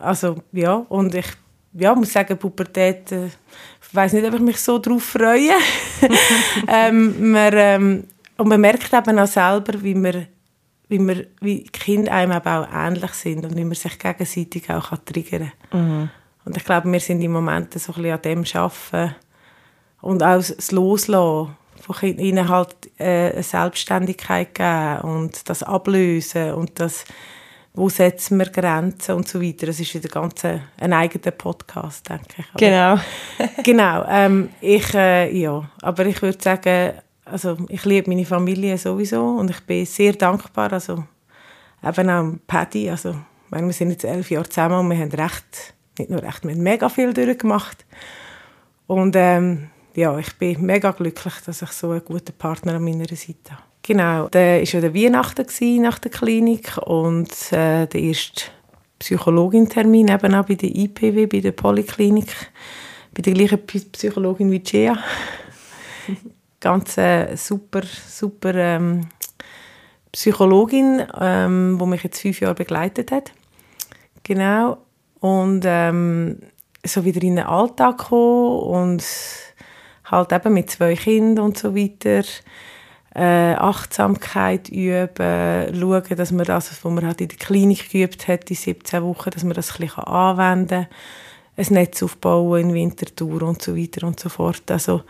Also 0.00 0.36
ja, 0.50 0.74
und 0.88 1.14
ich 1.14 1.26
ja, 1.74 1.94
muss 1.94 2.12
sagen, 2.12 2.36
Pubertät, 2.38 3.12
äh, 3.12 3.26
ich 3.26 3.94
weiß 3.94 4.14
nicht, 4.14 4.26
ob 4.26 4.34
ich 4.34 4.40
mich 4.40 4.58
so 4.58 4.78
darauf 4.78 5.04
freue. 5.04 5.52
ähm, 6.68 7.32
wir, 7.32 7.52
ähm, 7.52 8.04
und 8.38 8.48
man 8.48 8.60
merkt 8.60 8.92
eben 8.92 9.18
auch 9.18 9.26
selber, 9.26 9.80
wie 9.82 9.94
wir 9.94 10.26
wie, 10.92 10.98
wir, 10.98 11.26
wie 11.40 11.64
Kinder 11.64 12.12
einem 12.12 12.32
eben 12.32 12.48
auch 12.48 12.68
ähnlich 12.70 13.12
sind 13.12 13.44
und 13.44 13.56
wie 13.56 13.64
man 13.64 13.74
sich 13.74 13.98
gegenseitig 13.98 14.68
auch 14.70 14.94
triggern 14.98 15.50
kann. 15.70 16.00
Mhm. 16.02 16.10
Und 16.44 16.56
ich 16.56 16.64
glaube, 16.64 16.92
wir 16.92 17.00
sind 17.00 17.22
im 17.22 17.32
Moment 17.32 17.72
so 17.80 17.92
ein 17.92 18.02
bisschen 18.02 18.12
an 18.12 18.22
dem 18.22 18.44
Arbeiten 18.54 19.14
und 20.02 20.22
auch 20.22 20.36
das 20.36 20.70
Loslassen 20.70 21.56
von 21.80 22.18
ihnen 22.18 22.48
halt 22.48 22.76
äh, 22.98 23.32
eine 23.32 23.42
Selbstständigkeit 23.42 24.54
geben 24.54 25.00
und 25.00 25.48
das 25.48 25.62
Ablösen 25.62 26.52
und 26.52 26.78
das 26.78 27.04
wo 27.74 27.88
setzen 27.88 28.38
wir 28.38 28.50
Grenzen 28.50 29.14
und 29.14 29.26
so 29.26 29.40
weiter. 29.40 29.66
Das 29.66 29.80
ist 29.80 29.94
wieder 29.94 30.10
ganz 30.10 30.44
ein, 30.44 30.62
ein 30.78 30.92
eigener 30.92 31.30
Podcast, 31.30 32.06
denke 32.06 32.26
ich. 32.36 32.44
Aber, 32.50 32.58
genau. 32.58 32.98
genau. 33.64 34.04
Ähm, 34.08 34.50
ich, 34.60 34.92
äh, 34.94 35.34
ja, 35.34 35.70
aber 35.80 36.04
ich 36.04 36.20
würde 36.20 36.38
sagen, 36.38 36.92
also 37.24 37.56
ich 37.68 37.84
liebe 37.84 38.10
meine 38.10 38.26
Familie 38.26 38.76
sowieso 38.76 39.24
und 39.24 39.50
ich 39.50 39.60
bin 39.60 39.86
sehr 39.86 40.12
dankbar, 40.12 40.72
also 40.72 41.04
eben 41.82 42.10
auch 42.10 42.34
Paddy, 42.46 42.90
also 42.90 43.14
meine, 43.48 43.66
wir 43.66 43.72
sind 43.72 43.90
jetzt 43.90 44.04
elf 44.04 44.30
Jahre 44.30 44.48
zusammen 44.48 44.80
und 44.80 44.90
wir 44.90 44.98
haben 44.98 45.10
recht, 45.12 45.74
nicht 45.98 46.10
nur 46.10 46.22
recht, 46.22 46.44
wir 46.44 46.52
haben 46.52 46.62
mega 46.62 46.88
viel 46.88 47.14
durchgemacht 47.14 47.84
und 48.86 49.14
ähm, 49.16 49.70
ja, 49.94 50.18
ich 50.18 50.32
bin 50.36 50.62
mega 50.62 50.90
glücklich, 50.90 51.34
dass 51.44 51.62
ich 51.62 51.70
so 51.70 51.90
einen 51.90 52.04
guten 52.04 52.32
Partner 52.32 52.74
an 52.74 52.84
meiner 52.84 53.06
Seite 53.08 53.52
habe. 53.52 53.62
Genau, 53.82 54.28
da 54.28 54.38
war 54.38 54.62
ja 54.62 54.80
der 54.80 54.94
Weihnachten 54.94 55.82
nach 55.82 55.98
der 55.98 56.10
Klinik 56.10 56.78
und 56.78 57.30
äh, 57.52 57.86
der 57.86 58.00
erste 58.00 58.44
Psychologin-Termin 59.00 60.08
eben 60.08 60.34
auch 60.34 60.46
bei 60.46 60.54
der 60.54 60.74
IPW, 60.74 61.26
bei 61.26 61.40
der 61.40 61.50
Polyklinik, 61.50 62.32
bei 63.12 63.22
der 63.22 63.34
gleichen 63.34 63.66
Psychologin 63.66 64.52
wie 64.52 64.60
Gia 64.60 64.96
ganz 66.60 66.96
äh, 66.96 67.34
super, 67.36 67.82
super 68.08 68.54
ähm, 68.54 69.08
Psychologin, 70.12 71.02
ähm, 71.20 71.78
die 71.80 71.86
mich 71.86 72.04
jetzt 72.04 72.20
fünf 72.20 72.40
Jahre 72.40 72.54
begleitet 72.54 73.10
hat. 73.10 73.32
Genau. 74.22 74.78
Und 75.18 75.64
ähm, 75.66 76.38
so 76.84 77.04
wieder 77.04 77.22
in 77.22 77.36
den 77.36 77.46
Alltag 77.46 77.98
kommen 77.98 78.60
und 78.60 79.04
halt 80.04 80.32
eben 80.32 80.54
mit 80.54 80.70
zwei 80.70 80.94
Kindern 80.94 81.46
und 81.46 81.58
so 81.58 81.74
weiter. 81.74 82.22
Äh, 83.14 83.54
Achtsamkeit 83.54 84.70
üben, 84.70 85.78
schauen, 85.78 86.16
dass 86.16 86.32
man 86.32 86.46
das, 86.46 86.70
was 86.70 86.90
man 86.90 87.06
halt 87.06 87.20
in 87.20 87.28
der 87.28 87.36
Klinik 87.36 87.90
geübt 87.90 88.26
hat, 88.26 88.48
in 88.48 88.56
17 88.56 89.02
Wochen, 89.02 89.30
dass 89.30 89.44
man 89.44 89.52
das 89.52 89.72
ein 89.72 89.86
bisschen 89.86 90.04
anwenden 90.04 90.86
kann. 90.86 91.66
Ein 91.66 91.74
Netz 91.74 92.02
aufbauen 92.02 92.70
in 92.70 92.74
Winterthur 92.74 93.42
und 93.42 93.60
so 93.60 93.76
weiter 93.76 94.06
und 94.06 94.18
so 94.18 94.30
fort. 94.30 94.70
Also 94.70 95.02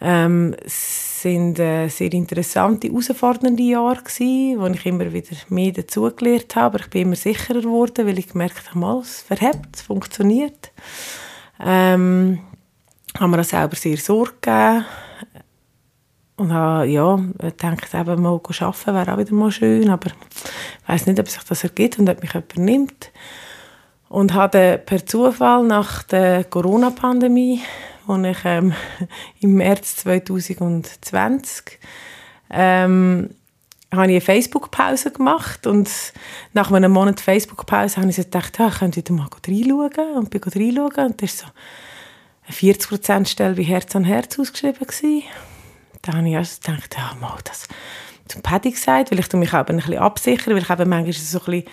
ähm, 0.00 0.54
sind 0.66 1.58
äh, 1.58 1.88
sehr 1.88 2.12
interessante, 2.12 2.88
herausfordernde 2.88 3.62
Jahre 3.62 4.02
gewesen, 4.02 4.60
wo 4.60 4.66
ich 4.66 4.86
immer 4.86 5.12
wieder 5.12 5.36
mehr 5.48 5.72
dazugelernt 5.72 6.54
habe. 6.54 6.66
Aber 6.66 6.84
ich 6.84 6.90
bin 6.90 7.02
immer 7.02 7.16
sicherer 7.16 7.62
geworden, 7.62 8.06
weil 8.06 8.18
ich 8.18 8.28
gemerkt 8.28 8.68
habe, 8.68 8.78
mal, 8.78 9.00
es 9.00 9.22
verhebt, 9.22 9.74
es 9.74 9.82
funktioniert. 9.82 10.70
Ähm, 11.58 12.40
habe 13.18 13.28
mir 13.28 13.40
auch 13.40 13.44
selber 13.44 13.76
sehr 13.76 13.96
Sorge 13.96 14.34
gegeben. 14.40 14.84
Und 16.36 16.52
habe, 16.52 16.86
ja, 16.86 17.16
gedacht, 17.38 17.94
eben 17.94 18.22
mal 18.22 18.40
arbeiten 18.40 18.86
wäre 18.86 19.12
auch 19.12 19.18
wieder 19.18 19.34
mal 19.34 19.52
schön, 19.52 19.88
aber 19.88 20.08
ich 20.08 20.88
weiß 20.88 21.06
nicht, 21.06 21.20
ob 21.20 21.28
sich 21.28 21.44
das 21.44 21.62
ergibt 21.62 21.98
und 22.00 22.10
ob 22.10 22.20
mich 22.20 22.32
jemand 22.32 22.56
nimmt. 22.56 23.10
Und 24.08 24.34
habe 24.34 24.82
per 24.84 25.06
Zufall 25.06 25.62
nach 25.62 26.02
der 26.02 26.44
Corona-Pandemie 26.44 27.62
als 28.06 28.26
ich 28.26 28.44
ähm, 28.44 28.72
im 29.40 29.54
März 29.54 29.96
2020 29.96 31.78
ähm, 32.50 33.30
habe 33.92 34.06
ich 34.06 34.10
eine 34.10 34.20
Facebook-Pause 34.20 35.12
gemacht 35.12 35.66
und 35.66 35.88
nach 36.52 36.70
einem 36.72 36.92
Monat 36.92 37.20
Facebook-Pause 37.20 37.98
habe 37.98 38.10
ich 38.10 38.16
so 38.16 38.22
gedacht, 38.22 38.58
ja, 38.58 38.68
ich 38.68 38.78
könnte 38.78 38.96
wieder 38.98 39.14
mal 39.14 39.28
reinschauen 39.28 40.16
und 40.16 40.30
bin 40.30 40.40
reinschauen 40.42 41.06
und 41.06 41.22
da 41.22 41.22
war 41.22 41.28
so 41.28 41.46
eine 42.46 42.56
40%-Stelle 42.56 43.54
bei 43.54 43.62
Herz 43.62 43.94
an 43.96 44.04
Herz 44.04 44.38
ausgeschrieben. 44.38 44.86
Gewesen. 44.86 45.22
Da 46.02 46.14
habe 46.14 46.28
ich 46.28 46.36
also 46.36 46.60
gedacht, 46.60 46.96
ja, 46.96 47.16
mal 47.20 47.38
das 47.44 47.66
zum 48.28 48.42
Paddy 48.42 48.70
gesagt, 48.70 49.10
weil 49.10 49.18
ich 49.18 49.32
mich 49.32 49.52
auch 49.52 49.66
ein 49.66 49.76
bisschen 49.76 49.98
absichere, 49.98 50.54
weil 50.54 50.62
ich 50.62 50.70
eben 50.70 50.88
manchmal 50.88 51.12
so 51.12 51.38
ein 51.38 51.44
bisschen 51.44 51.64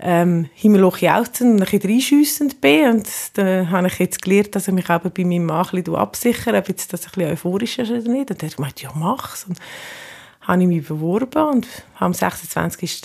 ähm, 0.00 0.48
und 0.64 0.82
ein 0.82 1.56
bisschen 1.56 1.82
reinschiessend 1.82 2.60
bin. 2.60 2.90
Und 2.90 3.08
da 3.34 3.68
habe 3.68 3.86
ich 3.86 3.98
jetzt 3.98 4.22
gelernt, 4.22 4.54
dass 4.54 4.68
ich 4.68 4.74
mich 4.74 4.88
eben 4.88 5.10
bei 5.10 5.24
meinem 5.24 5.46
Mann 5.46 5.66
ein 5.66 5.82
bisschen 5.82 5.96
absichere, 5.96 6.58
ob 6.58 6.68
jetzt 6.68 6.92
das 6.92 7.06
ein 7.06 7.12
bisschen 7.12 7.32
euphorisch 7.32 7.78
ist 7.78 7.90
oder 7.90 8.10
nicht. 8.10 8.30
Und 8.30 8.42
er 8.42 8.48
hat 8.48 8.56
gemeint, 8.56 8.82
ja, 8.82 8.90
mach's. 8.94 9.44
Und 9.44 9.58
habe 10.42 10.62
ich 10.62 10.68
mich 10.68 10.86
beworben 10.86 11.42
und 11.48 11.66
habe 11.94 12.06
am 12.06 12.14
26. 12.14 13.02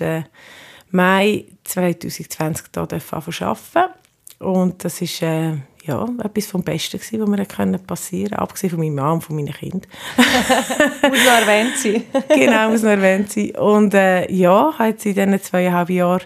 Mai 0.91 1.45
2020 1.65 2.67
hier 2.73 2.81
arbeiten 2.81 3.93
Und 4.39 4.83
das 4.83 5.01
ist 5.01 5.21
äh, 5.21 5.57
ja, 5.85 6.07
etwas 6.23 6.47
vom 6.47 6.63
Besten 6.63 6.99
gewesen, 6.99 7.21
was 7.21 7.29
mir 7.29 7.77
passieren 7.79 8.29
konnte, 8.29 8.39
abgesehen 8.39 8.71
von 8.71 8.79
meinem 8.79 8.95
Mann 8.95 9.13
und 9.13 9.21
von 9.21 9.35
meinen 9.35 9.53
Kindern. 9.53 9.81
muss 10.17 11.25
noch 11.25 11.47
erwähnt 11.47 11.77
sein. 11.77 12.03
genau, 12.29 12.69
muss 12.69 12.81
noch 12.81 12.89
erwähnt 12.89 13.31
sein. 13.31 13.51
Und 13.51 13.93
äh, 13.93 14.31
ja, 14.31 14.73
habe 14.77 14.89
jetzt 14.89 15.05
in 15.05 15.13
diesen 15.13 15.41
zweieinhalb 15.41 15.89
Jahren 15.89 16.23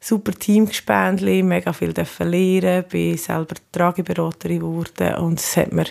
super 0.00 0.32
Teamgespendli, 0.32 1.42
mega 1.42 1.72
viel 1.72 1.92
lernen, 1.92 2.84
bin 2.88 3.16
selber 3.18 3.56
Trageberaterin 3.72 4.60
geworden 4.60 5.14
und 5.16 5.40
es 5.40 5.56
hat 5.56 5.72
mir 5.72 5.86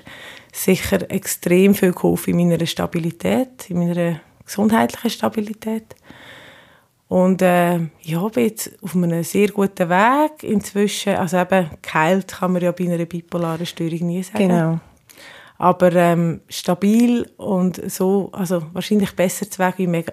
sicher 0.52 1.10
extrem 1.12 1.76
viel 1.76 1.92
geholfen 1.92 2.40
in 2.40 2.50
meiner 2.50 2.66
Stabilität, 2.66 3.70
in 3.70 3.80
meiner 3.80 4.22
gesundheitlichen 4.46 5.10
Stabilität. 5.10 5.96
Und 7.08 7.42
äh, 7.42 7.80
ja, 8.02 8.28
bin 8.30 8.46
jetzt 8.46 8.72
auf 8.82 8.96
einem 8.96 9.24
sehr 9.24 9.50
guten 9.50 9.90
Weg 9.90 10.44
inzwischen. 10.44 11.16
Also 11.16 11.38
eben, 11.38 11.70
geheilt 11.82 12.28
kann 12.30 12.54
man 12.54 12.62
ja 12.62 12.72
bei 12.72 12.86
einer 12.86 13.06
bipolaren 13.06 13.66
Störung 13.66 14.08
nie 14.08 14.24
sagen. 14.24 14.50
Genau. 14.50 14.80
Aber 15.58 15.94
ähm, 15.94 16.42
stabil 16.50 17.30
und 17.38 17.90
so, 17.90 18.30
also 18.34 18.64
wahrscheinlich 18.74 19.16
besser 19.16 19.50
zu 19.50 19.60
Weg 19.60 19.76
wie, 19.78 19.88
mega, 19.88 20.12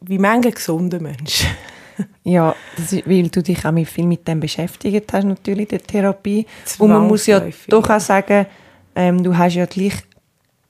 wie 0.00 0.18
manche 0.18 0.50
gesunde 0.50 1.00
Menschen. 1.00 1.48
ja, 2.24 2.54
ist, 2.76 3.08
weil 3.08 3.28
du 3.28 3.42
dich 3.42 3.64
auch 3.64 3.86
viel 3.86 4.06
mit 4.06 4.26
dem 4.28 4.40
beschäftigt 4.40 5.12
hast, 5.12 5.24
natürlich, 5.24 5.68
der 5.68 5.82
Therapie. 5.82 6.46
Und 6.78 6.90
man 6.90 7.06
muss 7.06 7.26
ja 7.26 7.42
doch 7.68 7.88
auch 7.88 8.00
sagen, 8.00 8.46
ähm, 8.94 9.22
du 9.22 9.36
hast 9.36 9.54
ja 9.54 9.64
gleich 9.64 9.94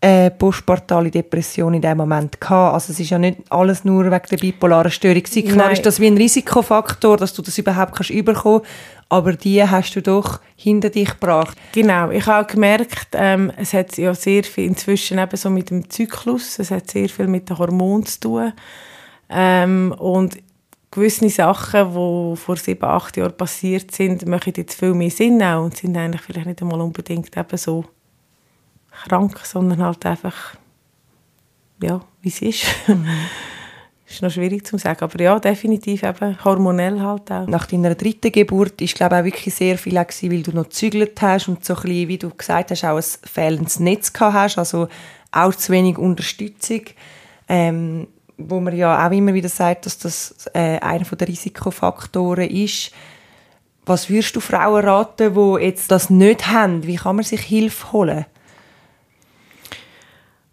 eine 0.02 0.32
postpartale 0.32 1.10
Depression 1.10 1.74
in 1.74 1.80
dem 1.80 1.96
Moment 1.96 2.40
gehabt. 2.40 2.74
Also 2.74 2.92
es 2.92 3.00
ist 3.00 3.10
ja 3.10 3.18
nicht 3.18 3.38
alles 3.50 3.84
nur 3.84 4.04
wegen 4.04 4.26
der 4.30 4.36
bipolaren 4.36 4.90
Störung. 4.90 5.22
Klar 5.22 5.56
Nein. 5.56 5.72
ist 5.72 5.86
das 5.86 6.00
wie 6.00 6.08
ein 6.08 6.16
Risikofaktor, 6.16 7.16
dass 7.16 7.32
du 7.32 7.40
das 7.40 7.56
überhaupt 7.56 7.94
kannst 7.94 8.10
überkommen 8.10 8.62
aber 9.12 9.34
die 9.34 9.62
hast 9.62 9.94
du 9.94 10.00
doch 10.00 10.40
hinter 10.56 10.88
dich 10.88 11.10
gebracht. 11.10 11.58
Genau, 11.72 12.08
ich 12.08 12.24
habe 12.24 12.50
gemerkt, 12.50 13.08
ähm, 13.12 13.52
es 13.58 13.74
hat 13.74 13.98
ja 13.98 14.14
sehr 14.14 14.42
viel 14.42 14.64
inzwischen 14.64 15.18
eben 15.18 15.36
so 15.36 15.50
mit 15.50 15.68
dem 15.68 15.90
Zyklus, 15.90 16.58
es 16.58 16.70
hat 16.70 16.90
sehr 16.90 17.10
viel 17.10 17.26
mit 17.26 17.50
den 17.50 17.58
Hormonen 17.58 18.06
zu 18.06 18.20
tun 18.20 18.52
ähm, 19.28 19.94
und 19.98 20.38
gewisse 20.90 21.28
Sachen, 21.28 21.90
die 21.90 22.36
vor 22.36 22.56
sieben, 22.56 22.84
acht 22.84 23.18
Jahren 23.18 23.36
passiert 23.36 23.90
sind, 23.90 24.26
machen 24.26 24.54
jetzt 24.56 24.78
viel 24.78 24.94
mehr 24.94 25.10
Sinn 25.10 25.42
auch 25.42 25.64
und 25.64 25.76
sind 25.76 25.94
eigentlich 25.94 26.22
vielleicht 26.22 26.46
nicht 26.46 26.62
einmal 26.62 26.80
unbedingt 26.80 27.36
eben 27.36 27.58
so 27.58 27.84
krank, 28.93 29.39
sondern 29.44 29.82
halt 29.82 30.05
einfach, 30.06 30.56
ja, 31.82 32.01
wie 32.20 32.28
es 32.28 32.43
ist. 32.43 32.64
Mhm. 32.86 33.06
ist 34.12 34.23
noch 34.23 34.31
schwierig 34.31 34.66
zu 34.66 34.78
sagen, 34.78 35.02
aber 35.02 35.20
ja, 35.20 35.39
definitiv 35.39 36.02
eben 36.02 36.44
hormonell 36.44 37.01
halt 37.01 37.31
auch. 37.31 37.47
Nach 37.47 37.66
deiner 37.66 37.94
dritten 37.94 38.31
Geburt 38.31 38.81
ist 38.81 38.94
glaube 38.94 39.16
auch 39.16 39.24
wirklich 39.24 39.55
sehr 39.55 39.78
viel 39.78 39.94
gewesen, 39.94 40.31
weil 40.31 40.43
du 40.43 40.52
noch 40.52 40.64
gezügelt 40.64 41.20
hast 41.20 41.48
und 41.48 41.64
so 41.64 41.74
ein 41.74 41.82
bisschen, 41.82 42.09
wie 42.09 42.19
du 42.19 42.31
gesagt 42.31 42.70
hast, 42.70 42.85
auch 42.85 42.97
ein 42.97 43.28
fehlendes 43.28 43.81
Netz 43.81 44.12
gehabt 44.12 44.35
hast, 44.35 44.59
also 44.59 44.89
auch 45.31 45.55
zu 45.55 45.73
wenig 45.73 45.98
Unterstützung. 45.98 46.82
Ähm, 47.48 48.06
wo 48.39 48.60
man 48.60 48.74
ja 48.77 49.06
auch 49.06 49.12
immer 49.12 49.35
wieder 49.35 49.48
sagt, 49.48 49.86
dass 49.86 49.98
das 49.98 50.35
äh, 50.55 50.78
einer 50.78 51.05
der 51.05 51.28
Risikofaktoren 51.28 52.48
ist. 52.48 52.93
Was 53.85 54.09
würdest 54.09 54.36
du 54.36 54.40
Frauen 54.40 54.85
raten, 54.85 55.35
die 55.35 55.64
jetzt 55.64 55.90
das 55.90 56.10
nicht 56.10 56.48
haben? 56.48 56.85
Wie 56.85 56.97
kann 56.97 57.16
man 57.16 57.24
sich 57.24 57.40
Hilfe 57.40 57.93
holen? 57.93 58.27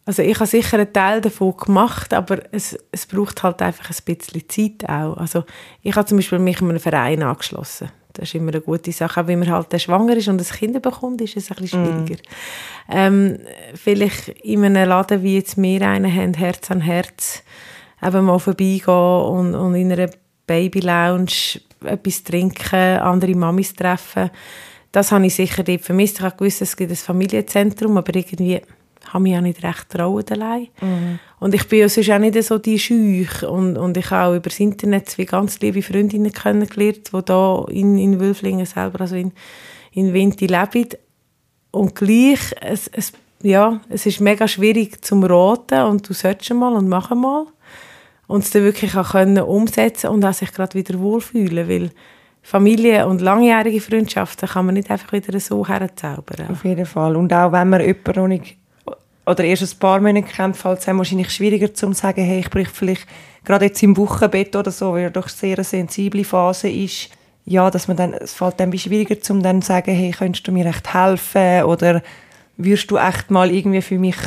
Also 0.10 0.23
ich 0.23 0.34
habe 0.40 0.48
sicher 0.48 0.80
einen 0.80 0.91
Teil 0.91 1.22
davon 1.22 1.56
gemacht, 1.56 2.15
aber 2.15 2.40
es, 2.52 2.76
es 2.91 3.06
braucht 3.06 3.44
halt 3.44 3.61
einfach 3.61 3.91
ein 3.91 4.15
bisschen 4.18 4.49
Zeit 4.49 4.90
auch. 4.90 5.15
Also 5.18 5.44
ich 5.84 5.95
habe 5.95 6.07
zum 6.07 6.18
Beispiel 6.18 6.40
mich 6.40 6.60
in 6.61 6.68
einem 6.68 6.80
Verein 6.80 7.22
angeschlossen. 7.22 7.91
Das 8.14 8.30
ist 8.30 8.34
immer 8.34 8.49
eine 8.49 8.61
gute 8.61 8.91
Sache. 8.91 9.22
Auch 9.22 9.27
wenn 9.27 9.38
man 9.38 9.52
halt 9.52 9.80
schwanger 9.80 10.18
ist 10.18 10.27
und 10.27 10.41
ein 10.41 10.48
Kind 10.48 10.81
bekommt, 10.81 11.22
ist 11.22 11.38
es 11.38 11.52
ein 11.52 11.57
bisschen 11.57 11.84
mhm. 11.84 12.07
schwieriger. 12.07 12.23
Mm. 12.88 12.91
Ähm, 12.91 13.40
vielleicht 13.76 14.30
in 14.30 14.65
einem 14.65 14.90
Laden, 14.90 15.22
wie 15.22 15.36
jetzt 15.36 15.61
wir 15.61 15.88
einen 15.88 16.11
haben, 16.11 16.34
Herz 16.34 16.72
an 16.72 16.81
Herz, 16.81 17.44
eben 18.02 18.26
mal 18.26 18.40
vorbeigehen 18.40 18.88
und, 18.88 19.53
und 19.53 19.76
in 19.76 19.91
einer 19.91 20.10
Baby-Lounge 20.48 21.60
etwas 21.86 22.23
trinken, 22.23 22.98
andere 22.98 23.36
Mamis 23.36 23.76
treffen. 23.76 24.31
Das 24.91 25.11
habe 25.11 25.27
ich 25.27 25.36
sicher 25.36 25.61
dort 25.61 25.81
vermisst. 25.81 26.18
Ich 26.18 26.23
habe 26.23 26.36
gewusst, 26.36 26.64
es 26.64 26.76
gibt 26.76 26.90
ein 26.90 26.95
Familienzentrum, 26.95 27.95
aber 27.95 28.15
irgendwie 28.15 28.60
habe 29.14 29.23
mich 29.23 29.36
auch 29.36 29.41
nicht 29.41 29.64
recht 29.64 29.90
trauen 29.90 30.23
allein. 30.30 30.68
Mhm. 30.81 31.19
Und 31.40 31.53
ich 31.53 31.68
bin 31.68 31.80
ja 31.80 31.90
sonst 31.90 32.10
auch 32.10 32.19
nicht 32.19 32.41
so 32.44 32.57
die 32.57 32.80
Scheuch. 32.80 33.44
Und, 33.44 33.77
und 33.77 33.98
ich 33.98 34.10
habe 34.11 34.31
auch 34.31 34.36
über 34.36 34.49
das 34.49 34.60
Internet 34.60 35.10
zwei 35.10 35.26
ganz 35.26 35.60
liebe 35.60 35.81
Freundinnen 35.81 36.31
kennengelernt, 36.31 37.11
die 37.14 37.26
da 37.26 37.65
in, 37.69 37.98
in 37.98 38.19
Wülflingen 38.19 38.65
selber, 38.65 39.02
also 39.02 39.15
in, 39.15 39.31
in 39.91 40.14
Winti 40.14 40.48
leben. 40.48 40.90
Und 41.72 41.95
gleich, 41.95 42.56
es, 42.61 42.88
es, 42.88 43.14
ja, 43.41 43.80
es 43.90 44.06
ist 44.06 44.19
mega 44.19 44.48
schwierig 44.48 45.03
zum 45.03 45.23
Raten 45.23 45.84
und 45.84 46.07
du 46.07 46.14
sollst 46.14 46.53
mal 46.53 46.73
und 46.73 46.88
mach 46.88 47.10
mal. 47.11 47.45
Und 48.27 48.44
es 48.44 48.52
dann 48.52 48.64
wirklich 48.64 48.95
auch 48.95 49.11
können 49.11 49.41
umsetzen 49.41 50.07
und 50.07 50.23
auch 50.23 50.34
sich 50.34 50.52
gerade 50.52 50.77
wieder 50.77 50.99
wohlfühlen, 50.99 51.68
weil 51.68 51.91
Familie 52.41 53.07
und 53.07 53.22
langjährige 53.22 53.81
Freundschaften 53.81 54.48
kann 54.48 54.65
man 54.65 54.76
nicht 54.76 54.90
einfach 54.90 55.11
wieder 55.14 55.40
so 55.40 55.68
herzaubern. 55.68 56.48
Auf 56.49 56.64
jeden 56.64 56.86
Fall. 56.86 57.15
Und 57.15 57.34
auch 57.34 57.52
wenn 57.52 57.69
man 57.69 57.81
jemanden 57.81 58.11
noch 58.15 58.27
nicht 58.27 58.57
oder 59.30 59.43
erst 59.43 59.61
ein 59.61 59.80
paar 59.80 59.99
Monate 60.01 60.27
kennt, 60.27 60.57
fällt 60.57 60.80
es 60.80 60.88
einem 60.88 60.97
wahrscheinlich 60.97 61.30
schwieriger 61.30 61.72
zu 61.72 61.93
sagen, 61.93 62.23
hey, 62.23 62.39
ich 62.39 62.49
brauche 62.49 62.65
vielleicht 62.65 63.06
gerade 63.45 63.65
jetzt 63.65 63.84
im 63.84 63.95
Wochenbett 63.95 64.56
oder 64.56 64.72
so, 64.72 64.93
weil 64.93 65.03
ja 65.03 65.10
doch 65.11 65.30
sehr 65.30 65.56
eine 65.56 65.64
sensible 65.64 66.23
Phase 66.23 66.68
ist, 66.68 67.10
ja, 67.45 67.69
dass 67.69 67.88
man 67.88 67.97
dann, 67.97 68.14
es 68.14 68.34
fällt 68.34 68.60
dann 68.60 68.76
schwieriger 68.76 69.19
zu 69.22 69.38
dann 69.39 69.61
sagen, 69.61 69.93
hey, 69.93 70.11
könntest 70.11 70.47
du 70.47 70.51
mir 70.51 70.65
echt 70.65 70.93
helfen 70.93 71.64
oder 71.64 72.01
würdest 72.57 72.89
du 72.89 72.97
echt 72.97 73.30
mal 73.30 73.51
irgendwie 73.51 73.81
für 73.81 73.99
mich 73.99 74.18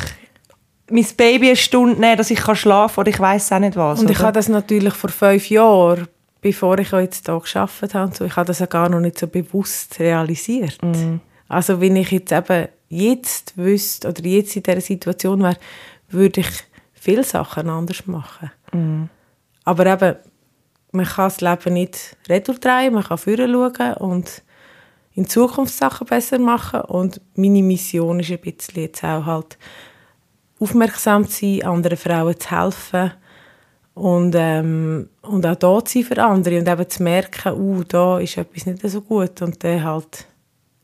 mein 0.89 1.05
Baby 1.17 1.47
eine 1.47 1.55
Stunde 1.55 1.99
nehmen, 1.99 2.17
dass 2.17 2.31
ich 2.31 2.39
kann 2.39 2.55
schlafen 2.55 3.01
oder 3.01 3.09
ich 3.09 3.19
weiß 3.19 3.51
auch 3.51 3.59
nicht 3.59 3.75
was. 3.75 3.99
Und 3.99 4.09
ich 4.09 4.17
oder? 4.17 4.27
habe 4.27 4.35
das 4.35 4.47
natürlich 4.47 4.93
vor 4.93 5.09
fünf 5.09 5.49
Jahren, 5.49 6.07
bevor 6.41 6.77
ich 6.79 6.91
jetzt 6.91 7.25
hier 7.25 7.41
gearbeitet 7.41 7.93
habe, 7.93 8.15
so, 8.15 8.25
ich 8.25 8.35
habe 8.35 8.47
das 8.47 8.59
ja 8.59 8.65
gar 8.67 8.89
noch 8.89 8.99
nicht 8.99 9.19
so 9.19 9.27
bewusst 9.27 9.99
realisiert. 9.99 10.81
Mm. 10.81 11.19
Also 11.47 11.79
wenn 11.79 11.95
ich 11.95 12.11
jetzt 12.11 12.31
eben 12.31 12.67
jetzt 12.93 13.57
wüsste 13.57 14.09
oder 14.09 14.23
jetzt 14.23 14.55
in 14.55 14.63
dieser 14.63 14.81
Situation 14.81 15.43
wäre, 15.43 15.57
würde 16.09 16.41
ich 16.41 16.49
viele 16.93 17.23
Sachen 17.23 17.69
anders 17.69 18.05
machen. 18.07 18.51
Mm. 18.71 19.09
Aber 19.65 19.85
eben, 19.85 20.15
man 20.91 21.05
kann 21.05 21.25
das 21.25 21.41
Leben 21.41 21.73
nicht 21.73 22.17
retour 22.29 22.55
drehen, 22.55 22.93
man 22.93 23.03
kann 23.03 23.17
vorher 23.17 23.47
schauen 23.47 23.93
und 23.95 24.43
in 25.15 25.27
Zukunft 25.27 25.75
Sachen 25.75 26.07
besser 26.07 26.39
machen 26.39 26.81
und 26.81 27.21
meine 27.35 27.61
Mission 27.61 28.19
ist 28.19 28.31
ein 28.31 28.39
bisschen 28.39 28.81
jetzt 28.83 29.03
auch 29.03 29.25
halt 29.25 29.57
aufmerksam 30.59 31.27
zu 31.27 31.45
sein, 31.45 31.63
anderen 31.63 31.97
Frauen 31.97 32.39
zu 32.39 32.51
helfen 32.51 33.11
und, 33.93 34.33
ähm, 34.35 35.09
und 35.21 35.45
auch 35.45 35.55
da 35.55 35.85
zu 35.85 35.99
sein 35.99 36.03
für 36.03 36.23
andere 36.23 36.59
und 36.59 36.67
eben 36.67 36.89
zu 36.89 37.03
merken, 37.03 37.53
uh, 37.53 37.83
da 37.83 38.19
ist 38.19 38.37
etwas 38.37 38.65
nicht 38.65 38.87
so 38.89 39.01
gut 39.01 39.41
und 39.41 39.63
dann 39.63 39.83
halt 39.83 40.27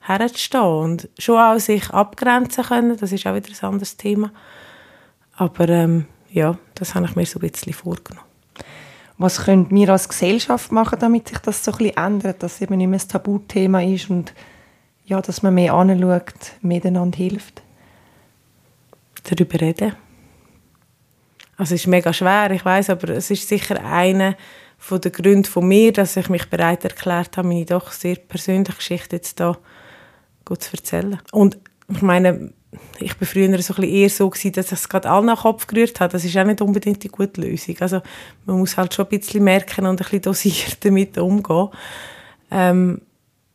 herzustehen 0.09 0.63
und 0.63 1.09
schon 1.17 1.37
auch 1.39 1.59
sich 1.59 1.89
abgrenzen 1.91 2.63
können, 2.65 2.97
das 2.97 3.11
ist 3.11 3.25
auch 3.25 3.35
wieder 3.35 3.49
ein 3.49 3.67
anderes 3.67 3.95
Thema. 3.95 4.31
Aber 5.35 5.69
ähm, 5.69 6.05
ja, 6.31 6.57
das 6.75 6.95
habe 6.95 7.05
ich 7.05 7.15
mir 7.15 7.25
so 7.25 7.39
ein 7.39 7.49
bisschen 7.49 7.73
vorgenommen. 7.73 8.27
Was 9.17 9.45
können 9.45 9.69
wir 9.69 9.89
als 9.89 10.09
Gesellschaft 10.09 10.71
machen, 10.71 10.97
damit 10.99 11.27
sich 11.27 11.39
das 11.39 11.63
so 11.63 11.71
ein 11.71 11.77
bisschen 11.77 11.97
ändert, 11.97 12.41
dass 12.41 12.55
es 12.55 12.61
eben 12.61 12.77
nicht 12.77 12.87
mehr 12.87 12.99
ein 12.99 13.07
Tabuthema 13.07 13.81
ist 13.81 14.09
und 14.09 14.33
ja, 15.05 15.21
dass 15.21 15.43
man 15.43 15.53
mehr 15.53 15.73
anschaut, 15.73 16.53
miteinander 16.61 17.17
hilft? 17.17 17.61
Darüber 19.23 19.59
reden. 19.59 19.95
Also 21.57 21.75
es 21.75 21.81
ist 21.81 21.87
mega 21.87 22.13
schwer, 22.13 22.51
ich 22.51 22.63
weiß, 22.63 22.89
aber 22.89 23.09
es 23.09 23.29
ist 23.29 23.47
sicher 23.47 23.83
einer 23.83 24.37
von 24.77 25.01
den 25.01 25.11
Gründen 25.11 25.43
von 25.43 25.67
mir, 25.67 25.91
dass 25.91 26.15
ich 26.15 26.29
mich 26.29 26.49
bereit 26.49 26.85
erklärt 26.85 27.35
habe, 27.35 27.49
meine 27.49 27.65
doch 27.65 27.91
sehr 27.91 28.15
persönliche 28.15 28.77
Geschichte 28.77 29.17
jetzt 29.17 29.37
hier 29.37 29.57
gut 30.49 30.63
zu 30.63 30.73
erzählen. 30.73 31.19
Und 31.31 31.57
ich 31.87 32.01
meine, 32.01 32.51
ich 32.99 33.19
war 33.19 33.27
früher 33.27 33.47
so 33.47 33.73
ein 33.73 33.81
bisschen 33.81 33.83
eher 33.83 34.09
so, 34.09 34.29
gewesen, 34.29 34.51
dass 34.53 34.67
ich 34.67 34.73
es 34.73 34.89
gerade 34.89 35.09
allen 35.09 35.25
nach 35.25 35.41
Kopf 35.41 35.67
gerührt 35.67 35.99
habe. 35.99 36.11
Das 36.11 36.25
ist 36.25 36.37
auch 36.37 36.43
nicht 36.43 36.61
unbedingt 36.61 37.03
die 37.03 37.07
gute 37.07 37.41
Lösung. 37.41 37.75
Also 37.79 38.01
man 38.45 38.59
muss 38.59 38.77
halt 38.77 38.93
schon 38.93 39.05
ein 39.05 39.19
bisschen 39.19 39.43
merken 39.43 39.85
und 39.85 40.01
ein 40.01 40.03
bisschen 40.03 40.21
dosiert 40.21 40.77
damit 40.85 41.17
umgehen. 41.17 41.69
Ähm, 42.51 43.01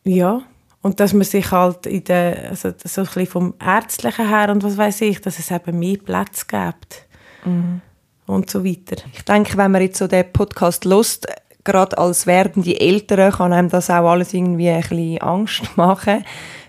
ja, 0.03 0.41
und 0.81 0.99
dass 0.99 1.13
man 1.13 1.23
sich 1.23 1.51
halt 1.51 1.85
in 1.85 2.03
der, 2.03 2.49
also 2.49 2.71
so 2.83 3.01
ein 3.01 3.05
bisschen 3.07 3.27
vom 3.27 3.53
Ärztlichen 3.63 4.27
her 4.27 4.49
und 4.49 4.63
was 4.63 4.77
weiß 4.77 5.01
ich, 5.01 5.21
dass 5.21 5.39
es 5.39 5.51
eben 5.51 5.79
mehr 5.79 5.97
Platz 5.97 6.45
gibt. 6.47 7.05
Mhm. 7.43 7.81
Und 8.27 8.49
so 8.49 8.65
weiter. 8.65 9.01
Ich 9.13 9.23
denke, 9.23 9.57
wenn 9.57 9.71
man 9.71 9.81
jetzt 9.81 9.97
so 9.97 10.07
den 10.07 10.31
Podcast 10.31 10.85
lust, 10.85 11.27
gerade 11.63 11.97
als 11.97 12.27
werdende 12.27 12.79
Eltern 12.79 13.31
kann 13.31 13.53
einem 13.53 13.69
das 13.69 13.89
auch 13.89 14.09
alles 14.09 14.33
irgendwie 14.33 14.69
ein 14.69 14.81
bisschen 14.81 15.21
Angst 15.21 15.63
machen. 15.75 16.23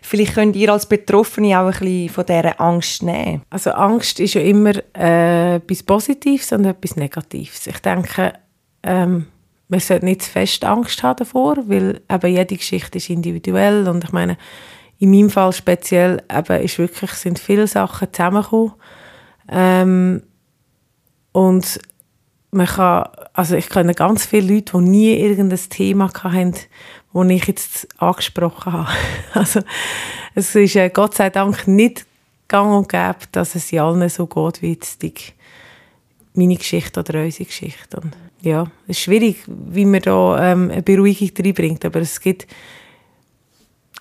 Vielleicht 0.09 0.35
könnt 0.35 0.55
ihr 0.55 0.73
als 0.73 0.87
Betroffene 0.87 1.59
auch 1.59 1.67
ein 1.67 1.73
bisschen 1.73 2.09
von 2.11 2.27
dieser 2.27 2.61
Angst 2.61 3.03
nehmen. 3.03 3.43
Also 3.51 3.73
Angst 3.73 4.21
ist 4.21 4.35
ja 4.35 4.41
immer 4.41 4.71
äh, 4.97 5.57
etwas 5.57 5.83
Positives 5.83 6.53
und 6.53 6.65
etwas 6.65 6.95
Negatives. 6.95 7.67
Ich 7.67 7.81
denke, 7.81 8.35
ähm, 8.85 9.27
man 9.67 9.81
sollte 9.81 10.05
nicht 10.05 10.23
zu 10.23 10.31
fest 10.31 10.65
Angst 10.65 11.03
haben 11.03 11.17
davor, 11.17 11.57
weil 11.67 12.03
eben 12.09 12.31
jede 12.31 12.57
Geschichte 12.57 12.99
ist 12.99 13.11
individuell 13.11 13.89
und 13.89 14.05
ich 14.05 14.13
meine, 14.13 14.39
in 15.01 15.11
meinem 15.11 15.29
Fall 15.29 15.53
speziell 15.53 16.23
eben 16.33 16.63
ist 16.63 16.79
wirklich, 16.79 17.11
sind 17.11 17.41
viele 17.41 17.67
Sachen 17.67 18.07
zusammengekommen. 18.13 18.75
Ähm, 19.51 20.23
und 21.33 21.81
man 22.53 22.67
kann, 22.67 23.09
also 23.33 23.57
ich 23.57 23.69
kenne 23.69 23.93
ganz 23.93 24.25
viele 24.25 24.55
Leute, 24.55 24.79
die 24.79 24.85
nie 24.85 25.15
irgendein 25.15 25.69
Thema 25.69 26.13
hatten, 26.15 26.55
das 27.25 27.31
ich 27.31 27.47
jetzt 27.47 27.89
angesprochen 28.01 28.73
habe. 28.73 28.89
Also 29.35 29.61
es 30.35 30.55
ist 30.55 30.77
äh, 30.77 30.91
Gott 30.91 31.15
sei 31.15 31.31
Dank 31.31 31.67
nicht 31.67 32.07
gang 32.49 32.73
und 32.73 32.89
gäbe, 32.89 33.27
dass 33.33 33.55
es 33.55 33.73
in 33.73 33.81
allen 33.81 34.09
so 34.09 34.27
geht 34.27 34.63
wie 34.63 34.73
jetzt 34.73 35.03
die, 35.03 35.13
meine 36.35 36.57
Geschichte 36.57 37.01
oder 37.01 37.23
unsere 37.23 37.45
Geschichte. 37.45 38.01
Und 38.01 38.17
ja, 38.41 38.67
es 38.85 38.97
ist 38.97 39.01
schwierig, 39.01 39.43
wie 39.47 39.85
man 39.85 40.03
da 40.03 40.53
ähm, 40.53 40.71
eine 40.71 40.83
Beruhigung 40.83 41.31
reinbringt, 41.39 41.85
aber 41.85 42.01
es 42.01 42.21
gibt 42.21 42.47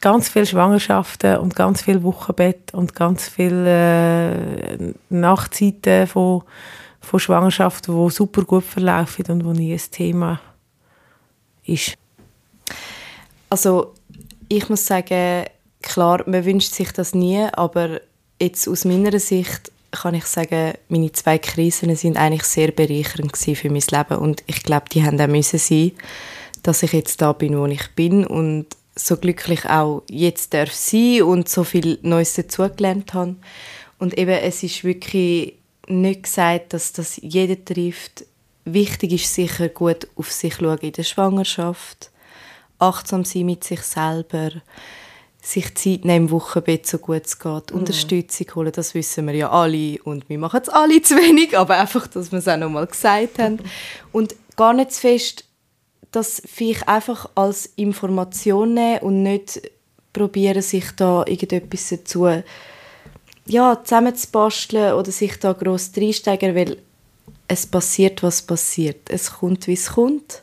ganz 0.02 0.30
viele 0.30 0.46
Schwangerschaften 0.46 1.38
und 1.38 1.56
ganz 1.56 1.82
viel 1.82 2.04
Wochenbett 2.04 2.74
und 2.74 2.94
ganz 2.94 3.28
viele 3.28 4.34
äh, 4.78 4.94
Nachtzeiten 5.10 6.08
von 6.08 6.44
von 7.06 7.20
Schwangerschaften, 7.20 7.96
die 7.96 8.12
super 8.12 8.44
gut 8.44 8.64
verlaufen 8.64 9.26
und 9.30 9.46
wo 9.46 9.52
nie 9.52 9.74
ein 9.74 9.82
Thema 9.92 10.42
ist? 11.66 11.98
Also 13.50 13.94
ich 14.50 14.70
muss 14.70 14.86
sagen, 14.86 15.46
klar, 15.82 16.24
man 16.26 16.46
wünscht 16.46 16.74
sich 16.74 16.92
das 16.92 17.14
nie, 17.14 17.44
aber 17.54 18.02
jetzt 18.42 18.68
aus 18.68 18.86
meiner 18.86 19.20
Sicht 19.20 19.72
kann 19.92 20.14
ich 20.14 20.26
sagen, 20.26 20.74
meine 20.90 21.12
zwei 21.12 21.38
Krisen 21.38 21.96
sind 21.96 22.18
eigentlich 22.18 22.44
sehr 22.44 22.72
bereichernd 22.72 23.36
für 23.38 23.70
mein 23.70 23.84
Leben 23.90 24.18
und 24.18 24.44
ich 24.46 24.64
glaube, 24.64 24.86
die 24.92 25.04
haben 25.04 25.20
auch 25.20 25.28
müssen 25.28 25.60
sein, 25.60 25.92
dass 26.64 26.84
ich 26.84 26.94
jetzt 26.94 27.22
da 27.22 27.32
bin, 27.32 27.58
wo 27.58 27.66
ich 27.66 27.88
bin 27.96 28.26
und 28.26 28.68
so 28.96 29.18
glücklich 29.18 29.66
auch 29.70 30.04
jetzt 30.10 30.54
darf 30.54 30.74
sein 30.74 31.24
und 31.24 31.50
so 31.50 31.64
viel 31.64 32.00
Neues 32.02 32.34
dazugelernt 32.34 33.14
habe. 33.14 33.36
Und 34.00 34.18
eben, 34.18 34.32
es 34.32 34.64
ist 34.64 34.84
wirklich 34.84 35.56
nicht 35.88 36.24
gesagt, 36.24 36.74
dass 36.74 36.94
das 36.94 37.18
jeder 37.22 37.64
trifft. 37.64 38.26
Wichtig 38.64 39.14
ist 39.14 39.34
sicher 39.34 39.70
gut 39.70 40.08
auf 40.16 40.32
sich 40.32 40.56
schauen 40.56 40.80
in 40.80 40.94
der 40.94 41.04
Schwangerschaft, 41.04 42.10
achtsam 42.80 43.26
sein 43.26 43.46
mit 43.46 43.64
sich 43.64 43.82
selber, 43.82 44.52
sich 45.42 45.76
Zeit 45.76 46.06
nehmen 46.06 46.26
im 46.26 46.32
Wochenbett, 46.32 46.88
so 46.88 46.98
gut 46.98 47.26
es 47.26 47.38
geht, 47.38 47.72
mhm. 47.72 47.80
Unterstützung 47.80 48.48
holen, 48.56 48.72
das 48.72 48.94
wissen 48.94 49.28
wir 49.28 49.36
ja 49.36 49.52
alle 49.52 50.02
und 50.04 50.28
wir 50.28 50.40
machen 50.40 50.62
es 50.62 50.70
alle 50.70 51.02
zu 51.02 51.16
wenig, 51.16 51.58
aber 51.58 51.78
einfach, 51.78 52.08
dass 52.08 52.32
wir 52.32 52.40
es 52.40 52.48
auch 52.48 52.58
noch 52.58 52.70
mal 52.70 52.88
gesagt 52.88 53.40
haben. 53.40 53.60
Und 54.12 54.36
gar 54.56 54.74
nicht 54.74 54.92
zu 54.92 55.02
fest, 55.02 55.46
das 56.12 56.42
vielleicht 56.46 56.88
einfach 56.88 57.30
als 57.36 57.68
Information 57.76 58.74
nehmen 58.74 59.00
und 59.00 59.24
nicht 59.24 59.62
probieren, 60.14 60.62
sich 60.62 60.92
da 60.96 61.24
irgendetwas 61.28 61.90
dazu 61.90 62.28
ja, 63.48 63.84
zusammenzubasteln 63.84 64.94
oder 64.94 65.12
sich 65.12 65.38
da 65.40 65.54
gross 65.54 65.92
reinsteigen, 65.96 66.56
weil 66.56 66.78
es 67.48 67.68
passiert, 67.68 68.24
was 68.24 68.42
passiert. 68.42 69.10
Es 69.10 69.32
kommt, 69.32 69.68
wie 69.68 69.74
es 69.74 69.94
kommt, 69.94 70.42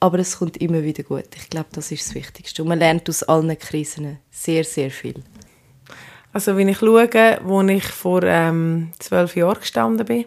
aber 0.00 0.18
es 0.20 0.38
kommt 0.38 0.56
immer 0.58 0.82
wieder 0.82 1.02
gut. 1.02 1.28
Ich 1.36 1.50
glaube, 1.50 1.68
das 1.72 1.90
ist 1.90 2.06
das 2.06 2.14
Wichtigste. 2.14 2.62
Und 2.62 2.68
man 2.68 2.78
lernt 2.78 3.08
aus 3.08 3.22
allen 3.22 3.58
Krisen 3.58 4.18
sehr, 4.30 4.64
sehr 4.64 4.90
viel. 4.90 5.22
Also 6.32 6.56
wenn 6.56 6.68
ich 6.68 6.78
schaue, 6.78 7.40
wo 7.44 7.62
ich 7.62 7.84
vor 7.84 8.22
ähm, 8.22 8.92
zwölf 8.98 9.34
Jahren 9.34 9.60
gestanden 9.60 10.06
bin, 10.06 10.24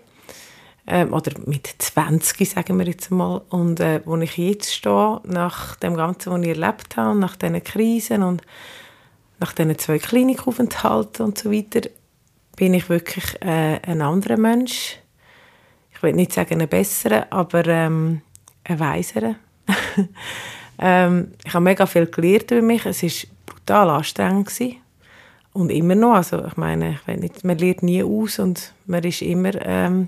ähm, 0.88 1.14
oder 1.14 1.32
mit 1.46 1.68
20, 1.78 2.50
sagen 2.50 2.80
wir 2.80 2.88
jetzt 2.88 3.12
mal, 3.12 3.42
und 3.50 3.80
äh, 3.80 4.02
wo 4.06 4.18
ich 4.18 4.38
jetzt 4.38 4.74
stehe, 4.74 5.22
nach 5.24 5.76
dem 5.76 5.96
Ganzen, 5.96 6.34
was 6.34 6.42
ich 6.42 6.50
erlebt 6.50 6.98
habe, 6.98 7.18
nach 7.18 7.36
diesen 7.36 7.64
Krisen 7.64 8.24
und 8.24 8.42
nach 9.40 9.54
diesen 9.54 9.78
zwei 9.78 10.00
Klinikaufenthalten 10.00 11.26
und 11.26 11.38
so 11.38 11.52
weiter, 11.52 11.88
bin 12.56 12.74
ich 12.74 12.90
wirklich 12.90 13.42
äh, 13.42 13.80
ein 13.82 14.02
anderer 14.02 14.38
Mensch. 14.38 14.98
Ich 15.94 16.04
will 16.04 16.14
nicht 16.14 16.34
sagen 16.34 16.62
ein 16.62 16.68
besserer, 16.68 17.28
aber 17.30 17.66
ähm, 17.68 18.22
ein 18.64 18.80
weiserer. 18.80 19.36
ähm, 20.80 21.34
ich 21.44 21.54
habe 21.54 21.64
mega 21.64 21.86
viel 21.86 22.08
gelernt 22.08 22.52
über 22.52 22.62
mich. 22.62 22.86
Es 22.86 23.04
war 23.04 23.12
brutal 23.46 23.90
anstrengend. 23.90 24.48
Gewesen. 24.48 24.78
Und 25.54 25.70
immer 25.70 25.96
noch, 25.96 26.14
also 26.14 26.46
ich 26.46 26.56
meine, 26.56 27.00
ich 27.06 27.18
nicht, 27.18 27.44
man 27.44 27.58
lernt 27.58 27.84
nie 27.84 28.04
aus 28.04 28.40
und 28.40 28.74
man 28.86 29.04
ist 29.04 29.22
immer 29.22 29.54
ähm, 29.66 30.08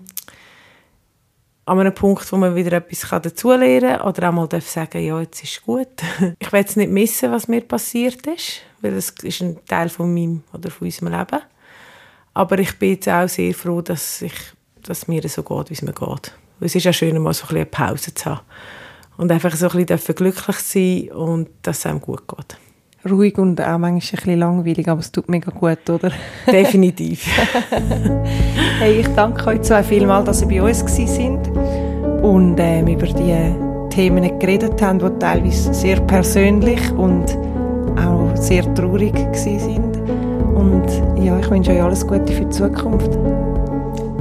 an 1.65 1.79
einem 1.79 1.93
Punkt, 1.93 2.29
wo 2.31 2.37
man 2.37 2.55
wieder 2.55 2.73
etwas 2.73 3.09
dazulernen 3.09 3.97
kann 3.97 4.07
oder 4.07 4.29
auch 4.29 4.33
mal 4.33 4.47
darf 4.47 4.67
sagen, 4.67 5.05
ja, 5.05 5.19
jetzt 5.19 5.43
ist 5.43 5.61
gut. 5.63 5.87
ich 6.39 6.51
will 6.51 6.59
jetzt 6.59 6.77
nicht 6.77 6.91
missen, 6.91 7.31
was 7.31 7.47
mir 7.47 7.61
passiert 7.61 8.25
ist, 8.27 8.61
weil 8.81 8.93
es 8.93 9.09
ist 9.09 9.41
ein 9.41 9.57
Teil 9.65 9.89
von 9.89 10.13
meinem 10.13 10.43
oder 10.53 10.71
von 10.71 10.87
unserem 10.87 11.11
Leben. 11.11 11.41
Aber 12.33 12.59
ich 12.59 12.77
bin 12.79 12.91
jetzt 12.91 13.09
auch 13.09 13.27
sehr 13.27 13.53
froh, 13.53 13.81
dass, 13.81 14.21
ich, 14.21 14.33
dass 14.81 15.07
mir 15.07 15.27
so 15.27 15.43
geht, 15.43 15.69
wie 15.69 15.73
es 15.73 15.81
mir 15.81 15.93
geht. 15.93 16.31
es 16.61 16.75
ist 16.75 16.85
ja 16.85 16.93
schön, 16.93 17.21
mal 17.21 17.33
so 17.33 17.47
ein 17.47 17.55
eine 17.57 17.65
Pause 17.65 18.13
zu 18.13 18.25
haben 18.25 18.41
und 19.17 19.31
einfach 19.31 19.55
so 19.55 19.69
ein 19.69 19.85
bisschen 19.85 20.15
glücklich 20.15 20.57
sein 20.57 21.09
und 21.11 21.49
dass 21.61 21.79
es 21.79 21.85
einem 21.85 22.01
gut 22.01 22.27
geht. 22.27 22.57
Ruhig 23.09 23.37
und 23.37 23.59
auch 23.59 23.77
manchmal 23.77 23.89
ein 23.89 23.99
bisschen 23.99 24.39
langweilig, 24.39 24.87
aber 24.87 25.01
es 25.01 25.11
tut 25.11 25.27
mega 25.27 25.51
gut, 25.51 25.89
oder? 25.89 26.11
Definitiv. 26.47 27.25
hey, 28.79 29.01
ich 29.01 29.07
danke 29.09 29.45
euch 29.47 29.61
zwei 29.61 29.83
vielmals, 29.83 30.25
dass 30.25 30.41
ihr 30.41 30.47
bei 30.47 30.61
uns 30.61 30.79
sind 30.95 31.49
und 32.21 32.55
ähm, 32.59 32.87
über 32.87 33.07
die 33.07 33.33
Themen 33.89 34.39
geredet 34.39 34.81
haben, 34.81 34.99
die 34.99 35.19
teilweise 35.19 35.73
sehr 35.73 35.99
persönlich 36.01 36.91
und 36.91 37.37
auch 37.97 38.35
sehr 38.35 38.73
traurig 38.73 39.13
sind. 39.33 39.97
Und 40.55 40.87
ja, 41.21 41.37
ich 41.39 41.49
wünsche 41.49 41.71
euch 41.71 41.81
alles 41.81 42.07
Gute 42.07 42.31
für 42.31 42.45
die 42.45 42.49
Zukunft. 42.49 43.11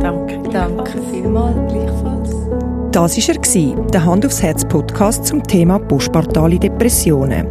Danke. 0.01 0.41
Danke 0.51 1.01
vielmals, 1.11 1.73
gleichfalls. 1.73 2.22
Das 2.93 3.17
war 3.17 3.35
er, 3.55 3.75
der 3.87 4.05
Hand 4.05 4.27
aufs 4.27 4.43
Herz 4.43 4.67
Podcast 4.67 5.25
zum 5.25 5.43
Thema 5.43 5.79
postpartale 5.79 6.59
Depressionen. 6.59 7.47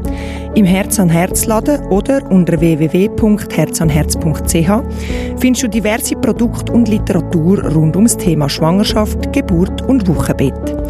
Im 0.54 0.66
Herz 0.66 1.00
an 1.00 1.10
Herz 1.10 1.48
Laden 1.48 1.84
oder 1.88 2.22
unter 2.30 2.60
www.herzanherz.ch 2.60 5.40
findest 5.40 5.64
du 5.64 5.68
diverse 5.68 6.16
Produkte 6.16 6.72
und 6.72 6.88
Literatur 6.88 7.66
rund 7.74 7.96
ums 7.96 8.18
Thema 8.18 8.48
Schwangerschaft, 8.50 9.34
Geburt 9.34 9.82
und 9.82 10.08
Wochenbett. 10.08 10.81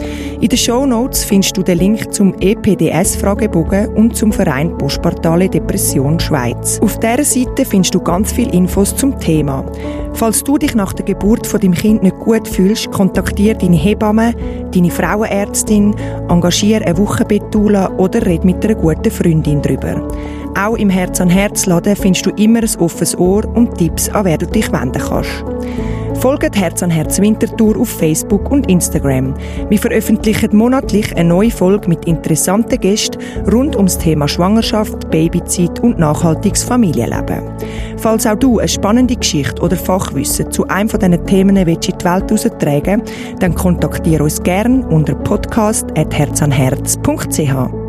In 0.42 0.50
den 0.50 0.58
Show 0.58 0.86
Notes 0.86 1.24
findest 1.24 1.56
du 1.56 1.62
den 1.62 1.78
Link 1.78 2.14
zum 2.14 2.34
EPDS-Fragebogen 2.40 3.90
und 3.90 4.16
zum 4.16 4.32
Verein 4.32 4.76
Postpartale 4.78 5.48
Depression 5.48 6.20
Schweiz. 6.20 6.80
Auf 6.82 7.00
dieser 7.00 7.24
Seite 7.24 7.64
findest 7.64 7.94
du 7.94 8.00
ganz 8.00 8.32
viele 8.32 8.52
Infos 8.52 8.96
zum 8.96 9.20
Thema. 9.20 9.64
Falls 10.14 10.44
du 10.44 10.58
dich 10.58 10.74
nach 10.74 10.94
der 10.94 11.06
Geburt 11.06 11.46
von 11.46 11.60
deinem 11.60 11.74
Kind 11.74 12.04
nicht 12.04 12.18
gut 12.20 12.48
fühlst, 12.48 12.92
kontaktiere 12.92 13.58
deine 13.58 13.76
Hebamme, 13.76 14.34
deine 14.74 14.92
Frauenärztin, 14.92 15.96
engagiere 16.28 16.86
eine 16.86 16.98
Wochenbettula 16.98 17.92
oder 17.98 18.26
red 18.26 18.44
mit 18.44 18.66
einer 18.66 18.76
guten 18.76 19.12
Freundin 19.12 19.62
darüber. 19.62 20.08
Auch 20.58 20.76
im 20.76 20.90
Herz 20.90 21.22
an 21.22 21.30
Herz 21.30 21.66
Laden 21.66 21.96
findest 21.96 22.26
du 22.26 22.32
immer 22.32 22.60
ein 22.60 22.80
offenes 22.80 23.18
Ohr 23.18 23.46
und 23.56 23.78
Tipps, 23.78 24.10
an 24.10 24.26
wer 24.26 24.38
du 24.38 24.48
dich 24.48 24.72
wenden 24.72 25.02
kannst. 25.02 25.46
Folgt 26.22 26.56
Herz 26.56 26.82
an 26.84 26.92
Herz 26.92 27.20
Wintertour 27.20 27.76
auf 27.78 27.90
Facebook 27.90 28.52
und 28.52 28.70
Instagram. 28.70 29.34
Wir 29.70 29.80
veröffentlichen 29.80 30.56
monatlich 30.56 31.18
eine 31.18 31.30
neue 31.30 31.50
Folge 31.50 31.90
mit 31.90 32.06
interessanten 32.06 32.80
Gästen 32.80 33.18
rund 33.52 33.76
ums 33.76 33.98
Thema 33.98 34.28
Schwangerschaft, 34.28 35.10
Babyzeit 35.10 35.80
und 35.80 35.98
nachhaltiges 35.98 36.64
Familienleben. 36.64 37.42
Falls 37.98 38.28
auch 38.28 38.36
du 38.36 38.60
eine 38.60 38.68
spannende 38.68 39.16
Geschichte 39.16 39.64
oder 39.64 39.76
Fachwissen 39.76 40.52
zu 40.52 40.68
einem 40.68 40.90
von 40.90 41.00
diesen 41.00 41.26
Themen 41.26 41.58
in 41.58 41.66
die 41.66 41.72
Welt 41.72 41.88
heraustragen 41.88 43.02
dann 43.40 43.56
kontaktiere 43.56 44.24
uns 44.24 44.44
gerne 44.44 44.86
unter 44.90 45.16
podcast.herzanherz.ch. 45.16 47.81